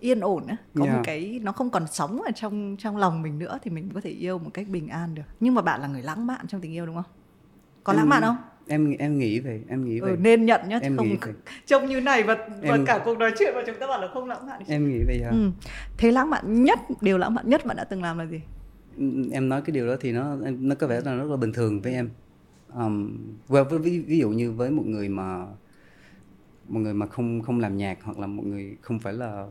yên 0.00 0.20
ổn 0.20 0.46
á 0.46 0.56
có 0.74 0.84
yeah. 0.84 0.96
một 0.96 1.02
dạ. 1.02 1.06
cái 1.06 1.40
nó 1.42 1.52
không 1.52 1.70
còn 1.70 1.86
sống 1.92 2.22
ở 2.22 2.30
trong 2.34 2.76
trong 2.78 2.96
lòng 2.96 3.22
mình 3.22 3.38
nữa 3.38 3.58
thì 3.62 3.70
mình 3.70 3.90
có 3.94 4.00
thể 4.00 4.10
yêu 4.10 4.38
một 4.38 4.50
cách 4.54 4.68
bình 4.68 4.88
an 4.88 5.14
được 5.14 5.22
nhưng 5.40 5.54
mà 5.54 5.62
bạn 5.62 5.80
là 5.80 5.88
người 5.88 6.02
lãng 6.02 6.26
mạn 6.26 6.46
trong 6.48 6.60
tình 6.60 6.72
yêu 6.72 6.86
đúng 6.86 6.94
không 6.94 7.12
có 7.84 7.92
lãng 7.92 8.08
mạn 8.08 8.22
không 8.22 8.36
em 8.70 8.96
em 8.98 9.18
nghĩ 9.18 9.40
vậy 9.40 9.60
em 9.68 9.84
nghĩ 9.84 9.98
ừ, 9.98 10.04
vậy. 10.04 10.10
ừ, 10.10 10.16
nên 10.20 10.46
nhận 10.46 10.60
nhá 10.68 10.78
em 10.82 10.96
không 10.96 11.16
trông 11.66 11.86
như 11.86 12.00
này 12.00 12.22
và 12.22 12.34
và 12.62 12.74
em... 12.74 12.84
cả 12.86 13.02
cuộc 13.04 13.18
nói 13.18 13.32
chuyện 13.38 13.54
mà 13.54 13.62
chúng 13.66 13.76
ta 13.80 13.86
bảo 13.86 14.00
là 14.00 14.08
không 14.14 14.28
lãng 14.28 14.46
mạn 14.46 14.62
em 14.66 14.88
nghĩ 14.88 14.98
vậy 15.06 15.20
ừ. 15.30 15.50
thế 15.98 16.12
lãng 16.12 16.30
mạn 16.30 16.64
nhất 16.64 16.78
điều 17.00 17.18
lãng 17.18 17.34
mạn 17.34 17.48
nhất 17.48 17.66
bạn 17.66 17.76
đã 17.76 17.84
từng 17.84 18.02
làm 18.02 18.18
là 18.18 18.24
gì? 18.24 18.40
Ừ, 18.98 19.04
em 19.32 19.48
nói 19.48 19.62
cái 19.62 19.74
điều 19.74 19.86
đó 19.86 19.96
thì 20.00 20.12
nó 20.12 20.36
nó 20.58 20.74
có 20.74 20.86
vẻ 20.86 21.00
là 21.04 21.14
rất 21.14 21.30
là 21.30 21.36
bình 21.36 21.52
thường 21.52 21.80
với 21.80 21.94
em. 21.94 22.10
Um, 22.74 23.18
well, 23.48 23.78
ví, 23.78 23.98
ví 23.98 24.18
dụ 24.18 24.30
như 24.30 24.52
với 24.52 24.70
một 24.70 24.86
người 24.86 25.08
mà 25.08 25.46
một 26.68 26.80
người 26.80 26.94
mà 26.94 27.06
không 27.06 27.42
không 27.42 27.60
làm 27.60 27.76
nhạc 27.76 27.98
hoặc 28.02 28.18
là 28.18 28.26
một 28.26 28.46
người 28.46 28.76
không 28.80 28.98
phải 28.98 29.12
là 29.12 29.46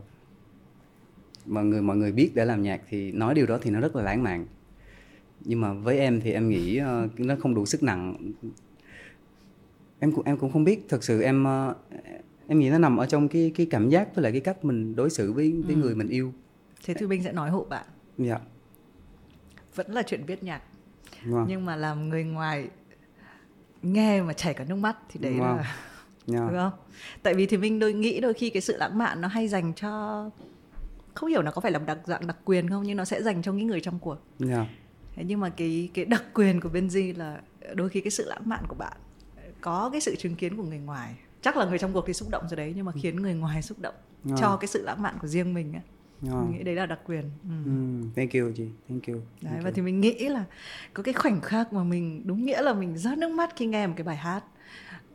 mọi 1.46 1.64
người 1.64 1.82
mọi 1.82 1.96
người 1.96 2.12
biết 2.12 2.30
để 2.34 2.44
làm 2.44 2.62
nhạc 2.62 2.80
thì 2.88 3.12
nói 3.12 3.34
điều 3.34 3.46
đó 3.46 3.58
thì 3.62 3.70
nó 3.70 3.80
rất 3.80 3.96
là 3.96 4.02
lãng 4.02 4.22
mạn. 4.22 4.46
Nhưng 5.40 5.60
mà 5.60 5.72
với 5.72 5.98
em 5.98 6.20
thì 6.20 6.32
em 6.32 6.48
nghĩ 6.48 6.80
uh, 6.80 7.20
nó 7.20 7.34
không 7.40 7.54
đủ 7.54 7.66
sức 7.66 7.82
nặng 7.82 8.32
em 10.00 10.12
cũng 10.12 10.24
em 10.24 10.36
cũng 10.36 10.52
không 10.52 10.64
biết 10.64 10.86
thật 10.88 11.04
sự 11.04 11.22
em 11.22 11.46
uh, 11.70 11.76
em 12.48 12.58
nghĩ 12.58 12.70
nó 12.70 12.78
nằm 12.78 12.96
ở 12.96 13.06
trong 13.06 13.28
cái 13.28 13.52
cái 13.54 13.66
cảm 13.70 13.88
giác 13.88 14.14
với 14.14 14.22
lại 14.22 14.32
cái 14.32 14.40
cách 14.40 14.64
mình 14.64 14.96
đối 14.96 15.10
xử 15.10 15.32
với 15.32 15.62
với 15.66 15.74
ừ. 15.74 15.80
người 15.80 15.94
mình 15.94 16.08
yêu 16.08 16.32
thế 16.84 16.94
thì 16.94 17.06
Minh 17.06 17.22
sẽ 17.22 17.32
nói 17.32 17.50
hộ 17.50 17.66
bạn 17.70 17.86
dạ 18.18 18.38
vẫn 19.74 19.92
là 19.92 20.02
chuyện 20.02 20.24
viết 20.26 20.42
nhạc 20.42 20.62
wow. 21.24 21.46
nhưng 21.48 21.64
mà 21.64 21.76
làm 21.76 22.08
người 22.08 22.24
ngoài 22.24 22.68
nghe 23.82 24.22
mà 24.22 24.32
chảy 24.32 24.54
cả 24.54 24.64
nước 24.68 24.76
mắt 24.76 24.96
thì 25.08 25.20
đấy 25.20 25.32
wow. 25.32 25.56
là 25.56 25.56
yeah. 26.32 26.50
đúng 26.50 26.56
không 26.56 26.72
tại 27.22 27.34
vì 27.34 27.46
thì 27.46 27.56
mình 27.56 27.78
đôi 27.78 27.92
nghĩ 27.92 28.20
đôi 28.20 28.34
khi 28.34 28.50
cái 28.50 28.60
sự 28.60 28.76
lãng 28.76 28.98
mạn 28.98 29.20
nó 29.20 29.28
hay 29.28 29.48
dành 29.48 29.72
cho 29.74 30.30
không 31.14 31.30
hiểu 31.30 31.42
nó 31.42 31.50
có 31.50 31.60
phải 31.60 31.72
là 31.72 31.78
đặc 31.78 31.98
dạng 32.04 32.26
đặc 32.26 32.36
quyền 32.44 32.68
không 32.68 32.82
nhưng 32.82 32.96
nó 32.96 33.04
sẽ 33.04 33.22
dành 33.22 33.42
cho 33.42 33.52
những 33.52 33.66
người 33.66 33.80
trong 33.80 33.98
cuộc 33.98 34.18
yeah. 34.48 34.66
thế 35.14 35.24
nhưng 35.26 35.40
mà 35.40 35.48
cái 35.48 35.90
cái 35.94 36.04
đặc 36.04 36.24
quyền 36.34 36.60
của 36.60 36.68
Benji 36.68 37.18
là 37.18 37.40
đôi 37.74 37.88
khi 37.88 38.00
cái 38.00 38.10
sự 38.10 38.28
lãng 38.28 38.42
mạn 38.44 38.64
của 38.68 38.74
bạn 38.74 38.96
có 39.60 39.90
cái 39.92 40.00
sự 40.00 40.16
chứng 40.16 40.34
kiến 40.34 40.56
của 40.56 40.62
người 40.62 40.78
ngoài 40.78 41.14
chắc 41.42 41.56
là 41.56 41.64
người 41.64 41.78
trong 41.78 41.92
cuộc 41.92 42.04
thì 42.06 42.12
xúc 42.12 42.28
động 42.30 42.44
rồi 42.50 42.56
đấy 42.56 42.72
nhưng 42.76 42.84
mà 42.84 42.92
khiến 43.02 43.16
người 43.16 43.34
ngoài 43.34 43.62
xúc 43.62 43.78
động 43.80 43.94
yeah. 44.26 44.38
cho 44.40 44.56
cái 44.56 44.68
sự 44.68 44.82
lãng 44.82 45.02
mạn 45.02 45.14
của 45.20 45.28
riêng 45.28 45.54
mình 45.54 45.72
ấy 45.72 45.82
yeah. 46.32 46.42
mình 46.42 46.58
nghĩ 46.58 46.62
đấy 46.62 46.74
là 46.74 46.86
đặc 46.86 46.98
quyền 47.06 47.24
ừ. 47.44 47.70
Mm, 47.70 48.10
thank 48.16 48.32
you 48.32 48.52
chị 48.56 48.64
thank 48.88 49.06
you 49.06 49.16
đấy 49.16 49.52
thank 49.52 49.62
và 49.62 49.68
you. 49.68 49.74
thì 49.74 49.82
mình 49.82 50.00
nghĩ 50.00 50.28
là 50.28 50.44
có 50.94 51.02
cái 51.02 51.14
khoảnh 51.14 51.40
khắc 51.40 51.72
mà 51.72 51.84
mình 51.84 52.22
đúng 52.26 52.46
nghĩa 52.46 52.62
là 52.62 52.74
mình 52.74 52.98
rớt 52.98 53.18
nước 53.18 53.30
mắt 53.30 53.50
khi 53.56 53.66
nghe 53.66 53.86
một 53.86 53.94
cái 53.96 54.04
bài 54.04 54.16
hát 54.16 54.44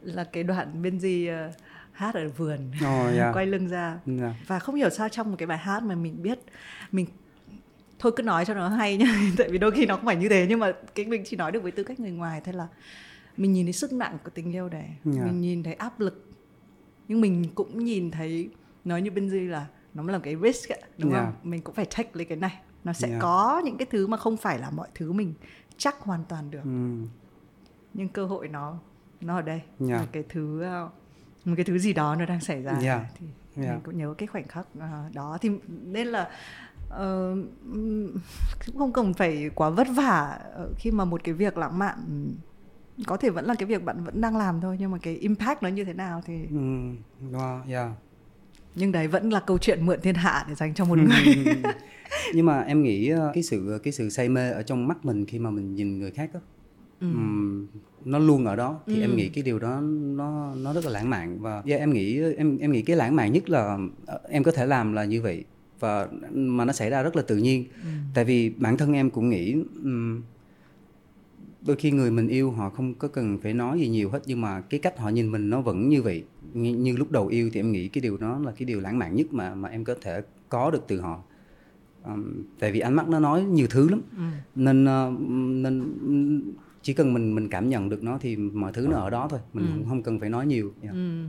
là 0.01 0.23
cái 0.23 0.43
đoạn 0.43 0.81
bên 0.81 0.99
gì 0.99 1.29
uh, 1.29 1.55
hát 1.91 2.15
ở 2.15 2.29
vườn 2.29 2.71
oh, 2.75 3.13
yeah. 3.17 3.35
quay 3.35 3.45
lưng 3.45 3.67
ra 3.67 3.99
yeah. 4.19 4.33
và 4.47 4.59
không 4.59 4.75
hiểu 4.75 4.89
sao 4.89 5.09
trong 5.09 5.29
một 5.29 5.35
cái 5.39 5.47
bài 5.47 5.57
hát 5.57 5.83
mà 5.83 5.95
mình 5.95 6.21
biết 6.21 6.39
mình 6.91 7.05
thôi 7.99 8.11
cứ 8.15 8.23
nói 8.23 8.45
cho 8.45 8.53
nó 8.53 8.69
hay 8.69 8.97
nhá 8.97 9.05
tại 9.37 9.49
vì 9.49 9.57
đôi 9.57 9.71
khi 9.71 9.85
nó 9.85 9.95
không 9.95 10.05
phải 10.05 10.15
như 10.15 10.29
thế 10.29 10.45
nhưng 10.49 10.59
mà 10.59 10.71
cái 10.95 11.05
mình 11.05 11.23
chỉ 11.25 11.37
nói 11.37 11.51
được 11.51 11.63
với 11.63 11.71
tư 11.71 11.83
cách 11.83 11.99
người 11.99 12.11
ngoài 12.11 12.41
thế 12.43 12.51
là 12.51 12.67
mình 13.37 13.53
nhìn 13.53 13.65
thấy 13.65 13.73
sức 13.73 13.93
nặng 13.93 14.17
của 14.23 14.29
tình 14.33 14.51
yêu 14.51 14.69
đấy 14.69 14.85
yeah. 15.15 15.25
mình 15.25 15.41
nhìn 15.41 15.63
thấy 15.63 15.73
áp 15.73 15.99
lực 15.99 16.25
nhưng 17.07 17.21
mình 17.21 17.45
cũng 17.55 17.83
nhìn 17.83 18.11
thấy 18.11 18.49
nói 18.85 19.01
như 19.01 19.11
bên 19.11 19.29
dưới 19.29 19.41
là 19.41 19.67
nó 19.93 20.03
là 20.03 20.19
cái 20.19 20.35
risk 20.43 20.69
ấy, 20.69 20.81
đúng 20.97 21.11
yeah. 21.11 21.25
không 21.25 21.51
mình 21.51 21.61
cũng 21.61 21.75
phải 21.75 21.85
take 21.85 22.09
lấy 22.13 22.25
cái 22.25 22.37
này 22.37 22.61
nó 22.83 22.93
sẽ 22.93 23.07
yeah. 23.07 23.21
có 23.21 23.61
những 23.65 23.77
cái 23.77 23.87
thứ 23.91 24.07
mà 24.07 24.17
không 24.17 24.37
phải 24.37 24.59
là 24.59 24.69
mọi 24.69 24.87
thứ 24.95 25.11
mình 25.11 25.33
chắc 25.77 25.99
hoàn 25.99 26.23
toàn 26.29 26.51
được 26.51 26.65
mm. 26.65 27.05
nhưng 27.93 28.09
cơ 28.09 28.25
hội 28.25 28.47
nó 28.47 28.77
nó 29.21 29.35
ở 29.35 29.41
đây 29.41 29.61
yeah. 29.79 29.91
là 29.91 30.07
cái 30.11 30.23
thứ 30.29 30.61
ờ, 30.61 30.89
một 31.45 31.53
cái 31.57 31.65
thứ 31.65 31.77
gì 31.77 31.93
đó 31.93 32.15
nó 32.15 32.25
đang 32.25 32.41
xảy 32.41 32.61
ra 32.61 32.79
yeah. 32.81 33.01
thì 33.19 33.25
yeah. 33.55 33.69
mình 33.69 33.81
cũng 33.83 33.97
nhớ 33.97 34.13
cái 34.17 34.27
khoảnh 34.27 34.47
khắc 34.47 34.67
uh, 34.77 35.15
đó 35.15 35.37
thì 35.41 35.49
nên 35.67 36.07
là 36.07 36.29
uh, 36.87 37.37
cũng 38.65 38.77
không 38.77 38.93
cần 38.93 39.13
phải 39.13 39.49
quá 39.55 39.69
vất 39.69 39.87
vả 39.95 40.39
khi 40.77 40.91
mà 40.91 41.05
một 41.05 41.21
cái 41.23 41.33
việc 41.33 41.57
lãng 41.57 41.79
mạn 41.79 42.29
có 43.07 43.17
thể 43.17 43.29
vẫn 43.29 43.45
là 43.45 43.55
cái 43.55 43.65
việc 43.65 43.83
bạn 43.83 44.03
vẫn 44.03 44.21
đang 44.21 44.37
làm 44.37 44.61
thôi 44.61 44.77
nhưng 44.79 44.91
mà 44.91 44.97
cái 44.97 45.15
impact 45.15 45.63
nó 45.63 45.69
như 45.69 45.85
thế 45.85 45.93
nào 45.93 46.21
thì 46.25 46.45
mm, 46.49 46.95
wow, 47.31 47.59
yeah. 47.69 47.91
Nhưng 48.75 48.91
đấy 48.91 49.07
vẫn 49.07 49.29
là 49.29 49.39
câu 49.39 49.57
chuyện 49.57 49.85
mượn 49.85 50.01
thiên 50.01 50.15
hạ 50.15 50.45
để 50.49 50.55
dành 50.55 50.73
cho 50.73 50.85
một 50.85 50.97
người. 50.97 51.45
Nhưng 52.33 52.45
mà 52.45 52.61
em 52.61 52.83
nghĩ 52.83 53.09
ờ, 53.09 53.31
cái 53.33 53.43
sự 53.43 53.79
cái 53.83 53.93
sự 53.93 54.09
say 54.09 54.29
mê 54.29 54.51
ở 54.51 54.63
trong 54.63 54.87
mắt 54.87 55.05
mình 55.05 55.25
khi 55.25 55.39
mà 55.39 55.49
mình 55.49 55.75
nhìn 55.75 55.99
người 55.99 56.11
khác 56.11 56.29
đó 56.33 56.39
ừ. 56.99 57.07
um, 57.07 57.67
nó 58.05 58.19
luôn 58.19 58.45
ở 58.45 58.55
đó 58.55 58.79
thì 58.87 58.95
ừ. 58.95 59.01
em 59.01 59.15
nghĩ 59.15 59.29
cái 59.29 59.43
điều 59.43 59.59
đó 59.59 59.79
nó 59.81 60.55
nó 60.55 60.73
rất 60.73 60.85
là 60.85 60.91
lãng 60.91 61.09
mạn. 61.09 61.39
Và 61.39 61.63
yeah, 61.65 61.79
em 61.79 61.93
nghĩ 61.93 62.21
em 62.37 62.57
em 62.57 62.71
nghĩ 62.71 62.81
cái 62.81 62.95
lãng 62.95 63.15
mạn 63.15 63.33
nhất 63.33 63.49
là 63.49 63.77
ờ, 64.05 64.19
em 64.29 64.43
có 64.43 64.51
thể 64.51 64.65
làm 64.65 64.93
là 64.93 65.05
như 65.05 65.21
vậy. 65.21 65.43
Và 65.79 66.07
mà 66.31 66.65
nó 66.65 66.73
xảy 66.73 66.89
ra 66.89 67.03
rất 67.03 67.15
là 67.15 67.21
tự 67.21 67.37
nhiên. 67.37 67.65
Ừ. 67.83 67.89
tại 68.13 68.25
vì 68.25 68.49
bản 68.49 68.77
thân 68.77 68.93
em 68.93 69.09
cũng 69.09 69.29
nghĩ 69.29 69.55
um, 69.83 70.21
đôi 71.65 71.75
khi 71.75 71.91
người 71.91 72.11
mình 72.11 72.27
yêu 72.27 72.51
họ 72.51 72.69
không 72.69 72.93
có 72.93 73.07
cần 73.07 73.37
phải 73.37 73.53
nói 73.53 73.79
gì 73.79 73.87
nhiều 73.87 74.09
hết 74.09 74.21
nhưng 74.25 74.41
mà 74.41 74.61
cái 74.61 74.79
cách 74.79 74.99
họ 74.99 75.09
nhìn 75.09 75.31
mình 75.31 75.49
nó 75.49 75.61
vẫn 75.61 75.89
như 75.89 76.01
vậy 76.01 76.23
như, 76.53 76.75
như 76.75 76.97
lúc 76.97 77.11
đầu 77.11 77.27
yêu 77.27 77.49
thì 77.53 77.59
em 77.59 77.71
nghĩ 77.71 77.87
cái 77.87 78.01
điều 78.01 78.17
đó 78.17 78.39
là 78.45 78.51
cái 78.51 78.65
điều 78.65 78.79
lãng 78.79 78.99
mạn 78.99 79.15
nhất 79.15 79.33
mà 79.33 79.55
mà 79.55 79.69
em 79.69 79.83
có 79.83 79.95
thể 80.01 80.21
có 80.49 80.71
được 80.71 80.83
từ 80.87 81.01
họ 81.01 81.23
um, 82.03 82.43
tại 82.59 82.71
vì 82.71 82.79
ánh 82.79 82.93
mắt 82.93 83.07
nó 83.07 83.19
nói 83.19 83.43
nhiều 83.43 83.67
thứ 83.69 83.89
lắm 83.89 84.01
ừ. 84.17 84.23
nên 84.55 84.83
uh, 84.83 85.21
nên 85.63 85.83
chỉ 86.81 86.93
cần 86.93 87.13
mình 87.13 87.35
mình 87.35 87.49
cảm 87.49 87.69
nhận 87.69 87.89
được 87.89 88.03
nó 88.03 88.17
thì 88.21 88.35
mọi 88.35 88.71
thứ 88.71 88.87
nó 88.87 88.97
ở 88.97 89.09
đó 89.09 89.27
thôi 89.29 89.39
mình 89.53 89.65
ừ. 89.65 89.71
không, 89.71 89.85
không 89.89 90.03
cần 90.03 90.19
phải 90.19 90.29
nói 90.29 90.45
nhiều 90.45 90.73
yeah. 90.81 90.95
ừ 90.95 91.25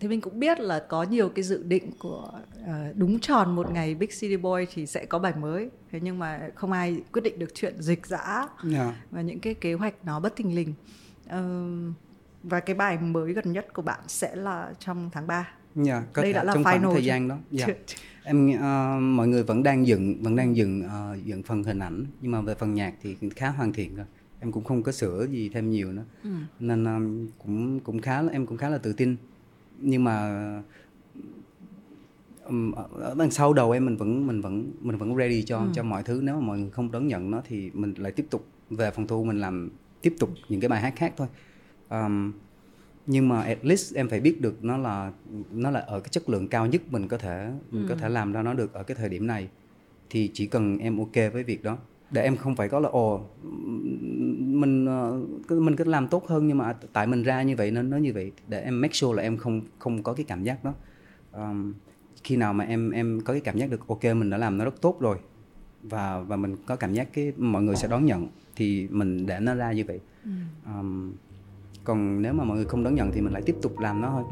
thì 0.00 0.08
mình 0.08 0.20
cũng 0.20 0.40
biết 0.40 0.60
là 0.60 0.84
có 0.88 1.02
nhiều 1.02 1.28
cái 1.28 1.42
dự 1.42 1.62
định 1.62 1.90
của 1.98 2.32
uh, 2.60 2.96
đúng 2.96 3.20
tròn 3.20 3.56
một 3.56 3.70
ngày 3.72 3.94
Big 3.94 4.08
City 4.20 4.36
Boy 4.36 4.66
thì 4.74 4.86
sẽ 4.86 5.04
có 5.04 5.18
bài 5.18 5.32
mới 5.40 5.70
thế 5.92 6.00
nhưng 6.02 6.18
mà 6.18 6.40
không 6.54 6.72
ai 6.72 7.00
quyết 7.12 7.22
định 7.24 7.38
được 7.38 7.54
chuyện 7.54 7.82
dịch 7.82 8.06
dã 8.06 8.36
yeah. 8.36 8.48
Dạ. 8.64 8.94
và 9.10 9.20
những 9.20 9.40
cái 9.40 9.54
kế 9.54 9.74
hoạch 9.74 9.94
nó 10.04 10.20
bất 10.20 10.36
thình 10.36 10.54
lình 10.54 10.74
uh, 11.26 11.94
và 12.42 12.60
cái 12.60 12.74
bài 12.74 12.98
mới 12.98 13.32
gần 13.32 13.52
nhất 13.52 13.74
của 13.74 13.82
bạn 13.82 14.00
sẽ 14.08 14.36
là 14.36 14.72
trong 14.78 15.10
tháng 15.12 15.26
3 15.26 15.34
yeah, 15.34 15.86
dạ, 15.86 16.02
có 16.12 16.22
đây 16.22 16.32
đã 16.32 16.44
là 16.44 16.54
trong 16.54 16.62
final 16.62 16.82
khoảng 16.82 16.94
thời 16.94 17.04
gian 17.04 17.28
đó 17.28 17.38
yeah. 17.58 17.68
Dạ. 17.68 17.96
em 18.24 18.50
uh, 18.50 19.02
mọi 19.02 19.28
người 19.28 19.42
vẫn 19.42 19.62
đang 19.62 19.86
dựng 19.86 20.22
vẫn 20.22 20.36
đang 20.36 20.56
dựng 20.56 20.82
uh, 20.86 21.24
dựng 21.24 21.42
phần 21.42 21.64
hình 21.64 21.78
ảnh 21.78 22.06
nhưng 22.20 22.32
mà 22.32 22.40
về 22.40 22.54
phần 22.54 22.74
nhạc 22.74 22.94
thì 23.02 23.16
khá 23.36 23.48
hoàn 23.48 23.72
thiện 23.72 23.96
rồi 23.96 24.06
em 24.40 24.52
cũng 24.52 24.64
không 24.64 24.82
có 24.82 24.92
sửa 24.92 25.26
gì 25.26 25.48
thêm 25.48 25.70
nhiều 25.70 25.92
nữa 25.92 26.04
ừ. 26.24 26.30
nên 26.60 26.84
um, 26.84 27.28
cũng 27.38 27.80
cũng 27.80 28.00
khá 28.00 28.22
em 28.32 28.46
cũng 28.46 28.56
khá 28.56 28.68
là 28.68 28.78
tự 28.78 28.92
tin 28.92 29.16
nhưng 29.80 30.04
mà 30.04 30.12
ở 32.94 33.14
đằng 33.18 33.30
sau 33.30 33.52
đầu 33.52 33.70
em 33.70 33.84
mình 33.84 33.96
vẫn 33.96 34.26
mình 34.26 34.40
vẫn 34.40 34.72
mình 34.80 34.96
vẫn 34.96 35.16
ready 35.16 35.42
cho 35.42 35.58
ừ. 35.58 35.68
cho 35.74 35.82
mọi 35.82 36.02
thứ 36.02 36.20
nếu 36.24 36.34
mà 36.34 36.40
mọi 36.40 36.58
người 36.58 36.70
không 36.70 36.90
đón 36.90 37.06
nhận 37.06 37.30
nó 37.30 37.42
thì 37.48 37.70
mình 37.74 37.94
lại 37.94 38.12
tiếp 38.12 38.26
tục 38.30 38.46
về 38.70 38.90
phòng 38.90 39.06
thu 39.06 39.24
mình 39.24 39.40
làm 39.40 39.70
tiếp 40.02 40.14
tục 40.18 40.30
những 40.48 40.60
cái 40.60 40.68
bài 40.68 40.80
hát 40.80 40.92
khác 40.96 41.14
thôi 41.16 41.28
um, 41.90 42.32
nhưng 43.06 43.28
mà 43.28 43.42
at 43.42 43.58
least 43.62 43.94
em 43.94 44.08
phải 44.08 44.20
biết 44.20 44.40
được 44.40 44.64
nó 44.64 44.76
là 44.76 45.12
nó 45.52 45.70
là 45.70 45.80
ở 45.80 46.00
cái 46.00 46.08
chất 46.08 46.28
lượng 46.28 46.48
cao 46.48 46.66
nhất 46.66 46.82
mình 46.90 47.08
có 47.08 47.18
thể 47.18 47.50
mình 47.70 47.82
ừ. 47.82 47.88
có 47.88 47.94
thể 47.94 48.08
làm 48.08 48.32
ra 48.32 48.42
nó 48.42 48.54
được 48.54 48.72
ở 48.72 48.82
cái 48.82 48.94
thời 48.94 49.08
điểm 49.08 49.26
này 49.26 49.48
thì 50.10 50.30
chỉ 50.34 50.46
cần 50.46 50.78
em 50.78 50.98
ok 50.98 51.32
với 51.32 51.42
việc 51.44 51.62
đó 51.62 51.78
để 52.10 52.22
em 52.22 52.36
không 52.36 52.56
phải 52.56 52.68
có 52.68 52.80
là 52.80 52.88
ồ 52.88 53.20
mình 54.38 54.86
ờ, 54.86 55.20
mình 55.48 55.76
cứ 55.76 55.84
làm 55.84 56.08
tốt 56.08 56.26
hơn 56.26 56.46
nhưng 56.46 56.58
mà 56.58 56.74
tại 56.92 57.06
mình 57.06 57.22
ra 57.22 57.42
như 57.42 57.56
vậy 57.56 57.70
nên 57.70 57.90
nó 57.90 57.96
như 57.96 58.12
vậy. 58.12 58.32
Để 58.48 58.60
em 58.60 58.80
make 58.80 58.92
sure 58.92 59.16
là 59.16 59.22
em 59.22 59.36
không 59.36 59.60
không 59.78 60.02
có 60.02 60.12
cái 60.12 60.24
cảm 60.24 60.42
giác 60.42 60.64
đó. 60.64 60.74
Um, 61.32 61.72
khi 62.24 62.36
nào 62.36 62.52
mà 62.52 62.64
em 62.64 62.90
em 62.90 63.20
có 63.24 63.32
cái 63.32 63.40
cảm 63.40 63.58
giác 63.58 63.70
được 63.70 63.88
ok 63.88 64.04
mình 64.04 64.30
đã 64.30 64.36
làm 64.36 64.58
nó 64.58 64.64
rất 64.64 64.80
tốt 64.80 64.96
rồi 65.00 65.16
và 65.82 66.20
và 66.20 66.36
mình 66.36 66.56
có 66.66 66.76
cảm 66.76 66.94
giác 66.94 67.12
cái 67.12 67.32
mọi 67.36 67.62
người 67.62 67.76
sẽ 67.76 67.88
đón 67.88 68.04
nhận 68.04 68.28
thì 68.56 68.88
mình 68.90 69.26
để 69.26 69.40
nó 69.40 69.54
ra 69.54 69.72
như 69.72 69.84
vậy. 69.86 70.00
Um, 70.66 71.12
còn 71.84 72.22
nếu 72.22 72.32
mà 72.32 72.44
mọi 72.44 72.56
người 72.56 72.66
không 72.66 72.84
đón 72.84 72.94
nhận 72.94 73.10
thì 73.12 73.20
mình 73.20 73.32
lại 73.32 73.42
tiếp 73.46 73.56
tục 73.62 73.78
làm 73.78 74.00
nó 74.00 74.10
thôi 74.10 74.24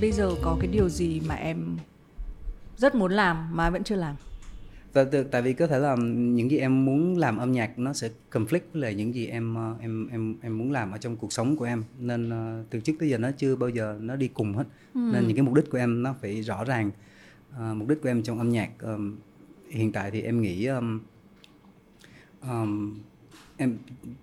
bây 0.00 0.12
giờ 0.12 0.34
có 0.42 0.56
cái 0.60 0.70
điều 0.72 0.88
gì 0.88 1.22
mà 1.28 1.34
em 1.34 1.76
rất 2.76 2.94
muốn 2.94 3.12
làm 3.12 3.56
mà 3.56 3.70
vẫn 3.70 3.84
chưa 3.84 3.96
làm? 3.96 4.16
Tại, 4.92 5.06
tại 5.30 5.42
vì 5.42 5.52
có 5.52 5.66
thể 5.66 5.78
là 5.78 5.96
những 5.96 6.50
gì 6.50 6.58
em 6.58 6.84
muốn 6.84 7.18
làm 7.18 7.36
âm 7.36 7.52
nhạc 7.52 7.78
nó 7.78 7.92
sẽ 7.92 8.10
conflict 8.32 8.60
với 8.72 8.82
lại 8.82 8.94
những 8.94 9.14
gì 9.14 9.26
em 9.26 9.54
ờ, 9.54 9.74
em 9.80 10.08
em 10.08 10.34
em 10.42 10.58
muốn 10.58 10.72
làm 10.72 10.90
ở 10.90 10.98
trong 10.98 11.16
cuộc 11.16 11.32
sống 11.32 11.56
của 11.56 11.64
em. 11.64 11.84
Nên 11.98 12.28
uh, 12.28 12.66
từ 12.70 12.80
trước 12.80 12.92
tới 12.98 13.08
giờ 13.08 13.18
nó 13.18 13.30
chưa 13.30 13.56
bao 13.56 13.68
giờ 13.68 13.98
nó 14.00 14.16
đi 14.16 14.28
cùng 14.28 14.54
hết. 14.54 14.64
Ừ. 14.94 15.00
nên 15.12 15.26
những 15.26 15.36
cái 15.36 15.42
mục 15.42 15.54
đích 15.54 15.70
của 15.70 15.78
em 15.78 16.02
nó 16.02 16.14
phải 16.20 16.42
rõ 16.42 16.64
ràng. 16.64 16.90
Uh, 17.50 17.76
mục 17.76 17.88
đích 17.88 18.02
của 18.02 18.08
em 18.08 18.22
trong 18.22 18.38
âm 18.38 18.50
nhạc 18.50 18.70
um, 18.82 19.16
hiện 19.70 19.92
tại 19.92 20.10
thì 20.10 20.20
em 20.20 20.42
nghĩ 20.42 20.66
um, 20.66 21.00
um, 22.42 22.98
em 23.56 23.78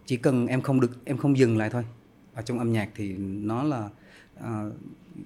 chỉ 0.06 0.18
cần 0.18 0.48
em 0.48 0.62
không 0.62 0.80
được 0.80 1.06
em 1.06 1.18
không 1.18 1.38
dừng 1.38 1.58
lại 1.58 1.70
thôi. 1.70 1.84
Ở 2.34 2.42
trong 2.42 2.60
âm 2.60 2.72
nhạc 2.72 2.90
thì 2.96 3.18
nó 3.18 3.64
là 3.64 3.90
uh, 4.40 4.74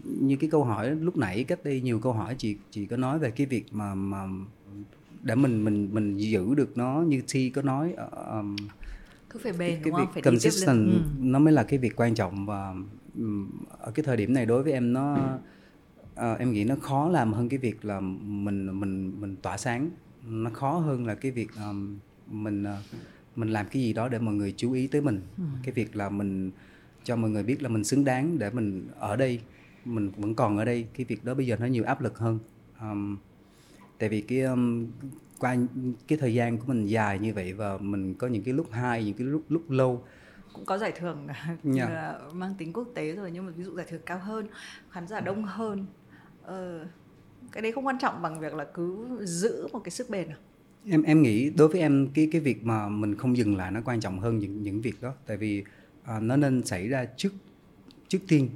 như 0.04 0.36
cái 0.36 0.50
câu 0.50 0.64
hỏi 0.64 0.96
lúc 0.96 1.18
nãy 1.18 1.44
cách 1.44 1.60
đây 1.64 1.82
nhiều 1.82 2.00
câu 2.00 2.14
hỏi 2.14 2.36
chị 2.38 2.56
chị 2.72 2.86
có 2.86 2.98
nói 2.98 3.20
về 3.20 3.32
cái 3.32 3.48
việc 3.48 3.66
mà 3.72 3.96
mà 3.96 4.28
để 5.24 5.36
mình 5.36 5.66
mình 5.66 5.90
mình 5.94 6.18
giữ 6.18 6.56
được 6.56 6.78
nó 6.78 7.02
như 7.02 7.22
Thi 7.28 7.50
có 7.50 7.62
nói 7.62 7.94
um, 8.32 8.56
cứ 9.30 9.40
phải 9.44 9.52
bền 9.52 9.60
cái, 9.60 9.80
cái 9.84 9.92
đúng 9.92 10.00
việc 10.00 10.06
không? 10.06 10.14
Phải 10.14 10.22
consistent 10.22 10.92
ừ. 10.92 11.00
nó 11.20 11.40
mới 11.40 11.54
là 11.54 11.64
cái 11.64 11.80
việc 11.80 11.96
quan 11.96 12.16
trọng 12.16 12.46
và 12.46 12.76
um, 13.18 13.50
ở 13.80 13.92
cái 13.92 14.04
thời 14.04 14.18
điểm 14.18 14.34
này 14.34 14.46
đối 14.46 14.64
với 14.64 14.74
em 14.74 14.94
nó 14.94 15.18
uh, 16.14 16.40
em 16.40 16.52
nghĩ 16.52 16.64
nó 16.64 16.76
khó 16.76 17.10
làm 17.10 17.34
hơn 17.34 17.50
cái 17.50 17.60
việc 17.60 17.86
là 17.86 18.00
mình 18.00 18.80
mình 18.80 19.22
mình 19.22 19.36
tỏa 19.42 19.58
sáng 19.58 19.90
nó 20.28 20.50
khó 20.50 20.72
hơn 20.72 21.06
là 21.06 21.16
cái 21.16 21.32
việc 21.32 21.48
um, 21.56 22.00
mình 22.28 22.64
uh, 22.64 22.68
mình 23.36 23.50
làm 23.50 23.66
cái 23.72 23.82
gì 23.82 23.94
đó 23.94 24.10
để 24.10 24.20
mọi 24.20 24.34
người 24.34 24.54
chú 24.58 24.72
ý 24.72 24.88
tới 24.88 25.02
mình 25.02 25.22
ừ. 25.38 25.44
cái 25.64 25.74
việc 25.74 25.96
là 25.96 26.10
mình 26.10 26.52
cho 27.04 27.16
mọi 27.16 27.30
người 27.30 27.44
biết 27.44 27.64
là 27.64 27.70
mình 27.70 27.84
xứng 27.84 28.06
đáng 28.06 28.40
để 28.40 28.50
mình 28.50 28.88
ở 29.00 29.16
đây 29.16 29.40
mình 29.88 30.12
vẫn 30.18 30.36
còn 30.36 30.58
ở 30.58 30.66
đây 30.66 30.88
cái 30.94 31.06
việc 31.06 31.26
đó 31.26 31.34
bây 31.34 31.48
giờ 31.48 31.56
nó 31.60 31.66
nhiều 31.66 31.84
áp 31.84 32.02
lực 32.02 32.18
hơn. 32.18 32.40
Um, 32.82 33.18
tại 34.00 34.10
vì 34.10 34.22
cái 34.22 34.42
um, 34.42 34.88
qua 35.40 35.56
cái 36.08 36.18
thời 36.18 36.34
gian 36.34 36.58
của 36.58 36.64
mình 36.68 36.86
dài 36.86 37.20
như 37.20 37.34
vậy 37.34 37.54
và 37.54 37.78
mình 37.78 38.14
có 38.14 38.28
những 38.28 38.44
cái 38.44 38.54
lúc 38.54 38.72
hay 38.72 39.06
những 39.06 39.14
cái 39.14 39.28
lúc 39.28 39.44
lúc 39.50 39.70
lâu. 39.70 40.04
Cũng 40.54 40.66
có 40.66 40.78
giải 40.78 40.92
thưởng 40.92 41.28
yeah. 41.28 41.60
Dạ. 41.64 42.14
mang 42.34 42.56
tính 42.58 42.74
quốc 42.74 42.88
tế 42.96 43.12
rồi 43.12 43.32
nhưng 43.32 43.46
mà 43.46 43.52
ví 43.52 43.64
dụ 43.64 43.76
giải 43.76 43.86
thưởng 43.90 44.02
cao 44.06 44.20
hơn 44.20 44.48
khán 44.90 45.08
giả 45.08 45.20
đông 45.20 45.44
hơn. 45.44 45.86
Ờ, 46.44 46.88
cái 47.52 47.62
đấy 47.62 47.72
không 47.72 47.88
quan 47.88 47.98
trọng 48.00 48.22
bằng 48.22 48.40
việc 48.40 48.54
là 48.54 48.66
cứ 48.74 49.08
giữ 49.22 49.68
một 49.72 49.80
cái 49.84 49.92
sức 49.92 50.10
bền 50.10 50.30
à? 50.30 50.38
Em 50.90 51.04
em 51.04 51.22
nghĩ 51.22 51.50
đối 51.50 51.68
với 51.68 51.82
em 51.82 52.08
cái 52.14 52.30
cái 52.32 52.42
việc 52.42 52.66
mà 52.66 52.90
mình 52.90 53.16
không 53.16 53.38
dừng 53.38 53.58
lại 53.58 53.72
nó 53.72 53.82
quan 53.86 54.00
trọng 54.00 54.20
hơn 54.20 54.40
những 54.40 54.64
những 54.64 54.82
việc 54.82 55.02
đó. 55.02 55.14
Tại 55.26 55.38
vì 55.38 55.64
uh, 56.02 56.22
nó 56.22 56.38
nên 56.38 56.66
xảy 56.66 56.88
ra 56.88 57.06
trước 57.06 57.34
trước 58.08 58.20
tiên. 58.28 58.50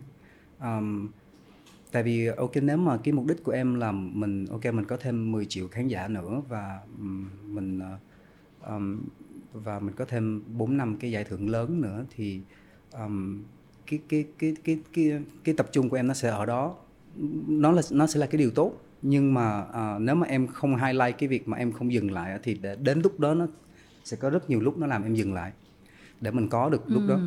Um, 0.59 1.09
tại 1.91 2.03
vì 2.03 2.27
ok 2.27 2.51
nếu 2.61 2.77
mà 2.77 2.97
cái 2.97 3.13
mục 3.13 3.25
đích 3.25 3.43
của 3.43 3.51
em 3.51 3.75
là 3.75 3.91
mình 3.91 4.45
ok 4.45 4.65
mình 4.65 4.85
có 4.85 4.97
thêm 4.97 5.31
10 5.31 5.45
triệu 5.45 5.67
khán 5.67 5.87
giả 5.87 6.07
nữa 6.07 6.41
và 6.49 6.79
mình 7.43 7.79
um, 8.67 9.01
và 9.53 9.79
mình 9.79 9.95
có 9.95 10.05
thêm 10.05 10.43
4 10.57 10.77
năm 10.77 10.97
cái 10.97 11.11
giải 11.11 11.23
thưởng 11.23 11.49
lớn 11.49 11.81
nữa 11.81 12.05
thì 12.15 12.41
um, 12.93 13.43
cái, 13.87 13.99
cái 14.09 14.25
cái 14.39 14.55
cái 14.63 14.79
cái 14.93 15.19
cái 15.43 15.55
tập 15.55 15.67
trung 15.71 15.89
của 15.89 15.95
em 15.95 16.07
nó 16.07 16.13
sẽ 16.13 16.29
ở 16.29 16.45
đó. 16.45 16.75
Nó 17.47 17.71
là 17.71 17.81
nó 17.91 18.07
sẽ 18.07 18.19
là 18.19 18.25
cái 18.25 18.39
điều 18.39 18.51
tốt. 18.51 18.73
Nhưng 19.01 19.33
mà 19.33 19.61
uh, 19.61 20.01
nếu 20.01 20.15
mà 20.15 20.27
em 20.27 20.47
không 20.47 20.75
highlight 20.75 21.17
cái 21.17 21.29
việc 21.29 21.47
mà 21.47 21.57
em 21.57 21.71
không 21.71 21.93
dừng 21.93 22.11
lại 22.11 22.39
thì 22.43 22.53
để 22.53 22.75
đến 22.75 23.01
lúc 23.03 23.19
đó 23.19 23.33
nó 23.33 23.47
sẽ 24.03 24.17
có 24.17 24.29
rất 24.29 24.49
nhiều 24.49 24.59
lúc 24.59 24.77
nó 24.77 24.87
làm 24.87 25.03
em 25.03 25.15
dừng 25.15 25.33
lại. 25.33 25.51
Để 26.21 26.31
mình 26.31 26.49
có 26.49 26.69
được 26.69 26.83
lúc 26.87 27.01
ừ. 27.01 27.09
đó 27.09 27.19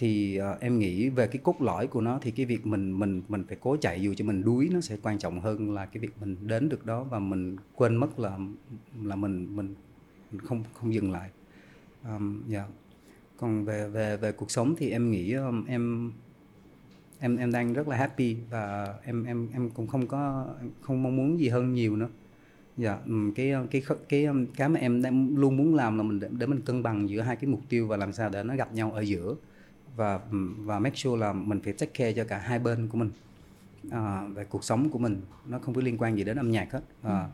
thì 0.00 0.40
uh, 0.40 0.60
em 0.60 0.78
nghĩ 0.78 1.08
về 1.08 1.26
cái 1.26 1.40
cốt 1.44 1.62
lõi 1.62 1.86
của 1.86 2.00
nó 2.00 2.18
thì 2.22 2.30
cái 2.30 2.46
việc 2.46 2.66
mình 2.66 2.98
mình 2.98 3.22
mình 3.28 3.44
phải 3.48 3.56
cố 3.60 3.76
chạy 3.80 4.02
dù 4.02 4.14
cho 4.14 4.24
mình 4.24 4.44
đuối 4.44 4.68
nó 4.72 4.80
sẽ 4.80 4.96
quan 5.02 5.18
trọng 5.18 5.40
hơn 5.40 5.74
là 5.74 5.86
cái 5.86 6.00
việc 6.00 6.10
mình 6.20 6.36
đến 6.40 6.68
được 6.68 6.86
đó 6.86 7.02
và 7.02 7.18
mình 7.18 7.56
quên 7.74 7.96
mất 7.96 8.18
là 8.18 8.38
là 9.02 9.16
mình 9.16 9.56
mình, 9.56 9.74
mình 10.32 10.40
không 10.40 10.64
không 10.74 10.94
dừng 10.94 11.12
lại. 11.12 11.30
Um, 12.04 12.42
yeah. 12.50 12.68
Dạ. 12.68 12.74
còn 13.36 13.64
về 13.64 13.88
về 13.88 14.16
về 14.16 14.32
cuộc 14.32 14.50
sống 14.50 14.74
thì 14.78 14.90
em 14.90 15.10
nghĩ 15.10 15.32
um, 15.32 15.64
em 15.64 16.12
em 17.18 17.36
em 17.36 17.52
đang 17.52 17.72
rất 17.72 17.88
là 17.88 17.96
happy 17.96 18.36
và 18.50 18.94
em 19.04 19.24
em 19.24 19.48
em 19.52 19.70
cũng 19.70 19.86
không 19.86 20.06
có 20.06 20.46
không 20.80 21.02
mong 21.02 21.16
muốn 21.16 21.40
gì 21.40 21.48
hơn 21.48 21.74
nhiều 21.74 21.96
nữa. 21.96 22.08
Dạ 22.76 22.98
cái 23.34 23.52
cái 23.70 23.82
cái 24.08 24.26
cái 24.56 24.68
mà 24.68 24.80
em 24.80 25.02
đang 25.02 25.36
luôn 25.36 25.56
muốn 25.56 25.74
làm 25.74 25.96
là 25.96 26.02
mình 26.02 26.20
để, 26.20 26.28
để 26.38 26.46
mình 26.46 26.60
cân 26.60 26.82
bằng 26.82 27.08
giữa 27.08 27.20
hai 27.20 27.36
cái 27.36 27.50
mục 27.50 27.60
tiêu 27.68 27.86
và 27.86 27.96
làm 27.96 28.12
sao 28.12 28.30
để 28.30 28.42
nó 28.42 28.56
gặp 28.56 28.74
nhau 28.74 28.92
ở 28.92 29.00
giữa 29.00 29.36
và 29.96 30.20
và 30.58 30.78
make 30.78 30.96
sure 30.96 31.20
là 31.20 31.32
mình 31.32 31.60
phải 31.64 31.72
take 31.72 31.92
care 31.94 32.12
cho 32.12 32.24
cả 32.24 32.38
hai 32.38 32.58
bên 32.58 32.88
của 32.88 32.98
mình 32.98 33.10
à, 33.90 34.22
về 34.34 34.44
cuộc 34.44 34.64
sống 34.64 34.90
của 34.90 34.98
mình 34.98 35.20
nó 35.46 35.58
không 35.58 35.74
có 35.74 35.80
liên 35.80 35.98
quan 35.98 36.16
gì 36.16 36.24
đến 36.24 36.36
âm 36.36 36.50
nhạc 36.50 36.72
hết 36.72 36.82
à, 37.02 37.28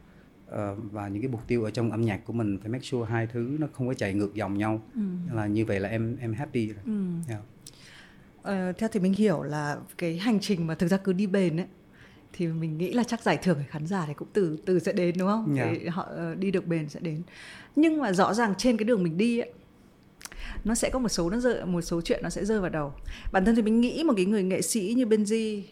à, 0.51 0.75
và 0.91 1.09
những 1.09 1.23
cái 1.23 1.31
mục 1.31 1.47
tiêu 1.47 1.65
ở 1.65 1.71
trong 1.71 1.91
âm 1.91 2.03
nhạc 2.03 2.21
của 2.25 2.33
mình 2.33 2.59
phải 2.59 2.69
make 2.69 2.85
sure 2.85 3.11
hai 3.11 3.27
thứ 3.27 3.57
nó 3.61 3.67
không 3.73 3.89
có 3.89 3.95
chạy 3.95 4.15
ngược 4.15 4.35
dòng 4.35 4.59
nhau 4.59 4.83
ừ. 4.95 5.01
là 5.33 5.47
như 5.47 5.65
vậy 5.65 5.81
là 5.81 5.89
em 5.89 6.17
em 6.21 6.35
happy 6.35 6.67
rồi. 6.67 6.83
Ừ. 6.85 7.05
Yeah. 7.29 7.41
Ờ, 8.43 8.73
theo 8.73 8.89
thì 8.93 9.01
mình 9.01 9.13
hiểu 9.13 9.43
là 9.43 9.77
cái 9.99 10.19
hành 10.19 10.41
trình 10.41 10.67
mà 10.67 10.75
thực 10.75 10.87
ra 10.87 10.97
cứ 10.97 11.13
đi 11.13 11.27
bền 11.27 11.57
ấy 11.57 11.67
thì 12.33 12.47
mình 12.47 12.79
nghĩ 12.79 12.93
là 12.93 13.05
chắc 13.05 13.23
giải 13.23 13.39
thưởng 13.43 13.59
khán 13.69 13.87
giả 13.87 14.05
thì 14.07 14.15
cũng 14.15 14.29
từ 14.33 14.59
từ 14.67 14.79
sẽ 14.79 14.93
đến 14.93 15.15
đúng 15.19 15.29
không? 15.29 15.55
Yeah. 15.55 15.73
Để 15.73 15.89
họ 15.89 16.03
ờ, 16.03 16.35
đi 16.35 16.51
được 16.51 16.67
bền 16.67 16.89
sẽ 16.89 17.01
đến. 17.01 17.23
Nhưng 17.77 17.99
mà 17.99 18.13
rõ 18.13 18.35
ràng 18.35 18.55
trên 18.59 18.77
cái 18.77 18.85
đường 18.85 19.03
mình 19.03 19.19
đi 19.19 19.39
ấy, 19.39 19.53
nó 20.65 20.75
sẽ 20.75 20.91
có 20.91 20.99
một 20.99 21.09
số 21.09 21.31
nó 21.31 21.39
rơi, 21.39 21.65
một 21.65 21.81
số 21.81 22.01
chuyện 22.01 22.21
nó 22.23 22.31
sẽ 22.31 22.45
rơi 22.45 22.61
vào 22.61 22.71
đầu. 22.71 22.93
Bản 23.33 23.45
thân 23.45 23.55
thì 23.55 23.63
mình 23.63 23.81
nghĩ 23.81 24.05
một 24.05 24.13
cái 24.17 24.25
người 24.25 24.43
nghệ 24.43 24.63
sĩ 24.63 24.95
như 24.97 25.05
Benji, 25.05 25.63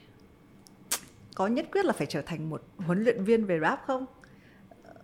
có 1.35 1.47
nhất 1.47 1.67
quyết 1.73 1.85
là 1.85 1.93
phải 1.93 2.07
trở 2.07 2.23
thành 2.23 2.51
một 2.51 2.63
huấn 2.77 3.05
luyện 3.05 3.25
viên 3.25 3.45
về 3.45 3.61
rap 3.61 3.81
không? 3.87 4.07
Ờ, 4.85 4.95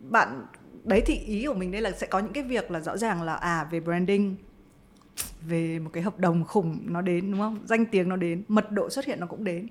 bạn, 0.00 0.46
đấy 0.84 1.02
thì 1.06 1.14
ý 1.14 1.46
của 1.46 1.54
mình 1.54 1.70
đây 1.70 1.80
là 1.80 1.90
sẽ 1.90 2.06
có 2.06 2.18
những 2.18 2.32
cái 2.32 2.44
việc 2.44 2.70
là 2.70 2.80
rõ 2.80 2.96
ràng 2.96 3.22
là 3.22 3.34
à 3.34 3.68
về 3.70 3.80
branding, 3.80 4.36
về 5.42 5.78
một 5.78 5.90
cái 5.92 6.02
hợp 6.02 6.18
đồng 6.18 6.44
khủng 6.44 6.78
nó 6.86 7.00
đến, 7.00 7.30
đúng 7.30 7.40
không? 7.40 7.58
Danh 7.64 7.86
tiếng 7.86 8.08
nó 8.08 8.16
đến, 8.16 8.42
mật 8.48 8.72
độ 8.72 8.90
xuất 8.90 9.04
hiện 9.04 9.20
nó 9.20 9.26
cũng 9.26 9.44
đến. 9.44 9.68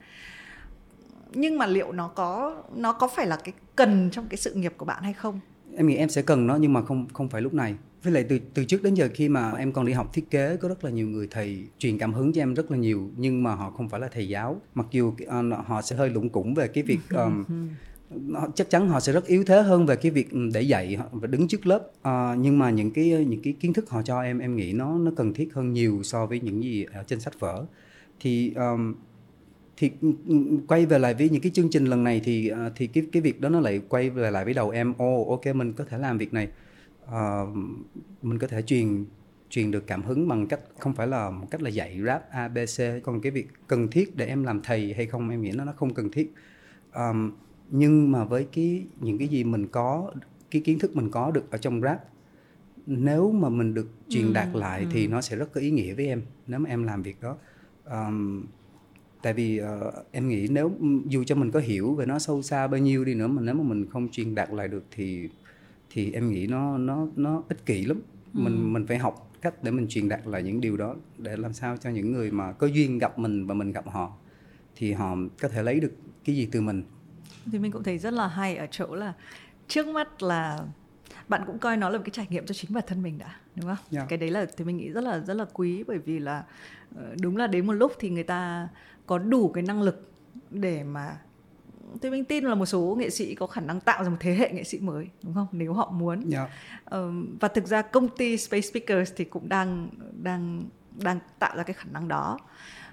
Nhưng 1.34 1.58
mà 1.58 1.66
liệu 1.66 1.92
nó 1.92 2.08
có 2.08 2.64
nó 2.76 2.94
có 2.94 3.08
phải 3.08 3.28
là 3.28 3.38
cái 3.44 3.54
cần 3.76 4.10
trong 4.12 4.28
cái 4.30 4.38
sự 4.38 4.54
nghiệp 4.54 4.74
của 4.78 4.86
bạn 4.86 5.04
hay 5.04 5.14
không? 5.14 5.40
Em 5.76 5.88
nghĩ 5.88 5.96
em 5.96 6.10
sẽ 6.10 6.22
cần 6.22 6.48
nó 6.48 6.56
nhưng 6.56 6.74
mà 6.74 6.82
không 6.82 7.08
không 7.14 7.30
phải 7.30 7.42
lúc 7.42 7.54
này 7.54 7.76
với 8.04 8.14
lại 8.14 8.26
từ 8.30 8.40
từ 8.54 8.66
trước 8.66 8.84
đến 8.84 8.94
giờ 8.94 9.10
khi 9.14 9.30
mà 9.30 9.52
em 9.52 9.72
còn 9.72 9.86
đi 9.86 9.94
học 9.94 10.14
thiết 10.14 10.30
kế 10.30 10.58
có 10.58 10.68
rất 10.68 10.84
là 10.84 10.92
nhiều 10.92 11.08
người 11.08 11.28
thầy 11.32 11.68
truyền 11.78 11.98
cảm 11.98 12.14
hứng 12.14 12.34
cho 12.34 12.42
em 12.42 12.54
rất 12.54 12.72
là 12.72 12.78
nhiều 12.78 13.10
nhưng 13.18 13.44
mà 13.44 13.56
họ 13.56 13.72
không 13.72 13.90
phải 13.90 14.00
là 14.00 14.08
thầy 14.08 14.30
giáo. 14.30 14.62
Mặc 14.76 14.88
dù 14.92 15.08
uh, 15.08 15.18
họ 15.66 15.82
sẽ 15.82 15.96
hơi 15.96 16.10
lủng 16.10 16.30
củng 16.30 16.54
về 16.54 16.68
cái 16.68 16.84
việc 16.84 17.00
um, 17.16 17.44
chắc 18.56 18.70
chắn 18.70 18.90
họ 18.90 19.00
sẽ 19.00 19.14
rất 19.14 19.26
yếu 19.26 19.44
thế 19.44 19.62
hơn 19.62 19.86
về 19.86 19.96
cái 19.96 20.12
việc 20.12 20.30
để 20.54 20.62
dạy 20.62 20.98
và 21.12 21.28
đứng 21.28 21.48
trước 21.48 21.68
lớp. 21.68 21.92
À, 22.02 22.36
nhưng 22.40 22.60
mà 22.60 22.70
những 22.70 22.92
cái 22.92 23.26
những 23.28 23.42
cái 23.42 23.54
kiến 23.60 23.74
thức 23.74 23.90
họ 23.90 24.02
cho 24.02 24.22
em 24.22 24.40
em 24.40 24.56
nghĩ 24.56 24.74
nó 24.74 24.98
nó 24.98 25.12
cần 25.16 25.34
thiết 25.34 25.54
hơn 25.54 25.74
nhiều 25.74 26.00
so 26.04 26.26
với 26.26 26.40
những 26.40 26.64
gì 26.64 26.86
ở 26.94 27.04
trên 27.04 27.20
sách 27.20 27.40
vở. 27.40 27.66
Thì 28.20 28.54
um, 28.54 28.96
thì 29.78 29.92
quay 30.68 30.86
về 30.86 31.00
lại 31.00 31.14
với 31.14 31.30
những 31.30 31.42
cái 31.42 31.52
chương 31.56 31.70
trình 31.70 31.86
lần 31.86 32.04
này 32.04 32.22
thì 32.24 32.52
thì 32.76 32.88
cái 32.88 33.04
cái 33.12 33.22
việc 33.22 33.42
đó 33.42 33.50
nó 33.50 33.60
lại 33.60 33.82
quay 33.90 34.10
về 34.10 34.32
lại 34.32 34.46
với 34.46 34.54
đầu 34.54 34.70
em. 34.70 34.94
Ô 34.98 35.22
oh, 35.22 35.28
ok 35.28 35.56
mình 35.56 35.74
có 35.74 35.84
thể 35.84 35.98
làm 35.98 36.18
việc 36.18 36.34
này 36.34 36.48
uh, 37.10 37.56
mình 38.22 38.40
có 38.40 38.48
thể 38.48 38.62
truyền 38.62 39.06
truyền 39.50 39.72
được 39.72 39.88
cảm 39.88 40.04
hứng 40.04 40.28
bằng 40.28 40.48
cách 40.48 40.60
không 40.80 40.94
phải 40.94 41.08
là 41.08 41.30
một 41.30 41.48
cách 41.52 41.62
là 41.62 41.70
dạy 41.70 42.02
rap 42.06 42.32
abc 42.32 43.04
còn 43.04 43.22
cái 43.22 43.32
việc 43.32 43.48
cần 43.68 43.88
thiết 43.88 44.16
để 44.16 44.26
em 44.26 44.44
làm 44.44 44.62
thầy 44.62 44.94
hay 44.94 45.06
không 45.06 45.30
em 45.30 45.42
nghĩ 45.42 45.52
nó 45.52 45.66
nó 45.66 45.72
không 45.72 45.94
cần 45.94 46.12
thiết 46.12 46.34
um, 46.94 47.32
nhưng 47.70 48.12
mà 48.12 48.24
với 48.24 48.48
cái 48.54 48.86
những 49.00 49.18
cái 49.18 49.28
gì 49.28 49.44
mình 49.44 49.68
có 49.68 50.12
cái 50.52 50.62
kiến 50.66 50.80
thức 50.80 50.96
mình 50.96 51.10
có 51.12 51.32
được 51.32 51.52
ở 51.52 51.58
trong 51.58 51.82
rap 51.82 52.04
nếu 52.86 53.32
mà 53.32 53.50
mình 53.50 53.74
được 53.74 53.90
truyền 54.10 54.26
ừ, 54.26 54.34
đạt 54.34 54.48
lại 54.54 54.82
ừ. 54.82 54.88
thì 54.92 55.08
nó 55.08 55.22
sẽ 55.22 55.36
rất 55.36 55.54
có 55.54 55.62
ý 55.62 55.72
nghĩa 55.72 55.94
với 55.94 56.08
em 56.08 56.22
nếu 56.48 56.60
mà 56.60 56.70
em 56.70 56.84
làm 56.84 57.02
việc 57.02 57.22
đó 57.22 57.38
um, 57.86 58.46
tại 59.22 59.34
vì 59.34 59.62
uh, 59.62 59.94
em 60.12 60.30
nghĩ 60.30 60.48
nếu 60.52 60.72
dù 61.08 61.24
cho 61.24 61.36
mình 61.36 61.52
có 61.52 61.60
hiểu 61.60 61.94
về 61.94 62.06
nó 62.06 62.20
sâu 62.20 62.42
xa 62.42 62.68
bao 62.68 62.80
nhiêu 62.80 63.06
đi 63.06 63.14
nữa 63.14 63.28
mà 63.28 63.42
nếu 63.42 63.56
mà 63.56 63.64
mình 63.64 63.90
không 63.90 64.10
truyền 64.12 64.36
đạt 64.36 64.50
lại 64.54 64.68
được 64.68 64.84
thì 64.92 65.30
thì 65.90 66.12
em 66.12 66.32
nghĩ 66.32 66.48
nó 66.48 66.78
nó 66.78 67.08
nó 67.16 67.44
ích 67.50 67.66
kỷ 67.66 67.86
lắm 67.86 68.02
ừ. 68.34 68.40
mình 68.40 68.74
mình 68.74 68.88
phải 68.88 68.98
học 68.98 69.32
cách 69.42 69.64
để 69.64 69.72
mình 69.72 69.88
truyền 69.90 70.10
đạt 70.10 70.28
lại 70.28 70.44
những 70.44 70.62
điều 70.62 70.78
đó 70.78 70.96
để 71.18 71.38
làm 71.38 71.54
sao 71.54 71.78
cho 71.78 71.90
những 71.90 72.12
người 72.12 72.32
mà 72.32 72.52
có 72.52 72.68
duyên 72.68 72.98
gặp 72.98 73.20
mình 73.20 73.48
và 73.48 73.54
mình 73.54 73.72
gặp 73.72 73.88
họ 73.88 74.12
thì 74.76 74.94
họ 74.94 75.16
có 75.42 75.48
thể 75.48 75.64
lấy 75.64 75.80
được 75.80 75.92
cái 76.24 76.36
gì 76.36 76.48
từ 76.52 76.62
mình 76.62 76.84
thì 77.52 77.60
mình 77.60 77.72
cũng 77.72 77.84
thấy 77.84 77.98
rất 77.98 78.14
là 78.14 78.28
hay 78.28 78.56
ở 78.56 78.68
chỗ 78.72 78.96
là 78.96 79.14
trước 79.68 79.88
mắt 79.88 80.24
là 80.24 80.60
bạn 81.28 81.42
cũng 81.48 81.60
coi 81.60 81.78
nó 81.78 81.90
là 81.90 81.98
một 81.98 82.04
cái 82.06 82.12
trải 82.12 82.28
nghiệm 82.30 82.46
cho 82.46 82.54
chính 82.54 82.74
bản 82.74 82.84
thân 82.88 83.04
mình 83.04 83.18
đã 83.18 83.36
đúng 83.56 83.66
không? 83.66 83.78
Yeah. 83.78 83.92
Dạ. 83.92 84.06
Cái 84.10 84.18
đấy 84.18 84.32
là 84.32 84.46
thì 84.58 84.66
mình 84.66 84.78
nghĩ 84.78 84.90
rất 84.90 85.04
là 85.04 85.20
rất 85.20 85.34
là 85.34 85.46
quý 85.54 85.84
bởi 85.88 85.98
vì 85.98 86.20
là 86.20 86.44
ờ, 86.96 87.16
đúng 87.22 87.38
là 87.38 87.48
đến 87.48 87.68
một 87.68 87.74
lúc 87.74 87.94
thì 88.00 88.10
người 88.10 88.24
ta 88.24 88.68
có 89.06 89.18
đủ 89.18 89.52
cái 89.52 89.64
năng 89.64 89.82
lực 89.82 90.12
để 90.50 90.84
mà 90.84 91.18
tôi 92.02 92.12
mình 92.12 92.26
tin 92.26 92.44
là 92.44 92.56
một 92.56 92.66
số 92.66 92.96
nghệ 93.00 93.10
sĩ 93.10 93.36
có 93.36 93.48
khả 93.48 93.62
năng 93.62 93.80
tạo 93.80 94.04
ra 94.04 94.10
một 94.10 94.18
thế 94.20 94.34
hệ 94.34 94.52
nghệ 94.52 94.64
sĩ 94.64 94.80
mới 94.80 95.08
đúng 95.24 95.34
không 95.34 95.48
nếu 95.52 95.74
họ 95.74 95.92
muốn 95.92 96.20
yeah. 96.20 96.32
Dạ. 96.32 96.48
ờ, 96.86 97.12
và 97.40 97.48
thực 97.48 97.68
ra 97.68 97.82
công 97.82 98.08
ty 98.18 98.38
Space 98.38 98.62
Speakers 98.62 99.14
thì 99.16 99.26
cũng 99.26 99.50
đang 99.50 99.90
đang 100.24 100.64
đang 101.04 101.20
tạo 101.40 101.58
ra 101.58 101.64
cái 101.64 101.74
khả 101.74 101.90
năng 101.92 102.08
đó 102.08 102.40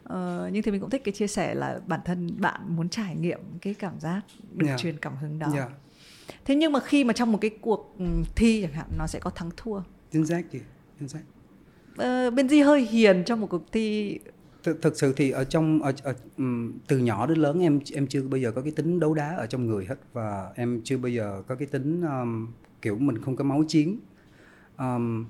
ờ, 0.04 0.50
nhưng 0.52 0.62
thì 0.62 0.70
mình 0.70 0.80
cũng 0.80 0.90
thích 0.90 1.02
cái 1.04 1.12
chia 1.12 1.26
sẻ 1.26 1.54
là 1.54 1.80
bản 1.86 2.00
thân 2.04 2.40
bạn 2.40 2.60
muốn 2.68 2.88
trải 2.88 3.16
nghiệm 3.16 3.40
cái 3.60 3.74
cảm 3.74 4.00
giác 4.00 4.20
được 4.52 4.66
yeah. 4.66 4.78
Dạ. 4.78 4.82
truyền 4.82 4.98
cảm 4.98 5.16
hứng 5.16 5.38
đó 5.38 5.46
yeah. 5.54 5.68
thế 6.44 6.54
nhưng 6.54 6.72
mà 6.72 6.80
khi 6.80 7.04
mà 7.04 7.12
trong 7.12 7.32
một 7.32 7.38
cái 7.40 7.50
cuộc 7.60 7.94
ừ, 7.98 8.04
thi 8.36 8.62
chẳng 8.62 8.72
hạn 8.72 8.86
nó 8.98 9.06
sẽ 9.06 9.18
có 9.18 9.30
thắng 9.30 9.50
thua 9.56 9.80
chính 10.12 10.26
xác 10.26 10.42
chị 10.52 10.60
chính 10.98 11.08
xác 11.08 11.20
ờ, 11.96 12.30
bên 12.30 12.48
Di 12.48 12.60
hơi 12.60 12.82
hiền 12.82 13.24
trong 13.24 13.40
một 13.40 13.46
cuộc 13.46 13.72
thi 13.72 14.18
thực, 14.66 14.82
thực 14.82 14.96
sự 14.96 15.12
thì 15.16 15.30
ở 15.30 15.44
trong 15.44 15.82
ở, 15.82 15.92
ở, 16.02 16.14
từ 16.88 16.98
nhỏ 16.98 17.26
đến 17.26 17.38
lớn 17.38 17.60
em 17.60 17.80
em 17.94 18.06
chưa 18.06 18.22
bao 18.22 18.38
giờ 18.38 18.52
có 18.52 18.62
cái 18.62 18.72
tính 18.72 19.00
đấu 19.00 19.14
đá 19.14 19.36
ở 19.36 19.46
trong 19.46 19.66
người 19.66 19.86
hết. 19.86 19.98
Và 20.12 20.52
em 20.54 20.80
chưa 20.84 20.98
bao 20.98 21.10
giờ 21.10 21.42
có 21.46 21.54
cái 21.54 21.68
tính 21.68 22.02
um, 22.02 22.48
kiểu 22.82 22.98
mình 22.98 23.18
không 23.18 23.36
có 23.36 23.44
máu 23.44 23.64
chiến. 23.68 23.98
Um, 24.78 25.24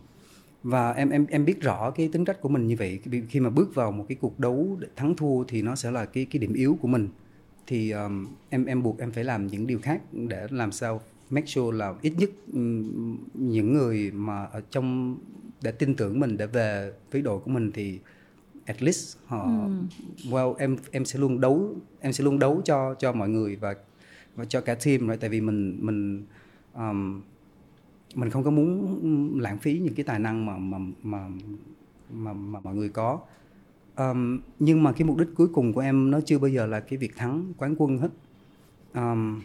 và 0.62 0.92
em 0.92 1.10
em 1.10 1.26
em 1.26 1.44
biết 1.44 1.62
rõ 1.62 1.90
cái 1.90 2.08
tính 2.12 2.24
cách 2.24 2.40
của 2.40 2.48
mình 2.48 2.66
như 2.66 2.76
vậy. 2.78 3.00
Khi 3.28 3.40
mà 3.40 3.50
bước 3.50 3.74
vào 3.74 3.92
một 3.92 4.04
cái 4.08 4.16
cuộc 4.20 4.40
đấu 4.40 4.76
để 4.80 4.88
thắng 4.96 5.16
thua 5.16 5.44
thì 5.44 5.62
nó 5.62 5.74
sẽ 5.74 5.90
là 5.90 6.04
cái 6.04 6.26
cái 6.30 6.40
điểm 6.40 6.52
yếu 6.52 6.78
của 6.80 6.88
mình. 6.88 7.08
Thì 7.66 7.90
um, 7.90 8.26
em 8.48 8.64
em 8.64 8.82
buộc 8.82 8.98
em 8.98 9.10
phải 9.10 9.24
làm 9.24 9.46
những 9.46 9.66
điều 9.66 9.78
khác 9.78 10.00
để 10.12 10.46
làm 10.50 10.72
sao 10.72 11.00
make 11.30 11.46
sure 11.46 11.78
là 11.78 11.94
ít 12.02 12.12
nhất 12.18 12.30
um, 12.52 13.18
những 13.34 13.72
người 13.72 14.10
mà 14.10 14.44
ở 14.44 14.60
trong 14.70 15.18
để 15.62 15.70
tin 15.72 15.94
tưởng 15.94 16.20
mình 16.20 16.36
để 16.36 16.46
về 16.46 16.92
với 17.10 17.22
đội 17.22 17.38
của 17.38 17.50
mình 17.50 17.72
thì 17.72 17.98
at 18.66 18.82
least 18.82 19.16
họ 19.26 19.42
ừ. 19.42 20.30
well 20.30 20.54
em 20.54 20.76
em 20.90 21.04
sẽ 21.04 21.18
luôn 21.18 21.40
đấu 21.40 21.74
em 22.00 22.12
sẽ 22.12 22.24
luôn 22.24 22.38
đấu 22.38 22.62
cho 22.64 22.94
cho 22.94 23.12
mọi 23.12 23.28
người 23.28 23.56
và 23.56 23.74
và 24.36 24.44
cho 24.44 24.60
cả 24.60 24.74
team 24.74 25.00
right 25.08 25.20
tại 25.20 25.30
vì 25.30 25.40
mình 25.40 25.78
mình 25.80 26.26
um, 26.74 27.22
mình 28.14 28.30
không 28.30 28.44
có 28.44 28.50
muốn 28.50 29.40
lãng 29.40 29.58
phí 29.58 29.78
những 29.78 29.94
cái 29.94 30.04
tài 30.04 30.18
năng 30.18 30.46
mà 30.46 30.56
mà 30.58 30.78
mà 31.02 31.28
mà, 32.10 32.32
mà 32.32 32.60
mọi 32.60 32.74
người 32.74 32.88
có 32.88 33.20
um, 33.96 34.40
nhưng 34.58 34.82
mà 34.82 34.92
cái 34.92 35.04
mục 35.04 35.16
đích 35.18 35.28
cuối 35.36 35.48
cùng 35.48 35.72
của 35.72 35.80
em 35.80 36.10
nó 36.10 36.20
chưa 36.20 36.38
bao 36.38 36.48
giờ 36.48 36.66
là 36.66 36.80
cái 36.80 36.96
việc 36.98 37.16
thắng 37.16 37.52
quán 37.58 37.74
quân 37.78 37.98
hết 37.98 38.10
um, 38.94 39.42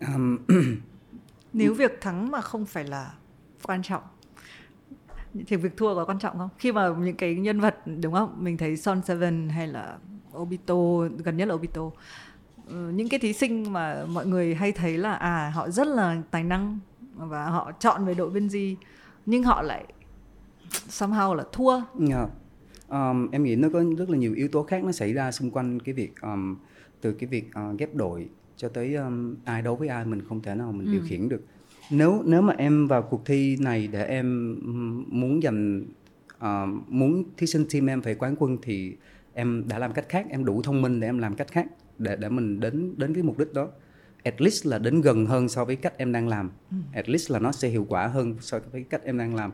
um, 0.00 0.38
nếu 1.52 1.74
việc 1.74 2.00
thắng 2.00 2.30
mà 2.30 2.40
không 2.40 2.66
phải 2.66 2.84
là 2.84 3.14
quan 3.62 3.82
trọng 3.82 4.02
thì 5.46 5.56
việc 5.56 5.76
thua 5.76 5.94
có 5.94 6.04
quan 6.04 6.18
trọng 6.18 6.38
không 6.38 6.48
khi 6.58 6.72
mà 6.72 6.94
những 6.98 7.16
cái 7.16 7.34
nhân 7.34 7.60
vật 7.60 7.76
đúng 8.00 8.12
không 8.12 8.34
mình 8.38 8.56
thấy 8.56 8.76
Son 8.76 9.02
Seven 9.02 9.48
hay 9.48 9.68
là 9.68 9.98
Obito 10.36 10.98
gần 11.24 11.36
nhất 11.36 11.48
là 11.48 11.54
Obito 11.54 11.90
ừ, 12.68 12.90
những 12.94 13.08
cái 13.08 13.20
thí 13.20 13.32
sinh 13.32 13.72
mà 13.72 14.04
mọi 14.06 14.26
người 14.26 14.54
hay 14.54 14.72
thấy 14.72 14.98
là 14.98 15.14
à 15.14 15.52
họ 15.54 15.70
rất 15.70 15.86
là 15.86 16.22
tài 16.30 16.44
năng 16.44 16.78
và 17.14 17.44
họ 17.44 17.72
chọn 17.72 18.04
về 18.04 18.14
đội 18.14 18.30
bên 18.30 18.48
gì 18.48 18.76
nhưng 19.26 19.42
họ 19.42 19.62
lại 19.62 19.84
somehow 20.88 21.34
là 21.34 21.44
thua 21.52 21.72
yeah. 21.72 21.84
Dạ. 21.98 22.26
um, 22.88 23.30
em 23.30 23.42
nghĩ 23.42 23.56
nó 23.56 23.68
có 23.72 23.84
rất 23.98 24.10
là 24.10 24.18
nhiều 24.18 24.34
yếu 24.34 24.48
tố 24.48 24.62
khác 24.62 24.84
nó 24.84 24.92
xảy 24.92 25.12
ra 25.12 25.32
xung 25.32 25.50
quanh 25.50 25.80
cái 25.80 25.94
việc 25.94 26.12
um, 26.22 26.56
từ 27.00 27.12
cái 27.12 27.28
việc 27.28 27.50
uh, 27.70 27.78
ghép 27.78 27.94
đội 27.94 28.28
cho 28.56 28.68
tới 28.68 28.94
um, 28.94 29.34
ai 29.44 29.62
đấu 29.62 29.76
với 29.76 29.88
ai 29.88 30.04
mình 30.04 30.22
không 30.28 30.42
thể 30.42 30.54
nào 30.54 30.72
mình 30.72 30.86
ừ. 30.86 30.92
điều 30.92 31.02
khiển 31.08 31.28
được 31.28 31.42
nếu 31.90 32.22
nếu 32.26 32.42
mà 32.42 32.54
em 32.58 32.86
vào 32.86 33.02
cuộc 33.02 33.26
thi 33.26 33.56
này 33.60 33.88
để 33.92 34.04
em 34.04 34.58
muốn 35.08 35.40
giành 35.42 35.84
uh, 36.36 36.68
muốn 36.88 37.24
thí 37.36 37.46
sinh 37.46 37.66
team 37.72 37.86
em 37.86 38.02
phải 38.02 38.14
quán 38.14 38.36
quân 38.38 38.58
thì 38.62 38.96
em 39.34 39.64
đã 39.68 39.78
làm 39.78 39.92
cách 39.92 40.08
khác 40.08 40.26
em 40.30 40.44
đủ 40.44 40.62
thông 40.62 40.82
minh 40.82 41.00
để 41.00 41.08
em 41.08 41.18
làm 41.18 41.34
cách 41.34 41.48
khác 41.50 41.66
để 41.98 42.16
để 42.16 42.28
mình 42.28 42.60
đến 42.60 42.94
đến 42.96 43.14
cái 43.14 43.22
mục 43.22 43.38
đích 43.38 43.52
đó. 43.52 43.68
At 44.22 44.40
least 44.40 44.66
là 44.66 44.78
đến 44.78 45.00
gần 45.00 45.26
hơn 45.26 45.48
so 45.48 45.64
với 45.64 45.76
cách 45.76 45.94
em 45.96 46.12
đang 46.12 46.28
làm. 46.28 46.50
Ừ. 46.70 46.76
at 46.92 47.08
least 47.08 47.30
là 47.30 47.38
nó 47.38 47.52
sẽ 47.52 47.68
hiệu 47.68 47.86
quả 47.88 48.06
hơn 48.06 48.36
so 48.40 48.58
với 48.72 48.82
cách 48.82 49.04
em 49.04 49.18
đang 49.18 49.34
làm. 49.34 49.52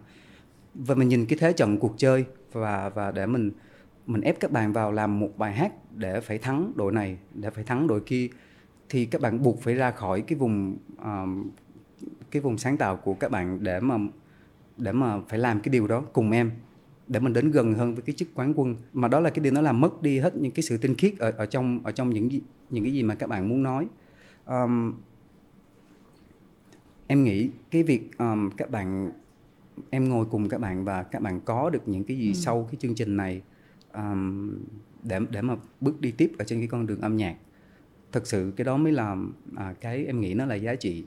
Và 0.75 0.95
mình 0.95 1.09
nhìn 1.09 1.27
cái 1.27 1.39
thế 1.41 1.53
trận 1.53 1.79
cuộc 1.79 1.95
chơi 1.97 2.25
và 2.53 2.89
và 2.89 3.11
để 3.11 3.27
mình 3.27 3.51
mình 4.07 4.21
ép 4.21 4.41
các 4.41 4.53
bạn 4.53 4.73
vào 4.73 4.93
làm 4.93 5.21
một 5.21 5.39
bài 5.39 5.53
hát 5.53 5.73
để 5.97 6.21
phải 6.21 6.39
thắng 6.39 6.73
đội 6.77 6.93
này 6.93 7.19
để 7.35 7.51
phải 7.51 7.65
thắng 7.65 7.87
đội 7.87 8.01
kia 8.01 8.29
thì 8.89 9.05
các 9.05 9.21
bạn 9.21 9.43
buộc 9.43 9.63
phải 9.63 9.75
ra 9.75 9.91
khỏi 9.91 10.21
cái 10.21 10.39
vùng 10.39 10.77
uh, 10.95 11.47
cái 12.31 12.43
vùng 12.43 12.59
sáng 12.59 12.77
tạo 12.77 12.97
của 12.97 13.15
các 13.15 13.31
bạn 13.31 13.59
để 13.63 13.81
mà 13.81 13.99
để 14.77 14.93
mà 14.93 15.21
phải 15.29 15.39
làm 15.39 15.61
cái 15.61 15.73
điều 15.73 15.87
đó 15.87 16.01
cùng 16.13 16.31
em 16.31 16.51
để 17.09 17.21
mình 17.21 17.33
đến 17.33 17.51
gần 17.51 17.75
hơn 17.75 17.95
với 17.95 18.03
cái 18.03 18.15
chức 18.15 18.29
quán 18.35 18.53
quân. 18.57 18.77
Mà 18.93 19.09
đó 19.09 19.21
là 19.21 19.31
cái 19.31 19.43
điều 19.43 19.53
nó 19.53 19.61
làm 19.61 19.81
mất 19.81 20.03
đi 20.03 20.19
hết 20.19 20.37
những 20.37 20.53
cái 20.53 20.63
sự 20.63 20.77
tinh 20.79 20.95
khiết 20.95 21.19
ở 21.19 21.31
ở 21.31 21.47
trong 21.47 21.81
ở 21.85 21.93
trong 21.93 22.11
những 22.11 22.29
những 22.71 22.85
cái 22.85 22.93
gì 22.93 23.03
mà 23.03 23.15
các 23.15 23.29
bạn 23.29 23.49
muốn 23.49 23.63
nói. 23.63 23.87
Um, 24.47 24.95
em 27.07 27.25
nghĩ 27.25 27.51
cái 27.71 27.83
việc 27.83 28.19
um, 28.19 28.51
các 28.57 28.71
bạn 28.71 29.11
em 29.91 30.09
ngồi 30.09 30.27
cùng 30.31 30.49
các 30.49 30.61
bạn 30.61 30.85
và 30.85 31.03
các 31.03 31.23
bạn 31.23 31.41
có 31.45 31.71
được 31.71 31.89
những 31.89 32.05
cái 32.05 32.17
gì 32.17 32.29
ừ. 32.29 32.35
sau 32.35 32.69
cái 32.71 32.77
chương 32.81 32.95
trình 32.95 33.17
này 33.17 33.43
um, 33.95 34.55
để 35.03 35.21
để 35.31 35.43
mà 35.43 35.57
bước 35.81 36.01
đi 36.01 36.11
tiếp 36.11 36.33
ở 36.39 36.45
trên 36.45 36.59
cái 36.59 36.69
con 36.69 36.87
đường 36.87 37.01
âm 37.01 37.17
nhạc 37.17 37.37
thực 38.13 38.27
sự 38.27 38.53
cái 38.57 38.65
đó 38.65 38.77
mới 38.77 38.93
làm 38.93 39.33
à, 39.57 39.75
cái 39.81 40.07
em 40.07 40.21
nghĩ 40.21 40.35
nó 40.35 40.47
là 40.47 40.55
giá 40.55 40.75
trị 40.75 41.05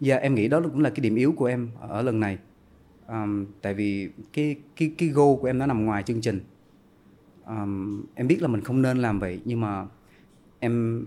Dạ 0.00 0.14
yeah, 0.14 0.22
em 0.22 0.34
nghĩ 0.34 0.48
đó 0.48 0.60
cũng 0.60 0.80
là 0.80 0.90
cái 0.90 1.00
điểm 1.00 1.14
yếu 1.14 1.32
của 1.32 1.46
em 1.46 1.70
ở 1.80 2.02
lần 2.02 2.20
này. 2.20 2.38
Um, 3.08 3.46
tại 3.62 3.74
vì 3.74 4.08
cái 4.32 4.56
cái 4.76 4.92
cái 4.98 5.08
goal 5.08 5.36
của 5.40 5.46
em 5.46 5.58
nó 5.58 5.66
nằm 5.66 5.84
ngoài 5.84 6.02
chương 6.02 6.20
trình. 6.20 6.40
Um, 7.46 8.04
em 8.14 8.26
biết 8.26 8.42
là 8.42 8.48
mình 8.48 8.60
không 8.60 8.82
nên 8.82 8.98
làm 8.98 9.18
vậy 9.18 9.40
nhưng 9.44 9.60
mà 9.60 9.86
em 10.58 11.04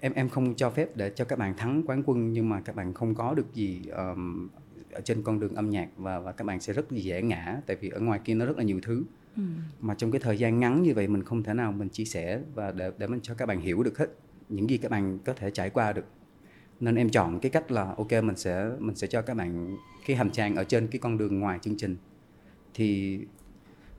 em 0.00 0.12
em 0.12 0.28
không 0.28 0.54
cho 0.54 0.70
phép 0.70 0.96
để 0.96 1.12
cho 1.14 1.24
các 1.24 1.38
bạn 1.38 1.56
thắng 1.56 1.82
quán 1.86 2.02
quân 2.06 2.32
nhưng 2.32 2.48
mà 2.48 2.60
các 2.60 2.76
bạn 2.76 2.94
không 2.94 3.14
có 3.14 3.34
được 3.34 3.54
gì 3.54 3.82
um, 3.96 4.48
ở 4.92 5.00
trên 5.00 5.22
con 5.22 5.40
đường 5.40 5.54
âm 5.54 5.70
nhạc 5.70 5.88
và 5.96 6.18
và 6.18 6.32
các 6.32 6.44
bạn 6.44 6.60
sẽ 6.60 6.72
rất 6.72 6.90
dễ 6.90 7.22
ngã 7.22 7.60
tại 7.66 7.76
vì 7.80 7.88
ở 7.88 8.00
ngoài 8.00 8.20
kia 8.24 8.34
nó 8.34 8.46
rất 8.46 8.56
là 8.56 8.62
nhiều 8.62 8.80
thứ. 8.82 9.04
Ừ. 9.36 9.42
Mà 9.80 9.94
trong 9.94 10.10
cái 10.10 10.20
thời 10.20 10.38
gian 10.38 10.60
ngắn 10.60 10.82
như 10.82 10.94
vậy 10.94 11.08
mình 11.08 11.22
không 11.22 11.42
thể 11.42 11.54
nào 11.54 11.72
mình 11.72 11.88
chia 11.88 12.04
sẻ 12.04 12.40
và 12.54 12.72
để 12.72 12.92
để 12.98 13.06
mình 13.06 13.20
cho 13.22 13.34
các 13.34 13.46
bạn 13.46 13.60
hiểu 13.60 13.82
được 13.82 13.98
hết 13.98 14.06
những 14.48 14.70
gì 14.70 14.78
các 14.78 14.90
bạn 14.90 15.18
có 15.24 15.32
thể 15.32 15.50
trải 15.50 15.70
qua 15.70 15.92
được 15.92 16.04
nên 16.80 16.94
em 16.94 17.10
chọn 17.10 17.38
cái 17.40 17.50
cách 17.50 17.70
là 17.70 17.94
ok 17.96 18.12
mình 18.12 18.36
sẽ 18.36 18.70
mình 18.78 18.96
sẽ 18.96 19.06
cho 19.06 19.22
các 19.22 19.36
bạn 19.36 19.76
cái 20.06 20.16
hành 20.16 20.30
trang 20.30 20.56
ở 20.56 20.64
trên 20.64 20.86
cái 20.86 20.98
con 20.98 21.18
đường 21.18 21.40
ngoài 21.40 21.58
chương 21.62 21.76
trình. 21.76 21.96
Thì 22.74 23.18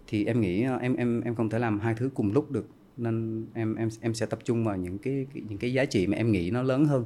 thì 0.08 0.26
em 0.26 0.42
nghĩ 0.42 0.64
ờ, 0.64 0.78
em 0.78 0.96
em 0.96 1.22
em 1.22 1.36
không 1.36 1.50
thể 1.50 1.60
làm 1.60 1.80
hai 1.80 1.94
thứ 1.94 2.10
cùng 2.14 2.34
lúc 2.34 2.52
được. 2.52 2.68
Nên 2.98 3.46
em 3.54 3.76
em 3.76 3.90
em 4.02 4.14
sẽ 4.14 4.26
tập 4.26 4.40
trung 4.44 4.66
vào 4.66 4.78
những 4.78 4.98
cái 4.98 5.26
những 5.34 5.58
cái 5.58 5.74
giá 5.74 5.86
trị 5.86 6.08
mà 6.08 6.18
em 6.18 6.32
nghĩ 6.32 6.52
nó 6.52 6.64
lớn 6.64 6.86
hơn. 6.86 7.06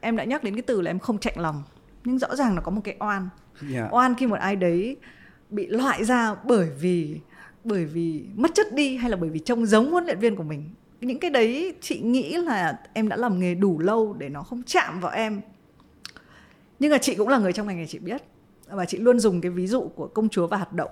Em 0.00 0.16
đã 0.16 0.24
nhắc 0.24 0.44
đến 0.44 0.54
cái 0.54 0.62
từ 0.62 0.80
là 0.80 0.90
em 0.90 0.98
không 0.98 1.18
chạy 1.18 1.34
lòng. 1.36 1.62
Nhưng 2.04 2.18
rõ 2.18 2.36
ràng 2.36 2.54
là 2.54 2.60
có 2.60 2.70
một 2.70 2.80
cái 2.84 2.96
oan. 3.00 3.28
Yeah. 3.62 3.74
Dạ. 3.74 3.88
oan 3.90 4.14
khi 4.14 4.26
một 4.26 4.38
ai 4.38 4.56
đấy 4.56 4.96
bị 5.50 5.66
loại 5.66 6.04
ra 6.04 6.34
bởi 6.44 6.70
vì 6.80 7.20
bởi 7.64 7.84
vì 7.84 8.24
mất 8.34 8.50
chất 8.54 8.66
đi 8.74 8.96
hay 8.96 9.10
là 9.10 9.16
bởi 9.16 9.30
vì 9.30 9.38
trông 9.38 9.66
giống 9.66 9.90
huấn 9.90 10.04
luyện 10.04 10.18
viên 10.18 10.36
của 10.36 10.42
mình 10.42 10.70
những 11.00 11.18
cái 11.18 11.30
đấy 11.30 11.74
chị 11.80 12.00
nghĩ 12.00 12.36
là 12.36 12.80
em 12.92 13.08
đã 13.08 13.16
làm 13.16 13.40
nghề 13.40 13.54
đủ 13.54 13.78
lâu 13.78 14.16
để 14.18 14.28
nó 14.28 14.42
không 14.42 14.62
chạm 14.62 15.00
vào 15.00 15.12
em 15.12 15.40
nhưng 16.78 16.90
mà 16.90 16.98
chị 16.98 17.14
cũng 17.14 17.28
là 17.28 17.38
người 17.38 17.52
trong 17.52 17.66
ngành 17.66 17.76
này 17.76 17.86
chị 17.86 17.98
biết 17.98 18.22
và 18.66 18.84
chị 18.84 18.98
luôn 18.98 19.18
dùng 19.18 19.40
cái 19.40 19.50
ví 19.50 19.66
dụ 19.66 19.88
của 19.94 20.06
công 20.06 20.28
chúa 20.28 20.46
và 20.46 20.56
hạt 20.56 20.72
đậu 20.72 20.88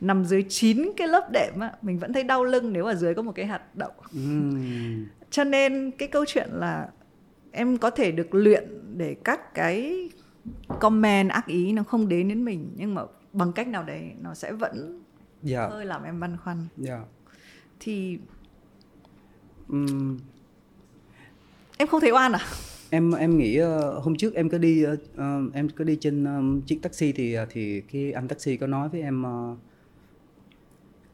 nằm 0.00 0.24
dưới 0.24 0.44
chín 0.48 0.90
cái 0.96 1.08
lớp 1.08 1.28
đệm 1.32 1.60
á 1.60 1.72
mình 1.82 1.98
vẫn 1.98 2.12
thấy 2.12 2.22
đau 2.22 2.44
lưng 2.44 2.72
nếu 2.72 2.84
ở 2.84 2.94
dưới 2.94 3.14
có 3.14 3.22
một 3.22 3.32
cái 3.34 3.46
hạt 3.46 3.62
đậu 3.74 3.90
mm. 4.12 5.04
cho 5.30 5.44
nên 5.44 5.90
cái 5.90 6.08
câu 6.08 6.24
chuyện 6.24 6.48
là 6.52 6.88
em 7.52 7.78
có 7.78 7.90
thể 7.90 8.12
được 8.12 8.34
luyện 8.34 8.64
để 8.96 9.16
các 9.24 9.54
cái 9.54 10.08
comment 10.80 11.30
ác 11.30 11.46
ý 11.46 11.72
nó 11.72 11.82
không 11.82 12.08
đến 12.08 12.28
đến 12.28 12.44
mình 12.44 12.72
nhưng 12.76 12.94
mà 12.94 13.02
bằng 13.32 13.52
cách 13.52 13.68
nào 13.68 13.82
đấy 13.82 14.12
nó 14.20 14.34
sẽ 14.34 14.52
vẫn 14.52 15.02
yeah. 15.50 15.70
hơi 15.70 15.84
làm 15.84 16.02
em 16.02 16.20
băn 16.20 16.36
khoăn 16.36 16.66
yeah. 16.86 17.00
thì 17.80 18.18
um, 19.68 20.18
em 21.76 21.88
không 21.88 22.00
thấy 22.00 22.10
oan 22.10 22.32
à? 22.32 22.40
Em 22.90 23.12
em 23.12 23.38
nghĩ 23.38 23.60
uh, 23.62 24.04
hôm 24.04 24.16
trước 24.16 24.34
em 24.34 24.48
có 24.48 24.58
đi 24.58 24.86
uh, 24.86 25.54
em 25.54 25.68
có 25.68 25.84
đi 25.84 25.96
trên 26.00 26.24
um, 26.24 26.60
chiếc 26.60 26.82
taxi 26.82 27.12
thì 27.12 27.36
thì 27.50 27.80
cái 27.80 28.12
anh 28.12 28.28
taxi 28.28 28.56
có 28.56 28.66
nói 28.66 28.88
với 28.88 29.02
em 29.02 29.22
uh, 29.22 29.58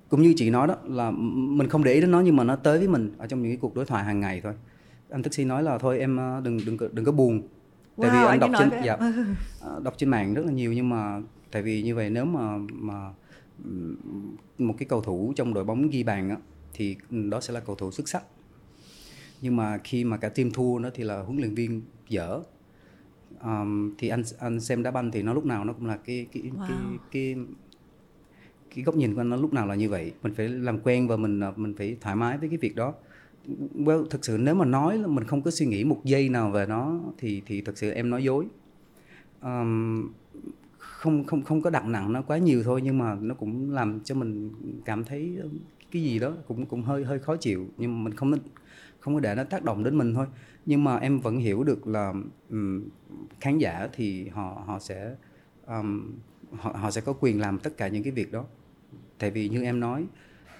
cũng 0.08 0.22
như 0.22 0.34
chị 0.36 0.50
nói 0.50 0.68
đó 0.68 0.76
là 0.84 1.10
mình 1.10 1.68
không 1.68 1.84
để 1.84 1.92
ý 1.92 2.00
đến 2.00 2.10
nó 2.10 2.20
nhưng 2.20 2.36
mà 2.36 2.44
nó 2.44 2.56
tới 2.56 2.78
với 2.78 2.88
mình 2.88 3.12
ở 3.18 3.26
trong 3.26 3.42
những 3.42 3.50
cái 3.50 3.58
cuộc 3.60 3.74
đối 3.74 3.84
thoại 3.84 4.04
hàng 4.04 4.20
ngày 4.20 4.40
thôi. 4.40 4.52
Anh 5.10 5.22
taxi 5.22 5.44
nói 5.44 5.62
là 5.62 5.78
thôi 5.78 5.98
em 5.98 6.20
đừng 6.42 6.58
đừng 6.66 6.76
đừng 6.92 7.04
có 7.04 7.12
buồn. 7.12 7.42
Tại 7.96 8.10
wow, 8.10 8.12
vì 8.12 8.26
anh, 8.26 8.40
đọc 8.40 8.50
trên 8.58 8.70
dạ, 8.84 8.96
đọc 9.82 9.94
trên 9.96 10.08
mạng 10.08 10.34
rất 10.34 10.46
là 10.46 10.52
nhiều 10.52 10.72
nhưng 10.72 10.88
mà 10.88 11.20
tại 11.50 11.62
vì 11.62 11.82
như 11.82 11.94
vậy 11.94 12.10
nếu 12.10 12.24
mà 12.24 12.58
mà 12.72 13.10
một 14.58 14.74
cái 14.78 14.86
cầu 14.88 15.00
thủ 15.00 15.32
trong 15.36 15.54
đội 15.54 15.64
bóng 15.64 15.90
ghi 15.90 16.02
bàn 16.02 16.30
á 16.30 16.36
thì 16.74 16.96
đó 17.10 17.40
sẽ 17.40 17.54
là 17.54 17.60
cầu 17.60 17.76
thủ 17.76 17.90
xuất 17.90 18.08
sắc 18.08 18.22
nhưng 19.42 19.56
mà 19.56 19.78
khi 19.84 20.04
mà 20.04 20.16
cả 20.16 20.28
team 20.28 20.50
thua 20.50 20.78
nó 20.78 20.90
thì 20.94 21.04
là 21.04 21.22
huấn 21.22 21.38
luyện 21.38 21.54
viên 21.54 21.82
dở. 22.08 22.40
Um, 23.44 23.94
thì 23.98 24.08
anh 24.08 24.22
anh 24.38 24.60
xem 24.60 24.82
đá 24.82 24.90
banh 24.90 25.10
thì 25.10 25.22
nó 25.22 25.34
lúc 25.34 25.44
nào 25.44 25.64
nó 25.64 25.72
cũng 25.72 25.86
là 25.86 25.96
cái 25.96 26.26
cái 26.32 26.42
wow. 26.42 26.66
cái 26.68 26.78
cái 27.10 27.36
cái 28.74 28.84
góc 28.84 28.96
nhìn 28.96 29.14
của 29.14 29.20
anh 29.20 29.30
nó 29.30 29.36
lúc 29.36 29.52
nào 29.52 29.66
là 29.66 29.74
như 29.74 29.88
vậy. 29.88 30.12
Mình 30.22 30.34
phải 30.34 30.48
làm 30.48 30.80
quen 30.80 31.08
và 31.08 31.16
mình 31.16 31.40
mình 31.56 31.74
phải 31.74 31.96
thoải 32.00 32.16
mái 32.16 32.38
với 32.38 32.48
cái 32.48 32.58
việc 32.58 32.76
đó. 32.76 32.94
Well, 33.74 34.04
thực 34.04 34.24
sự 34.24 34.36
nếu 34.40 34.54
mà 34.54 34.64
nói 34.64 34.98
là 34.98 35.06
mình 35.06 35.24
không 35.24 35.42
có 35.42 35.50
suy 35.50 35.66
nghĩ 35.66 35.84
một 35.84 36.00
giây 36.04 36.28
nào 36.28 36.50
về 36.50 36.66
nó 36.66 37.00
thì 37.18 37.42
thì 37.46 37.60
thực 37.60 37.78
sự 37.78 37.90
em 37.90 38.10
nói 38.10 38.24
dối. 38.24 38.46
Um, 39.42 40.12
không 40.78 41.24
không 41.24 41.42
không 41.42 41.62
có 41.62 41.70
đặt 41.70 41.86
nặng 41.86 42.12
nó 42.12 42.22
quá 42.22 42.38
nhiều 42.38 42.62
thôi 42.62 42.80
nhưng 42.84 42.98
mà 42.98 43.14
nó 43.20 43.34
cũng 43.34 43.70
làm 43.70 44.00
cho 44.00 44.14
mình 44.14 44.50
cảm 44.84 45.04
thấy 45.04 45.38
cái 45.90 46.02
gì 46.02 46.18
đó 46.18 46.32
cũng 46.48 46.66
cũng 46.66 46.82
hơi 46.82 47.04
hơi 47.04 47.18
khó 47.18 47.36
chịu. 47.36 47.66
Nhưng 47.78 47.94
mà 47.94 48.04
mình 48.04 48.14
không 48.14 48.32
không 49.02 49.14
có 49.14 49.20
để 49.20 49.34
nó 49.34 49.44
tác 49.44 49.64
động 49.64 49.84
đến 49.84 49.98
mình 49.98 50.14
thôi. 50.14 50.26
Nhưng 50.66 50.84
mà 50.84 50.96
em 50.96 51.20
vẫn 51.20 51.38
hiểu 51.38 51.64
được 51.64 51.86
là 51.86 52.12
um, 52.50 52.88
khán 53.40 53.58
giả 53.58 53.88
thì 53.92 54.28
họ 54.28 54.62
họ 54.66 54.78
sẽ 54.78 55.14
um, 55.66 56.12
họ 56.52 56.72
họ 56.72 56.90
sẽ 56.90 57.00
có 57.00 57.12
quyền 57.20 57.40
làm 57.40 57.58
tất 57.58 57.76
cả 57.76 57.88
những 57.88 58.02
cái 58.02 58.12
việc 58.12 58.32
đó. 58.32 58.44
Tại 59.18 59.30
vì 59.30 59.48
như 59.48 59.62
em 59.62 59.80
nói 59.80 60.06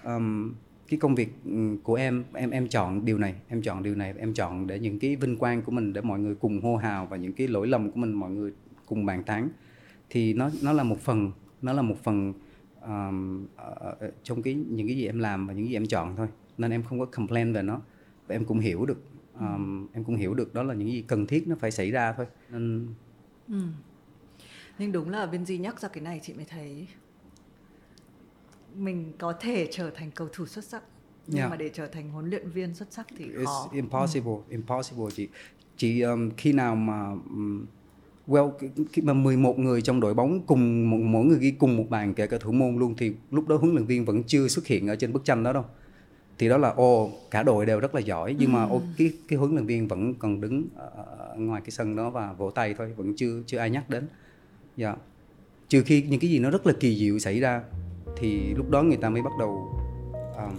um, 0.04 0.54
cái 0.88 0.98
công 0.98 1.14
việc 1.14 1.34
của 1.82 1.94
em 1.94 2.24
em 2.34 2.50
em 2.50 2.68
chọn 2.68 3.04
điều 3.04 3.18
này 3.18 3.34
em 3.48 3.62
chọn 3.62 3.82
điều 3.82 3.94
này 3.94 4.14
em 4.18 4.34
chọn 4.34 4.66
để 4.66 4.78
những 4.78 4.98
cái 4.98 5.16
vinh 5.16 5.36
quang 5.36 5.62
của 5.62 5.72
mình 5.72 5.92
để 5.92 6.00
mọi 6.00 6.18
người 6.20 6.34
cùng 6.34 6.60
hô 6.60 6.76
hào 6.76 7.06
và 7.06 7.16
những 7.16 7.32
cái 7.32 7.48
lỗi 7.48 7.66
lầm 7.68 7.90
của 7.90 8.00
mình 8.00 8.12
mọi 8.12 8.30
người 8.30 8.52
cùng 8.86 9.06
bàn 9.06 9.22
tán 9.24 9.48
thì 10.10 10.34
nó 10.34 10.50
nó 10.62 10.72
là 10.72 10.82
một 10.82 11.00
phần 11.00 11.32
nó 11.62 11.72
là 11.72 11.82
một 11.82 11.96
phần 12.02 12.32
um, 12.86 13.44
uh, 13.44 14.14
trong 14.22 14.42
cái 14.42 14.54
những 14.54 14.86
cái 14.86 14.96
gì 14.96 15.06
em 15.06 15.18
làm 15.18 15.46
và 15.46 15.54
những 15.54 15.68
gì 15.68 15.76
em 15.76 15.86
chọn 15.86 16.16
thôi. 16.16 16.26
Nên 16.58 16.70
em 16.70 16.82
không 16.82 16.98
có 16.98 17.06
complain 17.06 17.52
về 17.52 17.62
nó 17.62 17.80
và 18.26 18.34
em 18.34 18.44
cũng 18.44 18.58
hiểu 18.58 18.86
được 18.86 19.02
um, 19.40 19.86
em 19.92 20.04
cũng 20.04 20.16
hiểu 20.16 20.34
được 20.34 20.54
đó 20.54 20.62
là 20.62 20.74
những 20.74 20.88
gì 20.88 21.04
cần 21.08 21.26
thiết 21.26 21.48
nó 21.48 21.56
phải 21.60 21.70
xảy 21.70 21.90
ra 21.90 22.12
thôi 22.12 22.26
nên 22.50 22.88
ừ. 23.48 23.60
nhưng 24.78 24.92
đúng 24.92 25.10
là 25.10 25.26
bên 25.26 25.46
di 25.46 25.58
nhắc 25.58 25.80
ra 25.80 25.88
cái 25.88 26.02
này 26.02 26.20
chị 26.22 26.32
mới 26.32 26.44
thấy 26.44 26.88
mình 28.74 29.12
có 29.18 29.32
thể 29.40 29.68
trở 29.70 29.90
thành 29.90 30.10
cầu 30.10 30.28
thủ 30.32 30.46
xuất 30.46 30.64
sắc 30.64 30.82
nhưng 31.26 31.38
yeah. 31.38 31.50
mà 31.50 31.56
để 31.56 31.70
trở 31.74 31.86
thành 31.86 32.10
huấn 32.10 32.30
luyện 32.30 32.50
viên 32.50 32.74
xuất 32.74 32.92
sắc 32.92 33.06
thì 33.16 33.24
khó. 33.44 33.68
It's 33.70 33.76
impossible, 33.76 34.32
ừ. 34.32 34.42
impossible 34.50 35.06
chị. 35.14 35.28
Chị 35.76 36.00
um, 36.00 36.30
khi 36.36 36.52
nào 36.52 36.76
mà 36.76 37.10
um, 37.10 37.66
well 38.26 38.52
khi 38.92 39.02
mà 39.02 39.12
11 39.12 39.58
người 39.58 39.82
trong 39.82 40.00
đội 40.00 40.14
bóng 40.14 40.46
cùng 40.46 40.90
mỗi 41.12 41.24
người 41.24 41.38
ghi 41.38 41.50
cùng 41.50 41.76
một 41.76 41.86
bàn 41.90 42.14
kể 42.14 42.26
cả 42.26 42.38
thủ 42.40 42.52
môn 42.52 42.76
luôn 42.76 42.94
thì 42.98 43.12
lúc 43.30 43.48
đó 43.48 43.56
huấn 43.56 43.72
luyện 43.72 43.86
viên 43.86 44.04
vẫn 44.04 44.22
chưa 44.26 44.48
xuất 44.48 44.66
hiện 44.66 44.88
ở 44.88 44.96
trên 44.96 45.12
bức 45.12 45.24
tranh 45.24 45.42
đó 45.42 45.52
đâu 45.52 45.64
thì 46.38 46.48
đó 46.48 46.56
là 46.56 46.68
ô 46.68 47.10
cả 47.30 47.42
đội 47.42 47.66
đều 47.66 47.80
rất 47.80 47.94
là 47.94 48.00
giỏi 48.00 48.36
nhưng 48.38 48.50
ừ. 48.50 48.52
mà 48.52 48.64
ô, 48.64 48.82
cái 48.98 49.12
cái 49.28 49.38
huấn 49.38 49.52
luyện 49.52 49.66
viên 49.66 49.88
vẫn 49.88 50.14
còn 50.14 50.40
đứng 50.40 50.66
ở 50.76 51.34
ngoài 51.36 51.60
cái 51.64 51.70
sân 51.70 51.96
đó 51.96 52.10
và 52.10 52.32
vỗ 52.32 52.50
tay 52.50 52.74
thôi 52.78 52.92
vẫn 52.96 53.16
chưa 53.16 53.42
chưa 53.46 53.58
ai 53.58 53.70
nhắc 53.70 53.90
đến 53.90 54.08
dạ 54.76 54.88
yeah. 54.88 54.98
trừ 55.68 55.82
khi 55.82 56.02
những 56.02 56.20
cái 56.20 56.30
gì 56.30 56.38
nó 56.38 56.50
rất 56.50 56.66
là 56.66 56.72
kỳ 56.80 56.96
diệu 56.96 57.18
xảy 57.18 57.40
ra 57.40 57.62
thì 58.16 58.54
lúc 58.54 58.70
đó 58.70 58.82
người 58.82 58.96
ta 58.96 59.10
mới 59.10 59.22
bắt 59.22 59.32
đầu 59.38 59.78
um, 60.36 60.58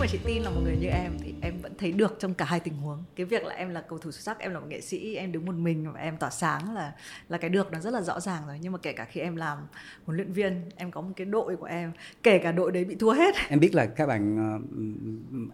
mà 0.00 0.06
chị 0.06 0.18
tin 0.24 0.42
là 0.42 0.50
một 0.50 0.60
người 0.64 0.76
như 0.76 0.88
em 0.88 1.12
thì 1.24 1.29
em 1.42 1.54
vẫn 1.62 1.72
thấy 1.78 1.92
được 1.92 2.16
trong 2.18 2.34
cả 2.34 2.44
hai 2.44 2.60
tình 2.60 2.74
huống 2.74 3.04
cái 3.16 3.26
việc 3.26 3.44
là 3.44 3.54
em 3.54 3.70
là 3.70 3.80
cầu 3.80 3.98
thủ 3.98 4.10
xuất 4.10 4.22
sắc 4.22 4.38
em 4.38 4.52
là 4.52 4.60
một 4.60 4.66
nghệ 4.68 4.80
sĩ 4.80 5.14
em 5.14 5.32
đứng 5.32 5.46
một 5.46 5.54
mình 5.54 5.92
và 5.92 6.00
em 6.00 6.16
tỏa 6.16 6.30
sáng 6.30 6.74
là 6.74 6.92
là 7.28 7.38
cái 7.38 7.50
được 7.50 7.72
nó 7.72 7.80
rất 7.80 7.90
là 7.90 8.02
rõ 8.02 8.20
ràng 8.20 8.42
rồi 8.46 8.58
nhưng 8.60 8.72
mà 8.72 8.78
kể 8.82 8.92
cả 8.92 9.04
khi 9.04 9.20
em 9.20 9.36
làm 9.36 9.58
huấn 10.04 10.16
luyện 10.16 10.32
viên 10.32 10.62
em 10.76 10.90
có 10.90 11.00
một 11.00 11.12
cái 11.16 11.24
đội 11.24 11.56
của 11.56 11.66
em 11.66 11.92
kể 12.22 12.38
cả 12.38 12.52
đội 12.52 12.72
đấy 12.72 12.84
bị 12.84 12.94
thua 12.94 13.12
hết 13.12 13.34
em 13.48 13.60
biết 13.60 13.74
là 13.74 13.86
các 13.86 14.06
bạn 14.06 14.36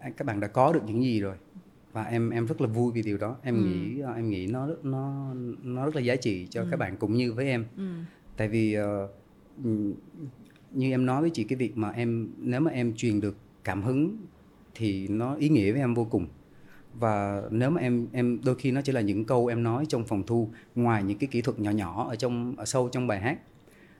ờ, 0.01 0.09
các 0.17 0.25
bạn 0.25 0.39
đã 0.39 0.47
có 0.47 0.73
được 0.73 0.81
những 0.85 1.03
gì 1.03 1.21
rồi 1.21 1.35
và 1.91 2.03
em 2.03 2.29
em 2.29 2.45
rất 2.45 2.61
là 2.61 2.67
vui 2.67 2.91
vì 2.91 3.01
điều 3.01 3.17
đó 3.17 3.35
em 3.43 3.55
ừ. 3.55 3.61
nghĩ 3.63 3.99
ờ, 3.99 4.13
em 4.13 4.29
nghĩ 4.29 4.47
nó 4.47 4.67
nó 4.83 5.33
nó 5.63 5.85
rất 5.85 5.95
là 5.95 6.01
giá 6.01 6.15
trị 6.15 6.47
cho 6.49 6.61
ừ. 6.61 6.67
các 6.71 6.77
bạn 6.77 6.97
cũng 6.97 7.13
như 7.13 7.33
với 7.33 7.45
em 7.45 7.65
ừ. 7.77 7.83
tại 8.37 8.47
vì 8.47 8.77
uh, 8.79 9.09
như 10.71 10.91
em 10.91 11.05
nói 11.05 11.21
với 11.21 11.29
chị 11.29 11.43
cái 11.43 11.57
việc 11.57 11.77
mà 11.77 11.89
em 11.89 12.29
nếu 12.37 12.59
mà 12.59 12.71
em 12.71 12.93
truyền 12.95 13.21
được 13.21 13.35
cảm 13.63 13.83
hứng 13.83 14.17
thì 14.77 15.07
nó 15.07 15.35
ý 15.35 15.49
nghĩa 15.49 15.71
với 15.71 15.81
em 15.81 15.93
vô 15.93 16.05
cùng. 16.05 16.27
Và 16.99 17.43
nếu 17.51 17.69
mà 17.69 17.81
em 17.81 18.07
em 18.11 18.39
đôi 18.45 18.55
khi 18.55 18.71
nó 18.71 18.81
chỉ 18.81 18.91
là 18.91 19.01
những 19.01 19.25
câu 19.25 19.47
em 19.47 19.63
nói 19.63 19.85
trong 19.89 20.03
phòng 20.03 20.23
thu 20.27 20.49
ngoài 20.75 21.03
những 21.03 21.17
cái 21.17 21.27
kỹ 21.31 21.41
thuật 21.41 21.59
nhỏ 21.59 21.71
nhỏ 21.71 22.05
ở 22.09 22.15
trong 22.15 22.55
ở 22.57 22.65
sâu 22.65 22.89
trong 22.89 23.07
bài 23.07 23.19
hát 23.19 23.39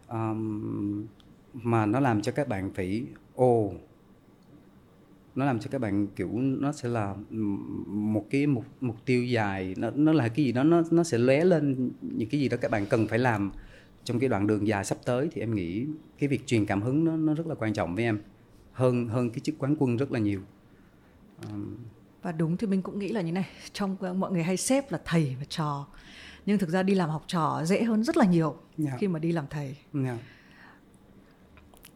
um, 0.09 1.05
mà 1.53 1.85
nó 1.85 1.99
làm 1.99 2.21
cho 2.21 2.31
các 2.31 2.47
bạn 2.47 2.71
phải 2.73 3.05
ồ 3.35 3.65
oh, 3.65 3.73
nó 5.35 5.45
làm 5.45 5.59
cho 5.59 5.69
các 5.71 5.81
bạn 5.81 6.07
kiểu 6.07 6.29
nó 6.33 6.71
sẽ 6.71 6.89
là 6.89 7.15
một 7.87 8.25
cái 8.29 8.47
mục 8.47 8.65
mục 8.81 8.95
tiêu 9.05 9.23
dài 9.23 9.73
nó 9.77 9.91
nó 9.95 10.13
là 10.13 10.27
cái 10.27 10.45
gì 10.45 10.51
đó 10.51 10.63
nó 10.63 10.83
nó 10.91 11.03
sẽ 11.03 11.17
lóe 11.17 11.45
lên 11.45 11.91
những 12.01 12.29
cái 12.29 12.39
gì 12.39 12.49
đó 12.49 12.57
các 12.61 12.71
bạn 12.71 12.85
cần 12.89 13.07
phải 13.07 13.19
làm 13.19 13.51
trong 14.07 14.19
cái 14.19 14.29
đoạn 14.29 14.47
đường 14.47 14.67
dài 14.67 14.85
sắp 14.85 14.97
tới. 15.05 15.29
Thì 15.31 15.41
em 15.41 15.55
nghĩ 15.55 15.85
cái 16.19 16.29
việc 16.29 16.47
truyền 16.47 16.65
cảm 16.65 16.81
hứng 16.81 17.05
nó 17.05 17.17
nó 17.17 17.33
rất 17.33 17.47
là 17.47 17.55
quan 17.55 17.73
trọng 17.73 17.95
với 17.95 18.03
em 18.03 18.19
hơn 18.71 19.07
hơn 19.07 19.29
cái 19.29 19.39
chức 19.39 19.55
quán 19.59 19.75
quân 19.79 19.97
rất 19.97 20.11
là 20.11 20.19
nhiều 20.19 20.41
và 22.21 22.31
đúng 22.31 22.57
thì 22.57 22.67
mình 22.67 22.81
cũng 22.81 22.99
nghĩ 22.99 23.07
là 23.07 23.21
như 23.21 23.31
này 23.31 23.45
trong 23.73 23.97
mọi 24.19 24.31
người 24.31 24.43
hay 24.43 24.57
xếp 24.57 24.91
là 24.91 24.99
thầy 25.05 25.35
và 25.39 25.45
trò 25.49 25.87
nhưng 26.45 26.57
thực 26.57 26.69
ra 26.69 26.83
đi 26.83 26.95
làm 26.95 27.09
học 27.09 27.23
trò 27.27 27.61
dễ 27.65 27.83
hơn 27.83 28.03
rất 28.03 28.17
là 28.17 28.25
nhiều 28.25 28.49
yeah. 28.49 28.91
Dạ. 28.91 28.97
khi 28.99 29.07
mà 29.07 29.19
đi 29.19 29.31
làm 29.31 29.45
thầy 29.49 29.65
yeah. 29.65 30.05
Dạ. 30.05 30.17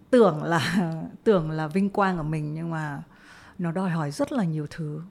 tưởng 0.09 0.43
là 0.43 0.93
tưởng 1.23 1.51
là 1.51 1.67
vinh 1.67 1.89
quang 1.89 2.17
của 2.17 2.23
mình 2.23 2.53
nhưng 2.53 2.71
mà 2.71 3.03
nó 3.57 3.71
đòi 3.71 3.89
hỏi 3.89 4.11
rất 4.11 4.31
là 4.31 4.43
nhiều 4.43 4.67
thứ 4.69 5.01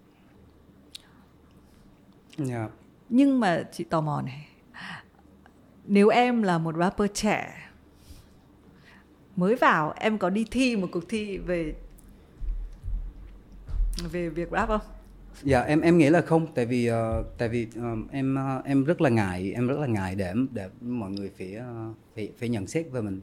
yeah. 2.38 2.50
Dạ. 2.50 2.68
nhưng 3.08 3.40
mà 3.40 3.62
chị 3.72 3.84
tò 3.84 4.00
mò 4.00 4.22
này 4.22 4.48
nếu 5.84 6.08
em 6.08 6.42
là 6.42 6.58
một 6.58 6.74
rapper 6.78 7.10
trẻ 7.14 7.70
mới 9.36 9.54
vào 9.54 9.94
em 9.96 10.18
có 10.18 10.30
đi 10.30 10.44
thi 10.50 10.76
một 10.76 10.88
cuộc 10.92 11.08
thi 11.08 11.38
về 11.38 11.74
về 14.12 14.28
việc 14.28 14.48
rap 14.52 14.68
không? 14.68 14.80
Dạ 15.42 15.62
em 15.62 15.80
em 15.80 15.98
nghĩ 15.98 16.10
là 16.10 16.20
không 16.20 16.46
tại 16.54 16.66
vì 16.66 16.90
uh, 16.90 17.26
tại 17.38 17.48
vì 17.48 17.66
uh, 17.78 18.10
em 18.10 18.36
uh, 18.58 18.64
em 18.64 18.84
rất 18.84 19.00
là 19.00 19.10
ngại 19.10 19.52
em 19.54 19.66
rất 19.66 19.78
là 19.78 19.86
ngại 19.86 20.14
để 20.14 20.34
để 20.52 20.68
mọi 20.80 21.10
người 21.10 21.30
phải 21.38 21.56
uh, 21.56 21.96
phải 22.14 22.32
phải 22.38 22.48
nhận 22.48 22.66
xét 22.66 22.86
về 22.92 23.00
mình. 23.00 23.20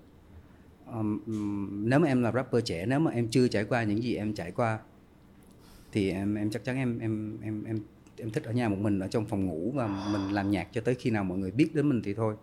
Um, 0.94 1.20
nếu 1.90 2.00
mà 2.00 2.08
em 2.08 2.24
là 2.24 2.32
rapper 2.32 2.64
trẻ 2.66 2.86
nếu 2.86 3.00
mà 3.00 3.12
em 3.12 3.28
chưa 3.28 3.48
trải 3.48 3.64
qua 3.64 3.84
những 3.84 4.04
gì 4.04 4.16
em 4.16 4.34
trải 4.34 4.52
qua 4.52 4.80
thì 5.92 6.12
em 6.12 6.36
em 6.36 6.50
chắc 6.50 6.64
chắn 6.64 6.76
em 6.76 7.00
em 7.00 7.38
em 7.42 7.64
em 7.64 7.80
em 8.18 8.30
thích 8.32 8.44
ở 8.44 8.52
nhà 8.52 8.70
một 8.70 8.78
mình 8.80 9.00
ở 9.00 9.08
trong 9.08 9.26
phòng 9.26 9.46
ngủ 9.46 9.72
và 9.76 9.88
mình 10.12 10.32
làm 10.32 10.52
nhạc 10.52 10.68
cho 10.74 10.82
tới 10.82 10.96
khi 10.96 11.10
nào 11.10 11.24
mọi 11.24 11.38
người 11.38 11.52
biết 11.52 11.76
đến 11.76 11.90
mình 11.90 12.02
thì 12.04 12.14
thôi. 12.14 12.36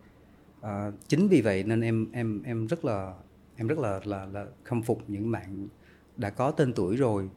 À, 0.60 0.90
chính 1.08 1.28
vì 1.28 1.40
vậy 1.40 1.62
nên 1.62 1.80
em 1.80 2.06
em 2.12 2.42
em 2.42 2.66
rất 2.66 2.84
là 2.84 3.14
em 3.56 3.66
rất 3.66 3.78
là 3.78 4.00
là 4.04 4.26
là 4.26 4.46
khâm 4.64 4.82
phục 4.82 5.10
những 5.10 5.30
bạn 5.30 5.68
đã 6.16 6.30
có 6.30 6.50
tên 6.50 6.72
tuổi 6.72 6.96
rồi 6.96 7.28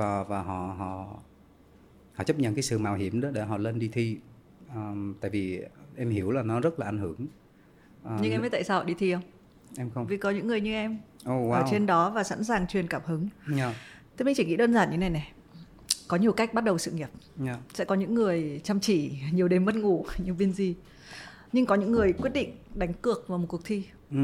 và 0.00 0.22
và 0.22 0.42
họ 0.42 0.74
họ 0.78 1.06
họ 2.14 2.24
chấp 2.24 2.38
nhận 2.38 2.54
cái 2.54 2.62
sự 2.62 2.78
mạo 2.78 2.94
hiểm 2.94 3.20
đó 3.20 3.30
để 3.30 3.44
họ 3.44 3.58
lên 3.58 3.78
đi 3.78 3.88
thi. 3.92 4.18
Um, 4.74 5.14
tại 5.20 5.30
vì 5.30 5.62
em 5.96 6.10
hiểu 6.10 6.30
là 6.30 6.42
nó 6.42 6.60
rất 6.60 6.80
là 6.80 6.86
ảnh 6.86 6.98
hưởng. 6.98 7.26
Um, 8.04 8.18
nhưng 8.22 8.32
em 8.32 8.42
biết 8.42 8.48
tại 8.52 8.64
sao 8.64 8.78
họ 8.78 8.84
đi 8.84 8.94
thi 8.94 9.12
không? 9.12 9.22
Em 9.76 9.90
không. 9.90 10.06
Vì 10.06 10.16
có 10.16 10.30
những 10.30 10.46
người 10.46 10.60
như 10.60 10.72
em 10.72 10.98
oh, 11.22 11.28
wow. 11.28 11.50
ở 11.50 11.66
trên 11.70 11.86
đó 11.86 12.10
và 12.10 12.22
sẵn 12.22 12.44
sàng 12.44 12.66
truyền 12.66 12.86
cảm 12.86 13.02
hứng. 13.04 13.28
Yeah. 13.56 13.74
thế 14.16 14.24
mình 14.24 14.34
chỉ 14.36 14.44
nghĩ 14.44 14.56
đơn 14.56 14.72
giản 14.74 14.90
như 14.90 14.96
này 14.96 15.10
này. 15.10 15.32
Có 16.08 16.16
nhiều 16.16 16.32
cách 16.32 16.54
bắt 16.54 16.64
đầu 16.64 16.78
sự 16.78 16.90
nghiệp. 16.90 17.08
Yeah. 17.44 17.58
sẽ 17.74 17.84
có 17.84 17.94
những 17.94 18.14
người 18.14 18.60
chăm 18.64 18.80
chỉ 18.80 19.12
nhiều 19.32 19.48
đêm 19.48 19.64
mất 19.64 19.74
ngủ 19.74 20.06
như 20.24 20.34
viên 20.34 20.52
di 20.52 20.74
nhưng 21.52 21.66
có 21.66 21.74
những 21.74 21.92
người 21.92 22.12
quyết 22.12 22.32
định 22.32 22.56
đánh 22.74 22.92
cược 22.92 23.28
vào 23.28 23.38
một 23.38 23.46
cuộc 23.48 23.64
thi. 23.64 23.84
Ừ. 24.10 24.16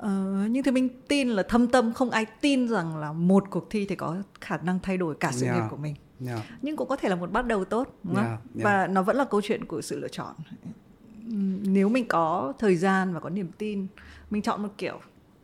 ờ, 0.00 0.46
nhưng 0.50 0.62
thì 0.62 0.70
mình 0.70 0.88
tin 1.08 1.28
là 1.28 1.42
thâm 1.42 1.68
tâm 1.68 1.92
không 1.92 2.10
ai 2.10 2.26
tin 2.40 2.68
rằng 2.68 2.96
là 2.96 3.12
một 3.12 3.44
cuộc 3.50 3.70
thi 3.70 3.86
thì 3.88 3.96
có 3.96 4.16
khả 4.40 4.56
năng 4.56 4.78
thay 4.82 4.96
đổi 4.96 5.14
cả 5.14 5.32
sự 5.32 5.46
yeah. 5.46 5.56
nghiệp 5.56 5.62
của 5.70 5.76
mình 5.76 5.94
yeah. 6.26 6.40
nhưng 6.62 6.76
cũng 6.76 6.88
có 6.88 6.96
thể 6.96 7.08
là 7.08 7.16
một 7.16 7.32
bắt 7.32 7.46
đầu 7.46 7.64
tốt 7.64 7.98
đúng 8.02 8.14
không? 8.14 8.24
Yeah. 8.24 8.40
Yeah. 8.54 8.64
và 8.64 8.86
nó 8.86 9.02
vẫn 9.02 9.16
là 9.16 9.24
câu 9.24 9.40
chuyện 9.40 9.64
của 9.64 9.82
sự 9.82 9.98
lựa 9.98 10.08
chọn 10.08 10.34
nếu 11.62 11.88
mình 11.88 12.04
có 12.08 12.52
thời 12.58 12.76
gian 12.76 13.14
và 13.14 13.20
có 13.20 13.30
niềm 13.30 13.48
tin 13.58 13.86
mình 14.30 14.42
chọn 14.42 14.62
một 14.62 14.68
kiểu 14.78 15.00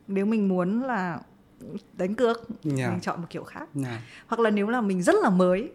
nếu 0.09 0.27
mình 0.27 0.49
muốn 0.49 0.83
là 0.83 1.21
đánh 1.93 2.15
cược 2.15 2.49
yeah. 2.79 2.91
mình 2.91 3.01
chọn 3.01 3.21
một 3.21 3.27
kiểu 3.31 3.45
khác 3.45 3.69
yeah. 3.85 4.01
hoặc 4.27 4.41
là 4.41 4.51
nếu 4.51 4.69
là 4.69 4.81
mình 4.81 5.03
rất 5.03 5.15
là 5.23 5.31
mới 5.31 5.71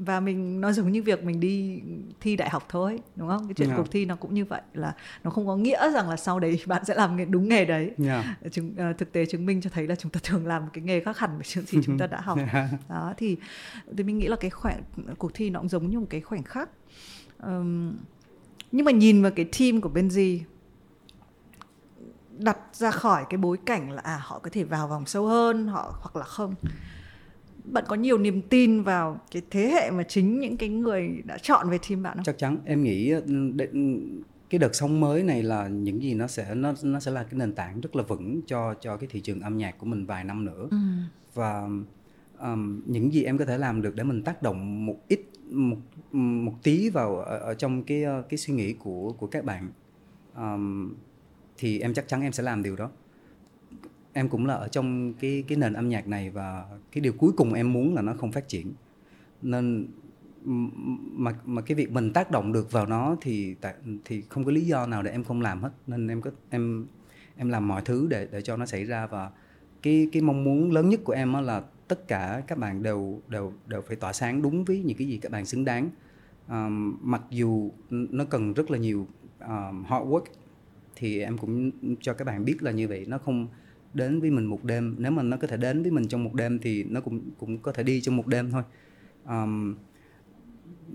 và 0.00 0.20
mình 0.20 0.60
nó 0.60 0.72
giống 0.72 0.92
như 0.92 1.02
việc 1.02 1.24
mình 1.24 1.40
đi 1.40 1.82
thi 2.20 2.36
đại 2.36 2.50
học 2.50 2.66
thôi 2.68 2.98
đúng 3.16 3.28
không 3.28 3.48
cái 3.48 3.54
chuyện 3.54 3.68
yeah. 3.68 3.78
cuộc 3.78 3.90
thi 3.90 4.04
nó 4.04 4.16
cũng 4.16 4.34
như 4.34 4.44
vậy 4.44 4.60
là 4.74 4.94
nó 5.24 5.30
không 5.30 5.46
có 5.46 5.56
nghĩa 5.56 5.90
rằng 5.90 6.08
là 6.08 6.16
sau 6.16 6.40
đấy 6.40 6.60
bạn 6.66 6.84
sẽ 6.84 6.94
làm 6.94 7.16
nghề 7.16 7.24
đúng 7.24 7.48
nghề 7.48 7.64
đấy 7.64 7.90
yeah. 8.04 8.24
Chứng, 8.52 8.74
uh, 8.90 8.98
thực 8.98 9.12
tế 9.12 9.26
chứng 9.26 9.46
minh 9.46 9.60
cho 9.60 9.70
thấy 9.70 9.86
là 9.86 9.94
chúng 9.94 10.12
ta 10.12 10.20
thường 10.22 10.46
làm 10.46 10.62
một 10.62 10.68
cái 10.72 10.84
nghề 10.84 11.00
khác 11.00 11.18
hẳn 11.18 11.30
với 11.30 11.46
những 11.54 11.64
gì 11.66 11.78
chúng 11.84 11.98
ta 11.98 12.06
đã 12.06 12.20
học 12.20 12.38
yeah. 12.52 12.70
đó 12.88 13.14
thì 13.16 13.36
thì 13.96 14.04
mình 14.04 14.18
nghĩ 14.18 14.28
là 14.28 14.36
cái 14.36 14.50
khoảnh 14.50 14.82
cuộc 15.18 15.34
thi 15.34 15.50
nó 15.50 15.60
cũng 15.60 15.68
giống 15.68 15.90
như 15.90 16.00
một 16.00 16.06
cái 16.10 16.20
khoảnh 16.20 16.42
khắc 16.42 16.68
um, 17.42 17.96
nhưng 18.72 18.84
mà 18.84 18.92
nhìn 18.92 19.22
vào 19.22 19.32
cái 19.36 19.44
team 19.58 19.80
của 19.80 19.90
Benji 19.94 20.40
đặt 22.38 22.58
ra 22.72 22.90
khỏi 22.90 23.24
cái 23.30 23.38
bối 23.38 23.58
cảnh 23.66 23.90
là 23.90 24.02
à 24.04 24.20
họ 24.22 24.38
có 24.38 24.50
thể 24.52 24.64
vào 24.64 24.88
vòng 24.88 25.06
sâu 25.06 25.26
hơn 25.26 25.66
họ 25.66 25.94
hoặc 26.00 26.16
là 26.16 26.24
không 26.24 26.54
bạn 27.72 27.84
có 27.88 27.96
nhiều 27.96 28.18
niềm 28.18 28.42
tin 28.42 28.82
vào 28.82 29.20
cái 29.30 29.42
thế 29.50 29.70
hệ 29.70 29.90
mà 29.90 30.02
chính 30.02 30.40
những 30.40 30.56
cái 30.56 30.68
người 30.68 31.22
đã 31.24 31.38
chọn 31.38 31.70
về 31.70 31.78
team 31.88 32.02
bạn 32.02 32.16
không? 32.16 32.24
Chắc 32.24 32.38
chắn 32.38 32.58
em 32.64 32.82
nghĩ 32.82 33.12
cái 34.50 34.58
đợt 34.58 34.74
sóng 34.74 35.00
mới 35.00 35.22
này 35.22 35.42
là 35.42 35.68
những 35.68 36.02
gì 36.02 36.14
nó 36.14 36.26
sẽ 36.26 36.54
nó 36.54 36.74
nó 36.82 37.00
sẽ 37.00 37.10
là 37.10 37.22
cái 37.22 37.34
nền 37.34 37.52
tảng 37.52 37.80
rất 37.80 37.96
là 37.96 38.02
vững 38.02 38.40
cho 38.46 38.74
cho 38.80 38.96
cái 38.96 39.08
thị 39.12 39.20
trường 39.20 39.40
âm 39.40 39.56
nhạc 39.56 39.78
của 39.78 39.86
mình 39.86 40.06
vài 40.06 40.24
năm 40.24 40.44
nữa 40.44 40.68
ừ. 40.70 40.76
và 41.34 41.68
um, 42.40 42.80
những 42.86 43.12
gì 43.12 43.24
em 43.24 43.38
có 43.38 43.44
thể 43.44 43.58
làm 43.58 43.82
được 43.82 43.94
để 43.94 44.04
mình 44.04 44.22
tác 44.22 44.42
động 44.42 44.86
một 44.86 44.96
ít 45.08 45.20
một 45.50 45.76
một 46.12 46.54
tí 46.62 46.90
vào 46.90 47.16
ở, 47.16 47.38
ở 47.38 47.54
trong 47.54 47.82
cái 47.82 48.04
cái 48.28 48.38
suy 48.38 48.54
nghĩ 48.54 48.72
của 48.72 49.12
của 49.18 49.26
các 49.26 49.44
bạn 49.44 49.70
um, 50.36 50.94
thì 51.58 51.80
em 51.80 51.94
chắc 51.94 52.08
chắn 52.08 52.20
em 52.20 52.32
sẽ 52.32 52.42
làm 52.42 52.62
điều 52.62 52.76
đó 52.76 52.90
em 54.12 54.28
cũng 54.28 54.46
là 54.46 54.54
ở 54.54 54.68
trong 54.68 55.14
cái 55.14 55.44
cái 55.48 55.58
nền 55.58 55.72
âm 55.72 55.88
nhạc 55.88 56.06
này 56.06 56.30
và 56.30 56.64
cái 56.92 57.00
điều 57.00 57.12
cuối 57.12 57.32
cùng 57.36 57.52
em 57.52 57.72
muốn 57.72 57.94
là 57.94 58.02
nó 58.02 58.14
không 58.14 58.32
phát 58.32 58.48
triển. 58.48 58.72
Nên 59.42 59.88
mà 61.12 61.34
mà 61.44 61.62
cái 61.62 61.74
việc 61.74 61.90
mình 61.90 62.12
tác 62.12 62.30
động 62.30 62.52
được 62.52 62.72
vào 62.72 62.86
nó 62.86 63.16
thì 63.20 63.54
tại 63.54 63.74
thì 64.04 64.22
không 64.28 64.44
có 64.44 64.52
lý 64.52 64.60
do 64.60 64.86
nào 64.86 65.02
để 65.02 65.10
em 65.10 65.24
không 65.24 65.40
làm 65.40 65.62
hết. 65.62 65.70
Nên 65.86 66.08
em 66.08 66.22
có 66.22 66.30
em 66.50 66.86
em 67.36 67.48
làm 67.48 67.68
mọi 67.68 67.82
thứ 67.84 68.06
để 68.10 68.28
để 68.32 68.42
cho 68.42 68.56
nó 68.56 68.66
xảy 68.66 68.84
ra 68.84 69.06
và 69.06 69.30
cái 69.82 70.08
cái 70.12 70.22
mong 70.22 70.44
muốn 70.44 70.72
lớn 70.72 70.88
nhất 70.88 71.00
của 71.04 71.12
em 71.12 71.32
là 71.32 71.62
tất 71.88 72.08
cả 72.08 72.42
các 72.46 72.58
bạn 72.58 72.82
đều 72.82 73.20
đều 73.28 73.52
đều 73.66 73.82
phải 73.82 73.96
tỏa 73.96 74.12
sáng 74.12 74.42
đúng 74.42 74.64
với 74.64 74.82
những 74.82 74.96
cái 74.96 75.06
gì 75.06 75.18
các 75.18 75.32
bạn 75.32 75.46
xứng 75.46 75.64
đáng. 75.64 75.90
Um, 76.48 76.98
mặc 77.02 77.22
dù 77.30 77.70
nó 77.90 78.24
cần 78.24 78.52
rất 78.52 78.70
là 78.70 78.78
nhiều 78.78 79.06
um, 79.40 79.84
hard 79.84 80.06
work 80.06 80.24
thì 80.96 81.20
em 81.20 81.38
cũng 81.38 81.70
cho 82.00 82.14
các 82.14 82.24
bạn 82.24 82.44
biết 82.44 82.62
là 82.62 82.70
như 82.70 82.88
vậy. 82.88 83.04
Nó 83.08 83.18
không 83.18 83.48
đến 83.94 84.20
với 84.20 84.30
mình 84.30 84.44
một 84.44 84.64
đêm. 84.64 84.94
Nếu 84.98 85.12
mà 85.12 85.22
nó 85.22 85.36
có 85.36 85.46
thể 85.46 85.56
đến 85.56 85.82
với 85.82 85.90
mình 85.90 86.08
trong 86.08 86.24
một 86.24 86.34
đêm 86.34 86.58
thì 86.58 86.84
nó 86.84 87.00
cũng 87.00 87.20
cũng 87.38 87.58
có 87.58 87.72
thể 87.72 87.82
đi 87.82 88.00
trong 88.00 88.16
một 88.16 88.26
đêm 88.26 88.50
thôi. 88.50 88.62
Um, 89.28 89.74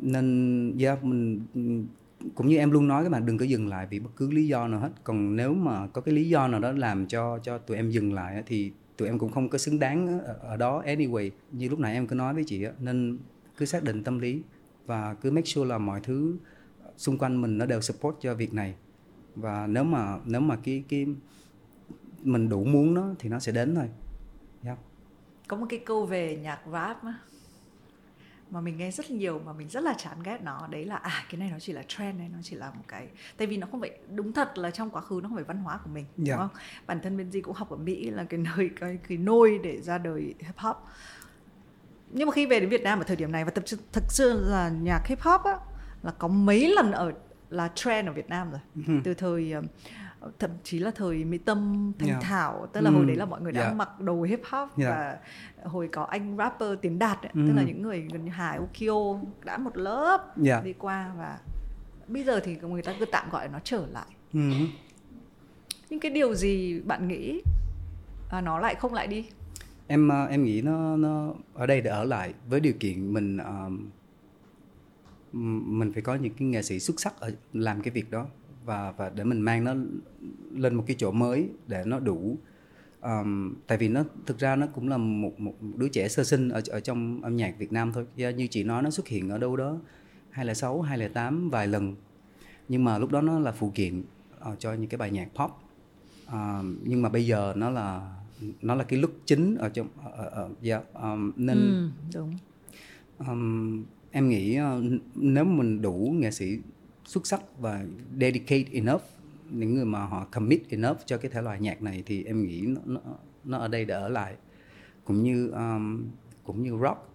nên 0.01 0.77
yeah, 0.79 1.03
mình 1.03 1.41
cũng 2.35 2.47
như 2.47 2.57
em 2.57 2.71
luôn 2.71 2.87
nói 2.87 3.03
các 3.03 3.09
bạn 3.09 3.25
đừng 3.25 3.37
có 3.37 3.45
dừng 3.45 3.67
lại 3.67 3.87
vì 3.89 3.99
bất 3.99 4.09
cứ 4.15 4.31
lý 4.31 4.47
do 4.47 4.67
nào 4.67 4.79
hết. 4.79 4.91
Còn 5.03 5.35
nếu 5.35 5.53
mà 5.53 5.87
có 5.87 6.01
cái 6.01 6.15
lý 6.15 6.29
do 6.29 6.47
nào 6.47 6.59
đó 6.59 6.71
làm 6.71 7.07
cho 7.07 7.39
cho 7.43 7.57
tụi 7.57 7.77
em 7.77 7.89
dừng 7.89 8.13
lại 8.13 8.43
thì 8.45 8.71
tụi 8.97 9.07
em 9.07 9.19
cũng 9.19 9.31
không 9.31 9.49
có 9.49 9.57
xứng 9.57 9.79
đáng 9.79 10.19
ở, 10.19 10.37
ở 10.41 10.57
đó 10.57 10.83
anyway. 10.85 11.29
Như 11.51 11.69
lúc 11.69 11.79
nãy 11.79 11.93
em 11.93 12.07
cứ 12.07 12.15
nói 12.15 12.33
với 12.33 12.43
chị 12.43 12.65
nên 12.79 13.17
cứ 13.57 13.65
xác 13.65 13.83
định 13.83 14.03
tâm 14.03 14.19
lý 14.19 14.41
và 14.85 15.13
cứ 15.13 15.31
make 15.31 15.45
sure 15.45 15.69
là 15.69 15.77
mọi 15.77 15.99
thứ 16.03 16.37
xung 16.97 17.17
quanh 17.17 17.41
mình 17.41 17.57
nó 17.57 17.65
đều 17.65 17.81
support 17.81 18.17
cho 18.19 18.33
việc 18.33 18.53
này. 18.53 18.75
Và 19.35 19.67
nếu 19.67 19.83
mà 19.83 20.19
nếu 20.25 20.41
mà 20.41 20.55
cái 20.55 20.83
cái 20.89 21.05
mình 22.25 22.49
đủ 22.49 22.63
muốn 22.63 22.93
nó 22.93 23.09
thì 23.19 23.29
nó 23.29 23.39
sẽ 23.39 23.51
đến 23.51 23.75
thôi 23.75 23.89
yeah. 24.63 24.77
có 25.47 25.57
một 25.57 25.65
cái 25.69 25.79
câu 25.85 26.05
về 26.05 26.37
nhạc 26.37 26.59
rap 26.71 27.03
á 27.03 27.13
mà 28.49 28.61
mình 28.61 28.77
nghe 28.77 28.91
rất 28.91 29.11
nhiều 29.11 29.41
mà 29.45 29.53
mình 29.53 29.69
rất 29.69 29.83
là 29.83 29.93
chán 29.97 30.23
ghét 30.23 30.39
nó 30.43 30.67
đấy 30.67 30.85
là 30.85 30.95
à 30.95 31.25
cái 31.31 31.39
này 31.39 31.49
nó 31.51 31.59
chỉ 31.59 31.73
là 31.73 31.83
trend 31.87 32.19
này 32.19 32.29
nó 32.29 32.39
chỉ 32.43 32.55
là 32.55 32.71
một 32.71 32.83
cái 32.87 33.07
tại 33.37 33.47
vì 33.47 33.57
nó 33.57 33.67
không 33.71 33.81
phải 33.81 33.91
đúng 34.15 34.33
thật 34.33 34.57
là 34.57 34.71
trong 34.71 34.89
quá 34.89 35.01
khứ 35.01 35.19
nó 35.23 35.29
không 35.29 35.35
phải 35.35 35.43
văn 35.43 35.57
hóa 35.57 35.79
của 35.83 35.89
mình 35.89 36.05
yeah. 36.17 36.27
đúng 36.27 36.37
không 36.37 36.61
bản 36.87 36.99
thân 37.03 37.17
bên 37.17 37.31
gì 37.31 37.41
cũng 37.41 37.53
học 37.53 37.69
ở 37.69 37.77
mỹ 37.77 38.09
là 38.09 38.23
cái 38.23 38.39
nơi 38.39 38.69
cái 38.79 38.97
cái 39.07 39.17
nôi 39.17 39.59
để 39.63 39.81
ra 39.81 39.97
đời 39.97 40.33
hip 40.39 40.57
hop 40.57 40.75
nhưng 42.11 42.27
mà 42.27 42.31
khi 42.31 42.45
về 42.45 42.59
đến 42.59 42.69
Việt 42.69 42.83
Nam 42.83 42.99
ở 42.99 43.03
thời 43.03 43.15
điểm 43.15 43.31
này 43.31 43.45
và 43.45 43.51
tập 43.51 43.63
thực 43.91 44.03
sự 44.09 44.45
là 44.47 44.69
nhạc 44.69 45.07
hip 45.07 45.21
hop 45.21 45.41
á 45.43 45.57
là 46.03 46.11
có 46.11 46.27
mấy 46.27 46.73
lần 46.75 46.91
ở 46.91 47.11
là 47.49 47.71
trend 47.75 48.09
ở 48.09 48.13
Việt 48.13 48.29
Nam 48.29 48.51
rồi 48.51 48.59
mm-hmm. 48.75 49.01
từ 49.03 49.13
thời 49.13 49.53
thậm 50.39 50.51
chí 50.63 50.79
là 50.79 50.91
thời 50.91 51.25
mỹ 51.25 51.37
tâm 51.37 51.91
thành 51.99 52.09
yeah. 52.09 52.21
thảo 52.21 52.67
tức 52.73 52.81
là 52.81 52.89
mm. 52.89 52.95
hồi 52.95 53.05
đấy 53.05 53.15
là 53.15 53.25
mọi 53.25 53.41
người 53.41 53.51
đang 53.51 53.63
yeah. 53.63 53.75
mặc 53.75 53.99
đồ 53.99 54.21
hip 54.23 54.41
hop 54.51 54.77
yeah. 54.77 54.91
và 54.91 55.17
hồi 55.63 55.89
có 55.91 56.03
anh 56.03 56.37
rapper 56.37 56.69
tiến 56.81 56.99
đạt 56.99 57.21
ấy, 57.21 57.31
mm. 57.33 57.47
tức 57.47 57.53
là 57.53 57.63
những 57.63 57.81
người 57.81 58.07
gần 58.13 58.25
như 58.25 58.31
hải 58.31 58.59
ukio 58.59 59.19
đã 59.43 59.57
một 59.57 59.77
lớp 59.77 60.37
yeah. 60.45 60.63
đi 60.63 60.73
qua 60.73 61.11
và 61.17 61.39
bây 62.07 62.23
giờ 62.23 62.39
thì 62.39 62.55
người 62.55 62.81
ta 62.81 62.93
cứ 62.99 63.05
tạm 63.05 63.29
gọi 63.29 63.47
nó 63.47 63.59
trở 63.63 63.85
lại 63.91 64.07
mm. 64.33 64.65
nhưng 65.89 65.99
cái 65.99 66.11
điều 66.11 66.35
gì 66.35 66.81
bạn 66.81 67.07
nghĩ 67.07 67.41
à, 68.29 68.41
nó 68.41 68.59
lại 68.59 68.75
không 68.75 68.93
lại 68.93 69.07
đi 69.07 69.25
em 69.87 70.09
ờ, 70.09 70.25
em 70.25 70.43
nghĩ 70.43 70.61
nó 70.61 70.97
nó 70.97 71.33
ở 71.53 71.65
đây 71.65 71.81
để 71.81 71.89
ở 71.89 72.03
lại 72.03 72.33
với 72.49 72.59
điều 72.59 72.73
kiện 72.79 73.13
mình 73.13 73.37
uh, 73.37 73.73
mình 75.67 75.93
phải 75.93 76.01
có 76.01 76.15
những 76.15 76.33
cái 76.33 76.47
nghệ 76.47 76.61
sĩ 76.61 76.79
xuất 76.79 76.99
sắc 76.99 77.19
ở 77.19 77.31
làm 77.53 77.81
cái 77.81 77.91
việc 77.91 78.11
đó 78.11 78.27
và 78.65 78.93
và 78.97 79.09
để 79.09 79.23
mình 79.23 79.41
mang 79.41 79.63
nó 79.63 79.75
lên 80.53 80.75
một 80.75 80.83
cái 80.87 80.95
chỗ 80.99 81.11
mới 81.11 81.49
để 81.67 81.83
nó 81.85 81.99
đủ. 81.99 82.37
Um, 83.01 83.53
tại 83.67 83.77
vì 83.77 83.87
nó 83.87 84.03
thực 84.25 84.39
ra 84.39 84.55
nó 84.55 84.67
cũng 84.67 84.89
là 84.89 84.97
một 84.97 85.39
một 85.39 85.53
đứa 85.75 85.87
trẻ 85.87 86.07
sơ 86.07 86.23
sinh 86.23 86.49
ở 86.49 86.61
ở 86.69 86.79
trong 86.79 87.21
âm 87.23 87.35
nhạc 87.35 87.55
Việt 87.57 87.71
Nam 87.71 87.91
thôi. 87.93 88.05
Như 88.15 88.47
chị 88.47 88.63
nói 88.63 88.83
nó 88.83 88.89
xuất 88.89 89.07
hiện 89.07 89.29
ở 89.29 89.37
đâu 89.37 89.57
đó 89.57 89.77
2006 90.29 90.81
2008 90.81 91.49
vài 91.49 91.67
lần. 91.67 91.95
Nhưng 92.69 92.83
mà 92.83 92.97
lúc 92.97 93.11
đó 93.11 93.21
nó 93.21 93.39
là 93.39 93.51
phụ 93.51 93.71
kiện 93.75 94.03
uh, 94.51 94.59
cho 94.59 94.73
những 94.73 94.89
cái 94.89 94.97
bài 94.97 95.11
nhạc 95.11 95.29
pop. 95.35 95.51
Uh, 96.27 96.65
nhưng 96.83 97.01
mà 97.01 97.09
bây 97.09 97.25
giờ 97.25 97.53
nó 97.57 97.69
là 97.69 98.15
nó 98.61 98.75
là 98.75 98.83
cái 98.83 98.99
lúc 98.99 99.11
chính 99.25 99.55
ở 99.55 99.69
trong 99.69 99.87
ở, 100.03 100.25
ở, 100.25 100.49
yeah, 100.63 100.83
um, 100.93 101.31
nên 101.35 101.57
ừ, 101.57 101.89
đúng. 102.13 102.37
Um, 103.27 103.83
em 104.11 104.29
nghĩ 104.29 104.59
uh, 104.59 105.01
nếu 105.15 105.45
mình 105.45 105.81
đủ 105.81 106.15
nghệ 106.19 106.31
sĩ 106.31 106.59
xuất 107.05 107.27
sắc 107.27 107.41
và 107.59 107.85
dedicate 108.19 108.65
enough 108.71 109.01
những 109.49 109.75
người 109.75 109.85
mà 109.85 110.05
họ 110.05 110.25
commit 110.31 110.69
enough 110.69 110.97
cho 111.05 111.17
cái 111.17 111.31
thể 111.31 111.41
loại 111.41 111.59
nhạc 111.59 111.81
này 111.81 112.03
thì 112.05 112.23
em 112.23 112.45
nghĩ 112.47 112.61
nó 112.61 112.81
nó, 112.85 113.01
nó 113.43 113.57
ở 113.57 113.67
đây 113.67 113.85
để 113.85 113.93
ở 113.95 114.09
lại. 114.09 114.35
Cũng 115.03 115.23
như 115.23 115.49
um, 115.49 116.05
cũng 116.43 116.63
như 116.63 116.77
rock 116.81 117.09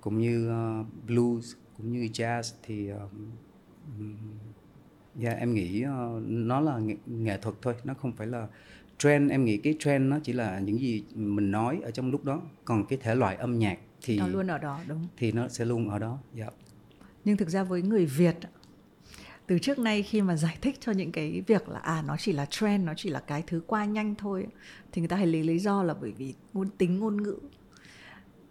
cũng 0.00 0.18
như 0.18 0.50
uh, 0.50 0.86
blues 1.06 1.54
cũng 1.76 1.92
như 1.92 2.08
jazz 2.12 2.54
thì 2.62 2.88
um, 2.88 3.30
yeah, 5.20 5.38
em 5.38 5.54
nghĩ 5.54 5.84
uh, 5.84 6.22
nó 6.26 6.60
là 6.60 6.78
nghệ, 6.78 6.96
nghệ 7.06 7.38
thuật 7.42 7.54
thôi 7.62 7.74
nó 7.84 7.94
không 7.94 8.12
phải 8.12 8.26
là 8.26 8.48
trend. 8.98 9.30
Em 9.30 9.44
nghĩ 9.44 9.56
cái 9.56 9.76
trend 9.78 10.10
nó 10.10 10.18
chỉ 10.22 10.32
là 10.32 10.58
những 10.58 10.78
gì 10.80 11.04
mình 11.14 11.50
nói 11.50 11.80
ở 11.82 11.90
trong 11.90 12.10
lúc 12.10 12.24
đó. 12.24 12.42
Còn 12.64 12.86
cái 12.86 12.98
thể 13.02 13.14
loại 13.14 13.36
âm 13.36 13.58
nhạc 13.58 13.78
thì 14.02 14.18
nó 14.18 14.26
luôn 14.28 14.46
ở 14.46 14.58
đó 14.58 14.80
đúng. 14.88 15.06
thì 15.16 15.32
nó 15.32 15.48
sẽ 15.48 15.64
luôn 15.64 15.90
ở 15.90 15.98
đó 15.98 16.18
yeah. 16.36 16.52
nhưng 17.24 17.36
thực 17.36 17.48
ra 17.48 17.64
với 17.64 17.82
người 17.82 18.06
việt 18.06 18.36
từ 19.48 19.58
trước 19.58 19.78
nay 19.78 20.02
khi 20.02 20.22
mà 20.22 20.36
giải 20.36 20.58
thích 20.60 20.76
cho 20.80 20.92
những 20.92 21.12
cái 21.12 21.42
việc 21.46 21.68
là 21.68 21.78
à 21.78 22.02
nó 22.06 22.16
chỉ 22.18 22.32
là 22.32 22.46
trend 22.46 22.84
nó 22.84 22.92
chỉ 22.96 23.10
là 23.10 23.20
cái 23.20 23.42
thứ 23.46 23.60
qua 23.66 23.84
nhanh 23.84 24.14
thôi 24.14 24.46
thì 24.92 25.00
người 25.00 25.08
ta 25.08 25.16
hay 25.16 25.26
lấy 25.26 25.42
lý 25.42 25.58
do 25.58 25.82
là 25.82 25.94
bởi 26.00 26.12
vì 26.18 26.34
ngôn 26.52 26.68
tính 26.78 26.98
ngôn 26.98 27.22
ngữ. 27.22 27.36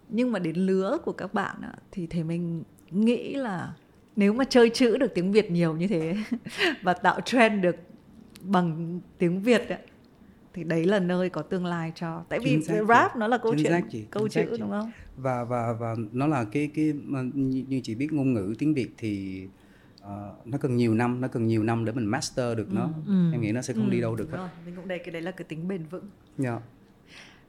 Nhưng 0.08 0.32
mà 0.32 0.38
đến 0.38 0.56
lứa 0.56 0.98
của 1.04 1.12
các 1.12 1.34
bạn 1.34 1.56
thì 1.92 2.06
thầy 2.06 2.24
mình 2.24 2.62
nghĩ 2.90 3.34
là 3.34 3.74
nếu 4.16 4.32
mà 4.32 4.44
chơi 4.44 4.70
chữ 4.70 4.96
được 4.96 5.14
tiếng 5.14 5.32
Việt 5.32 5.50
nhiều 5.50 5.76
như 5.76 5.88
thế 5.88 6.16
và 6.82 6.94
tạo 6.94 7.20
trend 7.20 7.62
được 7.62 7.76
bằng 8.40 9.00
tiếng 9.18 9.42
Việt 9.42 9.62
thì 10.54 10.64
đấy 10.64 10.84
là 10.84 10.98
nơi 10.98 11.30
có 11.30 11.42
tương 11.42 11.66
lai 11.66 11.92
cho. 11.94 12.22
Tại 12.28 12.38
vì 12.44 12.60
rap 12.88 13.16
nó 13.16 13.28
là 13.28 13.38
câu 13.38 13.54
chuyện 13.58 14.06
câu 14.10 14.28
chữ 14.28 14.56
đúng 14.60 14.70
không? 14.70 14.92
Và 15.16 15.44
và 15.44 15.72
và 15.72 15.94
nó 16.12 16.26
là 16.26 16.44
cái 16.44 16.70
cái 16.74 16.92
như 17.68 17.80
chị 17.82 17.94
biết 17.94 18.12
ngôn 18.12 18.34
ngữ 18.34 18.54
tiếng 18.58 18.74
Việt 18.74 18.90
thì 18.98 19.42
uh, 20.08 20.46
nó 20.46 20.58
cần 20.58 20.76
nhiều 20.76 20.94
năm 20.94 21.20
nó 21.20 21.28
cần 21.28 21.46
nhiều 21.46 21.62
năm 21.62 21.84
để 21.84 21.92
mình 21.92 22.06
master 22.06 22.56
được 22.58 22.72
nó 22.72 22.90
ừ. 23.06 23.32
em 23.32 23.40
nghĩ 23.40 23.52
nó 23.52 23.62
sẽ 23.62 23.74
không 23.74 23.86
ừ. 23.86 23.90
đi 23.90 24.00
đâu 24.00 24.16
được 24.16 24.30
hết 24.32 24.48
mình 24.66 24.76
cũng 24.76 24.88
đây 24.88 24.98
cái 24.98 25.12
đấy 25.12 25.22
là 25.22 25.30
cái 25.30 25.44
tính 25.44 25.68
bền 25.68 25.84
vững 25.84 26.08
yeah. 26.44 26.62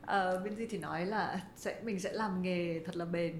Dạ. 0.07 0.33
uh, 0.35 0.43
bên 0.43 0.55
gì 0.55 0.67
thì 0.69 0.77
nói 0.77 1.05
là 1.05 1.41
sẽ 1.55 1.81
mình 1.83 1.99
sẽ 1.99 2.13
làm 2.13 2.41
nghề 2.41 2.79
thật 2.85 2.95
là 2.95 3.05
bền 3.05 3.33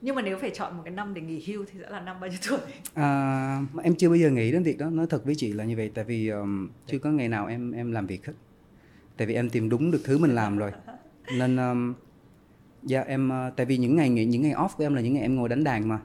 nhưng 0.00 0.14
mà 0.14 0.22
nếu 0.22 0.38
phải 0.38 0.50
chọn 0.50 0.76
một 0.76 0.82
cái 0.84 0.94
năm 0.94 1.14
để 1.14 1.20
nghỉ 1.20 1.44
hưu 1.46 1.64
thì 1.64 1.78
sẽ 1.82 1.90
là 1.90 2.00
năm 2.00 2.20
bao 2.20 2.30
nhiêu 2.30 2.38
tuổi? 2.48 2.58
À, 2.94 3.62
em 3.82 3.94
chưa 3.94 4.08
bao 4.08 4.16
giờ 4.16 4.30
nghĩ 4.30 4.52
đến 4.52 4.62
việc 4.62 4.78
đó. 4.78 4.90
Nói 4.90 5.06
thật 5.10 5.24
với 5.24 5.34
chị 5.34 5.52
là 5.52 5.64
như 5.64 5.76
vậy, 5.76 5.90
tại 5.94 6.04
vì 6.04 6.28
um, 6.28 6.68
chưa 6.86 6.98
có 6.98 7.10
ngày 7.10 7.28
nào 7.28 7.46
em 7.46 7.72
em 7.72 7.92
làm 7.92 8.06
việc 8.06 8.26
hết. 8.26 8.32
Tại 9.16 9.26
vì 9.26 9.34
em 9.34 9.50
tìm 9.50 9.68
đúng 9.68 9.90
được 9.90 10.00
thứ 10.04 10.18
mình 10.18 10.34
làm 10.34 10.58
rồi. 10.58 10.72
Nên 11.38 11.56
um, 11.56 11.94
dạ 12.82 13.00
em 13.00 13.30
uh, 13.48 13.56
tại 13.56 13.66
vì 13.66 13.76
những 13.76 13.96
ngày 13.96 14.08
nghỉ 14.08 14.24
những 14.24 14.42
ngày 14.42 14.52
off 14.52 14.68
của 14.76 14.84
em 14.84 14.94
là 14.94 15.00
những 15.00 15.12
ngày 15.14 15.22
em 15.22 15.36
ngồi 15.36 15.48
đánh 15.48 15.64
đàn 15.64 15.88
mà 15.88 15.98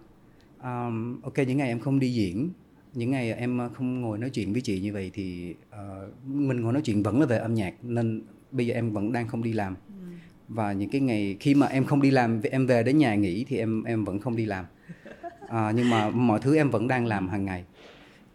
um, 0.64 1.22
ok 1.22 1.38
những 1.38 1.58
ngày 1.58 1.68
em 1.68 1.80
không 1.80 2.00
đi 2.00 2.14
diễn 2.14 2.50
những 2.94 3.12
ngày 3.12 3.34
em 3.34 3.60
không 3.74 4.02
ngồi 4.02 4.18
nói 4.18 4.30
chuyện 4.30 4.54
với 4.54 4.62
chị 4.62 4.80
như 4.80 4.94
vậy 4.94 5.12
thì 5.14 5.56
uh, 5.70 6.28
mình 6.28 6.62
ngồi 6.62 6.74
nói 6.74 6.82
chuyện 6.86 7.04
vẫn 7.04 7.20
là 7.20 7.26
về 7.26 7.38
âm 7.38 7.54
nhạc 7.54 7.74
nên 7.82 8.22
bây 8.52 8.68
giờ 8.68 8.74
em 8.74 8.94
vẫn 8.94 9.12
đang 9.12 9.28
không 9.28 9.44
đi 9.44 9.54
làm. 9.54 9.76
Ừ. 9.88 9.94
và 10.48 10.74
những 10.74 10.90
cái 10.90 11.02
ngày 11.02 11.38
khi 11.40 11.56
mà 11.56 11.68
em 11.68 11.86
không 11.86 12.02
đi 12.02 12.12
làm 12.12 12.42
em 12.52 12.68
về 12.68 12.84
đến 12.84 12.98
nhà 12.98 13.16
nghỉ 13.16 13.46
thì 13.48 13.58
em 13.58 13.84
em 13.84 14.04
vẫn 14.06 14.20
không 14.20 14.36
đi 14.36 14.46
làm. 14.46 14.66
À, 15.48 15.72
nhưng 15.76 15.90
mà 15.90 16.10
mọi 16.10 16.40
thứ 16.40 16.56
em 16.56 16.70
vẫn 16.70 16.88
đang 16.88 17.06
làm 17.06 17.30
hàng 17.30 17.46
ngày. 17.46 17.66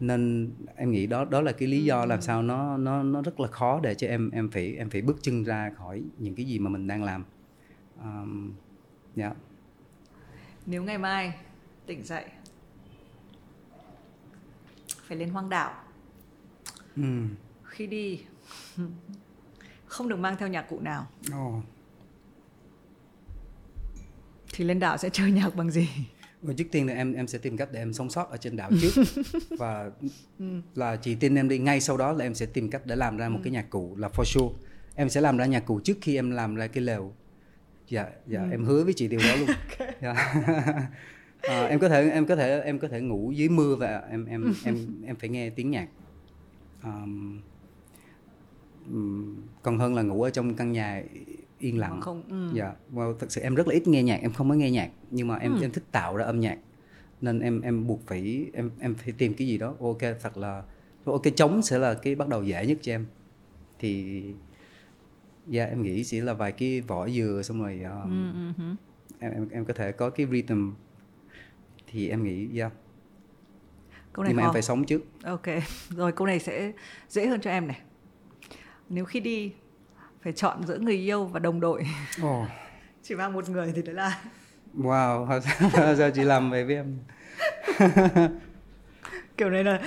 Nên 0.01 0.51
em 0.77 0.91
nghĩ 0.91 1.07
đó 1.07 1.25
đó 1.25 1.41
là 1.41 1.53
cái 1.53 1.69
lý 1.69 1.85
do 1.85 2.05
làm 2.05 2.21
sao 2.21 2.43
nó 2.43 2.77
nó 2.77 3.03
nó 3.03 3.23
rất 3.23 3.41
là 3.41 3.49
khó 3.49 3.81
để 3.83 3.95
cho 3.95 4.07
em 4.07 4.31
em 4.31 4.51
phải 4.51 4.75
em 4.77 4.91
phải 4.91 5.03
bước 5.03 5.19
chân 5.23 5.45
ra 5.45 5.71
khỏi 5.77 6.03
những 6.19 6.35
cái 6.35 6.47
gì 6.47 6.59
mà 6.59 6.71
mình 6.71 6.87
đang 6.87 7.05
làm. 7.05 7.25
Um, 8.03 8.53
yeah. 9.17 9.37
nếu 10.67 10.83
ngày 10.83 10.99
mai 10.99 11.33
tỉnh 11.89 12.05
dậy 12.05 12.25
phải 15.07 15.19
lên 15.19 15.29
hoang 15.29 15.49
đảo 15.49 15.75
ừ. 16.97 17.03
khi 17.65 17.87
đi 17.87 18.21
không 19.87 20.09
được 20.09 20.17
mang 20.17 20.37
theo 20.39 20.49
nhạc 20.49 20.63
cụ 20.63 20.81
nào 20.81 21.07
oh. 21.29 21.65
thì 24.53 24.65
lên 24.65 24.79
đảo 24.79 24.99
sẽ 24.99 25.11
chơi 25.13 25.31
nhạc 25.41 25.57
bằng 25.57 25.71
gì 25.71 25.89
Và 26.43 26.55
trước 26.57 26.65
tiên 26.73 26.87
là 26.87 26.95
em 26.95 27.15
em 27.15 27.27
sẽ 27.27 27.39
tìm 27.39 27.57
cách 27.57 27.69
để 27.73 27.81
em 27.81 27.93
sống 27.93 28.11
sót 28.11 28.31
ở 28.31 28.37
trên 28.37 28.57
đảo 28.57 28.71
trước 28.81 29.03
và 29.59 29.91
ừ. 30.39 30.61
là 30.75 30.97
chị 30.97 31.15
tin 31.15 31.35
em 31.35 31.49
đi 31.49 31.59
ngay 31.59 31.81
sau 31.81 31.97
đó 31.97 32.13
là 32.13 32.25
em 32.25 32.35
sẽ 32.35 32.47
tìm 32.47 32.71
cách 32.71 32.87
để 32.87 32.97
làm 32.97 33.17
ra 33.17 33.29
một 33.29 33.39
ừ. 33.39 33.45
cái 33.45 33.51
nhạc 33.53 33.71
cụ 33.71 33.97
là 33.97 34.09
for 34.09 34.25
sure 34.25 34.55
em 34.95 35.09
sẽ 35.09 35.21
làm 35.21 35.37
ra 35.37 35.47
nhạc 35.47 35.67
cụ 35.67 35.81
trước 35.81 35.97
khi 36.01 36.17
em 36.17 36.31
làm 36.31 36.55
ra 36.55 36.67
cái 36.67 36.85
lều 36.85 37.13
dạ 37.89 38.07
dạ 38.27 38.41
ừ. 38.43 38.51
em 38.51 38.65
hứa 38.65 38.85
với 38.85 38.93
chị 38.93 39.09
điều 39.09 39.21
đó 39.21 39.37
luôn 39.37 39.49
okay. 39.49 39.95
dạ. 40.01 40.43
À, 41.43 41.67
em 41.67 41.79
có 41.79 41.89
thể 41.89 42.11
em 42.11 42.27
có 42.27 42.37
thể 42.37 42.61
em 42.61 42.79
có 42.79 42.89
thể 42.89 43.01
ngủ 43.01 43.33
dưới 43.33 43.49
mưa 43.49 43.77
và 43.77 44.03
em 44.11 44.25
em 44.25 44.55
em 44.65 44.87
em 45.07 45.17
phải 45.17 45.29
nghe 45.29 45.51
tiếng 45.51 45.71
nhạc. 45.71 45.89
Um, 46.85 47.41
còn 49.63 49.79
hơn 49.79 49.95
là 49.95 50.03
ngủ 50.03 50.23
ở 50.23 50.31
trong 50.31 50.55
căn 50.55 50.73
nhà 50.73 51.03
yên 51.59 51.79
lặng. 51.79 52.01
Không 52.01 52.23
ừ. 52.29 52.51
dạ 52.55 52.73
well, 52.95 53.15
thật 53.19 53.33
sự 53.33 53.41
em 53.41 53.55
rất 53.55 53.69
là 53.69 53.75
ít 53.75 53.89
nghe 53.89 54.03
nhạc 54.03 54.21
em 54.23 54.33
không 54.33 54.49
có 54.49 54.55
nghe 54.55 54.71
nhạc 54.71 54.91
nhưng 55.11 55.29
mà 55.29 55.37
em 55.37 55.55
ừ. 55.55 55.63
em 55.63 55.71
thích 55.71 55.85
tạo 55.93 56.17
ra 56.17 56.25
âm 56.25 56.41
nhạc. 56.41 56.59
Nên 57.21 57.41
em 57.41 57.61
em 57.61 57.87
buộc 57.87 58.07
phải 58.07 58.47
em 58.53 58.71
em 58.79 58.95
phải 58.95 59.13
tìm 59.13 59.35
cái 59.35 59.49
gì 59.49 59.59
đó 59.59 59.75
ok 59.81 59.99
thật 60.21 60.37
là 60.37 60.63
ok 61.05 61.23
trống 61.37 61.63
sẽ 61.63 61.79
là 61.79 61.95
cái 61.95 62.15
bắt 62.15 62.29
đầu 62.29 62.43
dễ 62.43 62.67
nhất 62.67 62.79
cho 62.83 62.93
em. 62.93 63.07
Thì 63.79 64.23
dạ 65.47 65.63
yeah, 65.65 65.73
em 65.73 65.83
nghĩ 65.83 66.05
chỉ 66.05 66.21
là 66.21 66.35
vài 66.35 66.53
cái 66.53 66.81
vỏ 66.81 67.09
dừa 67.09 67.43
xong 67.45 67.63
rồi 67.63 67.81
um, 67.83 68.33
ừ, 68.35 68.53
ừ, 68.59 68.65
em 69.19 69.33
em 69.33 69.49
em 69.49 69.65
có 69.65 69.75
thể 69.75 69.93
có 69.93 70.11
cái 70.11 70.27
rhythm 70.27 70.71
thì 71.93 72.09
em 72.09 72.25
nghĩ 72.25 72.47
dạ. 72.53 72.65
Yeah. 72.65 72.73
câu 74.13 74.23
này 74.23 74.31
nhưng 74.31 74.37
mà 74.37 74.43
khó. 74.43 74.49
em 74.49 74.53
phải 74.53 74.63
sống 74.63 74.85
trước. 74.85 75.01
Ok 75.25 75.47
rồi 75.91 76.13
câu 76.13 76.27
này 76.27 76.39
sẽ 76.39 76.73
dễ 77.09 77.27
hơn 77.27 77.41
cho 77.41 77.51
em 77.51 77.67
này. 77.67 77.81
Nếu 78.89 79.05
khi 79.05 79.21
đi 79.21 79.53
phải 80.23 80.33
chọn 80.33 80.67
giữa 80.67 80.79
người 80.79 80.97
yêu 80.97 81.25
và 81.25 81.41
đồng 81.41 81.61
đội. 81.61 81.87
Oh. 82.23 82.47
chỉ 83.03 83.15
mang 83.15 83.33
một 83.33 83.49
người 83.49 83.73
thì 83.77 83.83
đấy 83.83 83.95
là 83.95 84.19
wow 84.79 85.41
giờ 85.95 86.11
chị 86.15 86.23
làm 86.23 86.51
về 86.51 86.65
với 86.65 86.75
em. 86.75 86.99
Kiểu 89.37 89.51
này 89.51 89.65
là 89.65 89.81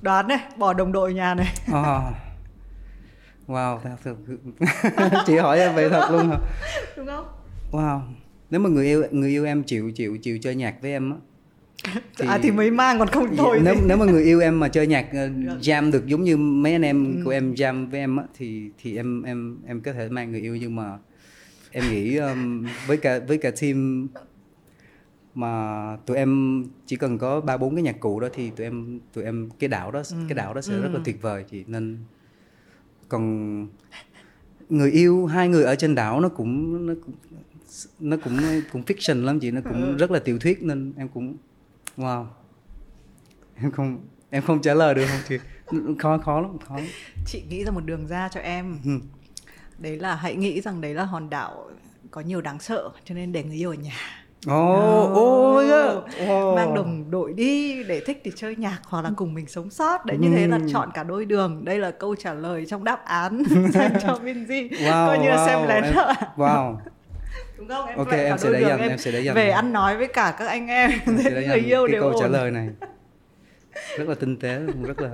đoán 0.00 0.28
này 0.28 0.38
bỏ 0.56 0.72
đồng 0.72 0.92
đội 0.92 1.14
nhà 1.14 1.34
này. 1.34 1.54
Oh. 1.70 2.14
wow 3.46 3.78
thật 3.78 3.96
sự 4.04 4.16
chị 5.26 5.36
hỏi 5.36 5.58
em 5.58 5.74
vậy 5.74 5.90
thật 5.90 6.08
luôn 6.10 6.28
hả? 6.30 6.38
Đúng 6.96 7.06
không? 7.06 7.26
Wow 7.72 8.00
nếu 8.50 8.60
mà 8.60 8.70
người 8.70 8.86
yêu 8.86 9.04
người 9.10 9.30
yêu 9.30 9.44
em 9.44 9.62
chịu 9.62 9.90
chịu 9.90 10.16
chịu 10.16 10.38
chơi 10.38 10.54
nhạc 10.54 10.82
với 10.82 10.90
em 10.90 11.10
á 11.10 11.16
thì, 12.18 12.26
à 12.28 12.38
thì 12.42 12.50
mới 12.50 12.70
mang 12.70 12.98
còn 12.98 13.08
không 13.08 13.36
thôi 13.36 13.60
nếu 13.64 13.74
nếu 13.86 13.96
mà 13.96 14.04
người 14.04 14.24
yêu 14.24 14.40
em 14.40 14.60
mà 14.60 14.68
chơi 14.68 14.86
nhạc 14.86 15.06
uh, 15.06 15.62
jam 15.62 15.90
được 15.90 16.06
giống 16.06 16.22
như 16.22 16.36
mấy 16.36 16.72
anh 16.72 16.82
em 16.82 17.16
ừ. 17.16 17.22
của 17.24 17.30
em 17.30 17.54
jam 17.54 17.90
với 17.90 18.00
em 18.00 18.16
á 18.16 18.24
thì 18.38 18.70
thì 18.82 18.96
em 18.96 19.22
em 19.22 19.58
em 19.66 19.80
có 19.80 19.92
thể 19.92 20.08
mang 20.08 20.30
người 20.30 20.40
yêu 20.40 20.56
nhưng 20.56 20.76
mà 20.76 20.98
em 21.70 21.84
nghĩ 21.90 22.16
um, 22.16 22.66
với 22.86 22.96
cả 22.96 23.20
với 23.28 23.38
cả 23.38 23.50
team 23.60 24.08
mà 25.34 25.96
tụi 26.06 26.16
em 26.16 26.64
chỉ 26.86 26.96
cần 26.96 27.18
có 27.18 27.40
ba 27.40 27.56
bốn 27.56 27.74
cái 27.74 27.82
nhạc 27.82 28.00
cụ 28.00 28.20
đó 28.20 28.28
thì 28.34 28.50
tụi 28.50 28.66
em 28.66 29.00
tụi 29.12 29.24
em 29.24 29.48
cái 29.58 29.68
đảo 29.68 29.90
đó 29.90 30.02
ừ. 30.10 30.16
cái 30.28 30.34
đảo 30.34 30.54
đó 30.54 30.60
sẽ 30.60 30.72
ừ. 30.72 30.82
rất 30.82 30.90
là 30.92 31.00
tuyệt 31.04 31.22
vời 31.22 31.44
chị 31.50 31.64
nên 31.66 31.98
còn 33.08 33.66
người 34.68 34.90
yêu 34.90 35.26
hai 35.26 35.48
người 35.48 35.64
ở 35.64 35.74
trên 35.74 35.94
đảo 35.94 36.20
nó 36.20 36.28
cũng 36.28 36.86
nó 36.86 36.94
cũng 37.04 37.14
nó 38.00 38.16
cũng 38.24 38.38
cũng 38.72 38.82
fiction 38.82 39.24
lắm 39.24 39.40
chị 39.40 39.50
nó 39.50 39.60
cũng 39.64 39.84
ừ. 39.84 39.96
rất 39.98 40.10
là 40.10 40.18
tiểu 40.18 40.38
thuyết 40.38 40.62
nên 40.62 40.92
em 40.96 41.08
cũng 41.08 41.36
wow. 41.96 42.26
Em 43.54 43.70
không 43.70 43.98
em 44.30 44.42
không 44.42 44.62
trả 44.62 44.74
lời 44.74 44.94
được 44.94 45.06
không 45.08 45.20
chị? 45.28 45.38
Khó 45.98 46.18
khó 46.18 46.40
lắm 46.40 46.58
khó 46.68 46.76
chị 47.26 47.42
nghĩ 47.48 47.64
ra 47.64 47.70
một 47.70 47.84
đường 47.84 48.06
ra 48.06 48.28
cho 48.28 48.40
em. 48.40 48.78
Ừ. 48.84 48.90
đấy 49.78 49.98
là 49.98 50.14
hãy 50.14 50.36
nghĩ 50.36 50.60
rằng 50.60 50.80
đấy 50.80 50.94
là 50.94 51.04
hòn 51.04 51.30
đảo 51.30 51.70
có 52.10 52.20
nhiều 52.20 52.40
đáng 52.40 52.58
sợ 52.58 52.90
cho 53.04 53.14
nên 53.14 53.32
để 53.32 53.44
người 53.44 53.56
yêu 53.56 53.70
ở 53.70 53.74
nhà. 53.74 53.94
Oh, 54.50 55.10
oh, 55.10 55.64
oh, 55.64 56.04
oh. 56.22 56.56
mang 56.56 56.74
đồng 56.74 57.10
đội 57.10 57.32
đi 57.32 57.82
để 57.84 58.02
thích 58.06 58.20
thì 58.24 58.32
chơi 58.36 58.56
nhạc 58.56 58.78
hoặc 58.84 59.02
là 59.02 59.10
cùng 59.16 59.34
mình 59.34 59.46
sống 59.46 59.70
sót. 59.70 60.06
Đấy 60.06 60.18
như 60.20 60.28
thế 60.36 60.46
là 60.46 60.58
chọn 60.72 60.90
cả 60.94 61.02
đôi 61.02 61.24
đường. 61.24 61.64
Đây 61.64 61.78
là 61.78 61.90
câu 61.90 62.14
trả 62.14 62.34
lời 62.34 62.66
trong 62.66 62.84
đáp 62.84 63.04
án 63.04 63.42
dành 63.72 63.92
cho 64.02 64.18
Minzy 64.24 64.68
wow, 64.68 65.06
coi 65.06 65.18
như 65.18 65.28
là 65.28 65.36
wow, 65.36 65.46
xem 65.46 65.68
lén 65.68 65.82
em, 65.82 65.94
wow 66.36 66.76
đúng 67.68 67.76
không? 67.78 67.88
Em 67.88 67.98
ok 67.98 68.10
em 68.10 68.38
sẽ 68.38 68.52
đấy 68.52 68.62
dần 68.62 68.80
em, 68.80 68.90
em 68.90 68.98
sẽ 68.98 69.12
đấy 69.12 69.24
dần 69.24 69.34
về 69.34 69.50
ăn 69.50 69.72
nói 69.72 69.96
với 69.96 70.06
cả 70.06 70.34
các 70.38 70.46
anh 70.46 70.66
em 70.66 70.90
người 71.06 71.58
yêu 71.58 71.86
cái 71.86 71.92
đều 71.92 72.02
câu 72.02 72.10
ổn. 72.10 72.20
trả 72.20 72.28
lời 72.28 72.50
này. 72.50 72.68
Rất 73.98 74.08
là 74.08 74.14
tinh 74.14 74.36
tế 74.36 74.60
rất 74.82 75.00
là 75.00 75.10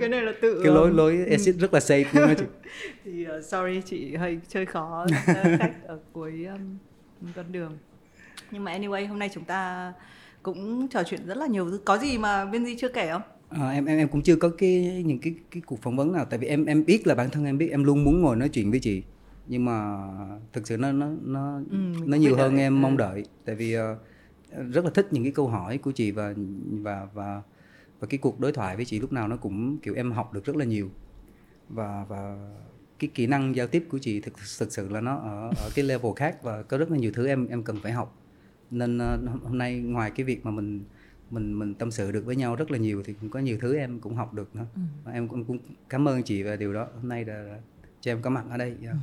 cái 0.00 0.08
này 0.08 0.22
là 0.22 0.32
tự 0.42 0.60
cái 0.64 0.72
lối 0.72 0.90
lối 0.90 1.24
exit 1.26 1.54
ừ. 1.54 1.60
rất 1.60 1.74
là 1.74 1.80
safe 1.80 2.04
luôn 2.12 2.34
chị. 2.38 2.44
Thì 3.04 3.26
uh, 3.38 3.44
sorry 3.44 3.82
chị 3.84 4.16
hơi 4.16 4.38
chơi 4.48 4.66
khó 4.66 5.06
khách 5.58 5.72
ở 5.86 5.98
cuối 6.12 6.46
um, 6.52 7.32
con 7.36 7.52
đường. 7.52 7.78
Nhưng 8.50 8.64
mà 8.64 8.78
anyway 8.78 9.08
hôm 9.08 9.18
nay 9.18 9.30
chúng 9.34 9.44
ta 9.44 9.92
cũng 10.42 10.88
trò 10.88 11.02
chuyện 11.02 11.26
rất 11.26 11.36
là 11.36 11.46
nhiều. 11.46 11.70
Có 11.84 11.98
gì 11.98 12.18
mà 12.18 12.44
bên 12.44 12.64
gì 12.64 12.76
chưa 12.78 12.88
kể 12.88 13.10
không? 13.10 13.22
À, 13.50 13.70
em 13.70 13.84
em 13.84 13.98
em 13.98 14.08
cũng 14.08 14.22
chưa 14.22 14.36
có 14.36 14.50
cái 14.58 15.02
những 15.06 15.18
cái 15.18 15.34
cái 15.50 15.62
cuộc 15.66 15.82
phỏng 15.82 15.96
vấn 15.96 16.12
nào. 16.12 16.24
Tại 16.24 16.38
vì 16.38 16.46
em 16.46 16.64
em 16.64 16.84
biết 16.84 17.06
là 17.06 17.14
bản 17.14 17.30
thân 17.30 17.44
em 17.44 17.58
biết 17.58 17.68
em 17.70 17.84
luôn 17.84 18.04
muốn 18.04 18.22
ngồi 18.22 18.36
nói 18.36 18.48
chuyện 18.48 18.70
với 18.70 18.80
chị 18.80 19.02
nhưng 19.48 19.64
mà 19.64 19.98
thực 20.52 20.66
sự 20.66 20.76
nó 20.76 20.92
nó 20.92 21.06
nó 21.22 21.60
ừ, 21.70 21.78
nó 22.06 22.16
nhiều 22.16 22.36
hơn 22.36 22.54
đợi. 22.54 22.62
em 22.62 22.76
ừ. 22.76 22.78
mong 22.78 22.96
đợi 22.96 23.24
tại 23.44 23.54
vì 23.54 23.76
uh, 23.78 23.82
rất 24.70 24.84
là 24.84 24.90
thích 24.94 25.08
những 25.10 25.22
cái 25.22 25.32
câu 25.32 25.48
hỏi 25.48 25.78
của 25.78 25.92
chị 25.92 26.10
và 26.10 26.34
và 26.70 27.08
và 27.14 27.42
và 28.00 28.06
cái 28.10 28.18
cuộc 28.18 28.40
đối 28.40 28.52
thoại 28.52 28.76
với 28.76 28.84
chị 28.84 29.00
lúc 29.00 29.12
nào 29.12 29.28
nó 29.28 29.36
cũng 29.36 29.78
kiểu 29.78 29.94
em 29.94 30.12
học 30.12 30.32
được 30.32 30.44
rất 30.44 30.56
là 30.56 30.64
nhiều 30.64 30.90
và 31.68 32.04
và 32.08 32.50
cái 32.98 33.10
kỹ 33.14 33.26
năng 33.26 33.56
giao 33.56 33.66
tiếp 33.66 33.86
của 33.90 33.98
chị 33.98 34.20
thực 34.20 34.34
thực 34.58 34.72
sự 34.72 34.88
là 34.88 35.00
nó 35.00 35.16
ở 35.16 35.50
ở 35.56 35.70
cái 35.74 35.84
level 35.84 36.12
khác 36.16 36.42
và 36.42 36.62
có 36.62 36.78
rất 36.78 36.90
là 36.90 36.96
nhiều 36.96 37.12
thứ 37.14 37.26
em 37.26 37.46
em 37.48 37.62
cần 37.62 37.76
phải 37.82 37.92
học 37.92 38.18
nên 38.70 38.96
uh, 38.96 39.42
hôm 39.44 39.58
nay 39.58 39.78
ngoài 39.78 40.10
cái 40.10 40.24
việc 40.24 40.44
mà 40.44 40.50
mình 40.50 40.84
mình 41.30 41.58
mình 41.58 41.74
tâm 41.74 41.90
sự 41.90 42.12
được 42.12 42.24
với 42.26 42.36
nhau 42.36 42.56
rất 42.56 42.70
là 42.70 42.78
nhiều 42.78 43.02
thì 43.02 43.14
cũng 43.20 43.30
có 43.30 43.40
nhiều 43.40 43.58
thứ 43.60 43.76
em 43.76 44.00
cũng 44.00 44.14
học 44.14 44.34
được 44.34 44.56
nữa 44.56 44.66
ừ. 44.74 45.10
em 45.12 45.28
cũng, 45.28 45.44
cũng 45.44 45.58
cảm 45.88 46.08
ơn 46.08 46.22
chị 46.22 46.42
về 46.42 46.56
điều 46.56 46.72
đó 46.72 46.88
hôm 46.94 47.08
nay 47.08 47.24
đã 47.24 47.60
cho 48.00 48.12
em 48.12 48.22
có 48.22 48.30
mặt 48.30 48.44
ở 48.50 48.56
đây 48.56 48.74
yeah. 48.82 48.94
ừ 48.94 48.98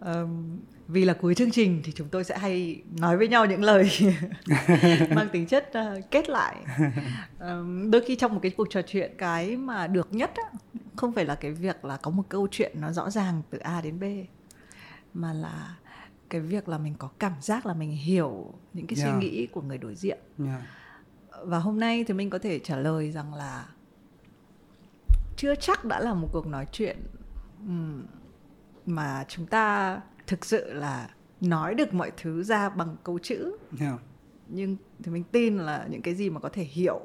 um, 0.00 0.58
vì 0.88 1.04
là 1.04 1.14
cuối 1.14 1.34
chương 1.34 1.50
trình 1.50 1.80
thì 1.84 1.92
chúng 1.92 2.08
tôi 2.08 2.24
sẽ 2.24 2.38
hay 2.38 2.82
nói 2.98 3.16
với 3.16 3.28
nhau 3.28 3.46
những 3.46 3.62
lời 3.62 3.90
mang 5.14 5.28
tính 5.32 5.46
chất 5.46 5.72
uh, 5.78 6.10
kết 6.10 6.28
lại 6.28 6.56
um, 7.40 7.90
đôi 7.90 8.02
khi 8.06 8.16
trong 8.16 8.34
một 8.34 8.40
cái 8.42 8.50
cuộc 8.56 8.66
trò 8.70 8.82
chuyện 8.82 9.12
cái 9.18 9.56
mà 9.56 9.86
được 9.86 10.08
nhất 10.14 10.30
á, 10.36 10.58
không 10.96 11.12
phải 11.12 11.24
là 11.24 11.34
cái 11.34 11.52
việc 11.52 11.84
là 11.84 11.96
có 11.96 12.10
một 12.10 12.22
câu 12.28 12.48
chuyện 12.50 12.72
nó 12.80 12.92
rõ 12.92 13.10
ràng 13.10 13.42
từ 13.50 13.58
A 13.58 13.80
đến 13.80 14.00
B 14.00 14.04
mà 15.14 15.32
là 15.32 15.76
cái 16.30 16.40
việc 16.40 16.68
là 16.68 16.78
mình 16.78 16.94
có 16.98 17.08
cảm 17.18 17.32
giác 17.40 17.66
là 17.66 17.74
mình 17.74 17.90
hiểu 17.90 18.54
những 18.72 18.86
cái 18.86 18.96
yeah. 18.98 19.08
suy 19.08 19.20
nghĩ 19.20 19.46
của 19.46 19.62
người 19.62 19.78
đối 19.78 19.94
diện 19.94 20.18
yeah. 20.46 20.62
và 21.42 21.58
hôm 21.58 21.80
nay 21.80 22.04
thì 22.04 22.14
mình 22.14 22.30
có 22.30 22.38
thể 22.38 22.58
trả 22.58 22.76
lời 22.76 23.12
rằng 23.12 23.34
là 23.34 23.66
chưa 25.36 25.54
chắc 25.54 25.84
đã 25.84 26.00
là 26.00 26.14
một 26.14 26.28
cuộc 26.32 26.46
nói 26.46 26.66
chuyện 26.72 26.96
um, 27.66 28.02
mà 28.86 29.24
chúng 29.28 29.46
ta 29.46 30.00
thực 30.26 30.44
sự 30.44 30.72
là 30.72 31.08
nói 31.40 31.74
được 31.74 31.94
mọi 31.94 32.12
thứ 32.16 32.42
ra 32.42 32.68
bằng 32.68 32.96
câu 33.04 33.18
chữ 33.18 33.56
yeah. 33.80 33.94
nhưng 34.48 34.76
thì 35.02 35.10
mình 35.10 35.24
tin 35.32 35.58
là 35.58 35.86
những 35.90 36.02
cái 36.02 36.14
gì 36.14 36.30
mà 36.30 36.40
có 36.40 36.48
thể 36.48 36.62
hiểu 36.62 37.00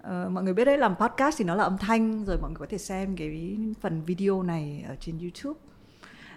uh, 0.00 0.30
mọi 0.30 0.44
người 0.44 0.54
biết 0.54 0.64
đấy 0.64 0.78
làm 0.78 0.94
podcast 0.96 1.38
thì 1.38 1.44
nó 1.44 1.54
là 1.54 1.64
âm 1.64 1.78
thanh 1.78 2.24
rồi 2.24 2.38
mọi 2.40 2.50
người 2.50 2.58
có 2.58 2.66
thể 2.68 2.78
xem 2.78 3.16
cái 3.16 3.58
phần 3.80 4.04
video 4.04 4.42
này 4.42 4.84
ở 4.88 4.96
trên 5.00 5.18
youtube 5.18 5.60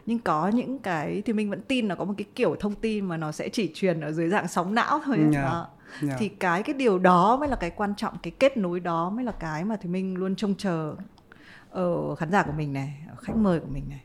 nhưng 0.06 0.20
có 0.20 0.48
những 0.48 0.80
cái 0.80 1.22
thì 1.26 1.34
mình 1.34 1.50
vẫn 1.50 1.62
tin 1.62 1.88
là 1.88 1.96
có 1.96 2.06
một 2.06 2.14
cái 2.18 2.26
kiểu 2.36 2.56
thông 2.60 2.76
tin 2.76 3.06
mà 3.06 3.18
nó 3.18 3.32
sẽ 3.32 3.50
chỉ 3.50 3.72
truyền 3.74 4.02
ở 4.02 4.12
dưới 4.12 4.30
dạng 4.30 4.48
sóng 4.48 4.76
não 4.76 5.02
thôi 5.06 5.18
yeah. 5.18 5.34
Đó. 5.34 5.68
Yeah. 6.02 6.20
thì 6.20 6.30
cái 6.30 6.64
cái 6.64 6.74
điều 6.74 7.00
đó 7.00 7.38
mới 7.38 7.50
là 7.50 7.56
cái 7.56 7.70
quan 7.70 7.96
trọng 7.96 8.18
cái 8.24 8.32
kết 8.40 8.58
nối 8.58 8.80
đó 8.80 9.10
mới 9.10 9.26
là 9.26 9.32
cái 9.32 9.66
mà 9.66 9.76
thì 9.82 9.90
mình 9.90 10.16
luôn 10.16 10.36
trông 10.36 10.56
chờ 10.56 10.96
ở 11.70 12.16
khán 12.16 12.32
giả 12.32 12.44
của 12.44 12.52
mình 12.52 12.74
này 12.74 13.06
ở 13.10 13.16
khách 13.16 13.36
mời 13.36 13.60
của 13.60 13.68
mình 13.74 13.84
này 13.90 14.05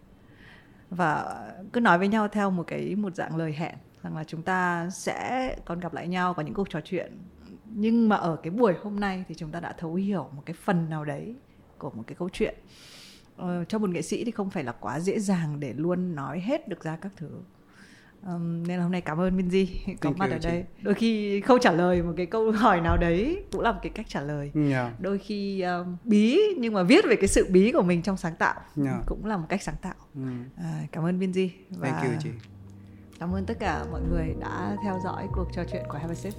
và 0.90 1.42
cứ 1.72 1.80
nói 1.80 1.98
với 1.98 2.08
nhau 2.08 2.28
theo 2.28 2.50
một 2.50 2.64
cái 2.66 2.96
một 2.96 3.14
dạng 3.14 3.36
lời 3.36 3.52
hẹn 3.52 3.74
rằng 4.02 4.16
là 4.16 4.24
chúng 4.24 4.42
ta 4.42 4.90
sẽ 4.90 5.56
còn 5.64 5.80
gặp 5.80 5.94
lại 5.94 6.08
nhau 6.08 6.34
có 6.34 6.42
những 6.42 6.54
cuộc 6.54 6.70
trò 6.70 6.80
chuyện. 6.84 7.18
Nhưng 7.64 8.08
mà 8.08 8.16
ở 8.16 8.36
cái 8.42 8.50
buổi 8.50 8.74
hôm 8.82 9.00
nay 9.00 9.24
thì 9.28 9.34
chúng 9.34 9.50
ta 9.50 9.60
đã 9.60 9.72
thấu 9.72 9.94
hiểu 9.94 10.28
một 10.36 10.42
cái 10.46 10.54
phần 10.54 10.90
nào 10.90 11.04
đấy 11.04 11.34
của 11.78 11.90
một 11.90 12.02
cái 12.06 12.14
câu 12.18 12.28
chuyện. 12.32 12.54
Ờ, 13.36 13.64
cho 13.64 13.78
một 13.78 13.90
nghệ 13.90 14.02
sĩ 14.02 14.24
thì 14.24 14.30
không 14.30 14.50
phải 14.50 14.64
là 14.64 14.72
quá 14.72 15.00
dễ 15.00 15.18
dàng 15.18 15.60
để 15.60 15.72
luôn 15.72 16.14
nói 16.14 16.40
hết 16.40 16.68
được 16.68 16.84
ra 16.84 16.96
các 16.96 17.12
thứ. 17.16 17.30
Um, 18.26 18.62
nên 18.66 18.76
là 18.76 18.82
hôm 18.82 18.92
nay 18.92 19.00
cảm 19.00 19.20
ơn 19.20 19.38
Minzy 19.38 19.66
có 20.00 20.10
mặt 20.16 20.30
ở 20.30 20.38
đây. 20.42 20.64
Đôi 20.82 20.94
khi 20.94 21.40
không 21.40 21.60
trả 21.60 21.72
lời 21.72 22.02
một 22.02 22.12
cái 22.16 22.26
câu 22.26 22.52
hỏi 22.52 22.80
nào 22.80 22.96
đấy 22.96 23.44
cũng 23.52 23.60
là 23.60 23.72
một 23.72 23.78
cái 23.82 23.90
cách 23.94 24.06
trả 24.08 24.20
lời. 24.20 24.50
Yeah. 24.54 24.70
Dạ. 24.70 24.92
Đôi 24.98 25.18
khi 25.18 25.60
um, 25.60 25.96
bí 26.04 26.40
nhưng 26.58 26.74
mà 26.74 26.82
viết 26.82 27.04
về 27.08 27.16
cái 27.16 27.28
sự 27.28 27.46
bí 27.50 27.72
của 27.72 27.82
mình 27.82 28.02
trong 28.02 28.16
sáng 28.16 28.34
tạo 28.36 28.54
yeah. 28.54 28.68
Dạ. 28.76 29.02
cũng 29.06 29.26
là 29.26 29.36
một 29.36 29.46
cách 29.48 29.62
sáng 29.62 29.74
tạo. 29.82 29.94
Mm. 30.14 30.44
À, 30.56 30.86
cảm 30.92 31.04
ơn 31.04 31.20
Minzy 31.20 31.48
và 31.70 31.90
Thank 31.90 32.04
you, 32.04 32.12
chị. 32.22 32.30
cảm 33.20 33.34
ơn 33.34 33.44
tất 33.46 33.58
cả 33.60 33.84
mọi 33.90 34.00
người 34.10 34.34
đã 34.40 34.76
theo 34.84 34.98
dõi 35.04 35.26
cuộc 35.32 35.48
trò 35.52 35.62
chuyện 35.72 35.82
của 35.88 35.98
Have 35.98 36.12
a 36.12 36.14
Sip. 36.14 36.34